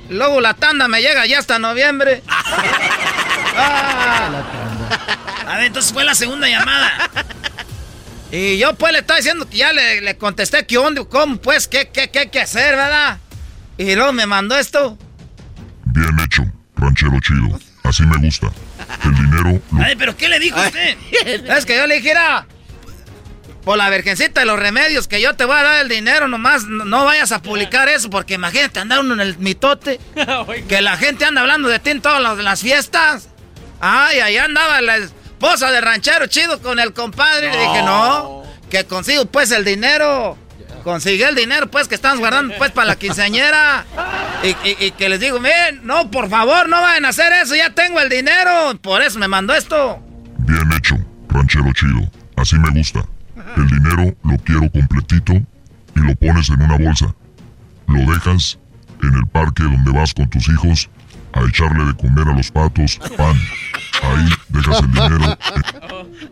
Luego 0.09 0.41
la 0.41 0.55
tanda 0.55 0.89
me 0.89 1.01
llega 1.01 1.25
ya 1.27 1.39
hasta 1.39 1.59
noviembre. 1.59 2.23
Ah. 3.63 4.31
A 5.51 5.57
ver, 5.57 5.67
entonces 5.67 5.93
fue 5.93 6.05
la 6.05 6.15
segunda 6.15 6.49
llamada. 6.49 7.11
Y 8.33 8.59
yo 8.59 8.75
pues 8.77 8.93
le 8.93 9.01
estaba 9.01 9.17
diciendo 9.17 9.51
que 9.51 9.57
ya 9.57 9.73
le, 9.73 10.01
le 10.03 10.17
contesté 10.17 10.65
qué 10.65 10.79
onda, 10.79 11.05
cómo 11.05 11.39
pues, 11.39 11.67
qué, 11.67 11.89
qué, 11.93 12.11
qué 12.11 12.21
hay 12.21 12.29
que 12.29 12.41
hacer, 12.41 12.77
¿verdad? 12.77 13.19
Y 13.77 13.97
luego 13.97 14.13
me 14.13 14.25
mandó 14.25 14.57
esto. 14.57 14.97
Bien 15.87 16.17
hecho, 16.21 16.45
ranchero 16.77 17.19
chido. 17.19 17.59
Así 17.83 18.05
me 18.05 18.17
gusta. 18.19 18.47
El 19.05 19.15
dinero 19.17 19.61
lo 19.73 19.83
Ay, 19.83 19.97
pero 19.97 20.17
¿qué 20.17 20.29
le 20.29 20.39
dijo 20.39 20.61
usted? 20.61 20.97
Es 21.57 21.67
que 21.67 21.77
yo 21.77 21.89
le 21.89 21.97
dijera, 21.97 22.47
por 23.65 23.77
la 23.77 23.91
virgencita 23.91 24.43
de 24.43 24.47
los 24.47 24.61
remedios, 24.61 25.09
que 25.09 25.21
yo 25.21 25.35
te 25.35 25.45
voy 25.45 25.57
a 25.57 25.65
dar 25.65 25.83
el 25.83 25.89
dinero, 25.89 26.29
nomás 26.29 26.67
no, 26.67 26.85
no 26.85 27.05
vayas 27.05 27.33
a 27.33 27.43
publicar 27.43 27.89
eso, 27.89 28.11
porque 28.11 28.35
imagínate 28.35 28.79
andar 28.79 29.01
uno 29.01 29.15
en 29.15 29.21
el 29.21 29.39
mitote, 29.39 29.99
que 30.69 30.83
la 30.83 30.97
gente 30.97 31.25
anda 31.25 31.41
hablando 31.41 31.69
de 31.69 31.81
ti 31.81 31.91
en 31.91 32.01
todas 32.01 32.23
las, 32.23 32.39
las 32.39 32.61
fiestas. 32.61 33.29
Ay, 33.81 34.21
ahí 34.21 34.37
andaba 34.37 34.81
la 34.83 34.99
esposa 35.41 35.71
de 35.71 35.81
ranchero 35.81 36.27
chido 36.27 36.61
con 36.61 36.79
el 36.79 36.93
compadre, 36.93 37.49
y 37.49 37.53
le 37.53 37.59
dije, 37.61 37.83
no, 37.83 38.43
que 38.69 38.85
consigo 38.85 39.25
pues 39.25 39.51
el 39.53 39.65
dinero. 39.65 40.37
Consigue 40.85 41.25
el 41.29 41.35
dinero, 41.35 41.71
pues, 41.71 41.89
que 41.89 41.95
estamos 41.95 42.21
guardando, 42.21 42.55
pues, 42.57 42.71
para 42.71 42.87
la 42.87 42.97
quinceañera. 42.97 43.85
Y, 44.43 44.49
y- 44.67 44.77
y 44.87 44.91
que 44.93 45.11
les 45.11 45.21
digo, 45.21 45.39
miren, 45.39 45.81
no, 45.83 46.11
por 46.11 46.31
favor, 46.31 46.69
no 46.71 46.81
vayan 46.81 47.05
a 47.05 47.09
hacer 47.11 47.31
eso, 47.35 47.55
ya 47.55 47.71
tengo 47.71 48.01
el 48.01 48.09
dinero. 48.09 48.79
Por 48.81 49.03
eso 49.03 49.19
me 49.19 49.29
mandó 49.29 49.55
esto. 49.55 50.03
Bien 50.39 50.73
hecho, 50.73 50.97
ranchero 51.29 51.71
chido. 51.75 52.11
Así 52.37 52.57
me 52.57 52.71
gusta. 52.71 53.05
El 53.57 53.67
dinero 53.67 54.15
lo 54.25 54.39
quiero 54.39 54.71
completito 54.71 55.35
y 55.35 56.01
lo 56.01 56.15
pones 56.17 56.49
en 56.49 56.63
una 56.63 56.79
bolsa. 56.79 57.15
Lo 57.87 58.13
dejas 58.13 58.59
en 59.03 59.15
el 59.15 59.27
parque 59.27 59.65
donde 59.65 59.91
vas 59.93 60.15
con 60.15 60.31
tus 60.31 60.49
hijos 60.49 60.89
a 61.35 61.43
echarle 61.47 61.85
de 61.85 61.95
comer 61.97 62.27
a 62.29 62.35
los 62.37 62.51
patos 62.51 62.99
pan. 63.19 63.37
Ahí 64.03 64.29
dejas 64.49 64.83
el 64.83 64.91
dinero. 64.91 65.39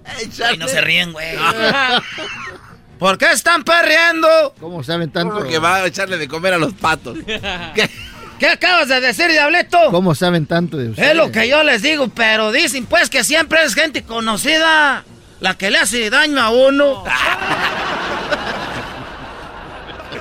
Ay, 0.46 0.56
no 0.58 0.68
se 0.68 0.80
ríen, 0.80 1.12
güey. 1.12 1.36
¿Por 2.98 3.16
qué 3.16 3.30
están 3.30 3.62
perreando? 3.62 4.54
¿Cómo 4.60 4.82
saben 4.82 5.10
tanto? 5.10 5.36
Porque 5.36 5.58
va 5.58 5.76
a 5.76 5.86
echarle 5.86 6.18
de 6.18 6.26
comer 6.26 6.54
a 6.54 6.58
los 6.58 6.72
patos. 6.74 7.16
¿Qué 8.38 8.48
acabas 8.48 8.88
de 8.88 9.00
decir, 9.00 9.28
Diablito? 9.28 9.78
¿Cómo 9.90 10.14
saben 10.14 10.46
tanto 10.46 10.76
de 10.76 10.90
ustedes? 10.90 11.10
Es 11.10 11.16
lo 11.16 11.30
que 11.32 11.48
yo 11.48 11.62
les 11.62 11.82
digo, 11.82 12.08
pero 12.08 12.52
dicen 12.52 12.86
pues 12.86 13.10
que 13.10 13.24
siempre 13.24 13.62
es 13.64 13.74
gente 13.74 14.02
conocida 14.02 15.04
la 15.40 15.54
que 15.54 15.70
le 15.70 15.78
hace 15.78 16.10
daño 16.10 16.40
a 16.40 16.50
uno. 16.50 17.04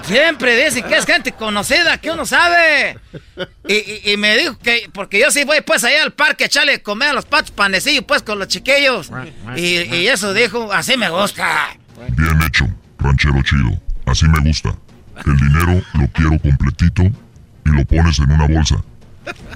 Siempre 0.07 0.63
dicen 0.63 0.83
que 0.87 0.95
es 0.95 1.05
gente 1.05 1.31
conocida, 1.33 1.97
que 1.97 2.11
uno 2.11 2.25
sabe. 2.25 2.97
Y, 3.67 3.73
y- 3.73 4.11
y 4.13 4.17
me 4.17 4.37
dijo 4.37 4.57
que, 4.57 4.89
porque 4.93 5.19
yo 5.19 5.29
sí 5.31 5.43
voy 5.43 5.61
pues 5.61 5.83
allá 5.83 6.03
al 6.03 6.13
parque 6.13 6.45
a 6.45 6.47
echarle 6.47 6.71
de 6.73 6.81
comer 6.81 7.09
a 7.09 7.13
los 7.13 7.25
patos 7.25 7.51
panecillos 7.51 8.03
pues 8.07 8.21
con 8.23 8.39
los 8.39 8.47
chiquillos. 8.47 9.11
Y, 9.55 9.61
y 9.95 10.07
eso 10.07 10.33
dijo, 10.33 10.71
así 10.71 10.95
me 10.97 11.09
gusta. 11.09 11.75
Bien 12.15 12.41
hecho, 12.41 12.65
ranchero 12.99 13.41
chido. 13.43 13.79
Así 14.05 14.25
me 14.29 14.39
gusta. 14.39 14.73
El 15.25 15.35
dinero 15.37 15.81
lo 15.93 16.07
quiero 16.13 16.39
completito 16.39 17.03
y 17.03 17.69
lo 17.69 17.83
pones 17.85 18.19
en 18.19 18.31
una 18.31 18.47
bolsa. 18.47 18.75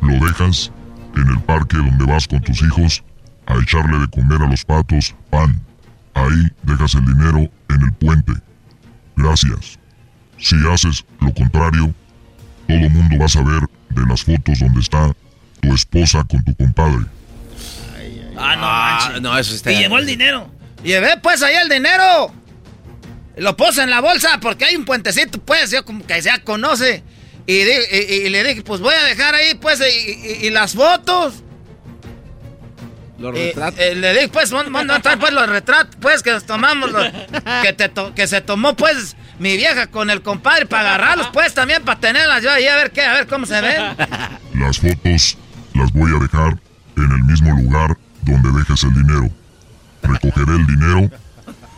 Lo 0.02 0.26
dejas 0.26 0.72
en 1.16 1.28
el 1.30 1.40
parque 1.42 1.78
donde 1.78 2.06
vas 2.06 2.28
con 2.28 2.42
tus 2.42 2.62
hijos 2.62 3.04
a 3.46 3.56
echarle 3.58 4.00
de 4.00 4.08
comer 4.10 4.42
a 4.42 4.48
los 4.50 4.66
patos 4.66 5.16
pan. 5.30 5.62
Ahí 6.14 6.48
dejas 6.64 6.96
el 6.96 7.06
dinero 7.06 7.40
en 7.70 7.82
el 7.84 7.94
puente. 7.94 8.34
Gracias. 9.16 9.78
Si 10.42 10.56
haces 10.72 11.06
lo 11.20 11.34
contrario, 11.34 11.94
todo 12.68 12.78
mundo 12.90 13.18
va 13.20 13.26
a 13.26 13.30
saber 13.30 13.62
de 13.90 14.02
las 14.08 14.24
fotos 14.24 14.60
donde 14.60 14.80
está 14.82 15.14
tu 15.62 15.74
esposa 15.74 16.24
con 16.30 16.44
tu 16.44 16.56
compadre. 16.56 17.06
Ah, 18.38 18.56
no 18.56 18.62
manches. 18.68 19.22
no, 19.22 19.38
eso 19.38 19.54
está- 19.56 19.72
Y 19.72 19.78
llevó 19.78 20.00
el 20.00 20.06
dinero. 20.06 20.50
Llevé 20.84 21.18
pues 21.22 21.44
ahí 21.44 21.56
el 21.56 21.70
dinero. 21.70 22.34
Lo 23.38 23.56
puse 23.56 23.84
en 23.84 23.90
la 23.90 24.02
bolsa 24.02 24.40
porque 24.42 24.66
hay 24.66 24.76
un 24.76 24.86
puentecito, 24.86 25.40
pues, 25.40 25.72
yo 25.72 25.86
como 25.86 26.06
que 26.06 26.20
ya 26.22 26.40
conoce. 26.44 27.04
Y, 27.46 27.54
di- 27.64 27.72
y- 27.92 28.14
y 28.26 28.30
le 28.30 28.44
dije, 28.44 28.62
pues 28.64 28.82
voy 28.82 28.94
a 28.94 29.04
dejar 29.06 29.36
ahí, 29.36 29.54
pues, 29.56 29.80
y, 29.82 30.12
y- 30.44 30.48
y 30.48 30.50
las 30.50 30.74
fotos. 30.74 31.36
Los 33.20 33.34
retratos. 33.36 33.80
eh, 33.80 33.96
le 33.96 34.14
dije, 34.14 34.28
pues, 34.30 34.50
¿dónde 34.50 34.72
dónde 34.72 34.96
están 34.96 35.20
pues 35.20 35.32
los 35.34 35.48
retratos? 35.48 35.96
Pues, 36.02 36.24
que 36.24 36.32
nos 36.32 36.46
tomamos, 36.46 36.92
los- 36.92 37.08
que, 37.62 37.74
te 37.74 37.90
to- 37.90 38.14
que 38.16 38.26
se 38.28 38.42
tomó, 38.42 38.76
pues, 38.76 39.16
mi 39.42 39.58
vieja 39.58 39.88
con 39.88 40.12
el 40.12 40.22
compadre 40.22 40.68
para 40.68 40.94
agarrarlos, 40.94 41.30
pues, 41.34 41.56
también 41.56 41.84
para 41.84 42.00
tenerlas 42.00 42.44
yo 42.44 42.52
ahí, 42.52 42.68
a 42.68 42.76
ver 42.76 42.92
qué, 42.92 43.02
a 43.02 43.14
ver 43.14 43.26
cómo 43.26 43.48
se 43.48 43.60
ven. 43.60 43.82
Las 44.54 44.78
fotos 44.78 45.36
las 45.74 45.92
voy 45.94 46.12
a 46.16 46.20
dejar 46.20 46.60
en 46.96 47.12
el 47.12 47.24
mismo 47.24 47.50
lugar 47.50 47.98
donde 48.22 48.52
dejes 48.60 48.84
el 48.84 48.94
dinero. 48.94 49.30
Recogeré 50.04 50.52
el 50.52 50.68
dinero 50.68 51.10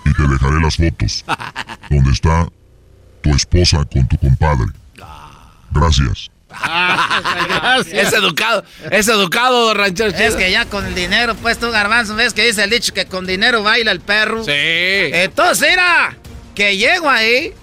y 0.03 0.13
te 0.13 0.27
dejaré 0.27 0.59
las 0.59 0.75
fotos. 0.75 1.23
Donde 1.89 2.11
está 2.11 2.47
tu 3.21 3.29
esposa 3.33 3.77
con 3.85 4.07
tu 4.09 4.17
compadre. 4.17 4.65
Gracias. 5.71 6.29
Es 7.93 8.11
educado, 8.11 8.65
es 8.91 9.07
educado, 9.07 9.73
ranchero 9.73 10.11
chido. 10.11 10.23
Es 10.23 10.35
que 10.35 10.51
ya 10.51 10.65
con 10.65 10.85
el 10.85 10.95
dinero, 10.95 11.35
pues 11.35 11.59
tú, 11.59 11.71
garbanzo, 11.71 12.15
ves 12.15 12.33
que 12.33 12.45
dice 12.45 12.63
el 12.63 12.69
dicho 12.69 12.93
que 12.93 13.05
con 13.05 13.25
dinero 13.25 13.63
baila 13.63 13.91
el 13.91 14.01
perro. 14.01 14.43
Sí. 14.43 14.51
Entonces, 14.51 15.69
mira, 15.69 16.17
que 16.55 16.77
llego 16.77 17.09
ahí, 17.09 17.53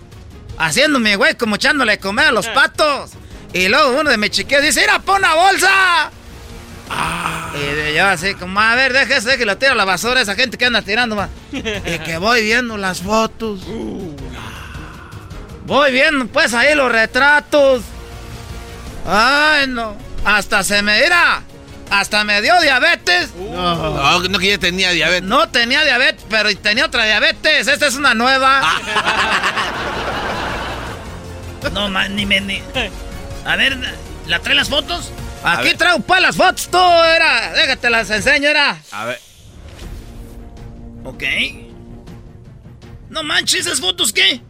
haciéndome 0.58 1.16
güey, 1.16 1.34
como 1.36 1.56
echándole 1.56 1.98
comer 1.98 2.28
a 2.28 2.32
los 2.32 2.48
patos. 2.48 3.12
Y 3.52 3.68
luego 3.68 3.98
uno 4.00 4.10
de 4.10 4.16
mis 4.16 4.30
chiquillos 4.30 4.62
dice, 4.62 4.80
mira, 4.82 5.00
pon 5.00 5.16
una 5.18 5.34
bolsa. 5.34 6.10
Y 7.54 7.94
yo 7.94 8.06
así 8.06 8.34
como, 8.34 8.60
a 8.60 8.74
ver, 8.74 8.92
deja 8.92 9.16
ese 9.16 9.38
que 9.38 9.44
lo 9.44 9.58
tiro 9.58 9.72
a 9.72 9.74
la 9.74 9.84
basura, 9.84 10.20
esa 10.20 10.34
gente 10.34 10.56
que 10.56 10.66
anda 10.66 10.82
tirando. 10.82 11.16
ma". 11.16 11.28
Y 11.52 11.98
que 11.98 12.16
voy 12.20 12.42
viendo 12.42 12.76
las 12.76 13.02
fotos. 13.02 13.60
Voy 15.66 15.92
viendo 15.92 16.26
pues 16.26 16.54
ahí 16.54 16.74
los 16.74 16.90
retratos. 16.90 17.82
Ay, 19.06 19.66
no. 19.68 19.96
Hasta 20.24 20.62
se 20.62 20.82
me 20.82 21.00
dirá. 21.02 21.42
Hasta 21.90 22.24
me 22.24 22.40
dio 22.40 22.58
diabetes. 22.60 23.34
No, 23.34 24.20
no 24.20 24.38
que 24.38 24.48
ya 24.48 24.58
tenía 24.58 24.92
diabetes. 24.92 25.28
No 25.28 25.48
tenía 25.48 25.84
diabetes, 25.84 26.24
pero 26.30 26.54
tenía 26.56 26.86
otra 26.86 27.04
diabetes. 27.04 27.66
Esta 27.66 27.86
es 27.86 27.96
una 27.96 28.14
nueva. 28.14 28.62
no, 31.72 31.88
man, 31.88 32.14
ni 32.14 32.26
me. 32.26 32.40
Ni... 32.40 32.62
A 33.44 33.56
ver, 33.56 33.76
¿la 34.26 34.38
trae 34.38 34.54
las 34.54 34.68
fotos? 34.68 35.10
Aquí 35.42 35.64
ver. 35.64 35.76
traigo 35.76 36.00
pues 36.00 36.20
las 36.20 36.36
fotos, 36.36 36.68
tú, 36.70 36.78
era. 36.78 37.52
Déjate 37.54 37.90
las 37.90 38.08
enseño, 38.10 38.48
era. 38.48 38.80
A 38.92 39.06
ver. 39.06 39.20
Ok. 41.04 41.24
No 43.08 43.24
manches, 43.24 43.66
¿esas 43.66 43.80
fotos 43.80 44.12
qué? 44.12 44.40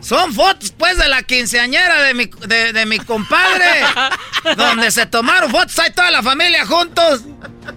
Son 0.00 0.32
fotos, 0.34 0.72
pues, 0.76 0.96
de 0.96 1.08
la 1.08 1.22
quinceañera 1.22 2.02
de 2.02 2.14
mi, 2.14 2.26
de, 2.26 2.72
de 2.72 2.86
mi 2.86 2.98
compadre. 2.98 3.84
donde 4.56 4.90
se 4.90 5.06
tomaron 5.06 5.50
fotos, 5.50 5.78
ahí 5.78 5.92
toda 5.92 6.10
la 6.10 6.22
familia 6.22 6.66
juntos. 6.66 7.20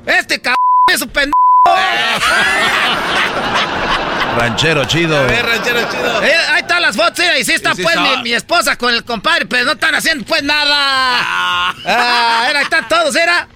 Este 0.05 0.41
cabrón 0.41 0.57
es 0.91 0.99
su 0.99 1.07
pendejo. 1.09 1.33
Ranchero 4.37 4.85
chido. 4.85 5.15
A 5.17 5.23
ver, 5.23 5.45
ranchero 5.45 5.81
chido. 5.91 6.23
Eh, 6.23 6.35
ahí 6.51 6.61
está 6.61 6.79
las 6.79 6.95
fotos, 6.95 7.19
mira, 7.19 7.37
y 7.37 7.45
sí 7.45 7.53
está 7.53 7.75
sí 7.75 7.83
pues 7.83 7.95
está. 7.95 8.17
mi, 8.17 8.23
mi 8.23 8.33
esposa 8.33 8.75
con 8.77 8.91
el 8.93 9.03
compadre, 9.05 9.45
pero 9.45 9.65
no 9.65 9.73
están 9.73 9.93
haciendo 9.93 10.25
pues 10.25 10.41
nada. 10.41 11.69
Ah, 11.85 12.47
era, 12.49 12.61
están 12.61 12.87
todos, 12.87 13.15
era. 13.15 13.47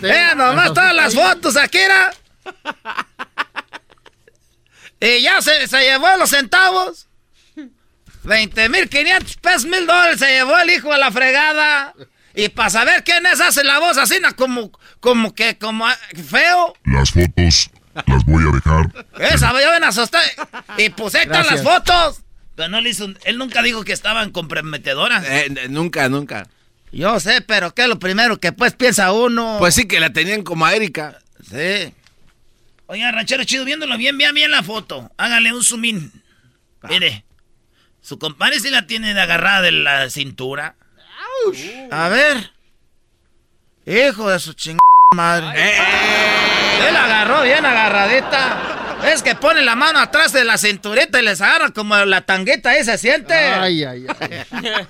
Vean 0.00 0.36
nomás 0.36 0.74
todas 0.74 0.94
las 0.94 1.14
fotos, 1.14 1.56
aquí 1.56 1.78
era. 1.78 2.12
Y 5.00 5.20
ya 5.20 5.42
se, 5.42 5.66
se 5.66 5.80
llevó 5.80 6.16
los 6.16 6.30
centavos. 6.30 7.08
20 8.24 8.68
mil 8.68 8.88
500 8.88 9.36
pesos, 9.36 9.64
mil 9.64 9.86
dólares 9.86 10.18
se 10.18 10.26
llevó 10.26 10.58
el 10.58 10.70
hijo 10.70 10.92
a 10.92 10.98
la 10.98 11.10
fregada. 11.10 11.94
Y 12.34 12.48
para 12.48 12.70
saber 12.70 13.04
quién 13.04 13.26
es, 13.26 13.40
hace 13.40 13.62
la 13.62 13.78
voz 13.78 13.98
así, 13.98 14.16
como, 14.36 14.72
como 15.00 15.34
que, 15.34 15.58
como 15.58 15.86
ah, 15.86 15.98
feo. 16.14 16.74
Las 16.84 17.10
fotos 17.10 17.70
las 18.06 18.24
voy 18.24 18.44
a 18.44 18.52
dejar. 18.52 19.06
Esa, 19.18 19.60
ya 19.60 19.70
ven 19.70 19.84
a 19.84 19.88
asustar. 19.88 20.22
Y 20.78 20.90
pues 20.90 21.14
ahí 21.14 21.22
están 21.22 21.46
las 21.46 21.62
fotos. 21.62 22.22
Pero 22.54 22.68
no 22.68 22.80
le 22.80 22.90
hizo, 22.90 23.08
él 23.24 23.38
nunca 23.38 23.62
dijo 23.62 23.84
que 23.84 23.92
estaban 23.92 24.30
comprometedoras. 24.30 25.24
Eh, 25.26 25.68
nunca, 25.68 26.08
nunca. 26.08 26.48
Yo 26.90 27.18
sé, 27.20 27.40
pero 27.40 27.74
¿qué 27.74 27.82
es 27.82 27.88
lo 27.88 27.98
primero 27.98 28.38
que 28.38 28.52
pues 28.52 28.74
piensa 28.74 29.12
uno? 29.12 29.56
Pues 29.58 29.74
sí 29.74 29.86
que 29.86 30.00
la 30.00 30.12
tenían 30.12 30.42
como 30.42 30.66
a 30.66 30.74
Erika. 30.74 31.18
Sí. 31.42 31.94
Oiga, 32.86 33.10
ranchero 33.10 33.44
chido, 33.44 33.64
viéndolo 33.64 33.96
bien, 33.96 34.18
vean 34.18 34.34
bien 34.34 34.50
la 34.50 34.62
foto. 34.62 35.10
Hágale 35.16 35.52
un 35.52 35.64
zoom 35.64 35.84
in. 35.84 36.12
Mire. 36.82 37.24
Su 38.02 38.18
compadre 38.18 38.60
sí 38.60 38.68
la 38.68 38.86
tiene 38.86 39.14
de 39.14 39.20
agarrada 39.20 39.62
de 39.62 39.72
la 39.72 40.10
cintura. 40.10 40.74
A 41.90 42.08
ver. 42.08 42.52
Hijo 43.86 44.28
de 44.28 44.38
su 44.38 44.52
chingada 44.52 44.80
madre. 45.14 45.76
Él 46.86 46.94
la 46.94 47.04
agarró 47.04 47.42
bien 47.42 47.64
agarradita. 47.64 48.98
Es 49.04 49.22
que 49.22 49.34
pone 49.34 49.62
la 49.62 49.74
mano 49.74 49.98
atrás 49.98 50.32
de 50.32 50.44
la 50.44 50.58
cinturita 50.58 51.20
y 51.20 51.24
les 51.24 51.40
agarra 51.40 51.70
como 51.70 51.96
la 51.96 52.20
tanguita 52.20 52.70
ahí 52.70 52.84
se 52.84 52.98
siente. 52.98 53.34
Ay, 53.34 53.84
ay, 53.84 54.06
ay. 54.20 54.46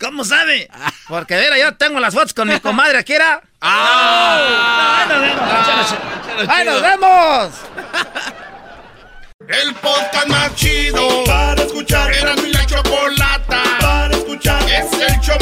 ¿Cómo 0.00 0.24
sabe? 0.24 0.68
Porque 1.08 1.36
mira, 1.36 1.58
yo 1.58 1.74
tengo 1.76 2.00
las 2.00 2.12
fotos 2.12 2.34
con 2.34 2.48
mi 2.48 2.60
comadre 2.60 2.98
aquí 2.98 3.14
era. 3.14 3.42
¡Ah! 3.62 5.06
¡Ahí 5.06 5.08
nos 5.08 5.20
vemos! 5.20 5.88
chido! 5.88 6.52
¡Ahí 6.52 6.66
nos 6.66 6.82
vemos! 6.82 8.45
El 9.40 9.74
podcast 9.74 10.28
más 10.28 10.54
chido 10.54 11.24
para 11.26 11.62
escuchar. 11.62 12.10
Era 12.10 12.34
mi 12.36 12.50
la 12.52 12.64
chocolata 12.64 13.62
para 13.80 14.16
escuchar. 14.16 14.62
Es 14.62 14.90
el 14.94 15.20
show 15.20 15.36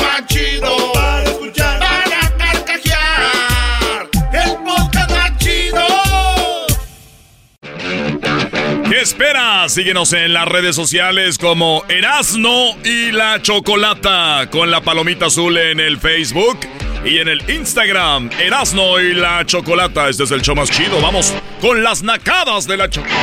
¿Qué 9.05 9.11
esperas? 9.11 9.75
Síguenos 9.75 10.15
en 10.15 10.33
las 10.33 10.49
redes 10.49 10.75
sociales 10.75 11.37
como 11.37 11.85
Erasno 11.91 12.75
y 12.85 13.13
la 13.13 13.43
Chocolata 13.43 14.49
con 14.51 14.71
la 14.71 14.81
palomita 14.81 15.27
azul 15.27 15.59
en 15.59 15.79
el 15.79 16.01
Facebook 16.01 16.61
y 17.05 17.19
en 17.19 17.29
el 17.29 17.51
Instagram 17.51 18.31
Erasno 18.41 18.99
y 19.01 19.13
la 19.13 19.45
Chocolata. 19.45 20.09
Este 20.09 20.25
es 20.25 20.31
el 20.31 20.41
show 20.41 20.57
más 20.57 20.71
chido. 20.71 21.03
Vamos 21.03 21.35
con 21.61 21.85
las 21.85 22.03
nacadas 22.03 22.67
de 22.67 22.79
la 22.79 22.89
Chocolata. 22.89 23.21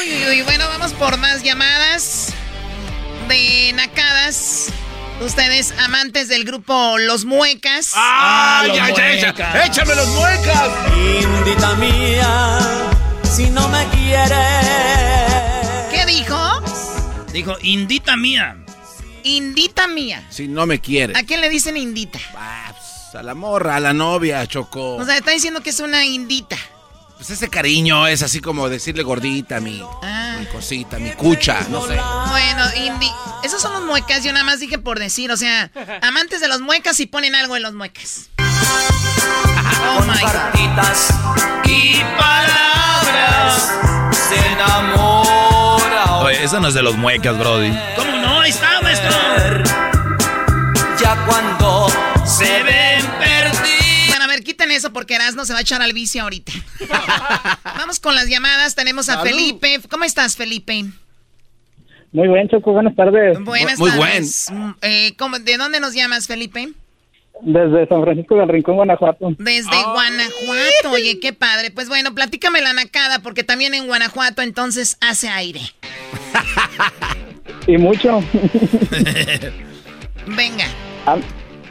Uy, 0.00 0.10
uy, 0.10 0.28
uy, 0.30 0.42
bueno, 0.44 0.66
vamos 0.68 0.94
por 0.94 1.18
más 1.18 1.42
llamadas 1.42 2.32
de 3.28 3.74
nacadas. 3.74 4.72
Ustedes, 5.20 5.74
amantes 5.84 6.28
del 6.28 6.44
grupo 6.44 6.96
Los 6.98 7.26
Muecas. 7.26 7.92
¡Ah, 7.94 8.64
los 8.66 8.74
ya, 8.74 8.88
ya, 8.90 9.34
ya! 9.34 9.64
¡Échame 9.66 9.94
los 9.94 10.08
muecas! 10.08 10.68
Indita 10.96 11.74
mía, 11.74 12.90
si 13.34 13.50
no 13.50 13.68
me 13.68 13.86
quieres. 13.88 14.38
¿Qué 15.90 16.04
dijo? 16.06 16.36
Dijo, 17.32 17.56
indita 17.62 18.16
mía. 18.16 18.56
Indita 19.24 19.86
mía. 19.86 20.26
Si 20.30 20.48
no 20.48 20.66
me 20.66 20.80
quiere. 20.80 21.18
¿A 21.18 21.22
quién 21.22 21.40
le 21.40 21.48
dicen 21.48 21.76
indita? 21.76 22.18
Ah, 22.36 22.72
pues, 22.72 23.14
a 23.14 23.22
la 23.22 23.34
morra, 23.34 23.76
a 23.76 23.80
la 23.80 23.92
novia, 23.92 24.46
Choco. 24.46 24.96
O 24.96 25.04
sea, 25.04 25.16
está 25.16 25.30
diciendo 25.30 25.62
que 25.62 25.70
es 25.70 25.80
una 25.80 26.04
indita. 26.04 26.56
Pues 27.16 27.30
ese 27.30 27.48
cariño 27.48 28.06
es 28.08 28.22
así 28.22 28.40
como 28.40 28.68
decirle 28.68 29.04
gordita, 29.04 29.60
mi, 29.60 29.80
Ah. 30.02 30.36
mi 30.40 30.46
cosita, 30.46 30.98
mi 30.98 31.12
cucha, 31.12 31.60
no 31.70 31.86
sé. 31.86 31.94
Bueno, 32.28 32.64
indi... 32.84 33.08
Esos 33.44 33.62
son 33.62 33.72
los 33.72 33.82
muecas, 33.84 34.24
yo 34.24 34.32
nada 34.32 34.44
más 34.44 34.58
dije 34.60 34.78
por 34.78 34.98
decir, 34.98 35.30
o 35.30 35.36
sea, 35.36 35.70
amantes 36.02 36.40
de 36.40 36.48
los 36.48 36.60
muecas 36.60 36.98
y 37.00 37.06
ponen 37.06 37.34
algo 37.36 37.56
en 37.56 37.62
los 37.62 37.74
muecas. 37.74 38.28
Oh 39.84 40.00
my 40.02 40.20
God. 40.20 40.54
y 41.66 42.02
se 43.50 44.52
enamora. 44.52 46.18
Oye, 46.24 46.42
esa 46.44 46.60
no 46.60 46.68
es 46.68 46.74
de 46.74 46.82
los 46.82 46.96
muecas, 46.96 47.38
Brody. 47.38 47.72
¿Cómo 47.96 48.12
no? 48.18 48.40
Ahí 48.40 48.50
está, 48.50 48.80
maestro. 48.82 49.10
Ya 51.00 51.16
cuando 51.26 51.88
se 52.24 52.62
ven 52.62 53.04
perdidos. 53.18 54.08
Bueno, 54.08 54.24
a 54.24 54.26
ver, 54.28 54.42
quiten 54.44 54.70
eso 54.70 54.92
porque 54.92 55.14
Erasmo 55.14 55.44
se 55.44 55.52
va 55.52 55.60
a 55.60 55.62
echar 55.62 55.82
al 55.82 55.92
vicio 55.92 56.22
ahorita. 56.22 56.52
Vamos 57.76 57.98
con 58.00 58.14
las 58.14 58.28
llamadas. 58.28 58.74
Tenemos 58.74 59.08
a 59.08 59.14
Salud. 59.14 59.28
Felipe. 59.30 59.80
¿Cómo 59.90 60.04
estás, 60.04 60.36
Felipe? 60.36 60.84
Muy 62.12 62.28
bien, 62.28 62.46
Choco, 62.48 62.72
buenas 62.72 62.94
tardes. 62.94 63.38
Buenas 63.40 63.78
Muy 63.78 63.90
tardes. 63.90 64.48
Mm, 64.52 64.70
eh, 64.82 65.14
¿cómo- 65.16 65.38
¿De 65.38 65.56
dónde 65.56 65.80
nos 65.80 65.94
llamas, 65.94 66.26
Felipe? 66.26 66.68
Desde 67.44 67.88
San 67.88 68.02
Francisco 68.02 68.36
del 68.36 68.48
Rincón, 68.48 68.76
Guanajuato. 68.76 69.30
Desde 69.38 69.82
Guanajuato. 69.82 70.90
Oye, 70.92 71.18
qué 71.20 71.32
padre. 71.32 71.72
Pues 71.72 71.88
bueno, 71.88 72.14
platícame 72.14 72.60
la 72.60 72.72
nacada 72.72 73.18
porque 73.18 73.42
también 73.42 73.74
en 73.74 73.86
Guanajuato 73.88 74.42
entonces 74.42 74.96
hace 75.00 75.28
aire. 75.28 75.60
Y 77.66 77.78
mucho. 77.78 78.18
Venga. 80.26 80.64
Ah, 81.06 81.16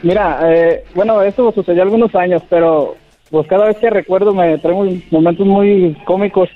mira, 0.04 0.40
eh, 0.50 0.84
bueno, 0.94 1.22
esto 1.22 1.52
sucedió 1.54 1.84
algunos 1.84 2.14
años, 2.16 2.42
pero 2.50 2.96
pues 3.30 3.48
cada 3.48 3.66
vez 3.68 3.78
que 3.78 3.90
recuerdo 3.90 4.34
me 4.34 4.58
trae 4.60 4.74
muy- 4.74 5.06
momentos 5.12 5.46
muy 5.46 5.96
cómicos. 6.06 6.50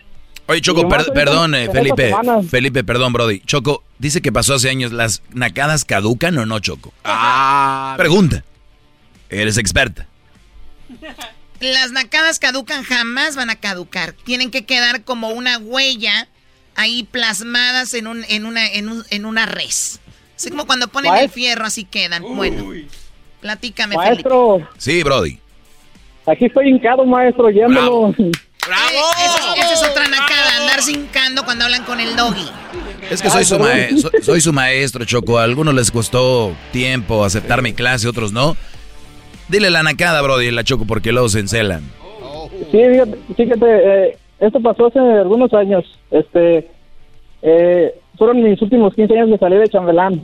Oye, 0.47 0.61
Choco, 0.61 0.87
per- 0.87 1.11
perdón, 1.13 1.55
eh, 1.55 1.69
Felipe. 1.71 2.13
Felipe, 2.49 2.83
perdón, 2.83 3.13
Brody. 3.13 3.39
Choco, 3.41 3.83
dice 3.97 4.21
que 4.21 4.31
pasó 4.31 4.53
hace 4.53 4.69
años. 4.69 4.91
¿Las 4.91 5.23
nacadas 5.33 5.85
caducan 5.85 6.37
o 6.37 6.45
no, 6.45 6.59
Choco? 6.59 6.93
Ah, 7.03 7.95
Pregunta. 7.97 8.43
Eres 9.29 9.57
experta. 9.57 10.07
Las 11.59 11.91
nacadas 11.91 12.39
caducan, 12.39 12.83
jamás 12.83 13.35
van 13.35 13.49
a 13.49 13.55
caducar. 13.55 14.13
Tienen 14.13 14.51
que 14.51 14.65
quedar 14.65 15.03
como 15.03 15.29
una 15.29 15.57
huella 15.57 16.27
ahí 16.75 17.03
plasmadas 17.03 17.93
en, 17.93 18.07
un, 18.07 18.25
en, 18.27 18.45
una, 18.45 18.67
en, 18.67 18.89
un- 18.89 19.05
en 19.09 19.25
una 19.25 19.45
res. 19.45 19.99
Así 20.35 20.49
como 20.49 20.65
cuando 20.67 20.87
ponen 20.89 21.11
el 21.13 21.17
Maestro. 21.19 21.33
fierro, 21.33 21.65
así 21.65 21.85
quedan. 21.85 22.21
Bueno, 22.23 22.71
platícame, 23.41 23.95
Felipe. 23.95 24.09
Maestro, 24.11 24.69
Sí, 24.77 25.01
Brody. 25.01 25.39
aquí 26.25 26.45
estoy 26.45 26.69
hincado, 26.69 27.05
maestro, 27.05 27.49
llévelo. 27.49 28.13
Eh, 28.67 28.97
esa, 29.59 29.73
es 29.73 29.83
otra 29.83 30.07
nacada, 30.07 30.57
andar 30.59 30.81
cincando 30.81 31.45
cuando 31.45 31.65
hablan 31.65 31.83
con 31.83 31.99
el 31.99 32.15
doggy. 32.15 32.49
Es 33.11 33.21
que 33.21 33.29
soy 33.29 33.45
su, 33.45 33.59
mae- 33.59 33.95
so- 33.95 34.09
soy 34.23 34.41
su 34.41 34.51
maestro, 34.53 35.05
Choco. 35.05 35.37
A 35.37 35.43
algunos 35.43 35.75
les 35.75 35.91
costó 35.91 36.55
tiempo 36.73 37.23
aceptar 37.23 37.61
mi 37.61 37.73
clase, 37.75 38.07
otros 38.07 38.31
no. 38.33 38.57
Dile 39.49 39.69
la 39.69 39.83
nacada, 39.83 40.21
Brody, 40.21 40.51
la 40.51 40.63
Choco, 40.63 40.85
porque 40.85 41.11
luego 41.11 41.29
se 41.29 41.39
encelan. 41.39 41.83
Sí, 42.71 42.77
fíjate, 42.77 43.17
fíjate, 43.35 43.65
eh, 44.09 44.17
esto 44.39 44.59
pasó 44.59 44.87
hace 44.87 44.99
algunos 44.99 45.53
años. 45.53 45.83
Este, 46.11 46.69
eh, 47.41 47.95
fueron 48.17 48.41
mis 48.41 48.61
últimos 48.61 48.93
15 48.95 49.13
años 49.13 49.29
de 49.29 49.37
salir 49.37 49.59
de 49.59 49.69
chambelán. 49.69 50.21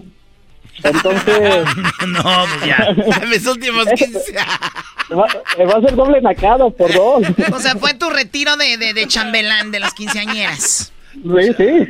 Entonces, 0.84 1.66
no, 2.08 2.24
pues 2.24 2.66
ya. 2.66 3.26
Mis 3.30 3.46
últimos 3.46 3.86
15. 3.86 4.34
va, 5.16 5.28
eh, 5.58 5.66
va 5.66 5.74
a 5.74 5.82
ser 5.82 5.96
doble 5.96 6.22
nacada 6.22 6.70
por 6.70 6.92
dos. 6.94 7.24
O 7.54 7.60
sea, 7.60 7.76
fue 7.76 7.94
tu 7.94 8.10
retiro 8.10 8.56
de, 8.58 8.78
de, 8.78 8.94
de 8.94 9.08
chambelán 9.08 9.72
de 9.72 9.80
las 9.80 9.94
quinceañeras. 9.94 10.94
Sí, 11.14 11.54
sí. 11.58 11.88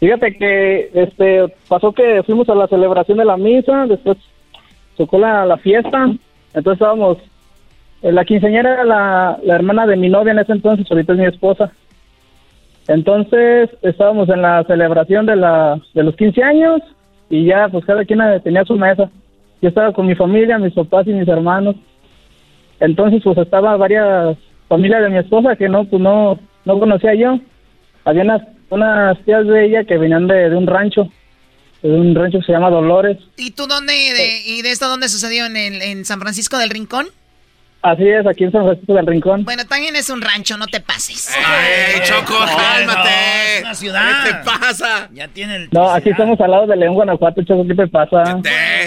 Fíjate 0.00 0.36
que 0.36 0.90
este 0.94 1.54
pasó 1.68 1.92
que 1.92 2.22
fuimos 2.24 2.48
a 2.48 2.54
la 2.54 2.66
celebración 2.66 3.18
de 3.18 3.24
la 3.24 3.36
misa, 3.36 3.86
después 3.86 4.16
tocó 4.96 5.18
la, 5.18 5.46
la 5.46 5.56
fiesta, 5.56 6.10
entonces 6.54 6.80
estábamos, 6.80 7.18
eh, 8.02 8.12
la 8.12 8.24
quinceañera 8.24 8.74
era 8.74 8.84
la, 8.84 9.38
la 9.42 9.54
hermana 9.54 9.86
de 9.86 9.96
mi 9.96 10.08
novia 10.08 10.32
en 10.32 10.38
ese 10.38 10.52
entonces, 10.52 10.86
ahorita 10.90 11.12
es 11.12 11.18
mi 11.18 11.26
esposa. 11.26 11.72
Entonces 12.88 13.70
estábamos 13.82 14.28
en 14.28 14.42
la 14.42 14.64
celebración 14.64 15.26
de, 15.26 15.36
la, 15.36 15.80
de 15.94 16.02
los 16.02 16.16
15 16.16 16.42
años 16.42 16.82
y 17.30 17.44
ya 17.44 17.68
pues 17.68 17.84
cada 17.84 18.04
quien 18.04 18.20
tenía 18.42 18.64
su 18.64 18.76
mesa. 18.76 19.08
Yo 19.60 19.68
estaba 19.68 19.92
con 19.92 20.06
mi 20.06 20.14
familia, 20.14 20.58
mis 20.58 20.74
papás 20.74 21.06
y 21.06 21.12
mis 21.12 21.28
hermanos. 21.28 21.76
Entonces 22.80 23.22
pues 23.22 23.38
estaba 23.38 23.76
varias 23.76 24.36
familias 24.68 25.02
de 25.02 25.10
mi 25.10 25.18
esposa 25.18 25.54
que 25.56 25.68
no, 25.68 25.84
pues 25.84 26.02
no, 26.02 26.38
no 26.64 26.78
conocía 26.78 27.14
yo. 27.14 27.38
Había 28.04 28.24
unas, 28.24 28.42
unas 28.70 29.18
tías 29.20 29.46
de 29.46 29.64
ella 29.64 29.84
que 29.84 29.98
venían 29.98 30.26
de, 30.26 30.50
de 30.50 30.56
un 30.56 30.66
rancho, 30.66 31.08
un 31.82 32.14
rancho 32.14 32.38
que 32.38 32.46
se 32.46 32.52
llama 32.52 32.70
Dolores. 32.70 33.18
¿Y 33.36 33.50
tú 33.52 33.66
dónde, 33.66 33.92
de, 33.92 34.42
y 34.46 34.62
de 34.62 34.70
esto 34.70 34.88
dónde 34.88 35.08
sucedió? 35.08 35.46
¿En, 35.46 35.56
el, 35.56 35.82
en 35.82 36.04
San 36.04 36.20
Francisco 36.20 36.58
del 36.58 36.70
Rincón? 36.70 37.08
Así 37.82 38.08
es, 38.08 38.24
aquí 38.24 38.44
en 38.44 38.52
San 38.52 38.64
Francisco 38.64 38.94
del 38.94 39.06
Rincón. 39.06 39.44
Bueno, 39.44 39.64
también 39.66 39.96
es 39.96 40.08
un 40.08 40.22
rancho, 40.22 40.56
no 40.56 40.68
te 40.68 40.80
pases. 40.80 41.34
¡Ey, 41.36 42.00
Choco, 42.04 42.38
cálmate! 42.38 43.10
es 43.56 43.62
una 43.62 43.74
ciudad. 43.74 44.24
¿Qué 44.24 44.32
te 44.32 44.44
pasa? 44.44 45.08
Ya 45.12 45.26
tiene 45.26 45.56
el... 45.56 45.68
No, 45.72 45.90
aquí 45.90 46.10
estamos 46.10 46.40
al 46.40 46.52
lado 46.52 46.68
de 46.68 46.76
León, 46.76 46.94
Guanajuato, 46.94 47.42
Choco, 47.42 47.66
¿qué 47.66 47.74
te 47.74 47.88
pasa? 47.88 48.40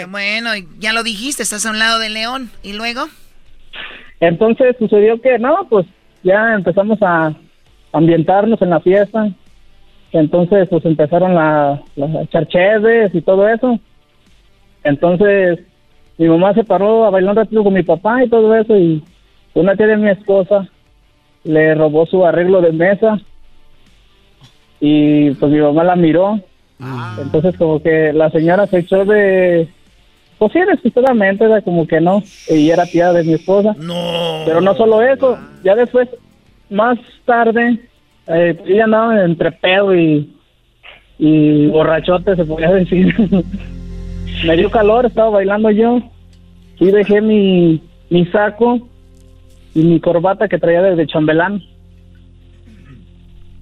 Bueno, 0.08 0.52
ya 0.80 0.94
lo 0.94 1.04
dijiste, 1.04 1.44
estás 1.44 1.66
a 1.66 1.72
un 1.72 1.80
lado 1.80 2.00
de 2.00 2.10
León. 2.10 2.50
¿Y 2.64 2.72
luego? 2.72 3.08
Entonces 4.22 4.78
sucedió 4.80 5.22
que, 5.22 5.40
no, 5.40 5.68
pues 5.70 5.86
ya 6.24 6.54
empezamos 6.54 6.98
a 7.02 7.34
ambientarnos 7.92 8.62
en 8.62 8.70
la 8.70 8.80
fiesta. 8.80 9.28
Entonces, 10.16 10.70
pues 10.70 10.86
empezaron 10.86 11.38
a 11.38 11.82
echar 12.22 12.48
cheves 12.48 13.14
y 13.14 13.22
todo 13.22 13.50
eso. 13.50 13.78
Entonces, 14.82 15.60
mi 16.18 16.30
mamá 16.30 16.54
se 16.54 16.64
paró 16.64 17.04
a 17.04 17.10
bailar 17.10 17.32
un 17.32 17.36
ratito 17.36 17.64
con 17.66 17.74
mi 17.74 17.84
papá 17.84 18.24
y 18.24 18.30
todo 18.30 18.56
eso. 18.56 18.78
Y 18.78 19.04
una 19.54 19.76
tía 19.76 19.88
de 19.88 19.98
mi 19.98 20.10
esposa 20.10 20.70
le 21.44 21.76
robó 21.76 22.06
su 22.06 22.26
arreglo 22.26 22.62
de 22.62 22.72
mesa. 22.72 23.20
Y 24.80 25.32
pues 25.32 25.52
mi 25.52 25.60
mamá 25.60 25.84
la 25.84 25.98
miró. 25.98 26.40
Entonces, 27.22 27.58
como 27.58 27.82
que 27.82 28.14
la 28.14 28.30
señora 28.30 28.68
se 28.68 28.80
echó 28.80 29.04
de. 29.04 29.68
Pues 30.38 30.54
sí, 30.54 30.60
desesperadamente, 30.60 31.44
era 31.44 31.62
como 31.62 31.86
que 31.86 32.00
no. 32.00 32.24
Y 32.48 32.70
era 32.70 32.86
tía 32.86 33.12
de 33.12 33.26
mi 33.26 33.34
esposa. 33.34 33.76
No. 33.78 34.44
Pero 34.46 34.62
no 34.62 34.76
solo 34.76 35.02
eso, 35.02 35.38
ya 35.62 35.76
después, 35.76 36.08
más 36.70 36.98
tarde, 37.26 37.82
eh, 38.28 38.58
ella 38.66 38.86
andaba 38.86 39.24
entre 39.24 39.52
pedo 39.52 39.96
y, 39.96 41.68
borrachote, 41.68 42.36
se 42.36 42.46
podría 42.46 42.72
decir. 42.74 43.14
Me 44.46 44.58
dio 44.58 44.70
calor, 44.70 45.06
estaba 45.06 45.30
bailando 45.30 45.72
yo. 45.72 46.02
Y 46.80 46.92
dejé 46.92 47.22
mi, 47.22 47.82
mi 48.10 48.26
saco 48.28 48.88
y 49.74 49.84
mi 49.84 50.00
corbata 50.00 50.48
que 50.48 50.58
traía 50.58 50.82
desde 50.82 51.08
chambelán. 51.08 51.62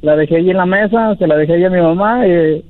La 0.01 0.15
dejé 0.15 0.37
allí 0.37 0.49
en 0.49 0.57
la 0.57 0.65
mesa, 0.65 1.15
se 1.15 1.27
la 1.27 1.37
dejé 1.37 1.53
allí 1.53 1.65
a 1.65 1.69
mi 1.69 1.81
mamá. 1.81 2.27
Y, 2.27 2.63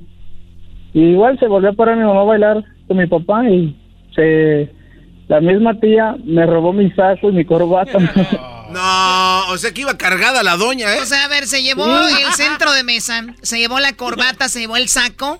y 0.92 1.00
igual 1.00 1.38
se 1.38 1.48
volvió 1.48 1.70
a 1.70 1.74
parar 1.74 1.96
mi 1.96 2.04
mamá 2.04 2.20
a 2.20 2.24
bailar 2.24 2.64
con 2.86 2.96
mi 2.96 3.06
papá 3.06 3.48
y 3.48 3.76
se... 4.14 4.70
La 5.26 5.40
misma 5.40 5.80
tía 5.80 6.16
me 6.22 6.44
robó 6.44 6.74
mi 6.74 6.90
saco 6.90 7.30
y 7.30 7.32
mi 7.32 7.46
corbata. 7.46 7.98
No, 8.70 9.48
o 9.50 9.58
sea 9.58 9.72
que 9.72 9.82
iba 9.82 9.96
cargada 9.98 10.42
la 10.42 10.56
doña, 10.56 10.94
¿eh? 10.94 11.00
O 11.00 11.06
sea, 11.06 11.24
a 11.24 11.28
ver, 11.28 11.46
se 11.46 11.62
llevó 11.62 11.84
el 12.08 12.32
centro 12.34 12.72
de 12.72 12.82
mesa, 12.84 13.24
se 13.42 13.58
llevó 13.58 13.78
la 13.80 13.92
corbata, 13.94 14.48
se 14.48 14.60
llevó 14.60 14.76
el 14.76 14.88
saco. 14.88 15.38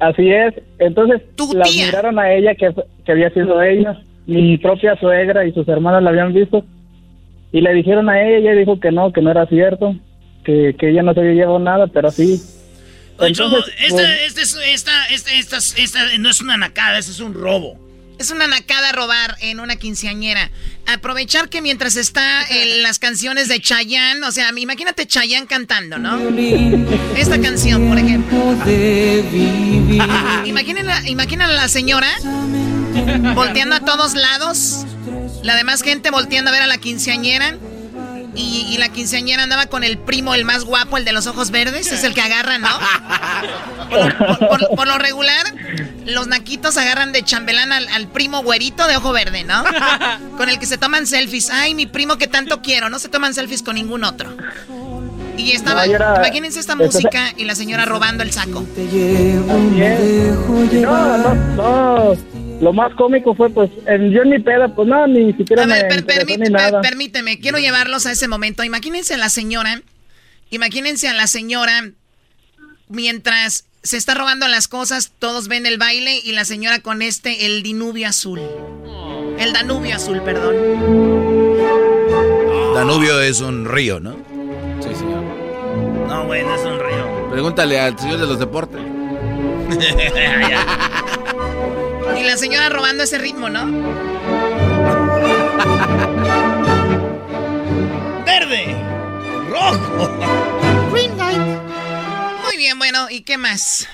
Así 0.00 0.30
es. 0.32 0.54
Entonces 0.78 1.22
la 1.54 1.64
miraron 1.86 2.18
a 2.18 2.32
ella 2.32 2.54
que, 2.54 2.70
que 3.04 3.12
había 3.12 3.30
sido 3.30 3.62
ella. 3.62 4.00
Mi 4.26 4.56
propia 4.58 4.96
suegra 4.98 5.44
y 5.46 5.52
sus 5.52 5.66
hermanas 5.68 6.02
la 6.02 6.10
habían 6.10 6.32
visto. 6.32 6.64
Y 7.52 7.60
le 7.60 7.72
dijeron 7.74 8.08
a 8.08 8.20
ella, 8.22 8.38
ella 8.38 8.52
dijo 8.60 8.80
que 8.80 8.90
no, 8.90 9.12
que 9.12 9.20
no 9.20 9.30
era 9.30 9.46
cierto, 9.46 9.94
que, 10.44 10.74
que 10.78 10.90
ella 10.90 11.02
no 11.02 11.12
se 11.14 11.20
había 11.20 11.32
llevado 11.34 11.58
nada, 11.58 11.86
pero 11.88 12.10
sí. 12.10 12.40
Entonces, 13.20 13.74
esta, 13.78 13.96
pues, 13.96 14.08
este 14.26 14.40
es- 14.42 14.58
esta, 14.72 15.06
este- 15.08 15.38
esta, 15.38 15.58
esta 15.58 16.18
no 16.18 16.30
es 16.30 16.40
una 16.40 16.56
nacada, 16.56 16.98
este 16.98 17.12
es 17.12 17.20
un 17.20 17.34
robo. 17.34 17.78
Es 18.22 18.30
una 18.30 18.46
nacada 18.46 18.92
robar 18.92 19.36
en 19.40 19.58
una 19.58 19.74
quinceañera. 19.74 20.52
Aprovechar 20.86 21.48
que 21.48 21.60
mientras 21.60 21.96
está 21.96 22.44
en 22.48 22.80
las 22.84 23.00
canciones 23.00 23.48
de 23.48 23.60
Chayanne, 23.60 24.24
o 24.24 24.30
sea, 24.30 24.50
imagínate 24.56 25.08
Chayanne 25.08 25.48
cantando, 25.48 25.98
¿no? 25.98 26.20
Esta 27.16 27.40
canción, 27.40 27.88
por 27.88 27.98
ejemplo. 27.98 28.38
Imaginen, 30.46 30.86
la- 30.86 31.08
imaginen 31.08 31.42
a 31.42 31.48
la 31.52 31.68
señora 31.68 32.08
volteando 33.34 33.74
a 33.74 33.80
todos 33.80 34.14
lados, 34.14 34.86
la 35.42 35.56
demás 35.56 35.82
gente 35.82 36.12
volteando 36.12 36.50
a 36.50 36.52
ver 36.52 36.62
a 36.62 36.68
la 36.68 36.78
quinceañera. 36.78 37.56
Y, 38.34 38.66
y 38.70 38.78
la 38.78 38.88
quinceañera 38.88 39.42
andaba 39.42 39.66
con 39.66 39.84
el 39.84 39.98
primo, 39.98 40.34
el 40.34 40.44
más 40.46 40.64
guapo, 40.64 40.96
el 40.96 41.04
de 41.04 41.12
los 41.12 41.26
ojos 41.26 41.50
verdes, 41.50 41.92
es 41.92 42.02
el 42.02 42.14
que 42.14 42.22
agarra, 42.22 42.56
¿no? 42.58 42.68
Por, 43.90 44.16
por- 44.16 44.48
por- 44.48 44.68
por 44.76 44.86
lo 44.88 44.96
regular, 44.98 45.44
los 46.06 46.26
naquitos 46.28 46.78
agarran 46.78 47.12
de 47.12 47.22
chambelán 47.24 47.72
al, 47.72 47.86
al 47.88 48.08
primo 48.08 48.42
güerito 48.42 48.86
de 48.86 48.96
ojo 48.96 49.12
verde, 49.12 49.44
¿no? 49.44 49.62
Con 50.38 50.48
el 50.48 50.58
que 50.58 50.64
se 50.66 50.78
toman 50.78 51.06
selfies. 51.06 51.50
Ay, 51.50 51.74
mi 51.74 51.84
primo 51.86 52.16
que 52.16 52.26
tanto 52.26 52.62
quiero. 52.62 52.88
No 52.88 52.98
se 52.98 53.08
toman 53.10 53.34
selfies 53.34 53.62
con 53.62 53.74
ningún 53.74 54.02
otro. 54.04 54.34
Y 55.36 55.52
estaba, 55.52 55.86
No, 55.86 55.92
era- 55.94 56.14
imagínense 56.16 56.58
esta 56.60 56.72
Entonces- 56.72 57.02
música 57.04 57.34
y 57.36 57.44
la 57.44 57.54
señora 57.54 57.84
robando 57.84 58.22
el 58.22 58.32
saco. 58.32 58.64
No, 60.82 61.18
no, 61.18 61.34
no. 61.56 62.41
Lo 62.62 62.72
más 62.72 62.94
cómico 62.94 63.34
fue, 63.34 63.50
pues, 63.50 63.70
en, 63.86 64.12
yo 64.12 64.22
en 64.22 64.30
mi 64.30 64.38
peda, 64.38 64.72
pues 64.72 64.86
nada, 64.86 65.08
ni 65.08 65.32
siquiera 65.32 65.66
me 65.66 65.80
interesó 65.80 66.24
ni 66.38 66.48
nada. 66.48 66.80
Permíteme, 66.80 67.40
quiero 67.40 67.58
llevarlos 67.58 68.06
a 68.06 68.12
ese 68.12 68.28
momento. 68.28 68.62
Imagínense 68.62 69.14
a 69.14 69.16
la 69.16 69.30
señora, 69.30 69.82
imagínense 70.50 71.08
a 71.08 71.12
la 71.12 71.26
señora 71.26 71.90
mientras 72.88 73.64
se 73.82 73.96
está 73.96 74.14
robando 74.14 74.46
las 74.46 74.68
cosas, 74.68 75.10
todos 75.18 75.48
ven 75.48 75.66
el 75.66 75.76
baile 75.76 76.20
y 76.22 76.30
la 76.30 76.44
señora 76.44 76.78
con 76.78 77.02
este, 77.02 77.46
el 77.46 77.64
dinubio 77.64 78.06
azul. 78.06 78.40
El 79.38 79.52
Danubio 79.52 79.96
azul, 79.96 80.22
perdón. 80.22 80.54
Danubio 82.76 83.20
es 83.22 83.40
un 83.40 83.64
río, 83.64 83.98
¿no? 83.98 84.14
Sí, 84.80 84.94
señor. 84.94 85.24
No, 86.06 86.26
güey, 86.26 86.44
no 86.44 86.54
es 86.54 86.64
un 86.64 86.78
río. 86.78 87.28
Pregúntale 87.28 87.80
al 87.80 87.98
señor 87.98 88.20
de 88.20 88.26
los 88.26 88.38
deportes. 88.38 88.80
Y 92.18 92.24
la 92.24 92.36
señora 92.36 92.68
robando 92.68 93.04
ese 93.04 93.18
ritmo, 93.18 93.48
¿no? 93.48 93.64
Verde, 98.26 98.76
rojo. 99.50 100.10
Green 100.92 101.16
light. 101.16 101.38
Muy 102.44 102.56
bien, 102.56 102.78
bueno, 102.78 103.06
¿y 103.10 103.22
qué 103.22 103.38
más? 103.38 103.88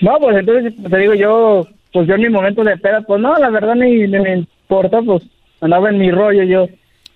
No, 0.00 0.18
pues 0.18 0.36
entonces, 0.36 0.74
te 0.90 0.98
digo 0.98 1.14
yo, 1.14 1.66
pues 1.92 2.08
yo 2.08 2.14
en 2.14 2.22
mi 2.22 2.28
momento 2.28 2.64
de 2.64 2.76
peda, 2.76 3.02
pues 3.02 3.20
no, 3.20 3.36
la 3.36 3.50
verdad 3.50 3.74
ni, 3.74 4.00
ni 4.00 4.18
me 4.18 4.34
importa, 4.36 5.00
pues 5.02 5.22
andaba 5.60 5.90
en 5.90 5.98
mi 5.98 6.10
rollo 6.10 6.42
yo. 6.42 6.66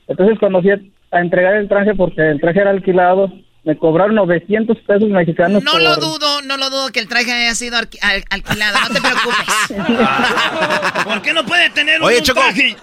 Entonces 0.08 0.38
cuando 0.38 0.62
fui 0.62 0.70
a, 0.70 0.78
a 1.10 1.20
entregar 1.20 1.54
el 1.54 1.68
traje, 1.68 1.94
porque 1.94 2.30
el 2.30 2.40
traje 2.40 2.60
era 2.60 2.70
alquilado, 2.70 3.32
me 3.66 3.76
cobraron 3.76 4.14
900 4.14 4.78
pesos 4.86 5.08
mexicanos. 5.10 5.62
No 5.64 5.72
por- 5.72 5.82
lo 5.82 5.96
dudo, 5.96 6.40
no 6.42 6.56
lo 6.56 6.70
dudo 6.70 6.90
que 6.92 7.00
el 7.00 7.08
traje 7.08 7.32
haya 7.32 7.54
sido 7.56 7.76
alqui- 7.76 7.98
al- 8.00 8.24
alquilado, 8.30 8.78
no 8.80 8.88
te 8.94 9.00
preocupes. 9.00 9.86
¿Por 11.04 11.20
qué 11.22 11.32
no 11.32 11.44
puede 11.44 11.68
tener 11.70 12.00
Oye, 12.00 12.18
un 12.18 12.22
Choco. 12.24 12.40
traje? 12.40 12.76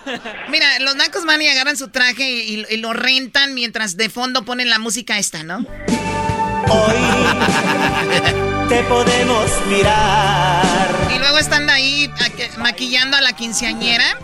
Mira, 0.49 0.68
los 0.81 0.95
nacos 0.97 1.26
van 1.26 1.41
y 1.41 1.47
agarran 1.47 1.77
su 1.77 1.88
traje 1.88 2.30
y, 2.30 2.65
y 2.69 2.77
lo 2.77 2.91
rentan 2.93 3.53
mientras 3.53 3.95
de 3.95 4.10
fondo 4.10 4.43
ponen 4.43 4.69
la 4.69 4.77
música 4.77 5.18
esta, 5.18 5.43
¿no? 5.43 5.65
Te 8.69 8.84
podemos 8.84 9.51
mirar. 9.68 10.89
Y 11.15 11.19
luego 11.19 11.38
están 11.38 11.69
ahí 11.69 12.10
maquillando 12.57 13.18
a 13.18 13.22
la 13.22 13.34
quinceañera 13.34 14.18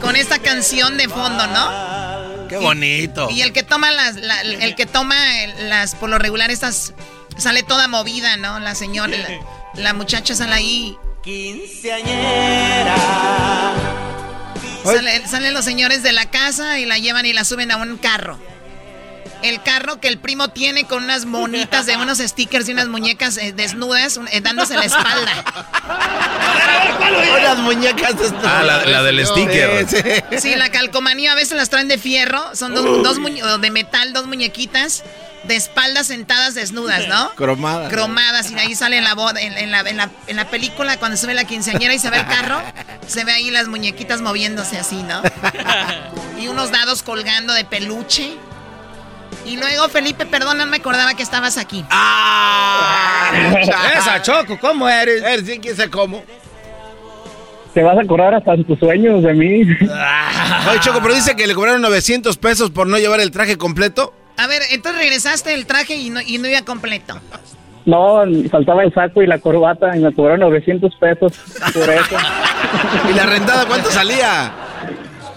con 0.00 0.14
esta 0.16 0.38
canción 0.38 0.96
de 0.96 1.08
fondo, 1.08 1.46
¿no? 1.48 2.19
Qué 2.50 2.56
bonito. 2.58 3.30
Y 3.30 3.40
el 3.42 3.52
que 3.54 3.62
toma 3.62 3.90
las, 3.92 4.16
la- 4.16 4.42
el 4.42 4.74
que 4.74 4.84
toma 4.84 5.16
las, 5.60 5.94
por 5.94 6.10
lo 6.10 6.18
regular 6.18 6.50
estas, 6.50 6.92
sale 7.38 7.62
toda 7.62 7.88
movida, 7.88 8.36
¿no? 8.36 8.58
La 8.60 8.74
señora, 8.74 9.16
la, 9.16 9.28
la 9.82 9.94
muchacha 9.94 10.34
sale 10.34 10.54
ahí. 10.54 10.96
Quinceañera. 11.22 12.94
Sale- 14.84 15.26
salen 15.28 15.54
los 15.54 15.64
señores 15.64 16.02
de 16.02 16.12
la 16.12 16.30
casa 16.30 16.78
y 16.78 16.86
la 16.86 16.98
llevan 16.98 17.26
y 17.26 17.32
la 17.32 17.44
suben 17.44 17.70
a 17.70 17.76
un 17.76 17.96
carro. 17.98 18.38
El 19.42 19.62
carro 19.62 20.00
que 20.00 20.08
el 20.08 20.18
primo 20.18 20.48
tiene 20.48 20.84
con 20.84 21.04
unas 21.04 21.24
monitas 21.24 21.86
de 21.86 21.96
unos 21.96 22.18
stickers 22.18 22.68
y 22.68 22.72
unas 22.72 22.88
muñecas 22.88 23.36
eh, 23.38 23.52
desnudas 23.52 24.20
eh, 24.32 24.40
dándose 24.40 24.74
la 24.76 24.84
espalda. 24.84 25.44
Unas 27.38 27.58
muñecas 27.58 28.18
de 28.18 28.30
Ah, 28.46 28.62
la, 28.62 28.84
la 28.84 29.02
del 29.02 29.24
sticker. 29.26 29.86
Sí, 29.88 29.96
sí. 30.30 30.38
Sí, 30.40 30.54
la 30.56 30.70
calcomanía 30.70 31.32
a 31.32 31.34
veces 31.34 31.56
las 31.56 31.70
traen 31.70 31.88
de 31.88 31.98
fierro, 31.98 32.54
son 32.54 32.74
dos, 32.74 32.84
dos 33.02 33.18
muñe- 33.18 33.42
o 33.42 33.58
de 33.58 33.70
metal, 33.70 34.12
dos 34.12 34.26
muñequitas 34.26 35.02
de 35.44 35.56
espaldas 35.56 36.08
sentadas 36.08 36.54
desnudas, 36.54 37.08
¿no? 37.08 37.30
Cromada. 37.34 37.88
Cromadas 37.88 38.50
y 38.50 38.54
de 38.54 38.60
ahí 38.60 38.74
sale 38.74 38.98
en 38.98 39.04
la, 39.04 39.14
boda, 39.14 39.40
en, 39.40 39.56
en 39.56 39.70
la, 39.70 39.80
en, 39.80 39.96
la, 39.96 40.10
en 40.26 40.36
la 40.36 40.44
película 40.50 40.98
cuando 40.98 41.16
se 41.16 41.26
ve 41.26 41.32
la 41.34 41.44
quinceañera 41.44 41.94
y 41.94 41.98
se 41.98 42.10
ve 42.10 42.18
el 42.18 42.26
carro, 42.26 42.60
se 43.06 43.24
ve 43.24 43.32
ahí 43.32 43.50
las 43.50 43.66
muñequitas 43.68 44.20
moviéndose 44.20 44.78
así, 44.78 45.02
¿no? 45.02 45.22
Y 46.38 46.48
unos 46.48 46.70
dados 46.70 47.02
colgando 47.02 47.54
de 47.54 47.64
peluche. 47.64 48.36
Y 49.44 49.56
luego, 49.56 49.88
Felipe, 49.88 50.26
perdón, 50.26 50.58
no 50.58 50.66
me 50.66 50.76
acordaba 50.78 51.14
que 51.14 51.22
estabas 51.22 51.56
aquí. 51.56 51.84
Esa 53.96 54.22
Choco, 54.22 54.58
¿cómo 54.60 54.88
eres? 54.88 55.22
Eres 55.22 55.46
sí, 55.46 55.58
quién 55.58 55.76
sabe 55.76 55.90
cómo. 55.90 56.22
Te 57.74 57.82
vas 57.82 57.96
a 57.96 58.02
acordar 58.02 58.34
hasta 58.34 58.54
en 58.54 58.64
tus 58.64 58.78
sueños 58.78 59.22
de 59.22 59.32
mí. 59.32 59.62
Oye, 59.62 60.80
Choco, 60.80 61.00
pero 61.02 61.14
dice 61.14 61.36
que 61.36 61.46
le 61.46 61.54
cobraron 61.54 61.80
900 61.82 62.36
pesos 62.36 62.70
por 62.70 62.86
no 62.86 62.98
llevar 62.98 63.20
el 63.20 63.30
traje 63.30 63.56
completo. 63.56 64.12
A 64.36 64.46
ver, 64.46 64.62
entonces 64.70 65.00
regresaste 65.00 65.54
el 65.54 65.66
traje 65.66 65.94
y 65.96 66.10
no, 66.10 66.20
y 66.20 66.38
no 66.38 66.48
iba 66.48 66.62
completo. 66.62 67.20
No, 67.86 68.22
faltaba 68.50 68.82
el 68.82 68.92
saco 68.92 69.22
y 69.22 69.26
la 69.26 69.38
corbata 69.38 69.96
y 69.96 70.00
me 70.00 70.12
cobraron 70.12 70.40
900 70.40 70.94
pesos 70.96 71.32
por 71.72 71.90
eso. 71.90 72.16
¿Y 73.10 73.14
la 73.14 73.26
rentada 73.26 73.66
cuánto 73.66 73.90
salía? 73.90 74.52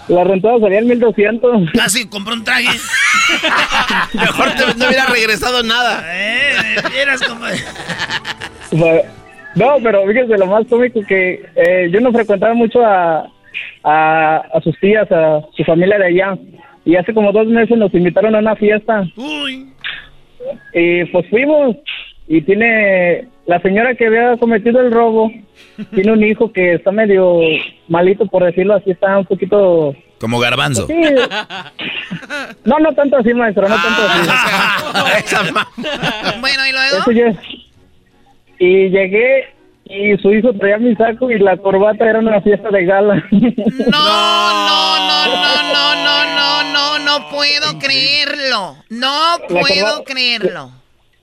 La 0.08 0.24
rentada 0.24 0.58
salía 0.60 0.78
en 0.78 0.88
1200. 0.88 1.70
Casi 1.72 2.06
compró 2.08 2.34
un 2.34 2.44
traje. 2.44 2.68
Mejor 4.14 4.50
te- 4.54 4.78
no 4.78 4.86
hubiera 4.86 5.06
regresado 5.06 5.62
nada. 5.62 6.04
Eh, 6.06 6.76
vieras 6.92 7.20
cómo- 7.22 7.44
O 7.44 8.76
sea, 8.76 9.02
No, 9.54 9.76
pero 9.82 10.06
fíjese 10.06 10.36
lo 10.38 10.46
más 10.46 10.66
cómico 10.68 11.00
que 11.06 11.44
eh, 11.54 11.88
yo 11.92 12.00
no 12.00 12.12
frecuentaba 12.12 12.54
mucho 12.54 12.84
a, 12.84 13.26
a, 13.84 14.36
a 14.52 14.60
sus 14.62 14.78
tías, 14.80 15.10
a 15.12 15.40
su 15.56 15.64
familia 15.64 15.98
de 15.98 16.06
allá. 16.06 16.36
Y 16.84 16.96
hace 16.96 17.14
como 17.14 17.32
dos 17.32 17.46
meses 17.46 17.76
nos 17.78 17.94
invitaron 17.94 18.34
a 18.34 18.38
una 18.40 18.56
fiesta. 18.56 19.04
Y 20.74 21.04
pues 21.06 21.28
fuimos. 21.30 21.76
Y 22.26 22.40
tiene 22.42 23.28
la 23.46 23.60
señora 23.60 23.94
que 23.94 24.06
había 24.06 24.36
cometido 24.38 24.80
el 24.80 24.90
robo, 24.90 25.30
tiene 25.94 26.12
un 26.12 26.24
hijo 26.24 26.50
que 26.52 26.74
está 26.74 26.90
medio 26.90 27.38
malito, 27.88 28.26
por 28.26 28.44
decirlo 28.44 28.74
así, 28.74 28.90
está 28.92 29.18
un 29.18 29.26
poquito... 29.26 29.94
Como 30.24 30.38
garbanzo. 30.38 30.86
Sí. 30.86 30.94
No, 32.64 32.78
no 32.78 32.94
tanto 32.94 33.18
así, 33.18 33.34
maestro, 33.34 33.68
no 33.68 33.74
tanto 33.76 34.02
Ah. 34.08 35.18
así. 35.18 35.36
Bueno, 36.40 36.66
¿y 36.66 36.72
luego? 36.72 36.96
Eso 36.96 37.12
ya- 37.12 37.34
Y 38.58 38.88
llegué 38.88 39.52
y 39.84 40.16
su 40.22 40.32
hijo 40.32 40.54
traía 40.54 40.78
mi 40.78 40.94
saco 40.96 41.30
y 41.30 41.38
la 41.38 41.58
corbata 41.58 42.08
era 42.08 42.20
una 42.20 42.40
fiesta 42.40 42.70
de 42.70 42.86
gala. 42.86 43.22
No, 43.30 43.44
no, 44.66 45.26
no, 45.26 45.62
no, 45.74 45.94
no, 46.04 46.24
no, 46.34 46.72
no, 46.72 46.98
no 47.00 47.28
puedo 47.28 47.78
creerlo. 47.78 48.76
No 48.88 49.36
puedo 49.46 50.04
creerlo. 50.04 50.70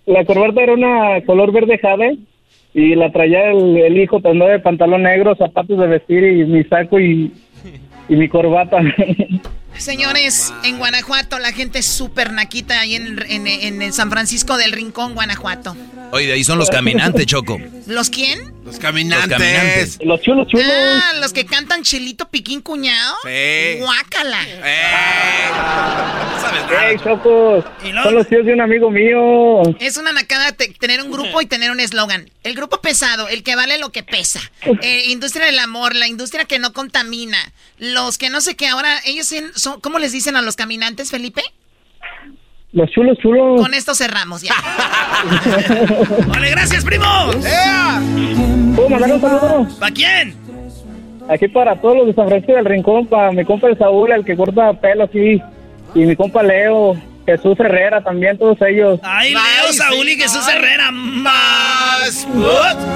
La 0.06 0.24
corbata 0.26 0.62
era 0.62 0.74
una 0.74 1.26
color 1.26 1.52
verde 1.52 1.80
jade 1.80 2.18
y 2.76 2.94
la 2.94 3.12
traía 3.12 3.50
el, 3.50 3.78
el 3.78 3.98
hijo 3.98 4.20
también 4.22 4.52
de 4.52 4.60
pantalón 4.60 5.02
negro, 5.04 5.36
zapatos 5.36 5.80
de 5.80 5.88
vestir 5.88 6.24
y 6.24 6.46
mi 6.46 6.64
saco 6.66 7.00
y, 7.00 7.34
y 8.10 8.16
mi 8.16 8.28
corbata. 8.30 8.78
Señores, 9.78 10.54
en 10.64 10.78
Guanajuato 10.78 11.40
la 11.40 11.52
gente 11.54 11.80
es 11.80 11.86
súper 11.86 12.34
naquita 12.34 12.80
ahí 12.80 12.96
en, 12.96 13.20
en, 13.28 13.48
en 13.48 13.82
el 13.82 13.94
San 13.94 14.12
Francisco 14.12 14.58
del 14.58 14.74
Rincón, 14.74 15.14
Guanajuato. 15.14 15.76
Oye, 16.12 16.28
de 16.28 16.34
ahí 16.34 16.44
son 16.44 16.58
los 16.58 16.70
caminantes, 16.70 17.26
Choco. 17.26 17.58
¿Los 17.88 18.10
quién? 18.10 18.54
Los 18.64 18.78
caminantes. 18.80 19.30
Los 19.30 19.38
caminantes. 19.40 20.00
Los 20.04 20.22
chulos 20.22 20.48
chulos. 20.48 20.66
Ah, 20.70 21.14
los 21.20 21.34
que 21.34 21.46
cantan 21.46 21.82
Chelito 21.84 22.30
Piquín 22.30 22.62
Cuñado. 22.62 23.16
Sí. 23.24 23.78
Guácala. 23.80 24.40
¡Ey, 26.88 26.98
chocos! 27.04 27.66
Son 28.04 28.16
los 28.16 28.28
tíos 28.28 28.46
de 28.46 28.54
un 28.54 28.62
amigo 28.62 28.90
mío. 28.90 29.62
Es 29.80 29.98
una 29.98 30.12
nacada 30.14 30.52
te- 30.54 30.70
tener 30.74 31.02
un 31.02 31.12
grupo 31.12 31.42
y 31.42 31.46
tener 31.46 31.72
un 31.72 31.80
eslogan. 31.80 32.30
El 32.44 32.56
grupo 32.56 32.82
pesado, 32.82 33.28
el 33.28 33.44
que 33.44 33.56
vale 33.56 33.78
lo 33.78 33.92
que 33.92 34.04
pesa. 34.04 34.40
Eh, 34.82 35.04
industria 35.08 35.46
del 35.48 35.60
amor, 35.60 35.96
la 35.96 36.08
industria 36.08 36.46
que 36.46 36.60
no 36.60 36.74
contamina. 36.74 37.38
Los 37.78 38.18
que 38.18 38.30
no 38.30 38.42
sé 38.42 38.56
qué 38.56 38.68
ahora, 38.68 39.00
ellos 39.06 39.32
en- 39.32 39.54
son, 39.58 39.80
¿cómo 39.82 40.00
les 40.00 40.12
dicen 40.12 40.36
a 40.36 40.42
los 40.42 40.56
caminantes, 40.56 41.10
Felipe? 41.12 41.42
Los 42.74 42.90
chulos 42.92 43.18
chulos. 43.18 43.62
Con 43.62 43.74
esto 43.74 43.94
cerramos 43.94 44.42
ya. 44.42 44.54
Vale, 46.28 46.52
gracias, 46.52 46.86
primo. 46.86 47.06
¿Puedo 48.76 48.90
mandar 48.90 49.12
un 49.12 49.22
saludo? 49.22 49.68
¿Para 49.80 49.94
quién? 49.94 50.36
Aquí 51.30 51.48
para 51.50 51.76
todos 51.80 51.98
los 51.98 52.08
de 52.08 52.14
San 52.14 52.28
Francisco 52.28 52.54
del 52.54 52.66
Rincón, 52.66 53.08
para 53.08 53.32
mi 53.32 53.44
compa 53.46 53.68
el 53.68 53.78
Saúl, 53.78 54.12
el 54.12 54.26
que 54.26 54.36
corta 54.36 54.74
pelo 54.74 55.04
aquí, 55.04 55.42
y 55.94 56.00
mi 56.00 56.16
compa 56.16 56.44
Leo, 56.44 56.96
Jesús 57.26 57.60
Herrera 57.60 58.02
también, 58.02 58.38
todos 58.38 58.58
ellos. 58.62 59.00
Ay, 59.04 59.34
Leo, 59.34 59.74
Saúl 59.74 60.08
y 60.10 60.16
Jesús 60.16 60.48
Herrera. 60.48 60.92
Más. 60.92 62.28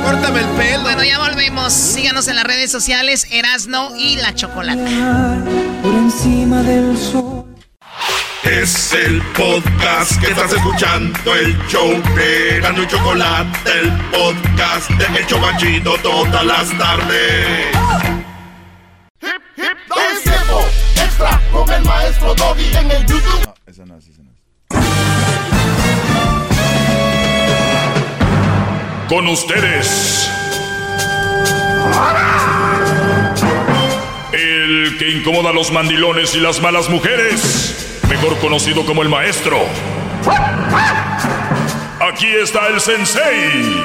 Córtame 0.04 0.40
el 0.40 0.48
pelo. 0.58 0.84
Bueno, 0.84 1.04
ya 1.04 1.20
volvemos. 1.20 1.72
Síganos 1.72 2.28
en 2.28 2.36
las 2.38 2.46
redes 2.46 2.72
sociales, 2.72 3.28
Erasno 3.32 3.96
y 3.98 4.16
La 4.18 4.34
Chocolata. 4.34 5.38
Por 5.84 5.94
encima 5.94 6.64
del 6.64 6.98
sol. 6.98 7.55
Es 8.46 8.94
el 8.94 9.22
podcast 9.34 10.22
que 10.22 10.28
estás 10.28 10.54
escuchando, 10.54 11.34
el 11.34 11.58
show 11.68 11.90
de 12.16 12.60
Gano 12.62 12.84
y 12.84 12.88
Chocolate, 12.88 13.72
el 13.80 13.92
podcast 14.12 14.90
de 14.92 15.20
El 15.20 15.26
Chobachito 15.26 15.98
todas 16.04 16.46
las 16.46 16.78
tardes. 16.78 17.76
Es 19.20 20.24
tiempo 20.24 20.66
extra 20.96 21.42
con 21.52 21.72
el 21.74 21.84
maestro 21.86 22.36
Doggy 22.36 22.76
en 22.78 22.92
el 22.92 23.06
YouTube. 23.08 23.50
Con 29.10 29.28
ustedes. 29.28 30.30
El 34.86 35.00
que 35.00 35.10
incomoda 35.10 35.50
a 35.50 35.54
los 35.54 35.72
mandilones 35.72 36.36
y 36.36 36.40
las 36.40 36.62
malas 36.62 36.92
mujeres. 36.92 38.00
Mejor 38.08 38.38
conocido 38.38 38.86
como 38.86 39.02
el 39.02 39.10
maestro. 39.10 39.58
Aquí 42.00 42.28
está 42.28 42.68
el 42.68 42.80
sensei. 42.80 43.84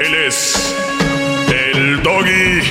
Él 0.00 0.14
es. 0.26 0.74
El 1.74 2.02
doggy. 2.02 2.62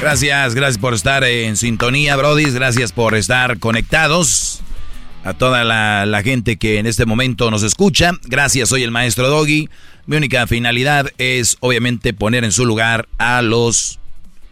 Gracias, 0.00 0.54
gracias 0.54 0.78
por 0.78 0.94
estar 0.94 1.24
en 1.24 1.58
sintonía, 1.58 2.16
Brodis. 2.16 2.54
Gracias 2.54 2.92
por 2.92 3.14
estar 3.14 3.58
conectados. 3.58 4.62
A 5.26 5.34
toda 5.34 5.64
la, 5.64 6.22
gente 6.22 6.56
que 6.56 6.78
en 6.78 6.86
este 6.86 7.04
momento 7.04 7.50
nos 7.50 7.64
escucha. 7.64 8.12
Gracias, 8.26 8.68
soy 8.68 8.84
el 8.84 8.92
maestro 8.92 9.28
Doggy. 9.28 9.68
Mi 10.06 10.16
única 10.16 10.46
finalidad 10.46 11.10
es, 11.18 11.56
obviamente, 11.58 12.14
poner 12.14 12.44
en 12.44 12.52
su 12.52 12.64
lugar 12.64 13.08
a 13.18 13.42
los 13.42 13.98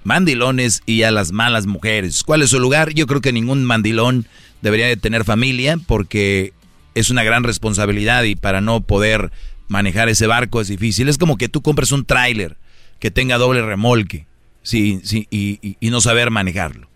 mandilones 0.02 0.82
y 0.84 1.05
a 1.05 1.12
las 1.12 1.30
malas 1.30 1.66
mujeres. 1.66 2.24
¿Cuál 2.24 2.42
es 2.42 2.51
su 2.51 2.59
lugar? 2.59 2.92
Yo 2.92 3.06
creo 3.06 3.20
que 3.20 3.32
ningún 3.32 3.62
mandilón 3.62 4.26
debería 4.62 4.88
de 4.88 4.96
tener 4.96 5.22
familia 5.22 5.76
porque 5.86 6.52
es 6.96 7.09
una 7.09 7.22
gran 7.22 7.44
responsabilidad 7.44 8.24
y 8.24 8.34
para 8.34 8.60
no 8.60 8.80
poder 8.80 9.30
manejar 9.68 10.09
ese 10.09 10.26
barco 10.26 10.60
es 10.60 10.66
difícil. 10.66 11.09
Es 11.09 11.18
como 11.18 11.38
que 11.38 11.48
tú 11.48 11.62
compres 11.62 11.92
un 11.92 12.05
tráiler 12.05 12.56
que 12.98 13.12
tenga 13.12 13.38
doble 13.38 13.62
remolque 13.62 14.26
sí, 14.64 14.98
sí, 15.05 15.28
y 15.30 15.90
no 15.90 16.01
saber 16.01 16.32
manejarlo, 16.32 16.88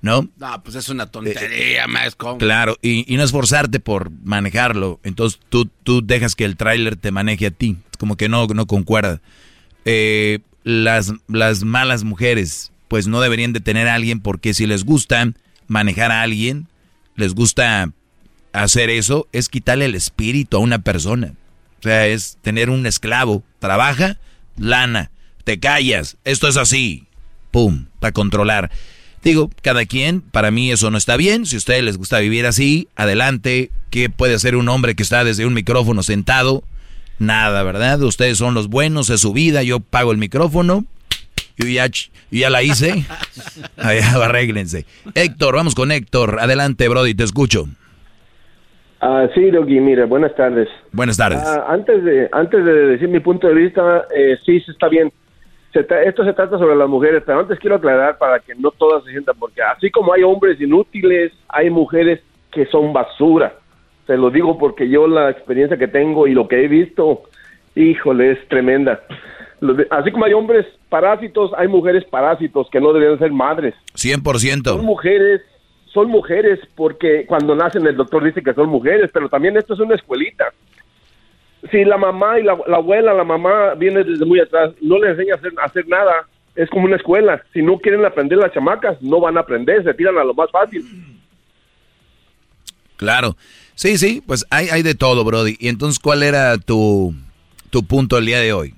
¿no? 0.00 0.28
No, 0.36 0.62
pues 0.62 0.76
es 0.76 0.88
una 0.88 1.06
tontería, 1.10 1.86
maestro. 1.86 2.38
Claro, 2.38 2.76
y, 2.82 3.12
y 3.12 3.16
no 3.16 3.22
esforzarte 3.22 3.80
por 3.80 4.10
manejarlo. 4.24 5.00
Entonces 5.02 5.40
tú, 5.48 5.70
tú 5.82 6.04
dejas 6.04 6.34
que 6.34 6.44
el 6.44 6.56
tráiler 6.56 6.96
te 6.96 7.10
maneje 7.10 7.46
a 7.46 7.50
ti. 7.50 7.76
Como 7.98 8.16
que 8.16 8.28
no, 8.28 8.46
no 8.46 8.66
concuerda. 8.66 9.20
Eh, 9.84 10.40
las, 10.64 11.12
las 11.28 11.62
malas 11.62 12.04
mujeres, 12.04 12.72
pues 12.88 13.06
no 13.06 13.20
deberían 13.20 13.52
de 13.52 13.60
tener 13.60 13.88
a 13.88 13.94
alguien 13.94 14.20
porque 14.20 14.54
si 14.54 14.66
les 14.66 14.84
gusta 14.84 15.32
manejar 15.68 16.12
a 16.12 16.22
alguien, 16.22 16.68
les 17.14 17.34
gusta 17.34 17.92
hacer 18.52 18.90
eso, 18.90 19.28
es 19.32 19.48
quitarle 19.48 19.84
el 19.84 19.94
espíritu 19.94 20.56
a 20.56 20.60
una 20.60 20.80
persona. 20.80 21.34
O 21.78 21.82
sea, 21.82 22.06
es 22.06 22.38
tener 22.42 22.70
un 22.70 22.86
esclavo. 22.86 23.42
Trabaja, 23.58 24.18
lana, 24.56 25.10
te 25.44 25.60
callas, 25.60 26.16
esto 26.24 26.48
es 26.48 26.56
así. 26.56 27.06
Pum, 27.50 27.86
para 28.00 28.12
controlar. 28.12 28.70
Digo, 29.26 29.50
cada 29.60 29.84
quien, 29.86 30.20
para 30.20 30.52
mí 30.52 30.70
eso 30.70 30.88
no 30.92 30.96
está 30.98 31.16
bien. 31.16 31.46
Si 31.46 31.56
a 31.56 31.58
ustedes 31.58 31.82
les 31.82 31.98
gusta 31.98 32.20
vivir 32.20 32.46
así, 32.46 32.86
adelante. 32.94 33.72
¿Qué 33.90 34.08
puede 34.08 34.34
hacer 34.34 34.54
un 34.54 34.68
hombre 34.68 34.94
que 34.94 35.02
está 35.02 35.24
desde 35.24 35.44
un 35.46 35.52
micrófono 35.52 36.04
sentado? 36.04 36.62
Nada, 37.18 37.64
¿verdad? 37.64 38.00
Ustedes 38.02 38.38
son 38.38 38.54
los 38.54 38.68
buenos, 38.68 39.10
es 39.10 39.20
su 39.22 39.32
vida, 39.32 39.64
yo 39.64 39.80
pago 39.80 40.12
el 40.12 40.18
micrófono. 40.18 40.84
Yo 41.58 41.66
ya, 41.66 41.86
ch- 41.86 42.10
yo 42.30 42.38
ya 42.42 42.50
la 42.50 42.62
hice. 42.62 43.04
Allá, 43.76 44.12
arréglense. 44.24 44.86
Héctor, 45.16 45.56
vamos 45.56 45.74
con 45.74 45.90
Héctor. 45.90 46.38
Adelante, 46.38 46.86
Brody, 46.88 47.14
te 47.16 47.24
escucho. 47.24 47.66
Ah, 49.00 49.26
sí, 49.34 49.50
Doggy, 49.50 49.80
mire, 49.80 50.04
buenas 50.04 50.36
tardes. 50.36 50.68
Buenas 50.92 51.16
tardes. 51.16 51.40
Ah, 51.44 51.64
antes, 51.68 52.04
de, 52.04 52.28
antes 52.30 52.64
de 52.64 52.72
decir 52.72 53.08
mi 53.08 53.18
punto 53.18 53.48
de 53.48 53.54
vista, 53.54 54.04
eh, 54.16 54.36
sí, 54.46 54.60
sí 54.60 54.70
está 54.70 54.88
bien. 54.88 55.12
Se 55.76 56.08
esto 56.08 56.24
se 56.24 56.32
trata 56.32 56.58
sobre 56.58 56.74
las 56.74 56.88
mujeres, 56.88 57.22
pero 57.26 57.40
antes 57.40 57.58
quiero 57.58 57.76
aclarar 57.76 58.16
para 58.16 58.38
que 58.38 58.54
no 58.54 58.70
todas 58.70 59.04
se 59.04 59.10
sientan, 59.10 59.36
porque 59.38 59.60
así 59.60 59.90
como 59.90 60.14
hay 60.14 60.22
hombres 60.22 60.58
inútiles, 60.58 61.32
hay 61.48 61.68
mujeres 61.68 62.20
que 62.50 62.64
son 62.66 62.94
basura. 62.94 63.52
Se 64.06 64.16
lo 64.16 64.30
digo 64.30 64.56
porque 64.56 64.88
yo 64.88 65.06
la 65.06 65.28
experiencia 65.28 65.76
que 65.76 65.88
tengo 65.88 66.26
y 66.26 66.32
lo 66.32 66.48
que 66.48 66.64
he 66.64 66.68
visto, 66.68 67.24
híjole, 67.74 68.32
es 68.32 68.48
tremenda. 68.48 69.02
Así 69.90 70.10
como 70.12 70.24
hay 70.24 70.32
hombres 70.32 70.64
parásitos, 70.88 71.50
hay 71.58 71.68
mujeres 71.68 72.04
parásitos 72.04 72.68
que 72.70 72.80
no 72.80 72.94
deberían 72.94 73.18
ser 73.18 73.32
madres. 73.32 73.74
100%. 73.96 74.64
Son 74.64 74.84
mujeres, 74.84 75.42
son 75.92 76.08
mujeres 76.08 76.58
porque 76.74 77.26
cuando 77.26 77.54
nacen 77.54 77.86
el 77.86 77.96
doctor 77.96 78.24
dice 78.24 78.42
que 78.42 78.54
son 78.54 78.70
mujeres, 78.70 79.10
pero 79.12 79.28
también 79.28 79.58
esto 79.58 79.74
es 79.74 79.80
una 79.80 79.94
escuelita. 79.94 80.46
Si 81.70 81.84
la 81.84 81.96
mamá 81.96 82.38
y 82.38 82.42
la, 82.42 82.58
la 82.66 82.76
abuela, 82.76 83.14
la 83.14 83.24
mamá 83.24 83.74
viene 83.74 84.04
desde 84.04 84.24
muy 84.24 84.40
atrás, 84.40 84.72
no 84.80 84.98
les 84.98 85.10
enseña 85.10 85.34
a 85.34 85.36
hacer, 85.38 85.52
a 85.58 85.64
hacer 85.64 85.88
nada, 85.88 86.26
es 86.54 86.68
como 86.70 86.86
una 86.86 86.96
escuela. 86.96 87.42
Si 87.52 87.62
no 87.62 87.78
quieren 87.78 88.04
aprender 88.04 88.38
las 88.38 88.52
chamacas, 88.52 89.00
no 89.02 89.20
van 89.20 89.36
a 89.36 89.40
aprender, 89.40 89.82
se 89.84 89.94
tiran 89.94 90.18
a 90.18 90.24
lo 90.24 90.34
más 90.34 90.50
fácil. 90.50 90.84
Claro. 92.96 93.36
Sí, 93.74 93.98
sí, 93.98 94.22
pues 94.26 94.46
hay, 94.50 94.68
hay 94.68 94.82
de 94.82 94.94
todo, 94.94 95.22
Brody. 95.24 95.56
Y 95.60 95.68
entonces, 95.68 95.98
¿cuál 95.98 96.22
era 96.22 96.56
tu, 96.56 97.14
tu 97.70 97.86
punto 97.86 98.16
el 98.16 98.26
día 98.26 98.40
de 98.40 98.52
hoy? 98.52 98.74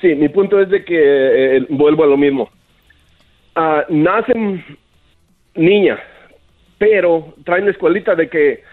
Sí, 0.00 0.14
mi 0.16 0.28
punto 0.28 0.60
es 0.60 0.68
de 0.68 0.84
que 0.84 1.56
eh, 1.56 1.66
vuelvo 1.70 2.02
a 2.04 2.08
lo 2.08 2.16
mismo. 2.16 2.50
Ah, 3.54 3.84
nacen 3.88 4.64
niñas, 5.54 6.00
pero 6.76 7.34
traen 7.44 7.66
la 7.66 7.70
escuelita 7.70 8.16
de 8.16 8.28
que 8.28 8.64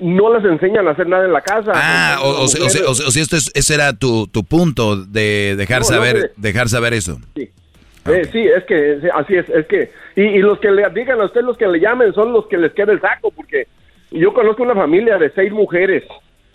no 0.00 0.32
las 0.32 0.44
enseñan 0.44 0.86
a 0.86 0.92
hacer 0.92 1.08
nada 1.08 1.24
en 1.24 1.32
la 1.32 1.40
casa. 1.40 1.72
Ah, 1.74 2.18
o, 2.22 2.46
sea, 2.48 2.66
esto 2.66 3.36
es- 3.36 3.50
ese 3.54 3.74
era 3.74 3.92
tu, 3.96 4.26
tu 4.28 4.44
punto 4.44 4.96
de 4.96 5.54
dejar 5.56 5.80
No, 5.82 5.88
no 5.90 5.94
saber 5.96 6.32
dejar 6.36 6.68
saber 6.68 6.94
eso. 6.94 7.18
Sí. 7.34 7.48
Eh, 8.06 8.24
sí, 8.32 8.38
es 8.46 8.64
que 8.64 8.98
sí, 9.02 9.08
así 9.14 9.34
es, 9.34 9.48
es 9.50 9.66
que 9.66 9.90
y, 10.16 10.22
y 10.22 10.38
los 10.38 10.58
que 10.60 10.70
le 10.70 10.88
digan 10.90 11.20
a 11.20 11.26
usted 11.26 11.42
los 11.42 11.58
que 11.58 11.66
le 11.66 11.78
llamen 11.78 12.14
son 12.14 12.32
los 12.32 12.46
que 12.46 12.56
les 12.56 12.72
queda 12.72 12.92
el 12.92 13.00
saco 13.02 13.30
porque 13.30 13.66
yo 14.10 14.32
conozco 14.32 14.62
una 14.62 14.74
familia 14.74 15.18
de 15.18 15.30
seis 15.34 15.52
mujeres, 15.52 16.04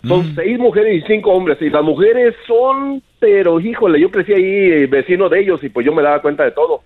son 0.04 0.32
Mm. 0.32 0.34
seis 0.34 0.58
mujeres 0.58 1.02
y 1.02 1.06
cinco 1.06 1.30
hombres 1.32 1.58
y 1.60 1.70
las 1.70 1.82
mujeres 1.84 2.34
son, 2.46 3.00
pero 3.20 3.60
híjole, 3.60 4.00
yo 4.00 4.10
crecí 4.10 4.32
ahí 4.32 4.42
eh, 4.44 4.86
vecino 4.86 5.28
de 5.28 5.40
ellos 5.40 5.62
y 5.62 5.68
pues 5.68 5.86
yo 5.86 5.94
me 5.94 6.02
daba 6.02 6.20
cuenta 6.20 6.42
de 6.44 6.50
todo. 6.50 6.82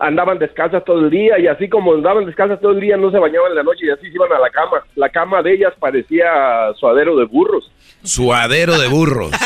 Andaban 0.00 0.38
descalzas 0.38 0.84
todo 0.84 1.00
el 1.00 1.10
día 1.10 1.38
y 1.38 1.46
así 1.46 1.68
como 1.68 1.94
andaban 1.94 2.26
descalzas 2.26 2.60
todo 2.60 2.72
el 2.72 2.80
día 2.80 2.96
no 2.96 3.10
se 3.10 3.18
bañaban 3.18 3.50
en 3.50 3.56
la 3.56 3.62
noche 3.62 3.86
y 3.86 3.90
así 3.90 4.08
se 4.08 4.14
iban 4.14 4.32
a 4.32 4.38
la 4.40 4.50
cama. 4.50 4.82
La 4.96 5.10
cama 5.10 5.42
de 5.42 5.52
ellas 5.52 5.74
parecía 5.78 6.72
suadero 6.76 7.16
de 7.16 7.26
burros. 7.26 7.70
Suadero 8.02 8.78
de 8.78 8.88
burros. 8.88 9.30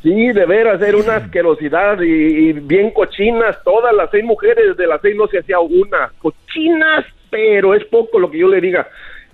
Sí, 0.00 0.28
de 0.28 0.46
veras, 0.46 0.80
era 0.80 0.96
una 0.96 1.16
asquerosidad 1.16 2.00
y, 2.00 2.04
y 2.06 2.52
bien 2.52 2.92
cochinas, 2.92 3.56
todas 3.64 3.92
las 3.92 4.08
seis 4.12 4.22
mujeres, 4.22 4.76
de 4.76 4.86
las 4.86 5.00
seis 5.00 5.16
no 5.16 5.26
se 5.26 5.40
hacía 5.40 5.58
una. 5.58 6.12
Cochinas, 6.20 7.04
pero 7.30 7.74
es 7.74 7.84
poco 7.86 8.20
lo 8.20 8.30
que 8.30 8.38
yo 8.38 8.46
le 8.46 8.60
diga. 8.60 8.86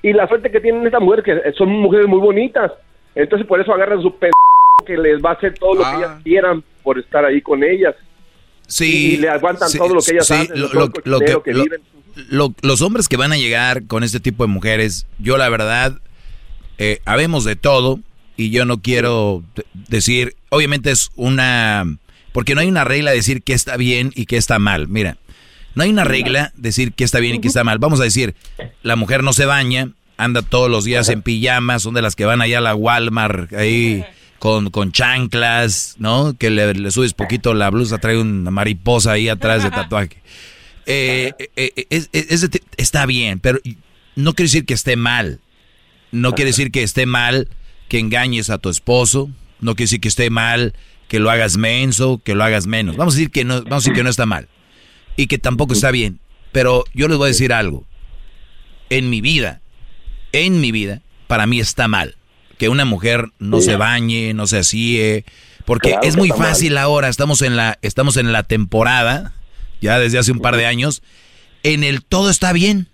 Y 0.02 0.14
la 0.14 0.26
suerte 0.26 0.50
que 0.50 0.60
tienen 0.60 0.86
estas 0.86 1.02
mujeres, 1.02 1.24
que 1.24 1.52
son 1.52 1.68
mujeres 1.68 2.06
muy 2.06 2.18
bonitas, 2.18 2.72
entonces 3.14 3.46
por 3.46 3.60
eso 3.60 3.72
agarran 3.72 4.00
su 4.02 4.16
p 4.16 4.30
que 4.84 4.96
les 4.96 5.22
va 5.22 5.30
a 5.30 5.32
hacer 5.34 5.54
todo 5.54 5.74
lo 5.74 5.82
que 5.82 5.96
ellas 5.96 6.20
quieran 6.22 6.62
por 6.82 6.98
estar 6.98 7.24
ahí 7.24 7.40
con 7.40 7.62
ellas. 7.62 7.94
Sí. 8.74 9.12
Y 9.12 9.16
le 9.18 9.28
aguantan 9.28 9.68
sí, 9.70 9.78
todo 9.78 9.94
lo 9.94 10.02
que 10.02 10.10
ellas 10.10 10.26
sí, 10.26 10.34
hacen, 10.34 10.60
lo- 10.60 10.68
lo- 11.04 11.20
que- 11.20 11.52
viven. 11.52 11.80
lo- 12.28 12.52
los 12.60 12.82
hombres 12.82 13.06
que 13.06 13.16
van 13.16 13.30
a 13.32 13.36
llegar 13.36 13.84
con 13.86 14.02
este 14.02 14.18
tipo 14.18 14.42
de 14.44 14.48
mujeres, 14.52 15.06
yo 15.20 15.36
la 15.36 15.48
verdad, 15.48 16.00
eh, 16.78 17.00
habemos 17.04 17.44
de 17.44 17.54
todo 17.54 18.00
y 18.36 18.50
yo 18.50 18.64
no 18.64 18.82
quiero 18.82 19.44
decir, 19.88 20.34
obviamente 20.48 20.90
es 20.90 21.12
una, 21.14 21.84
porque 22.32 22.56
no 22.56 22.62
hay 22.62 22.66
una 22.66 22.82
regla 22.82 23.12
de 23.12 23.18
decir 23.18 23.42
qué 23.44 23.52
está 23.52 23.76
bien 23.76 24.10
y 24.16 24.26
qué 24.26 24.36
está 24.38 24.58
mal. 24.58 24.88
Mira, 24.88 25.18
no 25.76 25.84
hay 25.84 25.90
una 25.90 26.02
regla 26.02 26.52
de 26.56 26.70
decir 26.70 26.92
qué 26.94 27.04
está 27.04 27.20
bien 27.20 27.36
y 27.36 27.40
qué 27.40 27.46
está 27.46 27.62
mal. 27.62 27.78
Vamos 27.78 28.00
a 28.00 28.04
decir, 28.04 28.34
la 28.82 28.96
mujer 28.96 29.22
no 29.22 29.32
se 29.32 29.44
baña, 29.46 29.90
anda 30.16 30.42
todos 30.42 30.68
los 30.68 30.84
días 30.84 31.08
en 31.10 31.22
pijamas, 31.22 31.82
son 31.82 31.94
de 31.94 32.02
las 32.02 32.16
que 32.16 32.24
van 32.24 32.42
allá 32.42 32.58
a 32.58 32.60
la 32.60 32.74
Walmart 32.74 33.52
ahí 33.52 34.04
con, 34.38 34.70
con 34.70 34.92
chanclas, 34.92 35.94
¿no? 35.98 36.34
Que 36.36 36.50
le, 36.50 36.74
le 36.74 36.90
subes 36.90 37.14
poquito 37.14 37.54
la 37.54 37.70
blusa, 37.70 37.98
trae 37.98 38.18
una 38.18 38.50
mariposa 38.50 39.12
ahí 39.12 39.28
atrás 39.28 39.62
de 39.62 39.70
tatuaje. 39.70 40.22
Eh, 40.86 41.32
eh, 41.38 41.72
eh, 41.76 41.86
es- 41.88 42.10
es- 42.12 42.50
está 42.76 43.06
bien, 43.06 43.40
pero 43.40 43.58
no 44.16 44.34
quiere 44.34 44.48
decir 44.48 44.66
que 44.66 44.74
esté 44.74 44.96
mal. 44.96 45.40
No 46.12 46.32
quiere 46.34 46.50
decir 46.50 46.70
que 46.70 46.82
esté 46.82 47.06
mal 47.06 47.48
que 47.88 47.98
engañes 47.98 48.50
a 48.50 48.58
tu 48.58 48.68
esposo. 48.68 49.30
No 49.60 49.76
quiere 49.76 49.84
decir 49.86 50.00
que 50.02 50.08
esté 50.08 50.28
mal 50.28 50.74
que 51.08 51.20
lo 51.20 51.30
hagas 51.30 51.56
menso, 51.56 52.20
que 52.22 52.34
lo 52.34 52.44
hagas 52.44 52.66
menos. 52.66 52.96
Vamos 52.98 53.14
a 53.14 53.16
decir 53.16 53.30
que 53.30 53.46
no, 53.46 53.62
vamos 53.62 53.72
a 53.72 53.76
decir 53.76 53.92
que 53.94 54.02
no 54.02 54.10
está 54.10 54.26
mal. 54.26 54.46
Y 55.16 55.26
que 55.26 55.38
tampoco 55.38 55.72
está 55.72 55.90
bien. 55.90 56.20
Pero 56.52 56.84
yo 56.92 57.08
les 57.08 57.16
voy 57.16 57.28
a 57.28 57.28
decir 57.28 57.54
algo. 57.54 57.86
En 58.90 59.08
mi 59.08 59.22
vida, 59.22 59.62
en 60.32 60.60
mi 60.60 60.70
vida, 60.70 61.00
para 61.28 61.46
mí 61.46 61.60
está 61.60 61.88
mal. 61.88 62.16
Que 62.58 62.68
una 62.68 62.84
mujer 62.84 63.26
no 63.38 63.60
se 63.60 63.76
bañe, 63.76 64.34
no 64.34 64.46
se 64.46 64.58
asíe. 64.58 65.24
Porque 65.64 65.90
Claro 65.90 66.06
es 66.06 66.14
que 66.14 66.18
muy 66.20 66.28
mal. 66.30 66.38
fácil 66.38 66.76
ahora, 66.78 67.08
estamos 67.08 67.42
en 67.42 67.56
la, 67.56 67.78
estamos 67.82 68.16
en 68.16 68.32
la 68.32 68.42
temporada, 68.42 69.32
ya 69.80 69.98
desde 69.98 70.18
hace 70.18 70.30
un 70.32 70.40
par 70.40 70.56
de 70.56 70.66
años, 70.66 71.02
en 71.62 71.84
el 71.84 72.02
todo 72.04 72.28
está 72.30 72.52
bien. 72.52 72.88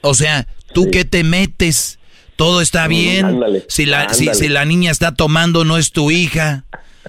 O 0.00 0.14
sea, 0.14 0.46
tú 0.74 0.90
qué 0.90 1.04
te 1.04 1.22
metes, 1.24 1.98
todo 2.36 2.60
está 2.60 2.88
bien. 2.88 3.24
ándale, 3.26 3.64
si, 3.68 3.86
la, 3.86 4.12
si, 4.14 4.28
si 4.34 4.48
la 4.48 4.64
niña 4.64 4.90
está 4.90 5.14
tomando, 5.14 5.64
no 5.64 5.76
es 5.78 5.92
tu 5.92 6.10
hija. 6.10 6.64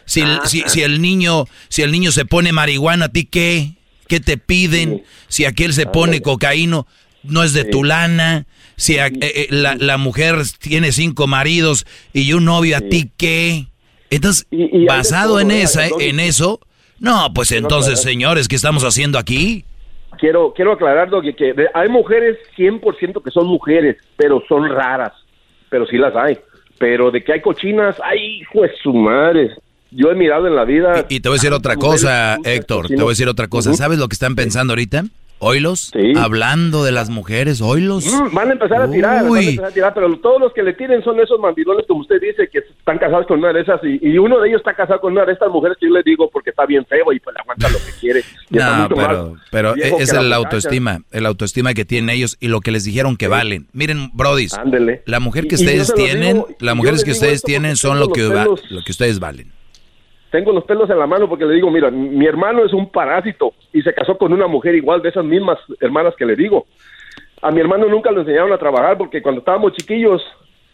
Si, 0.06 0.22
el- 0.22 0.40
si, 0.46 0.64
si 0.68 0.82
el 0.84 1.02
niño, 1.02 1.46
si 1.70 1.82
el 1.82 1.92
niño 1.92 2.12
se 2.12 2.26
pone 2.26 2.52
marihuana, 2.52 3.06
¿a 3.06 3.10
ti 3.10 3.26
qué? 3.26 3.74
¿Qué 4.08 4.20
te 4.20 4.38
piden? 4.38 5.04
Si 5.30 5.46
aquel 5.46 5.74
se 5.74 5.86
pone 5.86 6.22
cocaíno, 6.22 6.86
no 7.24 7.44
es 7.44 7.54
de 7.54 7.64
tu 7.66 7.84
lana. 7.84 8.46
Si 8.82 8.98
a- 8.98 9.08
eh, 9.08 9.14
eh, 9.22 9.48
la, 9.52 9.76
la 9.76 9.98
mujer 9.98 10.38
tiene 10.60 10.92
cinco 10.92 11.28
maridos 11.28 11.86
y 12.14 12.34
un 12.34 12.46
novio, 12.46 12.78
¿a 12.78 12.82
ti 12.82 13.12
qué? 13.18 13.68
Entonces, 14.10 14.48
basado 14.88 15.40
en 15.40 15.52
esa, 15.52 15.84
Entonces- 15.86 16.10
en 16.10 16.20
eso, 16.20 16.60
no, 17.00 17.34
pues 17.34 17.52
entonces, 17.52 18.02
señores, 18.02 18.48
¿qué 18.48 18.56
estamos 18.56 18.84
haciendo 18.84 19.18
aquí? 19.20 19.66
quiero 20.20 20.54
quiero 20.54 20.74
aclarar 20.74 21.10
Doggy, 21.10 21.34
que 21.34 21.54
hay 21.74 21.90
mujeres 21.90 22.38
100% 22.56 23.24
que 23.24 23.32
son 23.32 23.48
mujeres, 23.48 23.98
pero 24.18 24.44
son 24.48 24.70
raras, 24.70 25.14
pero 25.70 25.86
sí 25.88 25.98
las 25.98 26.16
hay. 26.16 26.38
Pero 26.78 27.12
de 27.12 27.24
que 27.24 27.34
hay 27.34 27.42
cochinas, 27.42 27.96
ay, 28.04 28.42
hijo 28.42 28.62
de 28.62 28.72
su 28.84 28.94
madre. 28.94 29.50
Yo 29.92 30.10
he 30.10 30.16
mirado 30.16 30.48
en 30.48 30.56
la 30.56 30.64
vida. 30.66 31.06
Y 31.10 31.20
te 31.20 31.30
voy 31.30 31.36
a 31.36 31.40
decir 31.40 31.54
otra 31.54 31.76
cosa, 31.76 32.38
Héctor, 32.44 32.88
te 32.88 32.96
voy 32.96 33.06
a 33.06 33.10
decir 33.10 33.28
otra 33.28 33.48
cosa. 33.48 33.74
¿Sabes 33.74 34.00
lo 34.00 34.08
que 34.08 34.14
están 34.14 34.36
pensando 34.36 34.74
ahorita? 34.74 35.04
Oilos, 35.44 35.92
hablando 36.18 36.84
de 36.84 36.92
las 36.92 37.10
mujeres, 37.10 37.62
oilos. 37.62 38.06
Mm, 38.06 38.32
van 38.36 38.50
a 38.50 38.52
empezar 38.52 38.80
a 38.84 38.92
tirar, 38.92 39.24
van 39.24 39.36
a 39.38 39.40
empezar 39.40 39.66
a 39.66 39.72
tirar, 39.72 39.94
pero 39.96 40.16
todos 40.20 40.40
los 40.40 40.54
que 40.54 40.62
le 40.62 40.74
tiren 40.74 41.04
son 41.04 41.20
esos 41.20 41.40
mandilones, 41.40 41.84
como 41.88 42.02
usted 42.02 42.22
dice, 42.22 42.48
que 42.48 42.60
están 42.60 43.00
casados 43.00 43.26
con 43.26 43.40
una 43.40 43.52
de 43.52 43.62
esas, 43.62 43.82
y, 43.84 44.08
y 44.08 44.20
uno 44.20 44.40
de 44.40 44.50
ellos 44.50 44.60
está 44.62 44.76
casado 44.76 45.02
con 45.02 45.14
una 45.14 45.26
de 45.26 45.34
estas 45.34 45.50
mujeres 45.50 45.78
que 45.80 45.88
yo 45.88 45.94
le 45.94 46.04
digo 46.06 46.30
porque 46.32 46.52
está 46.52 46.68
bien 46.68 46.86
feo 46.86 47.12
y 47.12 47.20
pues 47.20 47.36
le 47.36 47.42
aguanta 47.42 47.70
lo 47.70 47.78
que 47.80 47.92
quiere. 48.00 48.22
No, 48.52 48.88
pero, 48.96 49.36
pero 49.50 49.74
viejo 49.74 49.98
es 50.00 50.14
el 50.14 50.32
autoestima, 50.32 51.00
el 51.12 51.26
autoestima 51.26 51.74
que 51.74 51.86
tienen 51.86 52.12
ellos 52.16 52.38
y 52.40 52.48
lo 52.48 52.62
que 52.62 52.70
les 52.72 52.84
dijeron 52.84 53.18
que 53.18 53.28
valen. 53.28 53.68
Miren, 53.74 54.12
brodis, 54.14 54.56
la 55.06 55.20
mujer 55.20 55.48
que 55.48 55.56
Y- 55.56 55.58
ustedes 55.58 55.92
tienen, 55.96 56.44
las 56.60 56.76
mujeres 56.76 57.04
que 57.04 57.12
ustedes 57.12 57.42
tienen 57.42 57.78
son 57.78 58.00
lo 58.00 58.10
que, 58.10 58.28
va- 58.28 58.46
lo 58.46 58.84
que 58.86 58.92
ustedes 58.92 59.20
valen. 59.20 59.52
Tengo 60.32 60.54
los 60.54 60.64
pelos 60.64 60.90
en 60.90 60.98
la 60.98 61.06
mano 61.06 61.28
porque 61.28 61.46
le 61.46 61.56
digo, 61.56 61.70
mira, 61.70 61.92
mi 61.92 62.26
hermano 62.26 62.66
es 62.66 62.74
un 62.74 62.90
parásito 62.90 63.54
y 63.74 63.82
se 63.82 63.94
casó 63.94 64.18
con 64.18 64.32
una 64.34 64.48
mujer 64.48 64.74
igual 64.76 65.02
de 65.02 65.10
esas 65.10 65.26
mismas 65.26 65.60
hermanas 65.80 66.16
que 66.18 66.26
le 66.26 66.36
digo. 66.36 66.66
A 67.42 67.52
mi 67.52 67.60
hermano 67.60 67.88
nunca 67.88 68.12
lo 68.12 68.22
enseñaron 68.22 68.54
a 68.54 68.58
trabajar 68.58 68.98
porque 68.98 69.22
cuando 69.22 69.40
estábamos 69.40 69.74
chiquillos 69.74 70.22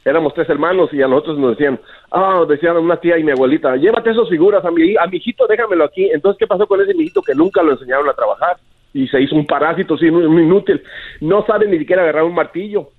éramos 0.05 0.33
tres 0.35 0.47
hermanos 0.49 0.89
y 0.93 1.01
a 1.01 1.07
nosotros 1.07 1.39
nos 1.39 1.57
decían, 1.57 1.79
ah, 2.11 2.45
decían 2.47 2.77
una 2.77 2.97
tía 2.97 3.17
y 3.17 3.23
mi 3.23 3.31
abuelita, 3.31 3.75
llévate 3.75 4.11
esas 4.11 4.29
figuras 4.29 4.63
a 4.63 4.71
mi, 4.71 4.95
a 4.95 5.07
mi 5.07 5.17
hijito, 5.17 5.47
déjamelo 5.47 5.83
aquí. 5.83 6.09
Entonces, 6.13 6.37
¿qué 6.39 6.47
pasó 6.47 6.67
con 6.67 6.79
ese 6.79 6.93
mijito 6.93 7.21
que 7.21 7.33
nunca 7.33 7.63
lo 7.63 7.73
enseñaron 7.73 8.07
a 8.07 8.13
trabajar? 8.13 8.57
Y 8.93 9.07
se 9.07 9.21
hizo 9.21 9.35
un 9.35 9.45
parásito, 9.45 9.97
sí, 9.97 10.07
un 10.07 10.39
inútil. 10.39 10.81
No 11.19 11.45
sabe 11.45 11.67
ni 11.67 11.79
siquiera 11.79 12.03
agarrar 12.03 12.23
un 12.23 12.35
martillo. 12.35 12.89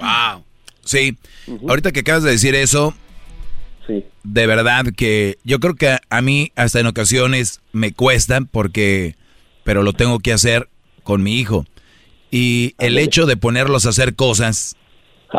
Wow. 0.00 0.42
Sí, 0.80 1.16
ahorita 1.68 1.92
que 1.92 2.00
acabas 2.00 2.24
de 2.24 2.32
decir 2.32 2.54
eso, 2.54 2.92
de 4.22 4.46
verdad 4.46 4.86
que 4.96 5.38
yo 5.44 5.60
creo 5.60 5.74
que 5.74 5.98
a 6.08 6.22
mí 6.22 6.52
hasta 6.56 6.80
en 6.80 6.86
ocasiones 6.86 7.60
me 7.72 7.92
cuesta 7.92 8.40
porque, 8.40 9.16
pero 9.64 9.82
lo 9.82 9.92
tengo 9.92 10.18
que 10.18 10.32
hacer 10.32 10.68
con 11.02 11.22
mi 11.22 11.38
hijo. 11.38 11.66
Y 12.30 12.74
el 12.78 12.98
hecho 12.98 13.26
de 13.26 13.36
ponerlos 13.36 13.86
a 13.86 13.90
hacer 13.90 14.16
cosas, 14.16 14.76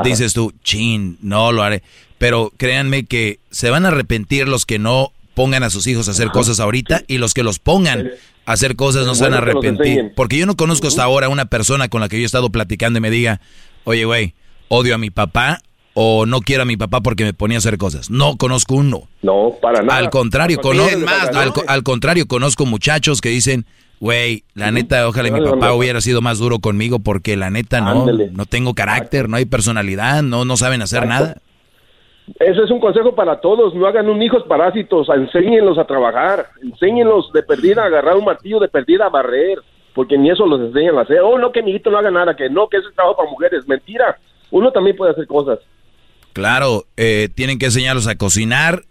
dices 0.03 0.34
tú, 0.34 0.53
chin, 0.63 1.17
no 1.22 1.51
lo 1.51 1.63
haré. 1.63 1.84
Pero 2.17 2.53
créanme 2.55 3.05
que 3.05 3.39
se 3.51 3.69
van 3.69 3.85
a 3.85 3.89
arrepentir 3.89 4.47
los 4.47 4.65
que 4.65 4.80
no 4.80 5.11
pongan 5.34 5.63
a 5.63 5.69
sus 5.69 5.88
hijos 5.88 6.07
a 6.07 6.11
hacer 6.11 6.30
cosas 6.30 6.61
ahorita 6.61 7.03
y 7.07 7.17
los 7.17 7.34
que 7.34 7.43
los 7.43 7.59
pongan 7.59 8.11
a 8.45 8.53
hacer 8.53 8.77
cosas 8.77 9.05
no 9.05 9.15
se 9.15 9.23
van 9.23 9.34
a 9.34 9.39
arrepentir. 9.39 10.13
Porque 10.15 10.38
yo 10.38 10.45
no 10.45 10.55
conozco 10.55 10.88
hasta 10.88 11.03
ahora 11.03 11.27
una 11.27 11.45
persona 11.45 11.89
con 11.89 11.99
la 11.99 12.07
que 12.07 12.17
yo 12.17 12.23
he 12.23 12.26
estado 12.26 12.49
platicando 12.49 12.99
y 12.99 13.01
me 13.01 13.09
diga, 13.09 13.41
oye, 13.84 14.05
güey, 14.05 14.34
odio 14.69 14.95
a 14.95 14.97
mi 14.97 15.09
papá 15.09 15.61
o 15.95 16.26
no 16.26 16.41
quiero 16.41 16.63
a 16.63 16.65
mi 16.65 16.77
papá 16.77 17.01
porque 17.01 17.23
me 17.23 17.34
ponía 17.34 17.57
a 17.57 17.59
hacer 17.59 17.77
cosas. 17.77 18.09
No 18.11 18.35
conozco 18.38 18.76
uno. 18.76 19.03
No, 19.23 19.51
para 19.61 19.81
nada. 19.81 19.97
Al 19.97 20.09
contrario, 20.09 20.59
Porque 20.61 20.77
cono- 20.77 20.85
miren 20.85 21.05
más, 21.05 21.35
al, 21.35 21.53
co- 21.53 21.63
al 21.67 21.81
contrario, 21.84 22.27
conozco 22.27 22.65
muchachos 22.65 23.22
que 23.22 23.30
dicen, 23.30 23.65
güey, 23.99 24.43
la 24.53 24.72
neta, 24.72 25.07
ojalá 25.07 25.31
mi 25.31 25.41
papá 25.41 25.73
hubiera 25.73 26.01
sido 26.01 26.22
más 26.22 26.38
duro 26.38 26.59
conmigo 26.59 26.99
porque 26.99 27.38
la 27.38 27.49
neta 27.49 27.80
no, 27.81 28.01
Ándale. 28.01 28.30
no 28.31 28.45
tengo 28.45 28.73
carácter, 28.73 29.30
no 29.30 29.38
hay 29.38 29.45
personalidad, 29.45 30.22
no, 30.22 30.43
no 30.45 30.57
saben 30.57 30.81
hacer 30.81 31.03
Exacto. 31.03 31.23
nada. 31.26 31.38
Eso 32.39 32.63
es 32.63 32.72
un 32.72 32.80
consejo 32.80 33.13
para 33.13 33.39
todos, 33.39 33.73
no 33.76 33.85
hagan 33.85 34.09
un 34.09 34.22
hijos 34.22 34.43
parásitos, 34.49 35.07
enséñenlos 35.09 35.77
a 35.77 35.85
trabajar, 35.85 36.47
enséñenlos 36.63 37.31
de 37.34 37.43
perdida 37.43 37.84
a 37.84 37.85
agarrar 37.85 38.17
un 38.17 38.26
martillo, 38.26 38.59
de 38.59 38.67
perdida 38.67 39.05
a 39.05 39.09
barrer, 39.09 39.59
porque 39.93 40.17
ni 40.17 40.31
eso 40.31 40.45
los 40.47 40.59
enseñan 40.59 40.97
a 40.97 41.01
hacer. 41.01 41.19
Oh, 41.22 41.38
no, 41.38 41.51
que 41.51 41.61
mi 41.61 41.69
hijito 41.72 41.91
no 41.91 41.99
haga 41.99 42.09
nada, 42.11 42.35
que 42.35 42.49
no, 42.49 42.67
que 42.67 42.77
ese 42.77 42.88
es 42.89 42.95
trabajo 42.95 43.15
para 43.17 43.30
mujeres. 43.30 43.67
Mentira, 43.67 44.17
uno 44.49 44.72
también 44.72 44.97
puede 44.97 45.11
hacer 45.11 45.27
cosas. 45.27 45.59
Claro, 46.36 46.86
eh, 46.98 47.30
tienen 47.34 47.60
que 47.60 47.68
enseñarlos 47.68 48.07
a 48.07 48.16
cocinar, 48.16 48.84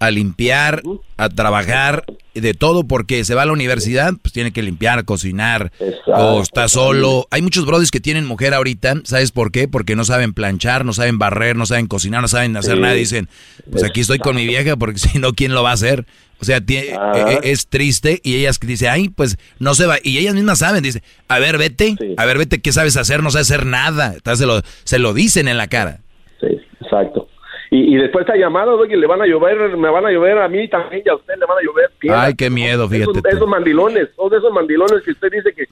a 0.00 0.10
limpiar, 0.10 0.82
a 1.16 1.28
trabajar, 1.28 2.04
de 2.34 2.52
todo 2.52 2.82
porque 2.88 3.24
se 3.24 3.36
va 3.36 3.42
a 3.42 3.46
la 3.46 3.52
universidad, 3.52 4.14
pues 4.20 4.32
tiene 4.32 4.50
que 4.50 4.60
limpiar, 4.62 5.04
cocinar, 5.04 5.70
o 6.06 6.42
está 6.42 6.66
solo. 6.68 7.28
Hay 7.30 7.42
muchos 7.42 7.64
brodis 7.64 7.92
que 7.92 8.00
tienen 8.00 8.26
mujer 8.26 8.54
ahorita, 8.54 8.94
¿sabes 9.04 9.30
por 9.30 9.52
qué? 9.52 9.68
Porque 9.68 9.94
no 9.94 10.04
saben 10.04 10.32
planchar, 10.32 10.84
no 10.84 10.92
saben 10.94 11.20
barrer, 11.20 11.54
no 11.54 11.64
saben 11.64 11.86
cocinar, 11.86 12.22
no 12.22 12.28
saben 12.28 12.56
hacer 12.56 12.74
Sí. 12.74 12.80
nada. 12.80 12.94
Dicen, 12.94 13.28
pues 13.70 13.84
aquí 13.84 14.00
estoy 14.00 14.18
con 14.18 14.34
mi 14.34 14.46
vieja 14.48 14.74
porque 14.76 14.98
si 14.98 15.20
no, 15.20 15.32
¿quién 15.32 15.54
lo 15.54 15.62
va 15.62 15.70
a 15.70 15.74
hacer? 15.74 16.06
O 16.40 16.44
sea, 16.44 16.60
tie- 16.60 16.92
Ajá. 16.98 17.32
e- 17.42 17.52
es 17.52 17.68
triste 17.68 18.20
y 18.24 18.34
ellas 18.34 18.58
dicen, 18.58 18.88
ay, 18.90 19.10
pues 19.10 19.36
no 19.60 19.76
se 19.76 19.86
va. 19.86 19.98
Y 20.02 20.18
ellas 20.18 20.34
mismas 20.34 20.58
saben, 20.58 20.82
dice, 20.82 21.04
a 21.28 21.38
ver, 21.38 21.56
vete, 21.56 21.94
a 22.16 22.24
ver, 22.24 22.36
vete, 22.38 22.60
¿qué 22.60 22.72
sabes 22.72 22.96
hacer? 22.96 23.22
No 23.22 23.30
sabes 23.30 23.48
hacer 23.48 23.64
nada. 23.66 24.14
Entonces 24.14 24.40
se 24.40 24.46
lo, 24.46 24.62
se 24.82 24.98
lo 24.98 25.14
dicen 25.14 25.46
en 25.46 25.56
la 25.56 25.68
cara. 25.68 26.00
Sí, 26.40 26.60
exacto. 26.80 27.28
Y, 27.70 27.94
y 27.94 27.96
después 27.98 28.26
está 28.26 28.36
llamado, 28.36 28.76
Doggy, 28.76 28.96
le 28.96 29.06
van 29.06 29.22
a 29.22 29.26
llover, 29.26 29.76
me 29.76 29.90
van 29.90 30.04
a 30.06 30.10
llover 30.10 30.38
a 30.38 30.48
mí 30.48 30.66
también 30.68 31.02
y 31.04 31.08
a 31.08 31.14
usted 31.14 31.34
le 31.38 31.46
van 31.46 31.58
a 31.58 31.62
llover. 31.62 31.90
piedras. 31.98 32.24
Ay, 32.26 32.34
qué 32.34 32.50
miedo, 32.50 32.84
Esos, 32.84 32.90
fíjate. 32.96 33.22
tú. 33.22 33.28
esos 33.28 33.48
mandilones, 33.48 34.08
todos 34.16 34.32
esos 34.32 34.52
mandilones 34.52 35.02
que 35.04 35.12
usted 35.12 35.30
dice 35.30 35.52
que, 35.54 35.62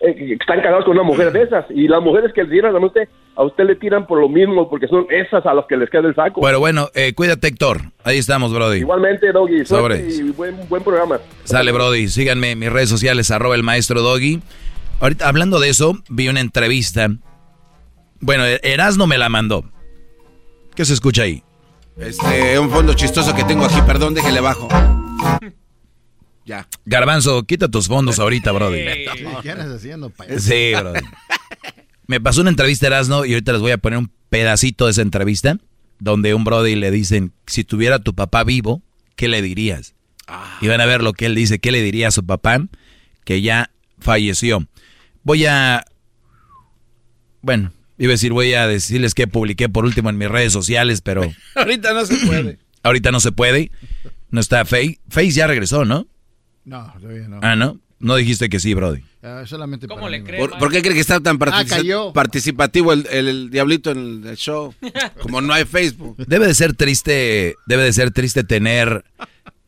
eh, 0.00 0.14
que 0.16 0.32
están 0.34 0.60
casados 0.60 0.84
con 0.84 0.94
una 0.94 1.04
mujer 1.04 1.30
de 1.32 1.42
esas. 1.42 1.64
Y 1.70 1.86
las 1.86 2.02
mujeres 2.02 2.32
que 2.32 2.42
le 2.42 2.50
tiran 2.50 2.74
a 2.74 2.78
usted, 2.84 3.08
a 3.36 3.44
usted 3.44 3.64
le 3.64 3.76
tiran 3.76 4.06
por 4.08 4.18
lo 4.20 4.28
mismo, 4.28 4.68
porque 4.68 4.88
son 4.88 5.06
esas 5.10 5.46
a 5.46 5.54
las 5.54 5.66
que 5.66 5.76
les 5.76 5.88
queda 5.88 6.08
el 6.08 6.14
saco. 6.16 6.40
Bueno, 6.40 6.58
bueno, 6.58 6.88
eh, 6.94 7.12
cuídate, 7.14 7.46
Héctor. 7.46 7.78
Ahí 8.02 8.18
estamos, 8.18 8.52
Brody. 8.52 8.78
Igualmente, 8.78 9.30
Doggy, 9.30 9.62
y 10.08 10.22
buen, 10.32 10.56
buen 10.68 10.82
programa. 10.82 11.18
Sale, 11.44 11.70
Brody. 11.70 12.08
Síganme 12.08 12.52
en 12.52 12.58
mis 12.58 12.72
redes 12.72 12.88
sociales, 12.88 13.30
arroba 13.30 13.54
el 13.54 13.62
maestro 13.62 14.00
Doggy. 14.02 14.40
Ahorita, 15.00 15.28
hablando 15.28 15.60
de 15.60 15.68
eso, 15.68 15.94
vi 16.08 16.28
una 16.28 16.40
entrevista. 16.40 17.08
Bueno, 18.20 18.44
Erasno 18.62 19.06
me 19.06 19.18
la 19.18 19.28
mandó. 19.28 19.64
¿Qué 20.76 20.84
se 20.84 20.92
escucha 20.92 21.22
ahí? 21.22 21.42
Este, 21.96 22.58
un 22.58 22.70
fondo 22.70 22.92
chistoso 22.92 23.34
que 23.34 23.44
tengo 23.44 23.64
aquí, 23.64 23.80
perdón, 23.86 24.12
déjele 24.12 24.40
bajo. 24.40 24.68
Ya. 26.44 26.68
Garbanzo, 26.84 27.44
quita 27.44 27.68
tus 27.68 27.88
fondos 27.88 28.18
ahorita, 28.18 28.52
Brody. 28.52 28.84
¿Qué 29.42 29.50
andas 29.50 29.68
haciendo, 29.68 30.10
payaso? 30.10 30.38
Sí, 30.38 30.72
Brody. 30.78 31.00
Me 32.06 32.20
pasó 32.20 32.42
una 32.42 32.50
entrevista 32.50 32.86
Erasno 32.86 33.24
y 33.24 33.32
ahorita 33.32 33.52
les 33.52 33.62
voy 33.62 33.72
a 33.72 33.78
poner 33.78 33.98
un 33.98 34.12
pedacito 34.28 34.84
de 34.84 34.90
esa 34.90 35.00
entrevista 35.00 35.56
donde 35.98 36.34
un 36.34 36.44
Brody 36.44 36.76
le 36.76 36.90
dicen, 36.90 37.32
si 37.46 37.64
tuviera 37.64 37.98
tu 37.98 38.14
papá 38.14 38.44
vivo, 38.44 38.82
¿qué 39.16 39.28
le 39.28 39.40
dirías? 39.40 39.94
Y 40.60 40.68
van 40.68 40.82
a 40.82 40.86
ver 40.86 41.02
lo 41.02 41.14
que 41.14 41.24
él 41.24 41.34
dice, 41.34 41.58
¿qué 41.58 41.72
le 41.72 41.80
diría 41.80 42.08
a 42.08 42.12
su 42.12 42.24
papá 42.26 42.60
que 43.24 43.40
ya 43.40 43.70
falleció? 43.98 44.66
Voy 45.22 45.46
a... 45.46 45.84
Bueno, 47.40 47.72
iba 47.98 48.10
a 48.10 48.14
decir, 48.14 48.32
voy 48.32 48.54
a 48.54 48.66
decirles 48.66 49.14
que 49.14 49.26
publiqué 49.28 49.68
por 49.68 49.84
último 49.84 50.10
en 50.10 50.18
mis 50.18 50.28
redes 50.28 50.52
sociales, 50.52 51.00
pero 51.00 51.22
Ahorita 51.54 51.92
no 51.94 52.04
se 52.06 52.16
puede. 52.26 52.58
ahorita 52.82 53.10
no 53.12 53.20
se 53.20 53.32
puede. 53.32 53.70
No 54.30 54.40
está 54.40 54.64
Face. 54.64 54.98
Face 55.08 55.30
ya 55.32 55.46
regresó, 55.46 55.84
¿no? 55.84 56.06
No, 56.64 56.92
todavía 57.00 57.28
no. 57.28 57.38
Ah, 57.42 57.54
¿no? 57.56 57.78
No 57.98 58.16
dijiste 58.16 58.48
que 58.50 58.60
sí, 58.60 58.74
Brody. 58.74 59.02
Ah, 59.22 59.44
solamente 59.46 59.86
¿Cómo 59.88 60.02
para 60.02 60.10
le 60.10 60.22
cree, 60.22 60.38
¿Por, 60.38 60.58
por 60.58 60.70
qué 60.70 60.82
cree 60.82 60.94
que 60.94 61.00
está 61.00 61.18
tan 61.20 61.38
partici- 61.38 61.92
Ah, 62.08 62.12
participativo 62.12 62.92
el, 62.92 63.06
el- 63.10 63.28
el 63.28 63.50
diablito 63.50 63.90
en 63.90 63.98
el, 63.98 64.26
el 64.26 64.36
show? 64.36 64.74
Como 65.22 65.40
no 65.40 65.52
hay 65.54 65.64
Facebook. 65.64 66.16
Debe 66.26 66.46
de 66.46 66.54
ser 66.54 66.74
triste, 66.74 67.54
debe 67.66 67.84
de 67.84 67.92
ser 67.92 68.10
triste 68.10 68.44
tener, 68.44 69.04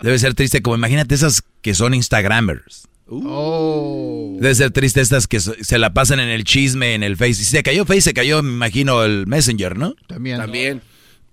debe 0.01 0.19
ser 0.19 0.35
triste 0.35 0.61
como 0.61 0.77
imagínate 0.77 1.15
esas 1.15 1.43
que 1.63 1.75
son 1.75 1.95
Instagramers. 1.95 2.87
Oh. 3.10 4.36
Debe 4.40 4.55
ser 4.55 4.70
triste 4.70 5.01
estas 5.01 5.26
que 5.26 5.40
se 5.40 5.78
la 5.78 5.93
pasan 5.94 6.20
en 6.20 6.28
el 6.28 6.44
chisme, 6.44 6.94
en 6.94 7.02
el 7.02 7.16
Face. 7.16 7.35
Si 7.35 7.44
se 7.44 7.62
cayó 7.62 7.85
Face, 7.85 8.02
se 8.02 8.14
cayó, 8.14 8.43
me 8.43 8.51
imagino, 8.52 9.02
el 9.05 9.26
Messenger, 9.26 9.76
¿no? 9.78 9.94
También. 10.06 10.39
También. 10.39 10.82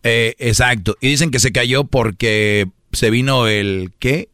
Eh, 0.04 0.36
exacto. 0.40 0.96
Y 1.02 1.10
dicen 1.10 1.32
que 1.32 1.40
se 1.40 1.52
cayó 1.52 1.84
porque 1.86 2.68
se 2.92 3.10
vino 3.10 3.48
el, 3.48 3.92
¿qué? 4.00 4.30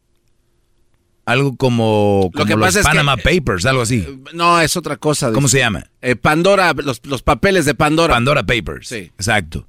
Algo 1.24 1.56
como, 1.56 2.30
Lo 2.32 2.38
como 2.38 2.46
que 2.46 2.56
los 2.56 2.66
pasa 2.66 2.80
es 2.80 2.86
que- 2.86 2.90
Panama 2.90 3.16
Papers, 3.16 3.64
algo 3.66 3.82
así. 3.82 4.04
No, 4.34 4.60
es 4.60 4.76
otra 4.76 4.96
cosa. 4.96 5.32
¿Cómo 5.32 5.48
se 5.48 5.58
llama? 5.58 5.84
Eh, 6.00 6.16
Pandora, 6.16 6.72
los, 6.74 7.00
los 7.06 7.22
papeles 7.22 7.64
de 7.64 7.74
Pandora. 7.74 8.14
Pandora 8.14 8.42
Papers. 8.44 8.88
Sí. 8.88 8.96
Exacto. 9.16 9.66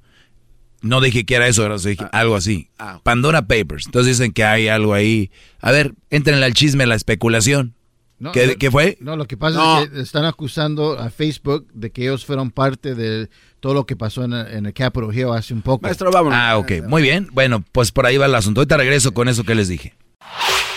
No 0.84 1.00
dije 1.00 1.24
que 1.24 1.34
era 1.34 1.48
eso, 1.48 1.62
ahora 1.62 1.78
dije 1.78 2.04
algo 2.12 2.36
así. 2.36 2.68
Ah. 2.78 3.00
Pandora 3.02 3.46
Papers. 3.46 3.86
Entonces 3.86 4.18
dicen 4.18 4.32
que 4.32 4.44
hay 4.44 4.68
algo 4.68 4.92
ahí. 4.94 5.30
A 5.60 5.72
ver, 5.72 5.94
entren 6.10 6.42
al 6.42 6.52
chisme, 6.54 6.84
la 6.86 6.94
especulación. 6.94 7.74
No, 8.18 8.32
¿Qué, 8.32 8.46
no, 8.46 8.54
qué 8.56 8.70
fue? 8.70 8.96
No, 9.00 9.16
lo 9.16 9.26
que 9.26 9.36
pasa 9.36 9.56
No. 9.58 9.80
es 9.82 9.88
que 9.88 10.00
están 10.00 10.24
acusando 10.24 10.98
a 10.98 11.10
Facebook 11.10 11.66
de 11.72 11.90
que 11.90 12.02
ellos 12.02 12.24
fueron 12.24 12.50
parte 12.50 12.94
de 12.94 13.28
todo 13.60 13.74
lo 13.74 13.86
que 13.86 13.96
pasó 13.96 14.24
en 14.24 14.34
el, 14.34 14.46
en 14.46 14.66
el 14.66 14.72
Capitol 14.74 15.12
Hill 15.14 15.28
hace 15.34 15.52
un 15.54 15.62
poco. 15.62 15.82
Maestro, 15.82 16.10
vámonos. 16.10 16.38
Ah, 16.40 16.58
ok. 16.58 16.86
Muy 16.86 17.02
bien. 17.02 17.28
Bueno, 17.32 17.64
pues 17.72 17.90
por 17.90 18.06
ahí 18.06 18.16
va 18.16 18.26
el 18.26 18.34
asunto. 18.34 18.60
Ahorita 18.60 18.76
regreso 18.76 19.12
con 19.12 19.28
eso 19.28 19.42
que 19.42 19.54
les 19.54 19.68
dije. 19.68 19.94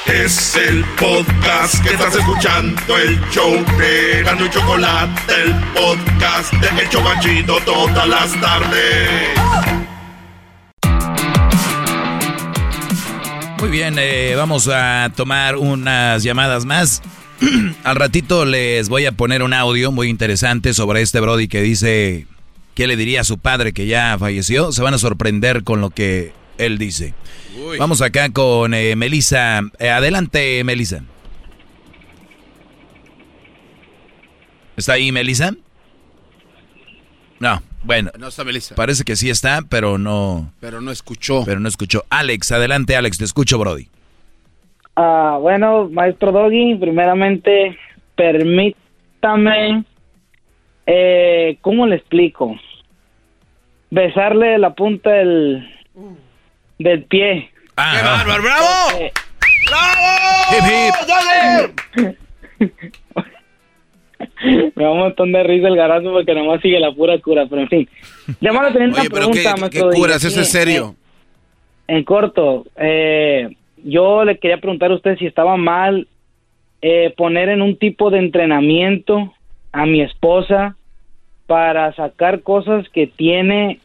Es 0.05 0.55
el 0.55 0.85
podcast 0.97 1.83
que 1.83 1.89
estás 1.93 2.15
escuchando, 2.15 2.97
el 2.97 3.19
show 3.29 3.51
de 3.77 4.23
Gano 4.23 4.45
y 4.45 4.49
Chocolate, 4.49 5.21
el 5.43 5.53
podcast 5.73 6.53
de 6.53 6.81
El 6.81 6.89
Chobachito 6.89 7.57
todas 7.65 8.07
las 8.07 8.39
tardes. 8.39 9.76
Muy 13.59 13.69
bien, 13.71 13.95
eh, 13.97 14.35
vamos 14.35 14.69
a 14.71 15.11
tomar 15.15 15.55
unas 15.55 16.21
llamadas 16.21 16.65
más. 16.65 17.01
Al 17.83 17.95
ratito 17.95 18.45
les 18.45 18.87
voy 18.87 19.05
a 19.05 19.11
poner 19.11 19.41
un 19.41 19.51
audio 19.53 19.91
muy 19.91 20.09
interesante 20.09 20.75
sobre 20.75 21.01
este 21.01 21.19
Brody 21.19 21.47
que 21.47 21.61
dice 21.61 22.27
qué 22.75 22.85
le 22.85 22.95
diría 22.95 23.21
a 23.21 23.23
su 23.23 23.39
padre 23.39 23.73
que 23.73 23.87
ya 23.87 24.15
falleció. 24.19 24.71
Se 24.71 24.83
van 24.83 24.93
a 24.93 24.99
sorprender 24.99 25.63
con 25.63 25.81
lo 25.81 25.89
que 25.89 26.33
él 26.59 26.77
dice. 26.77 27.15
Uy. 27.59 27.79
Vamos 27.79 28.01
acá 28.01 28.29
con 28.29 28.75
eh, 28.75 28.95
Melissa. 28.95 29.61
Eh, 29.79 29.89
adelante, 29.89 30.63
Melissa. 30.63 31.01
¿Está 34.75 34.93
ahí, 34.93 35.11
Melissa? 35.11 35.55
No, 37.39 37.61
bueno. 37.83 38.11
No 38.17 38.27
está 38.27 38.43
Melissa. 38.43 38.75
Parece 38.75 39.03
que 39.03 39.15
sí 39.15 39.29
está, 39.29 39.61
pero 39.69 39.97
no, 39.97 40.51
Pero 40.59 40.81
no 40.81 40.91
escuchó. 40.91 41.43
pero 41.45 41.59
no 41.59 41.67
escuchó. 41.67 42.03
Alex, 42.09 42.51
adelante, 42.51 42.95
Alex, 42.95 43.17
te 43.17 43.23
escucho, 43.25 43.57
Brody. 43.57 43.87
Ah, 44.95 45.37
bueno, 45.39 45.89
maestro 45.89 46.31
Doggy, 46.31 46.75
primeramente, 46.75 47.77
permítame, 48.15 49.83
eh, 50.87 51.57
¿cómo 51.61 51.85
le 51.85 51.97
explico? 51.97 52.55
Besarle 53.91 54.57
la 54.57 54.73
punta 54.73 55.11
del, 55.11 55.69
del 56.79 57.03
pie. 57.03 57.51
Ah, 57.75 57.91
¡Qué 57.93 57.99
ah. 57.99 58.11
bárbaro! 58.11 58.43
¡Bravo! 58.43 58.67
Hip, 60.51 60.65
hip. 62.09 62.91
Me 64.75 64.83
da 64.83 64.91
un 64.91 64.99
montón 64.99 65.31
de 65.31 65.43
risa 65.43 65.67
el 65.67 65.75
garazo 65.75 66.11
porque 66.11 66.33
nomás 66.33 66.61
sigue 66.61 66.79
la 66.79 66.91
pura 66.91 67.17
cura, 67.19 67.45
pero 67.49 67.61
en 67.63 67.67
fin. 67.69 67.89
Llamar 68.39 68.65
a 68.65 68.73
tener 68.73 68.89
una 68.89 68.97
pero 68.97 69.09
¿qué, 69.31 69.41
pregunta, 69.41 69.69
qué 69.69 69.79
Doggy. 69.79 69.97
curas? 69.97 70.23
¿Eso 70.23 70.41
es 70.41 70.49
serio? 70.49 70.95
En 71.87 72.03
corto, 72.03 72.65
eh, 72.75 73.55
yo 73.83 74.25
le 74.25 74.37
quería 74.37 74.59
preguntar 74.59 74.91
a 74.91 74.95
usted 74.95 75.17
si 75.17 75.25
estaba 75.25 75.55
mal 75.57 76.07
eh, 76.81 77.13
poner 77.15 77.49
en 77.49 77.61
un 77.61 77.77
tipo 77.77 78.09
de 78.09 78.19
entrenamiento 78.19 79.33
a 79.71 79.85
mi 79.85 80.01
esposa 80.01 80.75
para 81.45 81.93
sacar 81.93 82.41
cosas 82.41 82.87
que 82.89 83.07
tiene 83.07 83.79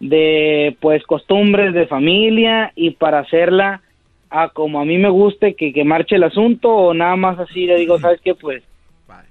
de 0.00 0.76
pues 0.80 1.02
costumbres 1.04 1.74
de 1.74 1.86
familia 1.86 2.72
y 2.76 2.90
para 2.90 3.20
hacerla 3.20 3.82
a 4.30 4.48
como 4.48 4.80
a 4.80 4.84
mí 4.84 4.98
me 4.98 5.08
guste 5.08 5.54
que, 5.54 5.72
que 5.72 5.84
marche 5.84 6.16
el 6.16 6.24
asunto 6.24 6.70
o 6.70 6.94
nada 6.94 7.16
más 7.16 7.38
así 7.38 7.66
le 7.66 7.76
digo, 7.76 7.98
¿sabes 7.98 8.20
qué? 8.20 8.34
Pues 8.34 8.62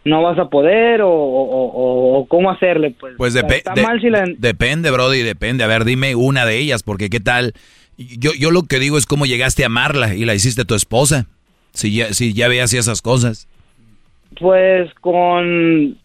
no 0.05 0.21
vas 0.21 0.37
a 0.37 0.49
poder 0.49 1.01
o, 1.01 1.09
o, 1.11 1.65
o- 1.65 2.17
o 2.19 2.25
cómo 2.27 2.51
hacerle 2.51 2.91
pues. 2.99 3.13
Pues 3.17 3.35
O 3.35 3.39
sea, 3.39 3.47
depe- 3.47 3.57
está 3.57 3.73
de- 3.73 3.81
mal 3.83 3.99
si 4.01 4.09
la, 4.09 4.25
depende, 4.37 4.91
Brody, 4.91 5.21
depende. 5.21 5.63
A 5.63 5.67
ver, 5.67 5.85
dime 5.85 6.15
una 6.15 6.45
de 6.45 6.57
ellas, 6.57 6.83
porque 6.83 7.09
qué 7.09 7.19
tal. 7.19 7.53
Yo, 7.97 8.31
yo 8.33 8.51
lo 8.51 8.63
que 8.63 8.79
digo 8.79 8.97
es 8.97 9.05
cómo 9.05 9.25
llegaste 9.25 9.63
a 9.63 9.67
amarla 9.67 10.15
y 10.15 10.25
la 10.25 10.33
hiciste 10.33 10.65
tu 10.65 10.73
esposa. 10.75 11.27
Si 11.73 11.93
ya, 11.95 12.13
si 12.13 12.33
ya 12.33 12.47
veías 12.47 12.73
esas 12.73 13.01
cosas. 13.01 13.47
pues 14.39 14.91
con 15.01 15.97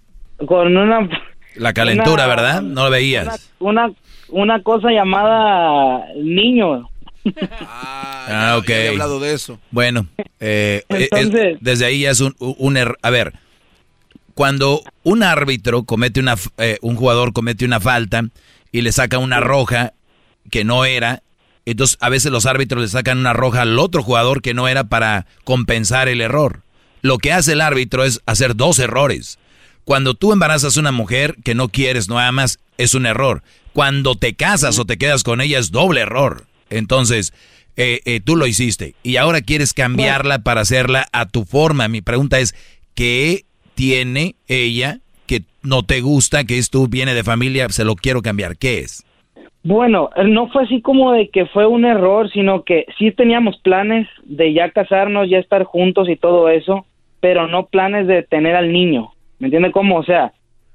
con 0.46 0.76
una 0.76 1.08
La 1.56 1.72
calentura, 1.72 2.24
Una- 2.24 2.26
¿verdad? 2.26 2.62
No 2.62 2.84
la 2.84 2.90
veías. 2.90 3.50
una 3.58 3.90
una 4.28 4.62
cosa 4.62 4.90
llamada 4.90 6.04
niño. 6.16 6.88
Ah, 7.66 8.56
ok. 8.60 8.68
Ya 8.68 8.76
he 8.76 8.88
hablado 8.88 9.18
de 9.20 9.32
eso. 9.32 9.58
Bueno, 9.70 10.06
eh, 10.40 10.82
eh, 10.88 10.96
es- 10.98 11.08
Entonces- 11.12 11.58
desde 11.60 11.86
ahí 11.86 12.00
ya 12.02 12.10
es 12.10 12.20
un, 12.20 12.34
un 12.38 12.76
error. 12.76 12.98
A 13.02 13.10
ver, 13.10 13.32
cuando 14.38 14.84
un 15.02 15.24
árbitro 15.24 15.82
comete 15.82 16.20
una, 16.20 16.36
eh, 16.58 16.78
un 16.80 16.94
jugador 16.94 17.32
comete 17.32 17.64
una 17.64 17.80
falta 17.80 18.22
y 18.70 18.82
le 18.82 18.92
saca 18.92 19.18
una 19.18 19.40
roja 19.40 19.94
que 20.48 20.62
no 20.62 20.84
era, 20.84 21.24
entonces 21.66 21.98
a 22.00 22.08
veces 22.08 22.30
los 22.30 22.46
árbitros 22.46 22.82
le 22.82 22.88
sacan 22.88 23.18
una 23.18 23.32
roja 23.32 23.62
al 23.62 23.76
otro 23.80 24.00
jugador 24.04 24.40
que 24.40 24.54
no 24.54 24.68
era 24.68 24.84
para 24.84 25.26
compensar 25.42 26.06
el 26.06 26.20
error. 26.20 26.62
Lo 27.02 27.18
que 27.18 27.32
hace 27.32 27.54
el 27.54 27.60
árbitro 27.60 28.04
es 28.04 28.20
hacer 28.26 28.54
dos 28.54 28.78
errores. 28.78 29.40
Cuando 29.82 30.14
tú 30.14 30.32
embarazas 30.32 30.76
a 30.76 30.80
una 30.80 30.92
mujer 30.92 31.34
que 31.42 31.56
no 31.56 31.68
quieres, 31.68 32.08
no 32.08 32.20
amas, 32.20 32.60
es 32.76 32.94
un 32.94 33.06
error. 33.06 33.42
Cuando 33.72 34.14
te 34.14 34.36
casas 34.36 34.78
o 34.78 34.84
te 34.84 34.98
quedas 34.98 35.24
con 35.24 35.40
ella 35.40 35.58
es 35.58 35.72
doble 35.72 36.02
error. 36.02 36.46
Entonces, 36.70 37.32
eh, 37.76 38.02
eh, 38.04 38.20
tú 38.20 38.36
lo 38.36 38.46
hiciste 38.46 38.94
y 39.02 39.16
ahora 39.16 39.40
quieres 39.40 39.72
cambiarla 39.72 40.44
para 40.44 40.60
hacerla 40.60 41.08
a 41.10 41.26
tu 41.26 41.44
forma. 41.44 41.88
Mi 41.88 42.02
pregunta 42.02 42.38
es, 42.38 42.54
¿qué 42.94 43.47
tiene 43.78 44.34
ella 44.48 44.98
que 45.28 45.42
no 45.62 45.84
te 45.84 46.00
gusta, 46.00 46.42
que 46.42 46.58
esto 46.58 46.88
viene 46.88 47.14
de 47.14 47.22
familia, 47.22 47.68
se 47.68 47.84
lo 47.84 47.94
quiero 47.94 48.22
cambiar? 48.22 48.56
¿Qué 48.56 48.80
es? 48.80 49.06
Bueno, 49.62 50.10
no 50.26 50.48
fue 50.48 50.64
así 50.64 50.82
como 50.82 51.12
de 51.12 51.28
que 51.28 51.46
fue 51.46 51.64
un 51.64 51.84
error, 51.84 52.28
sino 52.32 52.64
que 52.64 52.86
sí 52.98 53.12
teníamos 53.12 53.56
planes 53.58 54.08
de 54.24 54.52
ya 54.52 54.70
casarnos, 54.70 55.30
ya 55.30 55.38
estar 55.38 55.62
juntos 55.62 56.08
y 56.08 56.16
todo 56.16 56.48
eso, 56.48 56.86
pero 57.20 57.46
no 57.46 57.66
planes 57.66 58.08
de 58.08 58.24
tener 58.24 58.56
al 58.56 58.72
niño. 58.72 59.12
¿Me 59.38 59.46
entiende 59.46 59.70
cómo? 59.70 59.98
O 59.98 60.02
sea, 60.02 60.32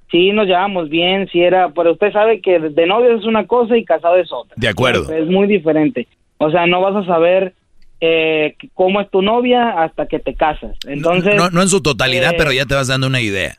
sí 0.10 0.32
nos 0.32 0.48
llevamos 0.48 0.88
bien, 0.88 1.28
sí 1.28 1.42
era, 1.42 1.74
pero 1.74 1.92
usted 1.92 2.14
sabe 2.14 2.40
que 2.40 2.58
de 2.58 2.86
novio 2.86 3.18
es 3.18 3.26
una 3.26 3.46
cosa 3.48 3.76
y 3.76 3.84
casado 3.84 4.16
es 4.16 4.32
otra. 4.32 4.56
De 4.56 4.70
acuerdo. 4.70 5.12
Es 5.14 5.28
muy 5.28 5.48
diferente. 5.48 6.08
O 6.38 6.50
sea, 6.52 6.68
no 6.68 6.80
vas 6.80 6.96
a 6.96 7.06
saber 7.06 7.54
eh, 8.06 8.58
cómo 8.74 9.00
es 9.00 9.10
tu 9.10 9.22
novia 9.22 9.82
hasta 9.82 10.08
que 10.08 10.20
te 10.20 10.34
casas. 10.34 10.78
Entonces, 10.86 11.38
No, 11.38 11.50
no 11.52 11.62
en 11.62 11.70
su 11.70 11.82
totalidad, 11.82 12.34
eh, 12.34 12.36
pero 12.38 12.52
ya 12.52 12.66
te 12.66 12.76
vas 12.76 12.90
dando 12.90 13.08
una 13.08 13.22
idea. 13.22 13.56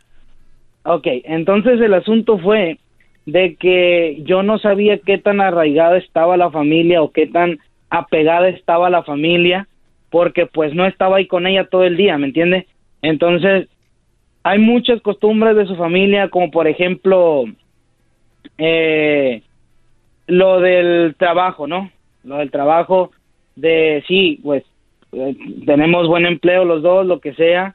Ok, 0.83 1.07
entonces 1.25 1.81
el 1.81 1.95
asunto 1.95 2.39
fue 2.39 2.79
de 3.25 3.57
que 3.57 4.23
yo 4.27 4.43
no 4.43 4.59
sabía 4.59 4.99
qué 4.99 5.17
tan 5.17 5.41
arraigada 5.41 5.97
estaba 5.97 6.37
la 6.37 6.51
familia 6.51 7.01
o 7.01 7.11
qué 7.11 7.27
tan 7.27 7.59
apegada 7.89 8.51
estaba 8.51 8.91
la 8.91 9.03
familia, 9.03 9.67
porque 10.11 10.45
pues 10.45 10.75
no 10.75 10.85
estaba 10.85 11.17
ahí 11.17 11.27
con 11.27 11.47
ella 11.47 11.67
todo 11.71 11.85
el 11.85 11.97
día, 11.97 12.19
¿me 12.19 12.27
entiende? 12.27 12.67
Entonces, 13.01 13.69
hay 14.43 14.59
muchas 14.59 15.01
costumbres 15.01 15.57
de 15.57 15.65
su 15.65 15.75
familia, 15.77 16.29
como 16.29 16.51
por 16.51 16.69
ejemplo, 16.69 17.45
eh, 18.59 19.41
lo 20.27 20.61
del 20.61 21.15
trabajo, 21.17 21.67
¿no? 21.67 21.91
Lo 22.25 22.37
del 22.37 22.51
trabajo, 22.51 23.11
de 23.57 24.03
sí, 24.09 24.41
pues 24.43 24.65
eh, 25.13 25.37
tenemos 25.67 26.09
buen 26.09 26.27
empleo 26.27 26.65
los 26.65 26.83
dos, 26.83 27.07
lo 27.07 27.21
que 27.21 27.35
sea, 27.35 27.75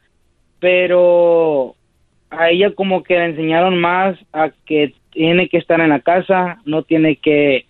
pero 0.60 1.76
a 2.30 2.50
ella 2.50 2.72
como 2.76 3.04
que 3.04 3.16
le 3.16 3.26
enseñaron 3.26 3.80
más 3.80 4.18
a 4.34 4.52
que 4.66 4.94
tiene 5.12 5.50
que 5.50 5.58
estar 5.58 5.80
en 5.82 5.90
la 5.90 6.02
casa, 6.02 6.60
no 6.66 6.84
tiene 6.84 7.16
que 7.16 7.66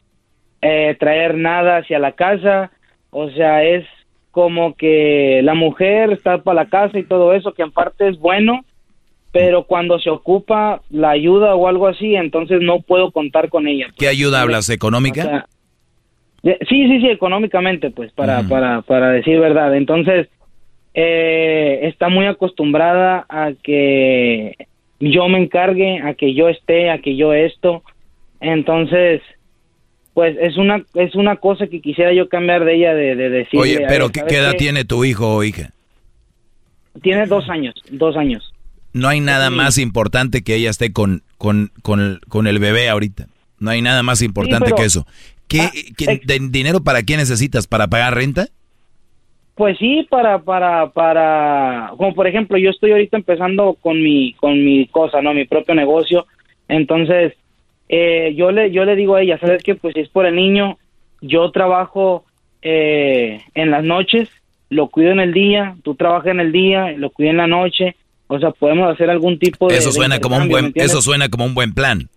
eh, 0.61 0.95
traer 0.99 1.35
nada 1.35 1.77
hacia 1.77 1.99
la 1.99 2.11
casa, 2.13 2.71
o 3.11 3.29
sea, 3.31 3.63
es 3.63 3.85
como 4.31 4.75
que 4.75 5.41
la 5.43 5.53
mujer 5.53 6.11
está 6.11 6.39
para 6.43 6.63
la 6.63 6.69
casa 6.69 6.99
y 6.99 7.03
todo 7.03 7.33
eso, 7.33 7.53
que 7.53 7.63
en 7.63 7.71
parte 7.71 8.07
es 8.09 8.19
bueno, 8.19 8.65
pero 9.31 9.63
cuando 9.63 9.99
se 9.99 10.09
ocupa 10.09 10.81
la 10.89 11.11
ayuda 11.11 11.55
o 11.55 11.67
algo 11.67 11.87
así, 11.87 12.15
entonces 12.15 12.59
no 12.61 12.81
puedo 12.81 13.11
contar 13.11 13.49
con 13.49 13.67
ella. 13.67 13.87
¿Qué 13.97 14.07
ayuda 14.07 14.41
hablas? 14.41 14.69
¿Económica? 14.69 15.21
O 15.21 15.23
sea, 15.23 15.37
de- 15.37 15.43
sí, 16.43 16.57
sí, 16.67 16.99
sí, 17.01 17.07
económicamente, 17.09 17.91
pues, 17.91 18.11
para, 18.13 18.43
para, 18.43 18.81
para 18.81 19.11
decir 19.11 19.39
verdad. 19.39 19.75
Entonces, 19.75 20.27
eh, 20.93 21.79
está 21.83 22.09
muy 22.09 22.25
acostumbrada 22.25 23.25
a 23.29 23.51
que 23.61 24.55
yo 24.99 25.27
me 25.27 25.39
encargue, 25.39 25.99
a 26.01 26.13
que 26.13 26.33
yo 26.33 26.49
esté, 26.49 26.89
a 26.89 26.99
que 26.99 27.15
yo 27.15 27.33
esto. 27.33 27.83
Entonces, 28.41 29.21
pues 30.13 30.35
es 30.39 30.57
una 30.57 30.83
es 30.95 31.15
una 31.15 31.37
cosa 31.37 31.67
que 31.67 31.81
quisiera 31.81 32.13
yo 32.13 32.27
cambiar 32.29 32.65
de 32.65 32.75
ella, 32.75 32.93
de, 32.93 33.15
de 33.15 33.29
decirle. 33.29 33.59
Oye, 33.61 33.85
pero 33.87 34.05
ver, 34.05 34.11
¿qué, 34.11 34.19
¿sabes 34.19 34.33
qué 34.33 34.39
edad 34.39 34.51
qué? 34.51 34.57
tiene 34.57 34.85
tu 34.85 35.05
hijo 35.05 35.35
o 35.35 35.43
hija? 35.43 35.71
Tiene 37.01 37.25
dos 37.27 37.49
años, 37.49 37.75
dos 37.91 38.17
años. 38.17 38.53
No 38.91 39.07
hay 39.07 39.19
nada 39.19 39.49
más 39.51 39.77
importante 39.77 40.41
que 40.41 40.55
ella 40.55 40.71
esté 40.71 40.91
con, 40.91 41.21
con, 41.37 41.71
con, 41.83 42.01
el, 42.01 42.19
con 42.27 42.47
el 42.47 42.59
bebé 42.59 42.89
ahorita. 42.89 43.27
No 43.59 43.69
hay 43.69 43.81
nada 43.81 44.03
más 44.03 44.21
importante 44.21 44.65
pero- 44.65 44.77
que 44.77 44.85
eso. 44.85 45.05
¿Qué, 45.49 45.67
qué- 45.97 46.21
de- 46.23 46.47
dinero 46.49 46.79
para 46.81 47.03
qué 47.03 47.17
necesitas? 47.17 47.67
¿Para 47.67 47.87
pagar 47.87 48.15
renta? 48.15 48.47
Pues 49.55 49.77
sí, 49.77 50.07
para, 50.09 50.39
para, 50.39 50.91
para, 50.91 51.91
como 51.97 52.13
por 52.15 52.27
ejemplo, 52.27 52.57
yo 52.57 52.69
estoy 52.69 52.91
ahorita 52.91 53.17
empezando 53.17 53.73
con 53.73 54.01
mi, 54.01 54.33
con 54.35 54.63
mi 54.63 54.87
cosa, 54.87 55.21
¿no? 55.21 55.33
Mi 55.33 55.43
propio 55.45 55.75
negocio. 55.75 56.25
Entonces, 56.69 57.33
eh, 57.89 58.33
yo 58.37 58.51
le, 58.51 58.71
yo 58.71 58.85
le 58.85 58.95
digo 58.95 59.15
a 59.15 59.21
ella, 59.21 59.37
¿sabes 59.39 59.61
qué? 59.63 59.75
Pues 59.75 59.95
si 59.95 59.99
es 60.01 60.07
por 60.09 60.25
el 60.25 60.35
niño, 60.35 60.77
yo 61.19 61.51
trabajo 61.51 62.23
eh, 62.61 63.41
en 63.53 63.71
las 63.71 63.83
noches, 63.83 64.29
lo 64.69 64.87
cuido 64.87 65.11
en 65.11 65.19
el 65.19 65.33
día, 65.33 65.75
tú 65.83 65.95
trabajas 65.95 66.27
en 66.27 66.39
el 66.39 66.51
día, 66.53 66.91
lo 66.93 67.09
cuido 67.09 67.31
en 67.31 67.37
la 67.37 67.47
noche. 67.47 67.95
O 68.27 68.39
sea, 68.39 68.51
podemos 68.51 68.89
hacer 68.93 69.09
algún 69.09 69.39
tipo 69.39 69.67
de. 69.67 69.75
Eso 69.77 69.89
de 69.89 69.93
suena 69.95 70.19
como 70.19 70.37
un 70.37 70.43
intercambio, 70.43 70.69
¿me 70.69 70.73
buen, 70.79 70.85
eso 70.85 71.01
suena 71.01 71.27
como 71.29 71.45
un 71.45 71.55
buen 71.55 71.73
plan. 71.73 72.07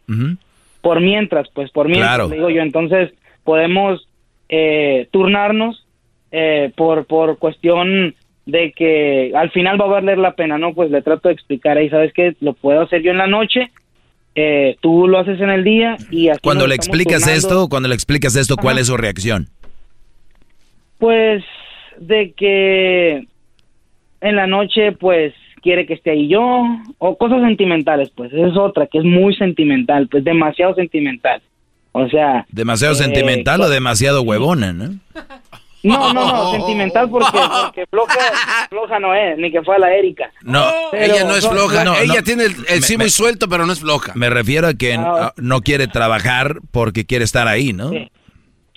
Por 0.83 1.01
mientras, 1.01 1.49
pues 1.55 1.71
por 1.71 1.87
mientras, 1.89 2.09
Claro. 2.17 2.29
digo 2.29 2.51
yo, 2.51 2.61
entonces 2.61 3.11
podemos 3.45 4.07
eh, 4.49 5.09
turnarnos 5.11 5.87
eh, 6.31 6.73
por, 6.77 7.07
por 7.07 7.39
cuestión 7.39 8.15
de 8.47 8.73
que 8.73 9.33
al 9.35 9.51
final 9.51 9.81
va 9.81 9.85
a 9.85 10.01
valer 10.01 10.19
la 10.19 10.35
pena, 10.35 10.59
¿no? 10.59 10.75
Pues 10.75 10.91
le 10.91 11.03
trato 11.03 11.29
de 11.29 11.35
explicar 11.35 11.77
ahí, 11.79 11.89
¿sabes 11.89 12.13
qué? 12.13 12.35
Lo 12.41 12.55
puedo 12.55 12.81
hacer 12.83 13.03
yo 13.03 13.11
en 13.11 13.19
la 13.19 13.27
noche, 13.27 13.71
eh, 14.35 14.77
tú 14.81 15.07
lo 15.07 15.19
haces 15.19 15.41
en 15.41 15.51
el 15.51 15.63
día 15.63 15.97
y 16.11 16.29
así 16.29 16.41
Cuando 16.43 16.67
le 16.67 16.75
explicas 16.75 17.23
turnando. 17.23 17.39
esto, 17.39 17.69
cuando 17.69 17.89
le 17.89 17.95
explicas 17.95 18.35
esto, 18.35 18.57
¿cuál 18.57 18.75
Ajá. 18.75 18.81
es 18.81 18.87
su 18.89 18.97
reacción? 18.97 19.49
Pues 20.99 21.45
de 21.99 22.33
que 22.33 23.27
en 24.21 24.37
la 24.37 24.47
noche 24.47 24.93
pues 24.93 25.35
quiere 25.63 25.87
que 25.87 25.95
esté 25.95 26.11
ahí 26.11 26.29
yo 26.29 26.65
o 26.99 27.17
cosas 27.17 27.43
sentimentales, 27.43 28.11
pues 28.15 28.33
esa 28.33 28.49
es 28.49 28.57
otra 28.57 28.87
que 28.87 28.99
es 28.99 29.05
muy 29.05 29.35
sentimental, 29.37 30.09
pues 30.09 30.25
demasiado 30.25 30.75
sentimental. 30.75 31.43
O 31.93 32.09
sea, 32.09 32.47
¿Demasiado 32.51 32.95
eh, 32.95 32.97
sentimental 32.97 33.61
o 33.61 33.69
demasiado 33.69 34.23
huevona, 34.23 34.73
no? 34.73 34.95
No, 35.85 36.15
no, 36.15 36.27
no, 36.33 36.51
sentimental 36.53 37.11
porque, 37.11 37.39
porque 37.65 37.87
floja, 37.91 38.15
floja 38.71 38.99
no 39.01 39.15
es, 39.15 39.37
ni 39.37 39.51
que 39.51 39.63
fue 39.63 39.75
a 39.77 39.79
la 39.81 39.93
Erika. 39.95 40.31
No, 40.43 40.65
Pero 40.93 41.05
ella 41.13 41.25
no 41.25 41.35
es 41.35 41.47
floja. 41.49 41.83
no, 41.85 41.97
ella 41.97 42.15
no. 42.19 42.23
tiene 42.23 42.45
el, 42.45 42.53
el 42.69 42.77
Me- 42.77 42.83
sí 42.83 42.97
me- 42.97 43.05
muy 43.05 43.11
suelto, 43.11 43.49
pero 43.49 43.67
no 43.67 43.73
es 43.73 43.81
floja. 43.81 44.13
Me 44.15 44.31
refiero 44.31 44.69
a 44.69 44.75
que 44.75 44.95
Ah. 44.95 45.33
no 45.37 45.61
quiere 45.61 45.89
trabajar 45.89 46.59
porque 46.71 47.05
quiere 47.05 47.25
estar 47.25 47.49
ahí, 47.49 47.73
¿no? 47.73 47.91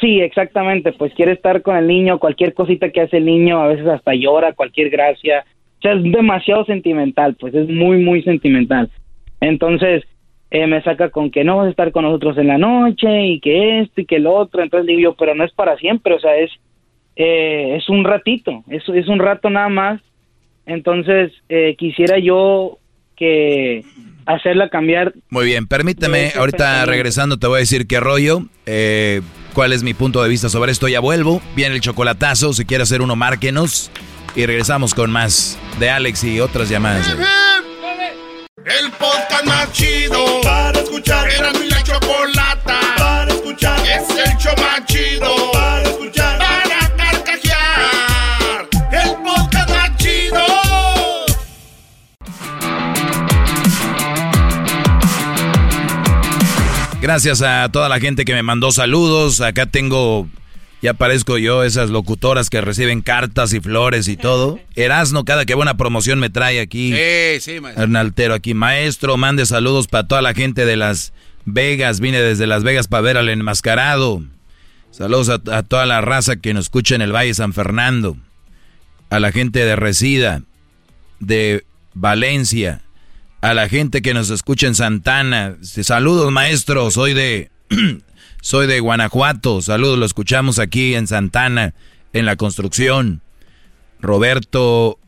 Sí, 0.02 0.20
exactamente, 0.20 0.92
pues 0.94 1.14
quiere 1.14 1.32
estar 1.34 1.62
con 1.62 1.78
el 1.78 1.88
niño, 1.88 2.18
cualquier 2.20 2.54
cosita 2.54 2.90
que 2.90 3.02
hace 3.02 3.18
el 3.18 3.26
niño, 3.26 3.62
a 3.62 3.68
veces 3.68 3.88
hasta 3.88 4.14
llora, 4.16 4.54
cualquier 4.54 4.90
gracia. 4.90 5.46
O 5.78 5.82
sea, 5.84 5.94
es 5.94 6.04
demasiado 6.04 6.66
sentimental, 6.66 7.36
pues 7.40 7.54
es 7.54 7.70
muy, 7.70 7.98
muy 8.04 8.24
sentimental. 8.24 8.90
Entonces, 9.42 10.04
eh, 10.56 10.68
me 10.68 10.82
saca 10.84 11.10
con 11.10 11.32
que 11.32 11.44
no 11.44 11.58
vas 11.58 11.68
a 11.68 11.70
estar 11.72 11.92
con 11.92 12.06
nosotros 12.06 12.38
en 12.38 12.48
la 12.48 12.58
noche 12.58 13.26
y 13.26 13.42
que 13.42 13.82
esto 13.82 14.00
y 14.00 14.06
que 14.06 14.16
el 14.16 14.26
otro. 14.26 14.64
Entonces 14.64 14.88
digo 14.88 15.02
yo, 15.02 15.14
pero 15.16 15.36
no 15.36 15.44
es 15.44 15.52
para 15.52 15.76
siempre, 15.76 16.14
o 16.14 16.20
sea, 16.20 16.38
es, 16.38 16.50
eh, 17.18 17.76
es 17.76 17.90
un 17.90 18.06
ratito, 18.06 18.64
es, 18.70 18.88
es 18.88 19.10
un 19.10 19.20
rato 19.20 19.50
nada 19.50 19.68
más. 19.68 20.02
Entonces, 20.66 21.34
eh, 21.50 21.76
quisiera 21.78 22.20
yo 22.20 22.78
que 23.18 23.84
hacerla 24.26 24.70
cambiar 24.70 25.14
Muy 25.30 25.46
bien, 25.46 25.68
permíteme, 25.68 26.32
ahorita 26.36 26.86
regresando 26.86 27.38
te 27.38 27.48
voy 27.48 27.58
a 27.58 27.60
decir 27.60 27.86
qué 27.86 28.00
rollo, 28.00 28.44
eh, 28.66 29.22
cuál 29.54 29.74
es 29.74 29.84
mi 29.84 29.94
punto 29.94 30.24
de 30.24 30.30
vista 30.30 30.48
sobre 30.48 30.72
esto, 30.72 30.88
ya 30.88 31.02
vuelvo, 31.02 31.42
viene 31.54 31.76
el 31.76 31.82
chocolatazo, 31.82 32.54
si 32.54 32.64
quiere 32.64 32.84
hacer 32.84 33.02
uno, 33.02 33.18
márquenos 33.18 33.92
y 34.38 34.46
regresamos 34.46 34.94
con 34.94 35.12
más 35.12 35.60
de 35.80 35.90
Alex 35.90 36.24
y 36.24 36.40
otras 36.40 36.70
llamadas. 36.70 37.14
El 38.66 38.90
podcast 38.94 39.46
más 39.46 39.72
chido 39.74 40.42
para 40.42 40.80
escuchar. 40.80 41.30
Era 41.30 41.54
mi 41.54 41.70
la 41.70 41.84
chocolata 41.84 42.80
para 42.98 43.32
escuchar. 43.32 43.80
Es 43.82 44.10
el 44.10 44.38
show 44.38 44.56
más 44.58 44.84
chido 44.88 45.52
para 45.54 45.84
escuchar. 45.84 46.40
Para 46.40 46.96
carcajear. 46.98 48.68
El 48.92 49.16
podcast 49.24 49.70
más 49.70 49.98
chido. 49.98 50.44
Gracias 57.02 57.44
a 57.44 57.70
toda 57.72 57.88
la 57.88 58.00
gente 58.00 58.26
que 58.26 58.34
me 58.34 58.42
mandó 58.42 58.72
saludos, 58.72 59.42
acá 59.42 59.68
tengo, 59.68 60.28
ya 60.86 60.92
aparezco 60.92 61.40
yo, 61.40 61.64
esas 61.64 61.90
locutoras 61.90 62.52
que 62.52 62.62
reciben 62.62 63.02
cartas 63.02 63.54
y 63.54 63.60
flores 63.60 64.08
y 64.08 64.18
todo. 64.18 64.60
Erasno, 64.76 65.26
cada 65.26 65.44
que 65.46 65.56
buena 65.56 65.78
promoción 65.78 66.20
me 66.20 66.30
trae 66.30 66.60
aquí. 66.60 66.94
Sí, 66.94 67.40
sí, 67.42 67.60
maestro. 67.60 67.86
Hernaltero 67.86 68.36
aquí. 68.36 68.54
Maestro, 68.54 69.18
mande 69.18 69.48
saludos 69.48 69.88
para 69.88 70.08
toda 70.08 70.22
la 70.22 70.36
gente 70.36 70.64
de 70.64 70.76
Las 70.76 71.12
Vegas. 71.46 72.00
Vine 72.00 72.22
desde 72.22 72.46
Las 72.46 72.64
Vegas 72.64 72.88
para 72.88 73.02
ver 73.02 73.18
al 73.18 73.30
enmascarado. 73.30 74.24
Saludos 74.92 75.30
a, 75.30 75.58
a 75.58 75.64
toda 75.64 75.88
la 75.88 76.02
raza 76.02 76.36
que 76.36 76.54
nos 76.54 76.66
escucha 76.66 76.94
en 76.94 77.02
el 77.02 77.12
Valle 77.12 77.34
San 77.34 77.54
Fernando. 77.54 78.16
A 79.10 79.20
la 79.20 79.32
gente 79.32 79.66
de 79.66 79.76
Resida, 79.76 80.44
de 81.20 81.66
Valencia. 81.96 82.84
A 83.42 83.56
la 83.56 83.68
gente 83.70 84.04
que 84.04 84.14
nos 84.14 84.30
escucha 84.30 84.68
en 84.68 84.76
Santana. 84.76 85.56
Saludos, 85.64 86.32
maestro. 86.32 86.92
Soy 86.92 87.16
de, 87.16 87.50
soy 88.46 88.68
de 88.68 88.80
Guanajuato. 88.80 89.60
Saludos, 89.64 89.98
lo 89.98 90.06
escuchamos 90.06 90.60
aquí 90.60 90.94
en 90.94 91.08
Santana, 91.08 91.74
en 92.14 92.28
la 92.28 92.36
construcción. 92.36 93.22
Roberto 94.00 95.00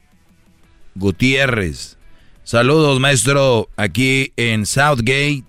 Gutiérrez. 0.95 1.97
Saludos, 2.43 2.99
maestro, 2.99 3.69
aquí 3.77 4.33
en 4.37 4.65
Southgate. 4.65 5.43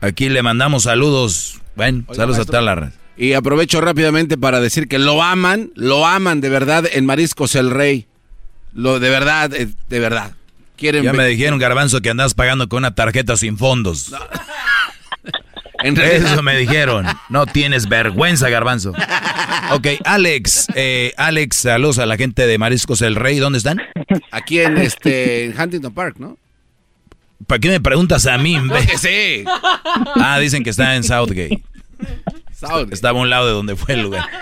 Aquí 0.00 0.28
le 0.28 0.40
mandamos 0.44 0.84
saludos. 0.84 1.60
Bueno, 1.74 2.04
Oiga, 2.06 2.14
saludos 2.14 2.38
maestro, 2.38 2.42
a 2.42 2.60
toda 2.60 2.62
la 2.62 2.74
raza. 2.76 2.96
Y 3.16 3.32
aprovecho 3.32 3.80
rápidamente 3.80 4.38
para 4.38 4.60
decir 4.60 4.86
que 4.86 5.00
lo 5.00 5.20
aman, 5.20 5.72
lo 5.74 6.06
aman 6.06 6.40
de 6.40 6.48
verdad 6.48 6.84
en 6.92 7.06
Mariscos 7.06 7.56
el 7.56 7.72
Rey. 7.72 8.06
Lo 8.72 9.00
de 9.00 9.10
verdad, 9.10 9.52
eh, 9.52 9.68
de 9.88 9.98
verdad. 9.98 10.36
Quieren 10.76 11.02
Ya 11.02 11.12
me 11.12 11.26
dijeron, 11.26 11.58
Garbanzo, 11.58 12.00
que 12.02 12.10
andas 12.10 12.34
pagando 12.34 12.68
con 12.68 12.78
una 12.78 12.94
tarjeta 12.94 13.36
sin 13.36 13.58
fondos. 13.58 14.12
En 15.82 15.96
realidad- 15.96 16.32
Eso 16.32 16.42
me 16.42 16.56
dijeron. 16.56 17.06
No 17.28 17.46
tienes 17.46 17.88
vergüenza, 17.88 18.48
Garbanzo. 18.50 18.92
Ok, 19.72 19.86
Alex, 20.04 20.66
eh, 20.74 21.12
Alex, 21.16 21.56
saludos 21.56 21.98
a 21.98 22.06
la 22.06 22.16
gente 22.16 22.46
de 22.46 22.58
Mariscos 22.58 23.02
el 23.02 23.14
Rey. 23.14 23.38
¿Dónde 23.38 23.58
están? 23.58 23.80
Aquí 24.30 24.60
en 24.60 24.78
este 24.78 25.44
en 25.46 25.60
Huntington 25.60 25.92
Park, 25.94 26.16
¿no? 26.18 26.36
¿Para 27.46 27.58
qué 27.58 27.68
me 27.68 27.80
preguntas 27.80 28.26
a 28.26 28.36
mí? 28.38 28.56
No, 28.56 28.74
que 28.74 28.98
sí. 28.98 29.44
Ah, 30.16 30.38
dicen 30.40 30.62
que 30.62 30.70
está 30.70 30.94
en 30.96 31.04
Southgate. 31.04 31.62
Estaba 32.90 33.18
a 33.18 33.22
un 33.22 33.30
lado 33.30 33.46
de 33.46 33.52
donde 33.52 33.76
fue 33.76 33.94
el 33.94 34.02
lugar. 34.02 34.24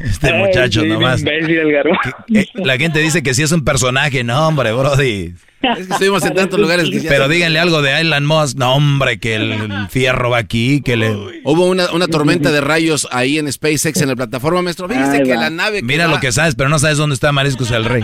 Este 0.00 0.28
Ay, 0.32 0.38
muchacho 0.38 0.80
sí, 0.80 0.88
nomás. 0.88 1.22
Eh, 1.22 2.46
la 2.54 2.76
gente 2.76 2.98
dice 2.98 3.22
que 3.22 3.34
sí 3.34 3.42
es 3.42 3.52
un 3.52 3.62
personaje. 3.64 4.24
No, 4.24 4.48
hombre, 4.48 4.72
Brody. 4.72 5.34
Es 5.60 5.86
que 5.86 5.92
estuvimos 5.92 6.24
en 6.24 6.34
tantos 6.34 6.58
lugares 6.58 6.88
que 6.90 7.00
Pero 7.08 7.28
díganle 7.28 7.60
algo 7.60 7.82
de 7.82 8.00
Elon 8.00 8.26
Musk. 8.26 8.56
No, 8.56 8.74
hombre, 8.74 9.20
que 9.20 9.36
el, 9.36 9.52
el 9.52 9.88
fierro 9.90 10.30
va 10.30 10.38
aquí, 10.38 10.80
que 10.82 10.96
le... 10.96 11.10
Hubo 11.44 11.66
una, 11.66 11.92
una 11.92 12.08
tormenta 12.08 12.50
de 12.50 12.60
rayos 12.60 13.06
ahí 13.12 13.38
en 13.38 13.52
SpaceX 13.52 14.00
en 14.00 14.08
la 14.08 14.16
plataforma, 14.16 14.60
maestro. 14.62 14.88
Fíjese 14.88 15.22
que 15.22 15.34
va. 15.36 15.42
la 15.42 15.50
nave. 15.50 15.78
que 15.80 15.84
Mira 15.84 16.06
va- 16.06 16.14
lo 16.14 16.20
que 16.20 16.32
sabes, 16.32 16.56
pero 16.56 16.68
no 16.68 16.80
sabes 16.80 16.98
dónde 16.98 17.14
está 17.14 17.30
Mariscos 17.30 17.70
el 17.70 17.84
Rey. 17.84 18.02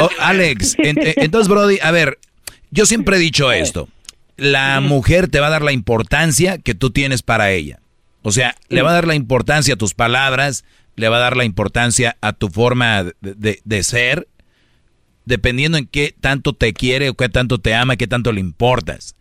Oh, 0.00 0.10
Alex, 0.20 0.74
en- 0.78 0.98
en- 0.98 1.14
entonces, 1.16 1.48
Brody, 1.48 1.78
a 1.82 1.90
ver, 1.92 2.18
yo 2.70 2.84
siempre 2.84 3.16
he 3.16 3.20
dicho 3.20 3.52
esto. 3.52 3.88
La 4.36 4.80
mujer 4.80 5.28
te 5.28 5.40
va 5.40 5.46
a 5.46 5.50
dar 5.50 5.62
la 5.62 5.72
importancia 5.72 6.58
que 6.58 6.74
tú 6.74 6.90
tienes 6.90 7.22
para 7.22 7.52
ella. 7.52 7.78
O 8.22 8.32
sea, 8.32 8.54
le 8.68 8.82
va 8.82 8.90
a 8.90 8.94
dar 8.94 9.06
la 9.06 9.14
importancia 9.14 9.74
a 9.74 9.76
tus 9.78 9.94
palabras, 9.94 10.64
le 10.96 11.08
va 11.08 11.16
a 11.18 11.20
dar 11.20 11.36
la 11.36 11.44
importancia 11.44 12.16
a 12.20 12.32
tu 12.32 12.48
forma 12.48 13.04
de, 13.04 13.14
de- 13.20 13.60
de 13.64 13.82
ser, 13.82 14.28
dependiendo 15.24 15.78
en 15.78 15.86
qué 15.86 16.14
tanto 16.20 16.52
te 16.54 16.72
quiere 16.72 17.10
o 17.10 17.14
qué 17.14 17.28
tanto 17.28 17.58
te 17.58 17.74
ama, 17.74 17.96
qué 17.96 18.06
tanto 18.06 18.32
le 18.32 18.40
importas. 18.40 19.14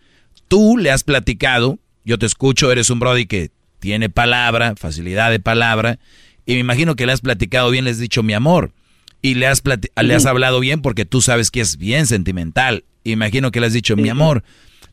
Tú 0.48 0.78
le 0.78 0.92
has 0.92 1.04
platicado, 1.04 1.80
yo 2.06 2.18
te 2.18 2.26
escucho, 2.26 2.72
eres 2.72 2.90
un 2.90 3.00
Brody 3.00 3.26
que 3.26 3.52
tiene 3.80 4.10
palabra, 4.10 4.74
facilidad 4.78 5.30
de 5.32 5.40
palabra, 5.40 6.00
y 6.46 6.54
me 6.54 6.60
imagino 6.60 6.96
que 6.96 7.06
le 7.06 7.12
has 7.12 7.22
platicado 7.22 7.70
bien, 7.70 7.84
le 7.86 7.92
has 7.92 8.00
dicho 8.00 8.24
mi 8.24 8.34
amor, 8.34 8.72
y 9.22 9.36
le 9.36 9.48
has, 9.48 9.64
plati- 9.64 9.92
le 10.02 10.16
has 10.16 10.26
hablado 10.26 10.60
bien 10.60 10.82
porque 10.82 11.06
tú 11.06 11.22
sabes 11.22 11.52
que 11.52 11.60
es 11.62 11.78
bien 11.78 12.08
sentimental. 12.08 12.86
Imagino 13.04 13.52
que 13.52 13.60
le 13.60 13.68
has 13.68 13.74
dicho 13.74 13.96
mi 13.96 14.10
amor, 14.10 14.44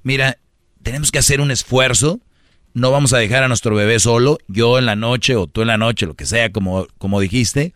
mira, 0.02 0.38
tenemos 0.82 1.10
que 1.12 1.18
hacer 1.18 1.40
un 1.40 1.50
esfuerzo, 1.50 2.20
no 2.74 2.90
vamos 2.90 3.12
a 3.12 3.18
dejar 3.18 3.44
a 3.44 3.48
nuestro 3.48 3.74
bebé 3.74 4.00
solo, 4.00 4.38
yo 4.48 4.78
en 4.78 4.86
la 4.86 4.96
noche 4.96 5.36
o 5.36 5.46
tú 5.46 5.62
en 5.62 5.68
la 5.68 5.78
noche, 5.78 6.06
lo 6.06 6.14
que 6.14 6.26
sea, 6.26 6.50
como, 6.50 6.86
como 6.98 7.20
dijiste. 7.20 7.72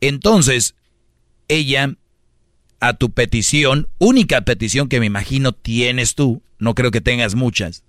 Entonces, 0.00 0.74
ella, 1.48 1.94
a 2.78 2.92
tu 2.92 3.10
petición, 3.10 3.88
única 3.98 4.42
petición 4.42 4.88
que 4.88 5.00
me 5.00 5.06
imagino 5.06 5.52
tienes 5.52 6.14
tú, 6.14 6.42
no 6.58 6.74
creo 6.74 6.90
que 6.90 7.00
tengas 7.00 7.34
muchas, 7.34 7.82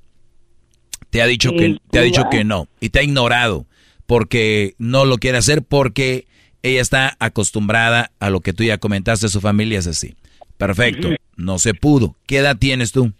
te 1.09 1.21
ha 1.21 1.25
dicho 1.25 1.51
que, 1.51 1.77
te 1.91 1.99
ha 1.99 2.01
dicho 2.01 2.23
que 2.31 2.43
no 2.43 2.67
y 2.79 2.89
te 2.89 2.99
ha 2.99 3.03
ignorado 3.03 3.65
porque 4.05 4.75
no 4.77 5.05
lo 5.05 5.17
quiere 5.17 5.37
hacer 5.37 5.61
porque 5.61 6.25
ella 6.63 6.81
está 6.81 7.15
acostumbrada 7.19 8.11
a 8.19 8.29
lo 8.29 8.41
que 8.41 8.53
tú 8.53 8.63
ya 8.63 8.77
comentaste, 8.77 9.29
su 9.29 9.41
familia 9.41 9.79
es 9.79 9.87
así. 9.87 10.15
Perfecto, 10.57 11.09
no 11.35 11.59
se 11.59 11.73
pudo. 11.73 12.15
¿Qué 12.25 12.37
edad 12.37 12.57
tienes 12.57 12.91
tú? 12.91 13.13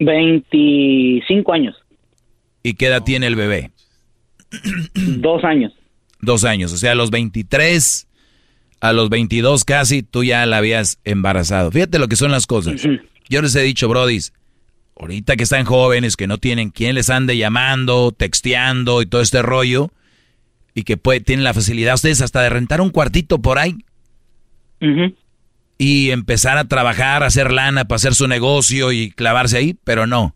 25 0.00 1.52
años, 1.52 1.76
¿Y 2.62 2.74
qué 2.74 2.86
edad 2.86 3.02
tiene 3.02 3.26
el 3.26 3.36
bebé? 3.36 3.70
dos 4.94 5.44
años. 5.44 5.72
Dos 6.20 6.44
años, 6.44 6.72
o 6.72 6.76
sea, 6.76 6.92
a 6.92 6.94
los 6.94 7.10
23, 7.10 8.08
a 8.80 8.92
los 8.92 9.08
22 9.08 9.64
casi, 9.64 10.02
tú 10.02 10.24
ya 10.24 10.44
la 10.46 10.58
habías 10.58 10.98
embarazado. 11.04 11.70
Fíjate 11.70 11.98
lo 11.98 12.08
que 12.08 12.16
son 12.16 12.30
las 12.32 12.46
cosas. 12.46 12.82
Yo 13.28 13.42
les 13.42 13.54
he 13.54 13.62
dicho, 13.62 13.88
brodis, 13.88 14.32
ahorita 14.98 15.36
que 15.36 15.44
están 15.44 15.64
jóvenes, 15.64 16.16
que 16.16 16.26
no 16.26 16.38
tienen 16.38 16.70
quien 16.70 16.94
les 16.96 17.08
ande 17.08 17.36
llamando, 17.36 18.10
texteando 18.10 19.00
y 19.02 19.06
todo 19.06 19.20
este 19.20 19.42
rollo, 19.42 19.90
y 20.74 20.82
que 20.82 20.96
puede, 20.96 21.20
tienen 21.20 21.44
la 21.44 21.54
facilidad 21.54 21.94
ustedes 21.94 22.20
hasta 22.20 22.42
de 22.42 22.50
rentar 22.50 22.80
un 22.80 22.90
cuartito 22.90 23.40
por 23.40 23.58
ahí 23.58 23.76
y 25.78 26.10
empezar 26.10 26.58
a 26.58 26.66
trabajar, 26.66 27.22
a 27.22 27.26
hacer 27.26 27.52
lana 27.52 27.86
para 27.86 27.96
hacer 27.96 28.14
su 28.14 28.26
negocio 28.26 28.90
y 28.92 29.12
clavarse 29.12 29.56
ahí, 29.56 29.76
pero 29.84 30.06
no. 30.06 30.34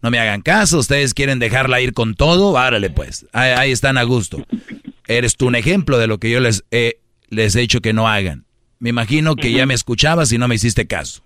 No 0.00 0.10
me 0.10 0.18
hagan 0.18 0.42
caso, 0.42 0.78
ustedes 0.78 1.14
quieren 1.14 1.38
dejarla 1.38 1.80
ir 1.80 1.92
con 1.94 2.14
todo, 2.14 2.56
árale 2.56 2.90
pues, 2.90 3.26
ahí, 3.32 3.50
ahí 3.52 3.72
están 3.72 3.98
a 3.98 4.02
gusto. 4.04 4.46
Eres 5.08 5.36
tú 5.36 5.46
un 5.46 5.56
ejemplo 5.56 5.98
de 5.98 6.06
lo 6.06 6.18
que 6.18 6.30
yo 6.30 6.40
les 6.40 6.64
he, 6.70 7.00
les 7.28 7.56
he 7.56 7.60
dicho 7.60 7.80
que 7.80 7.92
no 7.92 8.06
hagan. 8.06 8.44
Me 8.78 8.90
imagino 8.90 9.34
que 9.34 9.50
ya 9.50 9.66
me 9.66 9.74
escuchabas 9.74 10.30
y 10.32 10.38
no 10.38 10.46
me 10.46 10.54
hiciste 10.56 10.86
caso. 10.86 11.23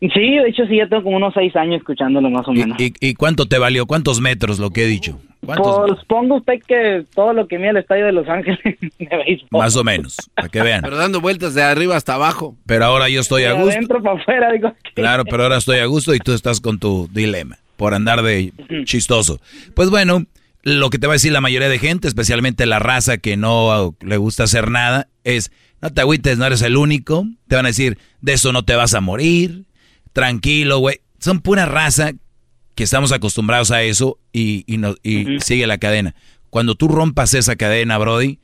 Sí, 0.00 0.36
de 0.36 0.48
hecho 0.48 0.64
sí, 0.66 0.76
ya 0.78 0.88
tengo 0.88 1.02
como 1.02 1.16
unos 1.16 1.34
seis 1.34 1.54
años 1.56 1.76
escuchándolo 1.78 2.30
más 2.30 2.48
o 2.48 2.52
menos. 2.52 2.80
¿Y, 2.80 2.94
y 3.00 3.14
cuánto 3.14 3.46
te 3.46 3.58
valió? 3.58 3.86
¿Cuántos 3.86 4.20
metros 4.20 4.58
lo 4.58 4.70
que 4.70 4.84
he 4.84 4.86
dicho? 4.86 5.20
¿Cuántos? 5.44 5.76
Pues 5.88 6.04
ponga 6.06 6.36
usted 6.36 6.54
que 6.66 7.04
todo 7.14 7.32
lo 7.34 7.46
que 7.48 7.58
mide 7.58 7.70
el 7.70 7.76
estadio 7.78 8.06
de 8.06 8.12
Los 8.12 8.28
Ángeles 8.28 8.58
de 8.64 9.06
béisbol. 9.26 9.60
Más 9.60 9.76
o 9.76 9.84
menos, 9.84 10.16
para 10.34 10.48
que 10.48 10.62
vean. 10.62 10.82
Pero 10.82 10.96
dando 10.96 11.20
vueltas 11.20 11.54
de 11.54 11.62
arriba 11.62 11.96
hasta 11.96 12.14
abajo. 12.14 12.56
Pero 12.66 12.84
ahora 12.86 13.08
yo 13.08 13.20
estoy 13.20 13.42
De 13.42 13.48
a 13.48 13.52
gusto. 13.52 13.70
adentro 13.70 14.02
para 14.02 14.20
afuera, 14.20 14.52
digo. 14.52 14.72
Claro, 14.94 15.24
pero 15.24 15.42
ahora 15.42 15.58
estoy 15.58 15.78
a 15.78 15.86
gusto 15.86 16.14
y 16.14 16.18
tú 16.18 16.32
estás 16.32 16.60
con 16.60 16.78
tu 16.78 17.08
dilema 17.12 17.58
por 17.76 17.94
andar 17.94 18.22
de 18.22 18.52
chistoso. 18.84 19.40
Pues 19.74 19.90
bueno, 19.90 20.24
lo 20.62 20.90
que 20.90 20.98
te 20.98 21.06
va 21.06 21.14
a 21.14 21.16
decir 21.16 21.32
la 21.32 21.40
mayoría 21.40 21.68
de 21.68 21.78
gente, 21.78 22.08
especialmente 22.08 22.64
la 22.66 22.78
raza 22.78 23.18
que 23.18 23.36
no 23.36 23.94
le 24.00 24.16
gusta 24.18 24.44
hacer 24.44 24.70
nada, 24.70 25.08
es, 25.24 25.50
no 25.80 25.90
te 25.90 26.00
agüites, 26.02 26.36
no 26.38 26.44
eres 26.46 26.62
el 26.62 26.76
único. 26.76 27.26
Te 27.48 27.56
van 27.56 27.64
a 27.66 27.70
decir, 27.70 27.98
de 28.20 28.32
eso 28.34 28.52
no 28.52 28.62
te 28.64 28.76
vas 28.76 28.94
a 28.94 29.00
morir. 29.00 29.64
Tranquilo, 30.20 30.78
güey. 30.80 31.00
Son 31.18 31.40
pura 31.40 31.64
raza 31.66 32.12
que 32.74 32.84
estamos 32.84 33.10
acostumbrados 33.12 33.70
a 33.70 33.82
eso 33.82 34.18
y, 34.32 34.64
y, 34.66 34.76
no- 34.76 34.94
y 35.02 35.38
sigue 35.40 35.66
la 35.66 35.78
cadena. 35.78 36.14
Cuando 36.50 36.74
tú 36.74 36.88
rompas 36.88 37.32
esa 37.34 37.56
cadena, 37.56 37.96
Brody, 37.98 38.38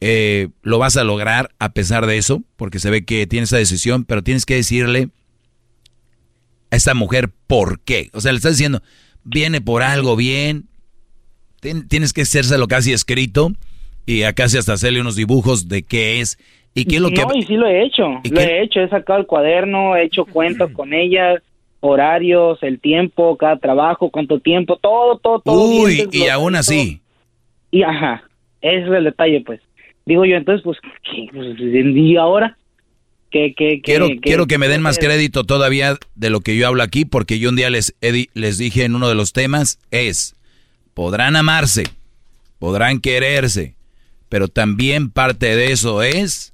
eh, 0.00 0.48
lo 0.62 0.78
vas 0.78 0.96
a 0.96 1.04
lograr 1.04 1.54
a 1.58 1.72
pesar 1.72 2.06
de 2.06 2.16
eso, 2.18 2.42
porque 2.56 2.78
se 2.78 2.90
ve 2.90 3.04
que 3.04 3.26
tienes 3.26 3.50
esa 3.50 3.58
decisión, 3.58 4.04
pero 4.04 4.22
tienes 4.22 4.46
que 4.46 4.54
decirle 4.54 5.08
a 6.70 6.76
esta 6.76 6.94
mujer 6.94 7.30
por 7.46 7.80
qué. 7.80 8.10
O 8.12 8.20
sea, 8.20 8.32
le 8.32 8.36
estás 8.38 8.52
diciendo, 8.52 8.82
viene 9.24 9.60
por 9.60 9.82
algo 9.82 10.16
bien, 10.16 10.68
Tien- 11.60 11.86
tienes 11.88 12.12
que 12.12 12.22
hacérselo 12.22 12.68
casi 12.68 12.92
escrito 12.92 13.52
y 14.06 14.22
acá 14.22 14.44
casi 14.44 14.58
hasta 14.58 14.74
hacerle 14.74 15.00
unos 15.00 15.16
dibujos 15.16 15.68
de 15.68 15.82
qué 15.82 16.20
es 16.20 16.38
y 16.74 16.84
qué 16.86 16.96
es 16.96 17.00
lo 17.02 17.10
que... 17.10 17.22
No, 17.22 17.34
y 17.34 17.42
sí 17.44 17.54
lo 17.54 17.66
he 17.66 17.84
hecho. 17.84 18.04
¿Y 18.24 18.28
Lo 18.30 18.36
qué? 18.36 18.42
he 18.44 18.62
hecho. 18.62 18.80
He 18.80 18.88
sacado 18.88 19.20
el 19.20 19.26
cuaderno, 19.26 19.96
he 19.96 20.04
hecho 20.04 20.24
cuentas 20.32 20.70
con 20.72 20.92
ella, 20.92 21.40
horarios, 21.80 22.58
el 22.62 22.80
tiempo, 22.80 23.36
cada 23.36 23.58
trabajo, 23.58 24.10
cuánto 24.10 24.40
tiempo, 24.40 24.76
todo, 24.76 25.18
todo, 25.18 25.40
todo. 25.40 25.60
Uy, 25.62 25.94
bien 25.96 26.08
y 26.12 26.28
aún 26.28 26.56
así, 26.56 27.00
Y 27.70 27.82
ajá, 27.82 28.24
ese 28.60 28.86
es 28.86 28.92
el 28.92 29.04
detalle, 29.04 29.40
pues. 29.42 29.60
Digo 30.06 30.24
yo, 30.24 30.36
entonces, 30.36 30.62
pues, 30.64 30.78
¿qué? 31.02 31.26
Pues, 31.32 31.56
¿y 31.58 32.16
ahora? 32.16 32.56
¿Qué, 33.30 33.52
qué, 33.56 33.76
qué, 33.76 33.80
quiero, 33.82 34.06
qué- 34.08 34.20
quiero 34.20 34.46
que 34.46 34.58
me 34.58 34.68
den 34.68 34.80
más 34.80 34.98
crédito 34.98 35.42
todavía 35.44 35.96
de 36.14 36.30
lo 36.30 36.40
que 36.40 36.56
yo 36.56 36.68
hablo 36.68 36.82
aquí, 36.84 37.04
porque 37.04 37.38
yo 37.40 37.48
un 37.50 37.56
día 37.56 37.68
les, 37.68 37.94
he 38.00 38.12
di- 38.12 38.28
les 38.34 38.58
dije 38.58 38.84
en 38.84 38.94
uno 38.94 39.08
de 39.08 39.14
los 39.16 39.32
temas, 39.32 39.80
es, 39.90 40.36
podrán 40.94 41.34
amarse, 41.34 41.82
podrán 42.60 43.00
quererse, 43.00 43.74
pero 44.28 44.46
también 44.48 45.10
parte 45.10 45.56
de 45.56 45.72
eso 45.72 46.02
es 46.02 46.53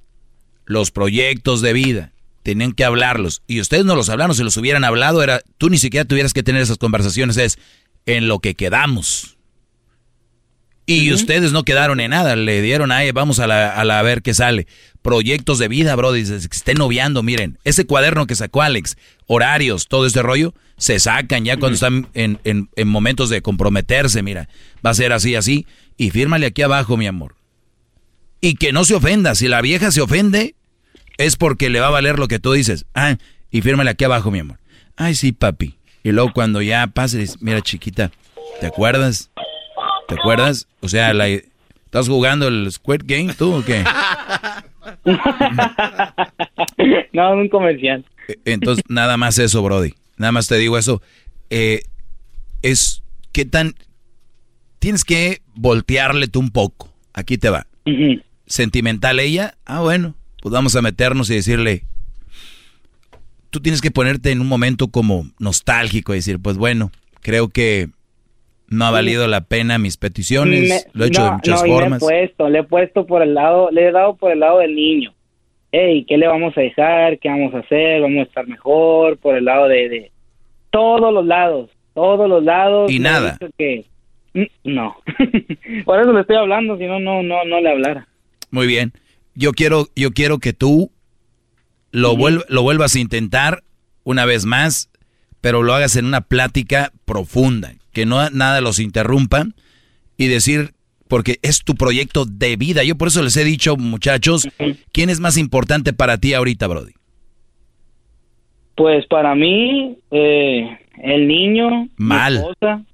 los 0.71 0.93
proyectos 0.93 1.63
de 1.63 1.73
vida. 1.73 2.13
Tienen 2.45 2.73
que 2.73 2.85
hablarlos. 2.85 3.43
Y 3.49 3.61
ustedes 3.61 3.85
no 3.85 3.97
los 3.97 4.09
hablaron, 4.09 4.37
si 4.37 4.45
los 4.45 4.57
hubieran 4.57 4.85
hablado, 4.85 5.23
era, 5.23 5.41
tú 5.59 5.69
ni 5.69 5.79
siquiera 5.79 6.05
tuvieras 6.05 6.33
que 6.33 6.43
tener 6.45 6.63
esas 6.63 6.79
conversaciones, 6.79 7.37
es 7.39 7.59
en 8.07 8.29
lo 8.29 8.39
que 8.39 8.55
quedamos. 8.55 9.37
Y 10.87 11.13
ustedes 11.13 11.53
no 11.53 11.65
quedaron 11.65 12.01
en 12.01 12.11
nada, 12.11 12.35
le 12.37 12.63
dieron 12.63 12.91
ahí, 12.93 13.11
vamos 13.13 13.39
a 13.41 13.47
la, 13.47 13.71
a 13.71 13.85
la 13.85 13.99
a 13.99 14.03
ver 14.03 14.23
qué 14.23 14.33
sale. 14.33 14.67
Proyectos 15.03 15.59
de 15.59 15.69
vida, 15.69 15.95
bro, 15.97 16.13
dices 16.13 16.49
que 16.49 16.57
estén 16.57 16.79
noviando, 16.79 17.23
miren, 17.23 17.59
ese 17.65 17.85
cuaderno 17.87 18.27
que 18.27 18.35
sacó 18.35 18.63
Alex, 18.63 18.97
horarios, 19.27 19.87
todo 19.89 20.07
este 20.07 20.23
rollo, 20.23 20.55
se 20.79 20.99
sacan 20.99 21.45
ya 21.45 21.59
cuando 21.59 21.75
están 21.75 22.09
en, 22.15 22.39
en- 22.45 22.71
en 22.75 22.89
momentos 22.89 23.29
de 23.29 23.43
comprometerse, 23.43 24.23
mira, 24.23 24.49
va 24.85 24.91
a 24.91 24.95
ser 24.95 25.13
así, 25.13 25.35
así, 25.37 25.67
y 25.97 26.11
fírmale 26.11 26.47
aquí 26.47 26.63
abajo, 26.63 26.97
mi 26.97 27.07
amor. 27.07 27.37
Y 28.41 28.55
que 28.55 28.73
no 28.73 28.85
se 28.85 28.95
ofenda, 28.95 29.35
si 29.35 29.47
la 29.49 29.61
vieja 29.61 29.91
se 29.93 30.01
ofende, 30.01 30.55
es 31.21 31.37
porque 31.37 31.69
le 31.69 31.81
va 31.81 31.89
a 31.89 31.91
valer 31.91 32.19
lo 32.19 32.29
que 32.29 32.39
tú 32.39 32.53
dices. 32.53 32.87
Ah, 32.95 33.17
y 33.51 33.61
fírmale 33.61 33.91
aquí 33.91 34.05
abajo, 34.05 34.31
mi 34.31 34.39
amor. 34.39 34.59
Ay, 34.97 35.15
sí, 35.15 35.33
papi. 35.33 35.75
Y 36.03 36.13
luego 36.13 36.33
cuando 36.33 36.63
ya 36.63 36.87
pases, 36.87 37.43
mira, 37.43 37.61
chiquita, 37.61 38.11
¿te 38.59 38.67
acuerdas? 38.67 39.31
¿Te 40.09 40.15
acuerdas? 40.15 40.67
O 40.81 40.89
sea, 40.89 41.13
la, 41.13 41.29
¿estás 41.29 42.09
jugando 42.09 42.49
el 42.49 42.73
Squid 42.73 43.03
Game 43.05 43.35
tú 43.35 43.57
o 43.57 43.63
qué? 43.63 43.85
no, 47.13 47.33
un 47.33 47.51
comercial. 47.51 48.03
Entonces, 48.47 48.83
nada 48.89 49.19
más 49.19 49.39
eso, 49.39 49.63
Brody. 49.63 49.93
Nada 50.17 50.33
más 50.33 50.49
te 50.49 50.57
digo 50.57 50.79
eso. 50.79 51.03
Eh, 51.51 51.83
es, 52.63 53.03
¿qué 53.33 53.45
tan, 53.45 53.75
tienes 54.79 55.05
que 55.05 55.43
voltearle 55.55 56.29
tú 56.29 56.41
un 56.41 56.51
poco. 56.51 56.89
Aquí 57.13 57.37
te 57.37 57.51
va. 57.51 57.67
Sentimental 58.47 59.21
ella, 59.21 59.59
ah, 59.67 59.81
bueno, 59.81 60.15
pues 60.41 60.53
vamos 60.53 60.77
a 60.77 60.83
meternos 60.83 61.31
y 61.31 61.35
decirle, 61.35 61.83
tú 63.51 63.61
tienes 63.61 63.81
que 63.81 63.91
ponerte 63.91 64.31
en 64.31 64.41
un 64.41 64.49
momento 64.49 64.89
como 64.89 65.27
nostálgico 65.39 66.13
y 66.13 66.17
decir, 66.17 66.39
pues 66.41 66.57
bueno, 66.57 66.91
creo 67.21 67.49
que 67.49 67.89
no 68.69 68.87
ha 68.87 68.91
valido 68.91 69.27
la 69.27 69.43
pena 69.43 69.79
mis 69.79 69.97
peticiones, 69.97 70.89
lo 70.93 71.05
he 71.05 71.09
hecho 71.09 71.25
de 71.25 71.31
muchas 71.33 71.67
formas. 71.67 72.01
Le 72.03 72.07
he 72.07 72.27
puesto, 72.27 72.49
le 72.49 72.59
he 72.61 72.65
puesto 72.65 73.07
por 73.07 73.23
el 73.23 73.35
lado, 73.35 73.71
le 73.71 73.89
he 73.89 73.93
dado 73.93 74.15
por 74.15 74.31
el 74.31 74.41
lado 74.41 74.61
del 74.61 74.75
niño. 74.75 75.13
Hey, 75.73 76.05
¿qué 76.09 76.17
le 76.17 76.27
vamos 76.27 76.57
a 76.57 76.61
dejar? 76.61 77.19
¿Qué 77.19 77.29
vamos 77.29 77.55
a 77.55 77.59
hacer? 77.59 78.01
¿Vamos 78.01 78.21
a 78.21 78.23
estar 78.23 78.47
mejor? 78.47 79.19
Por 79.19 79.37
el 79.37 79.45
lado 79.45 79.69
de, 79.69 79.89
de 79.89 80.13
todos 80.71 81.13
los 81.13 81.27
lados, 81.27 81.71
todos 81.95 82.29
los 82.29 82.43
lados. 82.43 82.91
Y 82.91 82.99
nada. 82.99 83.39
Que, 83.59 83.85
mm, 84.35 84.45
no. 84.65 84.97
por 85.85 86.01
eso 86.01 86.13
le 86.13 86.21
estoy 86.21 86.37
hablando, 86.37 86.77
si 86.79 86.87
no, 86.87 86.99
no, 86.99 87.23
no, 87.23 87.45
no 87.45 87.61
le 87.61 87.71
hablara. 87.71 88.09
Muy 88.51 88.67
bien. 88.67 88.93
Yo 89.35 89.53
quiero, 89.53 89.89
yo 89.97 90.13
quiero 90.13 90.39
que 90.39 90.53
tú 90.53 90.91
lo, 91.93 92.17
lo 92.49 92.63
vuelvas 92.63 92.95
a 92.95 92.99
intentar 92.99 93.63
una 94.05 94.25
vez 94.25 94.45
más, 94.45 94.91
pero 95.41 95.63
lo 95.63 95.75
hagas 95.75 95.97
en 95.97 96.05
una 96.05 96.21
plática 96.21 96.93
profunda, 97.05 97.73
que 97.93 98.07
no 98.07 98.29
nada 98.31 98.61
los 98.61 98.79
interrumpa 98.79 99.47
y 100.17 100.27
decir, 100.27 100.75
porque 101.09 101.39
es 101.43 101.65
tu 101.65 101.75
proyecto 101.75 102.25
de 102.25 102.57
vida. 102.57 102.85
Yo 102.85 102.97
por 102.97 103.09
eso 103.09 103.23
les 103.23 103.37
he 103.37 103.45
dicho, 103.45 103.77
muchachos, 103.77 104.49
¿quién 104.93 105.11
es 105.11 105.21
más 105.21 105.37
importante 105.37 105.93
para 105.93 106.19
ti 106.19 106.35
ahorita, 106.35 106.67
Brody? 106.69 106.93
Pues 108.77 109.05
para 109.07 109.35
mí, 109.35 109.99
eh, 110.11 110.79
el 111.03 111.27
niño, 111.27 111.89
mal, 111.97 112.45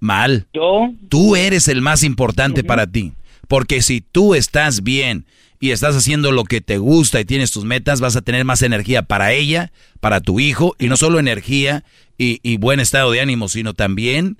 mal. 0.01 0.47
Yo. 0.53 0.91
Tú 1.09 1.37
eres 1.37 1.69
el 1.69 1.83
más 1.83 2.03
importante 2.03 2.65
para 2.65 2.87
ti, 2.87 3.13
porque 3.49 3.83
si 3.83 4.01
tú 4.01 4.35
estás 4.35 4.83
bien 4.83 5.27
y 5.61 5.71
estás 5.71 5.97
haciendo 5.97 6.33
lo 6.33 6.45
que 6.45 6.61
te 6.61 6.79
gusta 6.79 7.21
y 7.21 7.25
tienes 7.25 7.51
tus 7.51 7.65
metas, 7.65 8.01
vas 8.01 8.17
a 8.17 8.23
tener 8.23 8.45
más 8.45 8.63
energía 8.63 9.03
para 9.03 9.33
ella, 9.33 9.73
para 10.01 10.21
tu 10.21 10.41
hijo, 10.41 10.77
y 10.79 10.89
no 10.89 10.97
solo 10.97 11.19
energía 11.19 11.85
y, 12.19 12.57
buen 12.57 12.81
estado 12.81 13.11
de 13.11 13.21
ánimo, 13.21 13.49
sino 13.49 13.75
también 13.75 14.39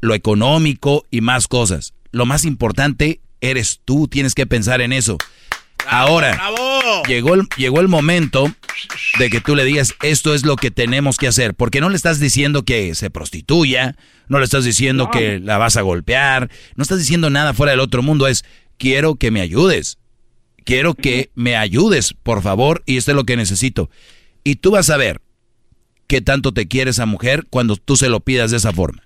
lo 0.00 0.14
económico 0.14 1.04
y 1.10 1.20
más 1.20 1.48
cosas. 1.48 1.94
Lo 2.12 2.26
más 2.26 2.44
importante 2.44 3.20
eres 3.40 3.80
tú, 3.84 4.08
tienes 4.08 4.34
que 4.34 4.46
pensar 4.46 4.80
en 4.80 4.92
eso. 4.92 5.18
Ahora, 5.88 6.38
Llegó, 7.06 7.34
el, 7.34 7.48
llegó 7.56 7.80
el 7.80 7.88
momento 7.88 8.52
de 9.18 9.30
que 9.30 9.40
tú 9.40 9.54
le 9.54 9.64
digas, 9.64 9.94
esto 10.02 10.34
es 10.34 10.44
lo 10.44 10.56
que 10.56 10.70
tenemos 10.70 11.16
que 11.16 11.28
hacer, 11.28 11.54
porque 11.54 11.80
no 11.80 11.88
le 11.88 11.96
estás 11.96 12.18
diciendo 12.18 12.64
que 12.64 12.94
se 12.94 13.10
prostituya, 13.10 13.96
no 14.28 14.38
le 14.38 14.44
estás 14.44 14.64
diciendo 14.64 15.10
que 15.10 15.38
la 15.38 15.58
vas 15.58 15.76
a 15.76 15.82
golpear, 15.82 16.50
no 16.74 16.82
estás 16.82 16.98
diciendo 16.98 17.30
nada 17.30 17.54
fuera 17.54 17.72
del 17.72 17.80
otro 17.80 18.02
mundo, 18.02 18.26
es, 18.26 18.44
quiero 18.78 19.16
que 19.16 19.30
me 19.30 19.40
ayudes 19.40 19.98
quiero 20.66 20.94
que 20.94 21.30
me 21.34 21.56
ayudes, 21.56 22.12
por 22.12 22.42
favor, 22.42 22.82
y 22.84 22.98
esto 22.98 23.12
es 23.12 23.14
lo 23.14 23.24
que 23.24 23.36
necesito. 23.38 23.88
Y 24.44 24.56
tú 24.56 24.72
vas 24.72 24.90
a 24.90 24.98
ver 24.98 25.22
qué 26.06 26.20
tanto 26.20 26.52
te 26.52 26.68
quiere 26.68 26.90
esa 26.90 27.06
mujer 27.06 27.46
cuando 27.48 27.76
tú 27.76 27.96
se 27.96 28.10
lo 28.10 28.20
pidas 28.20 28.50
de 28.50 28.58
esa 28.58 28.72
forma. 28.72 29.05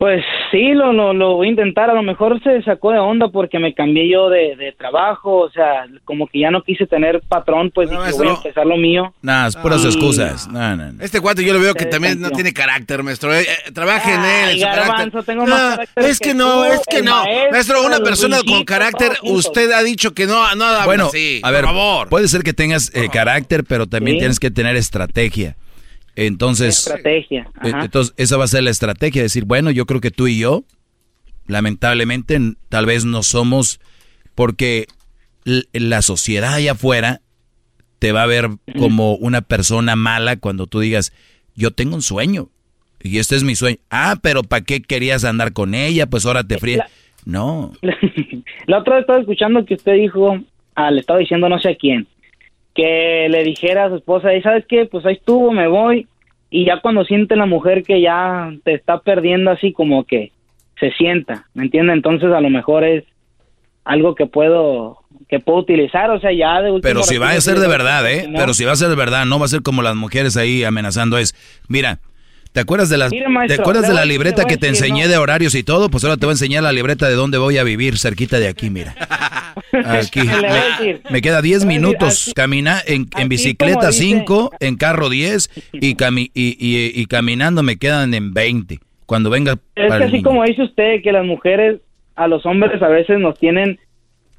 Pues 0.00 0.24
sí, 0.50 0.72
lo, 0.72 0.94
lo, 0.94 1.34
voy 1.34 1.48
a 1.48 1.50
intentar. 1.50 1.90
A 1.90 1.92
lo 1.92 2.02
mejor 2.02 2.42
se 2.42 2.62
sacó 2.62 2.90
de 2.90 2.98
onda 2.98 3.28
porque 3.28 3.58
me 3.58 3.74
cambié 3.74 4.10
yo 4.10 4.30
de, 4.30 4.74
trabajo. 4.78 5.40
O 5.40 5.50
sea, 5.50 5.84
como 6.06 6.26
que 6.26 6.38
ya 6.38 6.50
no 6.50 6.62
quise 6.62 6.86
tener 6.86 7.20
patrón, 7.28 7.70
pues 7.70 7.90
dije, 7.90 8.12
voy 8.16 8.28
a 8.28 8.30
empezar 8.30 8.64
lo 8.64 8.78
mío. 8.78 9.12
Nada, 9.20 9.48
es 9.48 9.56
puras 9.56 9.84
excusas. 9.84 10.48
Este 11.00 11.20
cuate 11.20 11.44
yo 11.44 11.52
lo 11.52 11.60
veo 11.60 11.74
que 11.74 11.84
también 11.84 12.18
no 12.18 12.30
tiene 12.30 12.54
carácter, 12.54 13.02
maestro. 13.02 13.34
Eh, 13.34 13.42
eh, 13.42 13.72
trabaje 13.72 14.14
en 14.14 14.24
él. 14.24 14.64
tengo 15.26 15.44
más 15.44 15.76
carácter 15.76 16.04
es 16.06 16.18
que, 16.18 16.32
no, 16.32 16.64
es 16.64 16.80
que 16.88 17.02
no. 17.02 17.22
Maestro, 17.52 17.84
una 17.84 17.98
persona 17.98 18.38
con 18.48 18.64
carácter, 18.64 19.12
usted 19.22 19.70
ha 19.70 19.82
dicho 19.82 20.14
que 20.14 20.24
no, 20.24 20.54
no 20.54 20.64
bueno, 20.86 21.08
así. 21.08 21.40
A 21.42 21.50
ver, 21.50 21.66
por 21.66 21.74
favor. 21.74 22.08
puede 22.08 22.26
ser 22.28 22.42
que 22.42 22.54
tengas 22.54 22.90
eh, 22.94 23.10
carácter, 23.12 23.64
pero 23.64 23.86
también 23.86 24.16
tienes 24.16 24.40
que 24.40 24.50
tener 24.50 24.76
estrategia. 24.76 25.56
Entonces, 26.26 26.78
estrategia. 26.78 27.48
Eh, 27.62 27.72
entonces, 27.82 28.14
esa 28.16 28.36
va 28.36 28.44
a 28.44 28.48
ser 28.48 28.62
la 28.62 28.70
estrategia, 28.70 29.22
decir, 29.22 29.44
bueno, 29.44 29.70
yo 29.70 29.86
creo 29.86 30.00
que 30.00 30.10
tú 30.10 30.26
y 30.26 30.38
yo, 30.38 30.64
lamentablemente, 31.46 32.38
tal 32.68 32.86
vez 32.86 33.04
no 33.04 33.22
somos, 33.22 33.80
porque 34.34 34.86
la 35.44 36.02
sociedad 36.02 36.54
allá 36.54 36.72
afuera 36.72 37.22
te 37.98 38.12
va 38.12 38.22
a 38.22 38.26
ver 38.26 38.48
como 38.78 39.14
una 39.14 39.40
persona 39.40 39.96
mala 39.96 40.36
cuando 40.36 40.66
tú 40.66 40.80
digas, 40.80 41.12
yo 41.54 41.70
tengo 41.70 41.94
un 41.94 42.02
sueño, 42.02 42.50
y 43.02 43.18
este 43.18 43.36
es 43.36 43.42
mi 43.42 43.54
sueño. 43.54 43.78
Ah, 43.90 44.16
pero 44.22 44.42
¿para 44.42 44.64
qué 44.64 44.82
querías 44.82 45.24
andar 45.24 45.52
con 45.52 45.74
ella? 45.74 46.06
Pues 46.06 46.26
ahora 46.26 46.44
te 46.44 46.58
fríe. 46.58 46.82
No. 47.24 47.72
La 48.66 48.78
otra 48.78 48.96
vez 48.96 49.02
estaba 49.02 49.20
escuchando 49.20 49.64
que 49.64 49.74
usted 49.74 49.94
dijo, 49.94 50.38
ah, 50.74 50.90
le 50.90 51.00
estaba 51.00 51.18
diciendo 51.18 51.48
no 51.48 51.58
sé 51.58 51.70
a 51.70 51.76
quién, 51.76 52.06
que 52.80 53.28
le 53.28 53.44
dijera 53.44 53.84
a 53.84 53.88
su 53.90 53.96
esposa, 53.96 54.34
y 54.34 54.40
sabes 54.40 54.64
qué, 54.66 54.86
pues 54.86 55.04
ahí 55.04 55.14
estuvo, 55.14 55.52
me 55.52 55.68
voy, 55.68 56.06
y 56.48 56.64
ya 56.64 56.80
cuando 56.80 57.04
siente 57.04 57.36
la 57.36 57.44
mujer 57.44 57.82
que 57.82 58.00
ya 58.00 58.50
te 58.64 58.72
está 58.72 59.00
perdiendo 59.00 59.50
así 59.50 59.72
como 59.72 60.04
que 60.04 60.32
se 60.78 60.90
sienta, 60.92 61.46
¿me 61.52 61.64
entiende? 61.64 61.92
Entonces 61.92 62.32
a 62.32 62.40
lo 62.40 62.48
mejor 62.48 62.84
es 62.84 63.04
algo 63.84 64.14
que 64.14 64.26
puedo 64.26 64.98
que 65.28 65.38
puedo 65.38 65.58
utilizar, 65.58 66.10
o 66.10 66.18
sea, 66.18 66.32
ya 66.32 66.60
de 66.60 66.80
Pero 66.80 67.02
si 67.02 67.18
va 67.18 67.30
a 67.30 67.40
ser 67.40 67.58
de 67.58 67.68
verdad, 67.68 68.10
¿eh? 68.10 68.28
Pero 68.34 68.52
si 68.54 68.64
va 68.64 68.72
a 68.72 68.76
ser 68.76 68.88
de 68.88 68.96
verdad, 68.96 69.26
no 69.26 69.38
va 69.38 69.44
a 69.44 69.48
ser 69.48 69.62
como 69.62 69.82
las 69.82 69.94
mujeres 69.94 70.36
ahí 70.36 70.64
amenazando 70.64 71.18
es, 71.18 71.36
mira, 71.68 72.00
¿Te 72.52 72.60
acuerdas 72.60 72.88
de, 72.88 72.98
las, 72.98 73.10
¿te 73.10 73.54
acuerdas 73.54 73.86
de 73.86 73.94
la 73.94 74.04
libreta 74.04 74.44
que 74.44 74.56
te 74.56 74.66
enseñé 74.66 75.06
de 75.06 75.16
horarios 75.16 75.54
y 75.54 75.62
todo? 75.62 75.88
Pues 75.88 76.02
ahora 76.02 76.16
te 76.16 76.26
voy 76.26 76.32
a 76.32 76.34
enseñar 76.34 76.64
la 76.64 76.72
libreta 76.72 77.08
de 77.08 77.14
dónde 77.14 77.38
voy 77.38 77.58
a 77.58 77.64
vivir, 77.64 77.96
cerquita 77.96 78.40
de 78.40 78.48
aquí, 78.48 78.70
mira. 78.70 78.94
Aquí. 79.84 80.20
Me, 81.10 81.22
queda 81.22 81.42
10 81.42 81.64
minutos. 81.64 82.32
Camina 82.34 82.78
en, 82.86 83.06
en 83.18 83.28
bicicleta 83.28 83.92
5, 83.92 84.52
en 84.58 84.76
carro 84.76 85.08
10 85.08 85.70
y, 85.72 85.94
cami 85.96 86.30
y, 86.34 86.56
y, 86.58 87.06
caminando 87.06 87.62
me 87.62 87.76
quedan 87.76 88.14
en 88.14 88.34
20. 88.34 88.78
Cuando 89.06 89.30
venga. 89.30 89.58
Es 89.74 89.92
que 89.92 90.04
así 90.04 90.22
como 90.22 90.44
dice 90.44 90.62
usted, 90.62 91.02
que 91.02 91.12
las 91.12 91.24
mujeres 91.24 91.80
a 92.16 92.26
los 92.26 92.44
hombres 92.46 92.82
a 92.82 92.88
veces 92.88 93.18
nos 93.18 93.38
tienen 93.38 93.78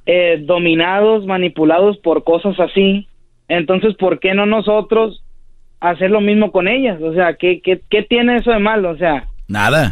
eh, 0.06 0.42
dominados, 0.46 1.26
manipulados 1.26 1.98
por 1.98 2.24
cosas 2.24 2.60
así. 2.60 3.08
Entonces, 3.48 3.96
¿por 3.96 4.20
qué 4.20 4.34
no 4.34 4.46
nosotros 4.46 5.24
hacer 5.82 6.12
lo 6.12 6.22
mismo 6.22 6.52
con 6.52 6.68
ellas. 6.68 7.02
O 7.02 7.14
sea, 7.14 7.36
¿qué, 7.36 7.62
qué, 7.62 7.82
qué 7.90 8.04
tiene 8.04 8.38
eso 8.38 8.52
de 8.52 8.60
malo? 8.60 8.92
O 8.92 8.98
sea, 8.98 9.28
Nada. 9.52 9.92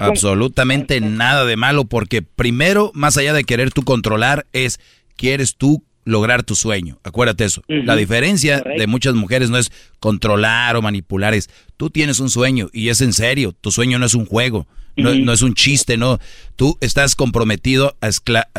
Absolutamente 0.00 1.00
nada 1.00 1.44
de 1.44 1.56
malo 1.56 1.84
porque 1.84 2.20
primero, 2.20 2.90
más 2.94 3.16
allá 3.16 3.32
de 3.32 3.44
querer 3.44 3.70
tú 3.70 3.84
controlar, 3.84 4.46
es 4.52 4.80
quieres 5.16 5.54
tú 5.56 5.84
lograr 6.04 6.42
tu 6.42 6.56
sueño. 6.56 6.98
Acuérdate 7.04 7.44
eso. 7.44 7.62
La 7.68 7.94
diferencia 7.94 8.60
de 8.60 8.86
muchas 8.88 9.14
mujeres 9.14 9.50
no 9.50 9.58
es 9.58 9.70
controlar 10.00 10.74
o 10.74 10.82
manipular, 10.82 11.34
es 11.34 11.48
tú 11.76 11.90
tienes 11.90 12.18
un 12.18 12.28
sueño 12.28 12.70
y 12.72 12.88
es 12.88 13.00
en 13.00 13.12
serio. 13.12 13.54
Tu 13.60 13.70
sueño 13.70 14.00
no 14.00 14.06
es 14.06 14.14
un 14.14 14.26
juego, 14.26 14.66
no, 14.96 15.14
no 15.14 15.32
es 15.32 15.42
un 15.42 15.54
chiste, 15.54 15.96
no. 15.96 16.18
Tú 16.56 16.76
estás 16.80 17.14
comprometido 17.14 17.96
a 18.00 18.10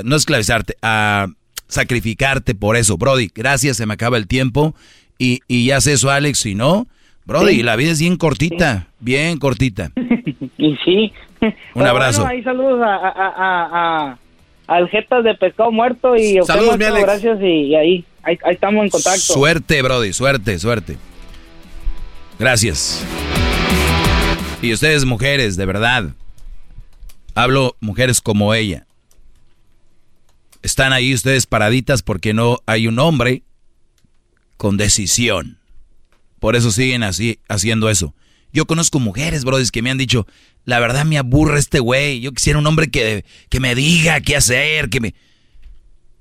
no 0.04 0.16
esclavizarte, 0.16 0.76
a 0.82 1.28
sacrificarte 1.68 2.56
por 2.56 2.78
eso. 2.78 2.98
Brody, 2.98 3.30
gracias, 3.34 3.76
se 3.76 3.86
me 3.86 3.96
acaba 3.96 4.16
el 4.18 4.28
tiempo 4.28 4.74
y, 5.20 5.42
y 5.48 5.66
ya 5.66 5.78
hace 5.78 5.94
eso, 5.94 6.10
Alex, 6.10 6.40
si 6.40 6.56
no, 6.56 6.88
Brody, 7.26 7.62
la 7.62 7.76
vida 7.76 7.92
es 7.92 8.00
bien 8.00 8.16
cortita, 8.16 8.88
bien 9.00 9.38
cortita. 9.38 9.92
y 10.58 10.76
sí. 10.84 11.14
Un 11.76 11.86
abrazo. 11.86 12.26
ahí 12.26 12.42
saludos 12.42 12.82
a, 12.84 12.96
a, 13.06 14.18
al 14.66 14.90
Jetas 14.90 15.24
de 15.24 15.36
Pescado 15.36 15.72
Muerto 15.72 16.16
y 16.16 16.40
saludos, 16.44 16.78
mi 16.78 16.86
Alex. 16.86 17.04
gracias 17.04 17.40
y, 17.42 17.76
ahí, 17.76 18.06
ahí, 18.24 18.38
estamos 18.50 18.84
en 18.86 18.90
contacto. 18.90 19.20
Suerte, 19.20 19.82
Brody, 19.82 20.14
suerte, 20.14 20.58
suerte. 20.58 20.98
Gracias. 22.40 23.06
Y 24.62 24.74
ustedes 24.74 25.06
mujeres, 25.06 25.58
de 25.58 25.66
verdad, 25.66 26.06
hablo 27.36 27.76
mujeres 27.82 28.22
como 28.22 28.54
ella. 28.54 28.86
Están 30.62 30.94
ahí 30.94 31.14
ustedes 31.14 31.46
paraditas 31.46 32.04
porque 32.04 32.34
no 32.34 32.60
hay 32.66 32.88
un 32.88 33.00
hombre 33.00 33.44
con 34.60 34.76
decisión. 34.76 35.58
Por 36.42 36.58
eso 36.58 36.70
siguen 36.70 37.02
así, 37.04 37.40
haciendo 37.48 37.90
eso. 37.90 38.14
Yo 38.52 38.66
conozco 38.66 39.00
mujeres, 39.00 39.46
brothers, 39.46 39.72
que 39.72 39.82
me 39.82 39.90
han 39.90 39.98
dicho, 39.98 40.28
la 40.66 40.82
verdad 40.82 41.06
me 41.06 41.18
aburre 41.18 41.58
este 41.60 41.80
güey. 41.80 42.20
Yo 42.20 42.34
quisiera 42.34 42.60
un 42.60 42.68
hombre 42.68 42.92
que, 42.92 43.24
que 43.48 43.62
me 43.62 43.74
diga 43.74 44.20
qué 44.20 44.36
hacer, 44.36 44.90
que 44.90 45.00
me... 45.00 45.16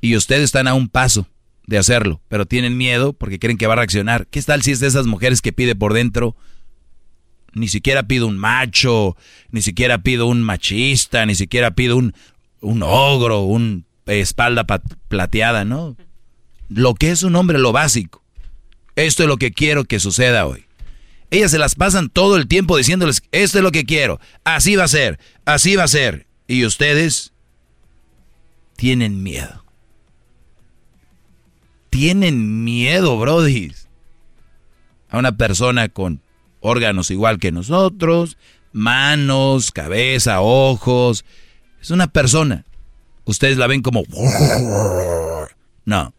Y 0.00 0.14
ustedes 0.14 0.44
están 0.44 0.68
a 0.68 0.74
un 0.74 0.88
paso 0.88 1.26
de 1.66 1.78
hacerlo, 1.78 2.20
pero 2.28 2.46
tienen 2.46 2.76
miedo 2.76 3.12
porque 3.12 3.40
creen 3.40 3.58
que 3.58 3.66
va 3.66 3.72
a 3.72 3.78
reaccionar. 3.78 4.28
¿Qué 4.28 4.40
tal 4.42 4.62
si 4.62 4.70
es 4.70 4.78
de 4.78 4.86
esas 4.86 5.06
mujeres 5.06 5.42
que 5.42 5.52
pide 5.52 5.74
por 5.74 5.92
dentro? 5.92 6.36
Ni 7.54 7.66
siquiera 7.66 8.04
pido 8.04 8.28
un 8.28 8.38
macho, 8.38 9.16
ni 9.50 9.62
siquiera 9.62 9.98
pido 9.98 10.26
un 10.26 10.44
machista, 10.44 11.26
ni 11.26 11.34
siquiera 11.34 11.72
pido 11.72 11.96
un, 11.96 12.14
un 12.60 12.84
ogro, 12.84 13.40
un 13.40 13.84
espalda 14.06 14.64
plateada, 15.08 15.64
¿no? 15.64 15.96
Lo 16.68 16.94
que 16.94 17.10
es 17.10 17.24
un 17.24 17.34
hombre, 17.34 17.58
lo 17.58 17.72
básico. 17.72 18.22
Esto 18.98 19.22
es 19.22 19.28
lo 19.28 19.36
que 19.36 19.52
quiero 19.52 19.84
que 19.84 20.00
suceda 20.00 20.44
hoy. 20.44 20.64
Ellas 21.30 21.52
se 21.52 21.58
las 21.58 21.76
pasan 21.76 22.08
todo 22.08 22.36
el 22.36 22.48
tiempo 22.48 22.76
diciéndoles, 22.76 23.22
esto 23.30 23.58
es 23.58 23.62
lo 23.62 23.70
que 23.70 23.84
quiero, 23.84 24.18
así 24.42 24.74
va 24.74 24.82
a 24.82 24.88
ser, 24.88 25.20
así 25.44 25.76
va 25.76 25.84
a 25.84 25.88
ser. 25.88 26.26
Y 26.48 26.64
ustedes 26.64 27.32
tienen 28.74 29.22
miedo. 29.22 29.64
Tienen 31.90 32.64
miedo, 32.64 33.16
Brody. 33.20 33.72
A 35.10 35.18
una 35.18 35.36
persona 35.36 35.88
con 35.88 36.20
órganos 36.58 37.12
igual 37.12 37.38
que 37.38 37.52
nosotros, 37.52 38.36
manos, 38.72 39.70
cabeza, 39.70 40.40
ojos. 40.40 41.24
Es 41.80 41.92
una 41.92 42.08
persona. 42.08 42.64
Ustedes 43.26 43.58
la 43.58 43.68
ven 43.68 43.80
como... 43.80 44.02
No. 45.84 46.12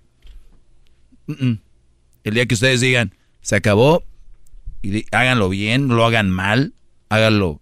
El 2.29 2.35
día 2.35 2.45
que 2.45 2.53
ustedes 2.53 2.79
digan, 2.79 3.15
se 3.41 3.55
acabó, 3.55 4.03
y 4.83 5.03
háganlo 5.11 5.49
bien, 5.49 5.87
no 5.87 5.95
lo 5.95 6.05
hagan 6.05 6.29
mal, 6.29 6.73
háganlo, 7.09 7.59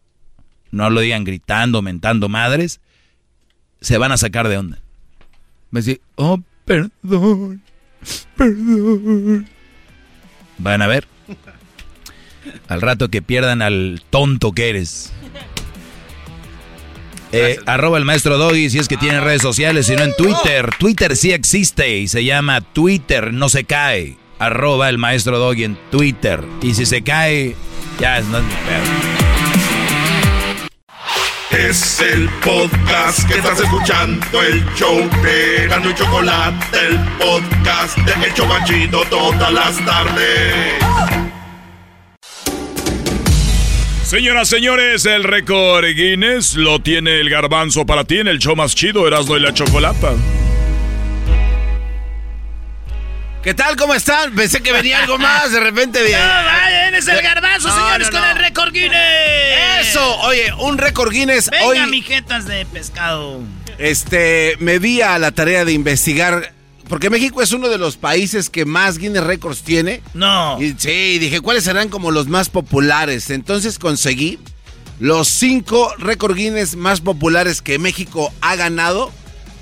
no 0.72 0.90
lo 0.90 1.00
digan 1.00 1.24
gritando, 1.24 1.82
mentando 1.82 2.28
madres, 2.28 2.82
se 3.80 3.98
van 3.98 4.12
a 4.12 4.18
sacar 4.18 4.50
de 4.50 4.58
onda. 4.58 4.80
Me 5.72 5.80
decir, 5.80 6.02
oh, 6.16 6.42
perdón, 6.66 7.62
perdón. 8.36 9.48
Van 10.58 10.82
a 10.82 10.88
ver. 10.88 11.08
Al 12.68 12.82
rato 12.82 13.08
que 13.08 13.22
pierdan 13.22 13.62
al 13.62 14.04
tonto 14.10 14.52
que 14.52 14.70
eres. 14.70 15.14
Eh, 17.34 17.60
arroba 17.66 17.98
el 17.98 18.06
maestro 18.06 18.38
Doggy 18.38 18.70
si 18.70 18.80
es 18.80 18.88
que 18.88 18.96
tiene 18.96 19.20
redes 19.20 19.42
sociales, 19.42 19.88
si 19.88 19.98
no 19.98 20.04
en 20.04 20.16
Twitter. 20.16 20.70
Twitter 20.80 21.18
sí 21.18 21.34
existe 21.34 21.98
y 21.98 22.08
se 22.08 22.24
llama 22.24 22.62
Twitter, 22.62 23.34
no 23.34 23.50
se 23.50 23.66
cae. 23.66 24.16
Arroba 24.40 24.90
el 24.90 24.98
maestro 24.98 25.40
Doggy 25.40 25.64
en 25.64 25.78
Twitter. 25.90 26.44
Y 26.62 26.74
si 26.76 26.86
se 26.86 27.04
cae, 27.04 27.56
ya 28.00 28.22
no 28.22 28.38
es 28.38 28.44
mi 28.44 28.54
pedo. 28.54 29.18
Es 31.50 32.02
el 32.02 32.30
podcast 32.44 33.28
que 33.28 33.40
estás 33.40 33.60
escuchando, 33.60 34.44
el 34.44 34.64
show 34.76 35.10
de 35.24 35.68
Gano 35.68 35.90
y 35.90 35.96
Chocolate, 35.96 36.78
el 36.88 37.00
podcast 37.18 37.98
de 37.98 38.26
El 38.26 38.34
Chocachito 38.34 39.02
todas 39.10 39.52
las 39.52 39.84
tardes. 39.84 40.76
Señoras, 44.04 44.48
señores, 44.48 45.06
el 45.06 45.24
récord 45.24 45.84
Guinness 45.84 46.56
lo 46.56 46.80
tiene 46.80 47.20
el 47.20 47.30
garbanzo 47.30 47.86
para 47.86 48.04
ti 48.04 48.20
en 48.20 48.28
el 48.28 48.40
show 48.40 48.56
más 48.56 48.76
chido, 48.76 49.08
Erasmo 49.08 49.36
y 49.36 49.40
la 49.40 49.54
Chocolata. 49.54 50.14
¿Qué 53.44 53.54
tal? 53.54 53.76
¿Cómo 53.76 53.94
están? 53.94 54.34
Pensé 54.36 54.62
que 54.62 54.72
venía 54.74 55.00
algo 55.00 55.18
más, 55.18 55.52
de 55.52 55.60
repente... 55.60 56.00
No, 56.12 56.18
vayan, 56.18 56.96
es 56.96 57.08
el 57.08 57.22
garbanzo, 57.22 57.68
No, 57.70 57.76
señores, 57.76 58.12
no, 58.12 58.20
con 58.20 58.30
el 58.30 58.38
récord 58.38 58.74
Guinness. 58.74 59.88
Eso, 59.88 60.18
oye, 60.22 60.52
un 60.60 60.78
récord 60.78 61.12
Guinness 61.12 61.50
Venga, 61.50 61.66
hoy... 61.66 61.80
mijetas 61.88 62.46
de 62.46 62.66
pescado. 62.66 63.42
Este, 63.78 64.56
me 64.60 64.80
vi 64.80 65.02
a 65.02 65.18
la 65.20 65.32
tarea 65.32 65.64
de 65.64 65.72
investigar, 65.72 66.54
porque 66.90 67.10
México 67.10 67.42
es 67.42 67.52
uno 67.52 67.70
de 67.70 67.78
los 67.78 67.96
países 67.96 68.50
que 68.50 68.66
más 68.66 68.98
Guinness 68.98 69.24
Records 69.24 69.62
tiene. 69.62 70.02
No. 70.14 70.62
Y, 70.62 70.76
sí, 70.78 71.20
dije, 71.20 71.40
¿cuáles 71.40 71.64
serán 71.64 71.90
como 71.90 72.12
los 72.12 72.28
más 72.28 72.50
populares? 72.50 73.30
Entonces 73.30 73.78
conseguí 73.80 74.40
los 75.00 75.28
cinco 75.28 75.94
récord 76.00 76.36
Guinness 76.36 76.76
más 76.76 77.02
populares 77.02 77.62
que 77.62 77.78
México 77.78 78.34
ha 78.42 78.56
ganado, 78.56 79.12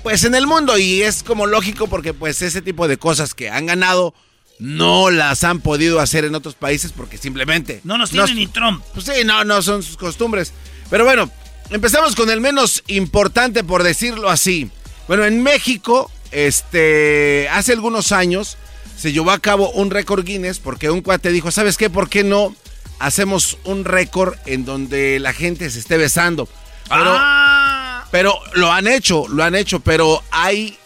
pues 0.06 0.22
en 0.22 0.36
el 0.36 0.46
mundo. 0.46 0.78
Y 0.78 1.02
es 1.02 1.24
como 1.24 1.46
lógico 1.46 1.88
porque 1.88 2.14
pues 2.14 2.40
ese 2.40 2.62
tipo 2.62 2.86
de 2.86 2.96
cosas 2.96 3.34
que 3.34 3.50
han 3.50 3.66
ganado 3.66 4.14
no 4.60 5.10
las 5.10 5.42
han 5.42 5.58
podido 5.58 5.98
hacer 5.98 6.24
en 6.24 6.36
otros 6.36 6.54
países 6.54 6.92
porque 6.92 7.18
simplemente... 7.18 7.80
No 7.82 7.98
nos 7.98 8.10
tiene 8.10 8.32
ni 8.32 8.46
Trump. 8.46 8.84
Pues 8.94 9.06
sí, 9.06 9.24
no, 9.24 9.42
no 9.42 9.62
son 9.62 9.82
sus 9.82 9.96
costumbres. 9.96 10.52
Pero 10.90 11.04
bueno, 11.04 11.28
empezamos 11.70 12.14
con 12.14 12.30
el 12.30 12.40
menos 12.40 12.84
importante, 12.86 13.64
por 13.64 13.82
decirlo 13.82 14.30
así. 14.30 14.70
Bueno, 15.08 15.24
en 15.24 15.42
México, 15.42 16.08
este, 16.30 17.48
hace 17.48 17.72
algunos 17.72 18.12
años 18.12 18.58
se 18.96 19.10
llevó 19.10 19.32
a 19.32 19.40
cabo 19.40 19.72
un 19.72 19.90
récord 19.90 20.24
Guinness 20.24 20.60
porque 20.60 20.88
un 20.88 21.00
cuate 21.02 21.32
dijo, 21.32 21.50
¿sabes 21.50 21.76
qué? 21.76 21.90
¿Por 21.90 22.08
qué 22.08 22.22
no 22.22 22.54
hacemos 23.00 23.58
un 23.64 23.84
récord 23.84 24.36
en 24.46 24.64
donde 24.64 25.18
la 25.18 25.32
gente 25.32 25.68
se 25.68 25.80
esté 25.80 25.96
besando? 25.96 26.48
Pero, 26.88 27.12
Ah. 27.18 27.85
Pero 28.16 28.40
lo 28.54 28.72
han 28.72 28.86
hecho, 28.86 29.28
lo 29.28 29.44
han 29.44 29.54
hecho, 29.54 29.80
pero 29.80 30.22
hay 30.30 30.78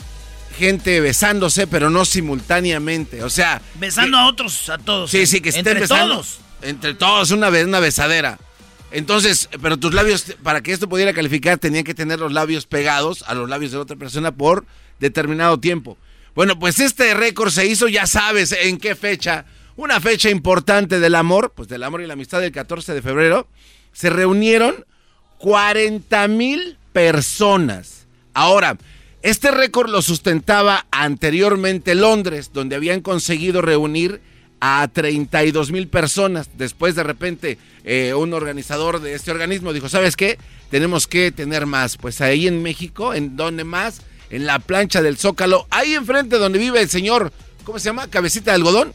gente 0.59 0.99
besándose, 1.01 1.69
pero 1.69 1.89
no 1.89 2.05
simultáneamente. 2.05 3.23
O 3.23 3.31
sea, 3.31 3.63
Besando 3.77 4.19
a 4.19 4.27
otros, 4.27 4.69
a 4.69 4.79
todos. 4.79 5.13
Sí, 5.13 5.29
sí, 5.29 5.41
que 5.41 5.51
estén 5.51 5.61
Entre 5.61 5.83
besando. 5.83 6.15
todos. 6.15 6.41
Entre 6.61 6.93
todos, 6.95 7.31
una, 7.31 7.49
una 7.51 7.79
besadera. 7.79 8.41
Entonces, 8.91 9.49
pero 9.63 9.77
tus 9.77 9.95
labios, 9.95 10.35
para 10.43 10.61
que 10.61 10.73
esto 10.73 10.89
pudiera 10.89 11.13
calificar, 11.15 11.57
tenían 11.59 11.85
que 11.85 11.95
tener 11.95 12.19
los 12.19 12.33
labios 12.33 12.67
pegados 12.67 13.23
a 13.29 13.35
los 13.35 13.49
labios 13.49 13.71
de 13.71 13.77
la 13.79 13.85
otra 13.85 13.97
persona 13.97 14.33
por 14.33 14.67
determinado 14.99 15.61
tiempo. 15.61 15.97
Bueno, 16.35 16.59
pues 16.59 16.81
este 16.81 17.15
récord 17.15 17.51
se 17.51 17.65
hizo, 17.65 17.87
ya 17.87 18.09
sabes 18.09 18.51
en 18.51 18.77
qué 18.77 18.97
fecha. 18.97 19.45
Una 19.77 20.01
fecha 20.01 20.31
importante 20.31 20.99
del 20.99 21.15
amor, 21.15 21.53
pues 21.55 21.69
del 21.69 21.85
amor 21.85 22.01
y 22.03 22.09
la 22.09 22.15
amistad 22.15 22.41
del 22.41 22.51
14 22.51 22.93
de 22.93 23.03
febrero. 23.03 23.47
Se 23.93 24.11
reunieron 24.11 24.85
40 25.39 26.27
mil 26.27 26.77
personas. 26.93 28.07
Ahora, 28.35 28.79
este 29.23 29.51
récord 29.51 29.91
lo 29.91 30.03
sustentaba 30.03 30.87
anteriormente 30.91 31.95
Londres, 31.95 32.51
donde 32.55 32.77
habían 32.77 33.01
conseguido 33.01 33.61
reunir 33.61 34.21
a 34.61 34.89
32 34.93 35.73
mil 35.73 35.89
personas. 35.89 36.51
Después, 36.57 36.95
de 36.95 37.03
repente, 37.03 37.59
eh, 37.85 38.15
un 38.15 38.33
organizador 38.33 39.01
de 39.01 39.15
este 39.15 39.31
organismo 39.31 39.73
dijo, 39.73 39.89
¿sabes 39.89 40.17
qué? 40.17 40.39
Tenemos 40.71 41.07
que 41.07 41.33
tener 41.33 41.67
más. 41.67 41.97
Pues 41.97 42.21
ahí 42.21 42.47
en 42.47 42.63
México, 42.63 43.15
¿en 43.15 43.37
dónde 43.37 43.65
más? 43.65 44.03
En 44.31 44.47
la 44.47 44.59
plancha 44.59 45.03
del 45.03 45.17
Zócalo, 45.17 45.67
ahí 45.71 45.95
enfrente 45.95 46.39
donde 46.39 46.59
vive 46.59 46.81
el 46.81 46.89
señor, 46.89 47.33
¿cómo 47.65 47.79
se 47.79 47.87
llama? 47.87 48.09
Cabecita 48.09 48.53
de 48.53 48.57
algodón. 48.57 48.95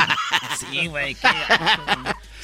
Sí, 0.70 0.86
güey. 0.86 1.14
qué. 1.14 1.28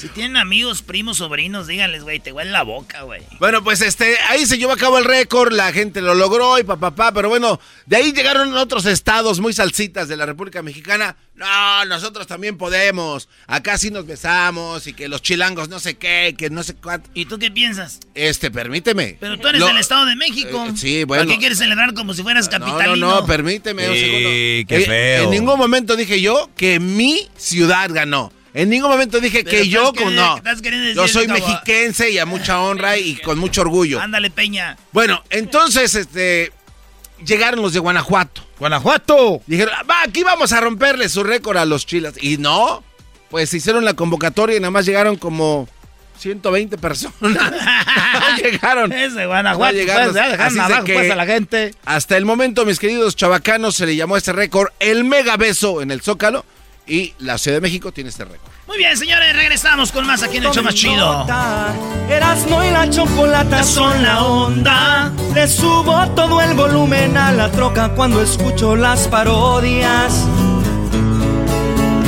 Si 0.00 0.08
tienen 0.08 0.36
amigos, 0.38 0.82
primos, 0.82 1.18
sobrinos, 1.18 1.66
díganles, 1.66 2.02
güey, 2.02 2.20
te 2.20 2.32
huele 2.32 2.50
la 2.50 2.62
boca, 2.62 3.02
güey. 3.02 3.22
Bueno, 3.38 3.62
pues 3.62 3.80
este, 3.82 4.16
ahí 4.28 4.46
se 4.46 4.56
llevó 4.58 4.72
a 4.72 4.76
cabo 4.76 4.98
el 4.98 5.04
récord, 5.04 5.52
la 5.52 5.72
gente 5.72 6.00
lo 6.00 6.14
logró 6.14 6.58
y 6.58 6.62
papá, 6.64 6.90
papá, 6.92 7.12
pero 7.12 7.28
bueno, 7.28 7.60
de 7.86 7.96
ahí 7.96 8.12
llegaron 8.12 8.54
otros 8.56 8.86
estados 8.86 9.40
muy 9.40 9.52
salsitas 9.52 10.08
de 10.08 10.16
la 10.16 10.24
República 10.26 10.62
Mexicana. 10.62 11.16
No, 11.34 11.84
nosotros 11.86 12.26
también 12.26 12.58
podemos. 12.58 13.28
Acá 13.46 13.78
sí 13.78 13.90
nos 13.90 14.06
besamos 14.06 14.86
y 14.86 14.92
que 14.92 15.08
los 15.08 15.22
chilangos 15.22 15.68
no 15.70 15.80
sé 15.80 15.96
qué, 15.96 16.34
que 16.36 16.50
no 16.50 16.62
sé 16.62 16.74
cuánto. 16.74 17.08
¿Y 17.14 17.24
tú 17.26 17.38
qué 17.38 17.50
piensas? 17.50 17.98
Este, 18.14 18.50
permíteme. 18.50 19.16
Pero 19.20 19.38
tú 19.38 19.48
eres 19.48 19.60
Lo- 19.60 19.66
del 19.68 19.78
Estado 19.78 20.04
de 20.06 20.16
México. 20.16 20.66
Eh, 20.68 20.72
sí, 20.76 21.04
bueno. 21.04 21.24
¿Para 21.24 21.34
qué 21.34 21.38
quieres 21.40 21.56
celebrar 21.58 21.94
como 21.94 22.12
si 22.12 22.22
fueras 22.22 22.46
No, 22.46 22.50
capitalino? 22.58 22.96
no, 23.08 23.20
no, 23.22 23.26
permíteme 23.26 23.88
un 23.88 23.94
Sí, 23.94 24.00
segundo. 24.00 24.28
qué 24.28 24.66
Eh, 24.68 24.86
feo. 24.86 25.24
En 25.24 25.30
ningún 25.30 25.58
momento 25.58 25.96
dije 25.96 26.20
yo 26.20 26.50
que 26.56 26.78
mi 26.78 27.26
ciudad 27.38 27.88
ganó. 27.90 28.32
En 28.52 28.68
ningún 28.68 28.90
momento 28.90 29.20
dije 29.20 29.44
Pero 29.44 29.56
que 29.56 29.68
yo, 29.68 29.92
como 29.92 30.10
no. 30.10 30.40
decir 30.42 30.94
Yo 30.94 31.06
soy 31.06 31.28
mexiquense 31.28 32.10
y 32.10 32.18
a 32.18 32.26
mucha 32.26 32.60
honra 32.60 32.96
y 32.98 33.16
con 33.16 33.38
mucho 33.38 33.60
orgullo. 33.60 34.00
Ándale, 34.00 34.30
Peña. 34.30 34.76
Bueno, 34.92 35.22
entonces, 35.30 35.94
este, 35.94 36.52
llegaron 37.24 37.62
los 37.62 37.72
de 37.72 37.78
Guanajuato. 37.78 38.44
¡Guanajuato! 38.58 39.40
Dijeron, 39.46 39.74
"Ah, 39.78 39.82
va, 39.84 40.02
aquí 40.02 40.22
vamos 40.24 40.52
a 40.52 40.60
romperle 40.60 41.08
su 41.08 41.22
récord 41.22 41.56
a 41.56 41.64
los 41.64 41.86
chilas. 41.86 42.14
Y 42.20 42.38
no, 42.38 42.82
pues 43.30 43.54
hicieron 43.54 43.84
la 43.84 43.94
convocatoria 43.94 44.56
y 44.56 44.60
nada 44.60 44.70
más 44.72 44.84
llegaron 44.84 45.16
como 45.16 45.68
120 46.18 46.76
personas. 46.78 47.14
No 48.20 48.36
llegaron. 48.36 48.92
Es 48.92 49.14
de 49.14 49.26
Guanajuato, 49.26 49.72
No 49.72 49.78
llegaron. 49.78 50.04
pues, 50.12 50.16
ya 50.16 50.28
dejaron 50.28 50.46
Así 50.46 50.58
abajo, 50.58 50.84
que 50.84 50.94
pues, 50.94 51.10
a 51.10 51.14
la 51.16 51.26
gente. 51.26 51.74
Hasta 51.84 52.16
el 52.16 52.24
momento, 52.24 52.66
mis 52.66 52.78
queridos 52.78 53.14
chavacanos, 53.16 53.76
se 53.76 53.86
le 53.86 53.94
llamó 53.96 54.16
a 54.16 54.18
este 54.18 54.32
récord 54.32 54.68
el 54.80 55.04
mega 55.04 55.36
beso 55.36 55.80
en 55.80 55.90
el 55.90 56.00
Zócalo. 56.02 56.44
Y 56.91 57.15
la 57.20 57.39
Ciudad 57.39 57.59
de 57.59 57.60
México 57.60 57.93
tiene 57.93 58.10
este 58.10 58.25
récord. 58.25 58.51
Muy 58.67 58.77
bien, 58.77 58.97
señores, 58.97 59.33
regresamos 59.36 59.93
con 59.93 60.09
más 60.09 60.25
aquí 60.25 60.39
en 60.39 60.44
el 60.47 60.51
show 60.51 60.65
más 60.65 60.75
chido. 60.75 61.25
Erasmo 62.09 62.65
y 62.65 62.70
la 62.73 62.91
chocolata 62.91 63.62
son 63.62 64.02
la 64.02 64.25
onda. 64.25 65.12
Le 65.33 65.47
subo 65.47 66.10
todo 66.17 66.41
el 66.41 66.55
volumen 66.55 67.17
a 67.17 67.31
la 67.31 67.49
troca 67.52 67.91
cuando 67.91 68.20
escucho 68.20 68.75
las 68.75 69.07
parodias. 69.07 70.27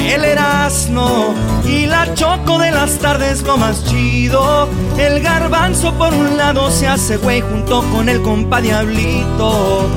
El 0.05 0.25
Erasmo 0.25 1.33
y 1.65 1.87
la 1.87 2.13
Choco 2.15 2.59
de 2.59 2.73
las 2.73 2.99
tardes 2.99 3.43
lo 3.43 3.57
más 3.59 3.85
chido. 3.85 4.69
El 4.99 5.23
garbanzo 5.23 5.95
por 5.95 6.13
un 6.13 6.37
lado 6.37 6.73
se 6.73 6.89
hace 6.89 7.19
güey 7.19 7.41
junto 7.41 7.85
con 7.93 8.09
el 8.09 8.21
compa 8.21 8.61
Diablito. 8.61 9.89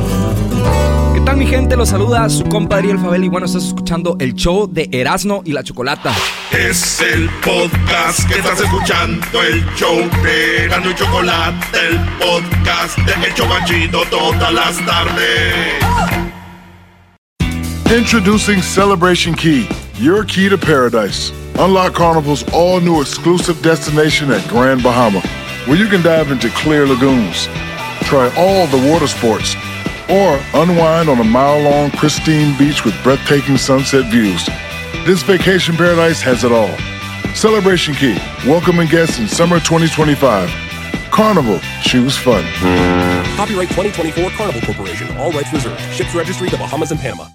¿Qué 1.25 1.31
tal 1.31 1.37
mi 1.37 1.47
gente? 1.47 1.75
Los 1.75 1.89
saluda 1.89 2.29
su 2.29 2.43
compa 2.43 2.77
Ariel 2.77 2.99
Fabel 2.99 3.23
y 3.23 3.29
bueno, 3.29 3.47
estás 3.47 3.63
escuchando 3.63 4.15
el 4.19 4.35
show 4.35 4.69
de 4.71 4.87
Erasmo 4.91 5.41
y 5.43 5.53
la 5.53 5.63
Chocolata. 5.63 6.13
Es 6.51 7.01
el 7.01 7.27
podcast 7.43 8.29
que 8.29 8.35
estás 8.35 8.61
escuchando, 8.61 9.25
el 9.41 9.65
show 9.73 10.07
de 10.21 10.65
Erasmo 10.65 10.91
y 10.91 10.93
Chocolate, 10.93 11.65
el 11.89 11.99
podcast 12.19 12.99
de 12.99 13.25
El 13.25 13.33
Chobachito 13.33 14.03
todas 14.11 14.53
las 14.53 14.77
tardes. 14.85 15.55
Introducing 17.89 18.61
Celebration 18.61 19.33
Key, 19.33 19.67
your 19.99 20.23
key 20.25 20.47
to 20.47 20.59
paradise. 20.59 21.33
Unlock 21.57 21.95
Carnival's 21.95 22.45
all 22.53 22.79
new 22.79 23.01
exclusive 23.01 23.59
destination 23.63 24.31
at 24.31 24.47
Grand 24.47 24.83
Bahama, 24.83 25.21
where 25.65 25.75
you 25.75 25.87
can 25.87 26.03
dive 26.03 26.31
into 26.31 26.49
clear 26.49 26.85
lagoons, 26.85 27.49
try 28.03 28.31
all 28.37 28.67
the 28.67 28.91
water 28.91 29.07
sports, 29.07 29.55
or 30.09 30.39
unwind 30.53 31.09
on 31.09 31.19
a 31.19 31.23
mile 31.23 31.61
long 31.61 31.91
pristine 31.91 32.57
beach 32.57 32.85
with 32.85 32.95
breathtaking 33.03 33.57
sunset 33.57 34.11
views. 34.11 34.45
This 35.05 35.23
vacation 35.23 35.75
paradise 35.75 36.21
has 36.21 36.43
it 36.43 36.51
all. 36.51 36.75
Celebration 37.35 37.93
Key, 37.93 38.17
welcoming 38.47 38.87
guests 38.87 39.19
in 39.19 39.27
summer 39.27 39.59
2025. 39.59 40.49
Carnival, 41.11 41.59
choose 41.81 42.17
fun. 42.17 42.43
Copyright 43.35 43.69
2024 43.69 44.29
Carnival 44.31 44.61
Corporation. 44.61 45.15
All 45.17 45.31
rights 45.31 45.51
reserved. 45.53 45.79
Ships 45.93 46.13
registry 46.15 46.49
the 46.49 46.57
Bahamas 46.57 46.91
and 46.91 46.99
Panama. 46.99 47.27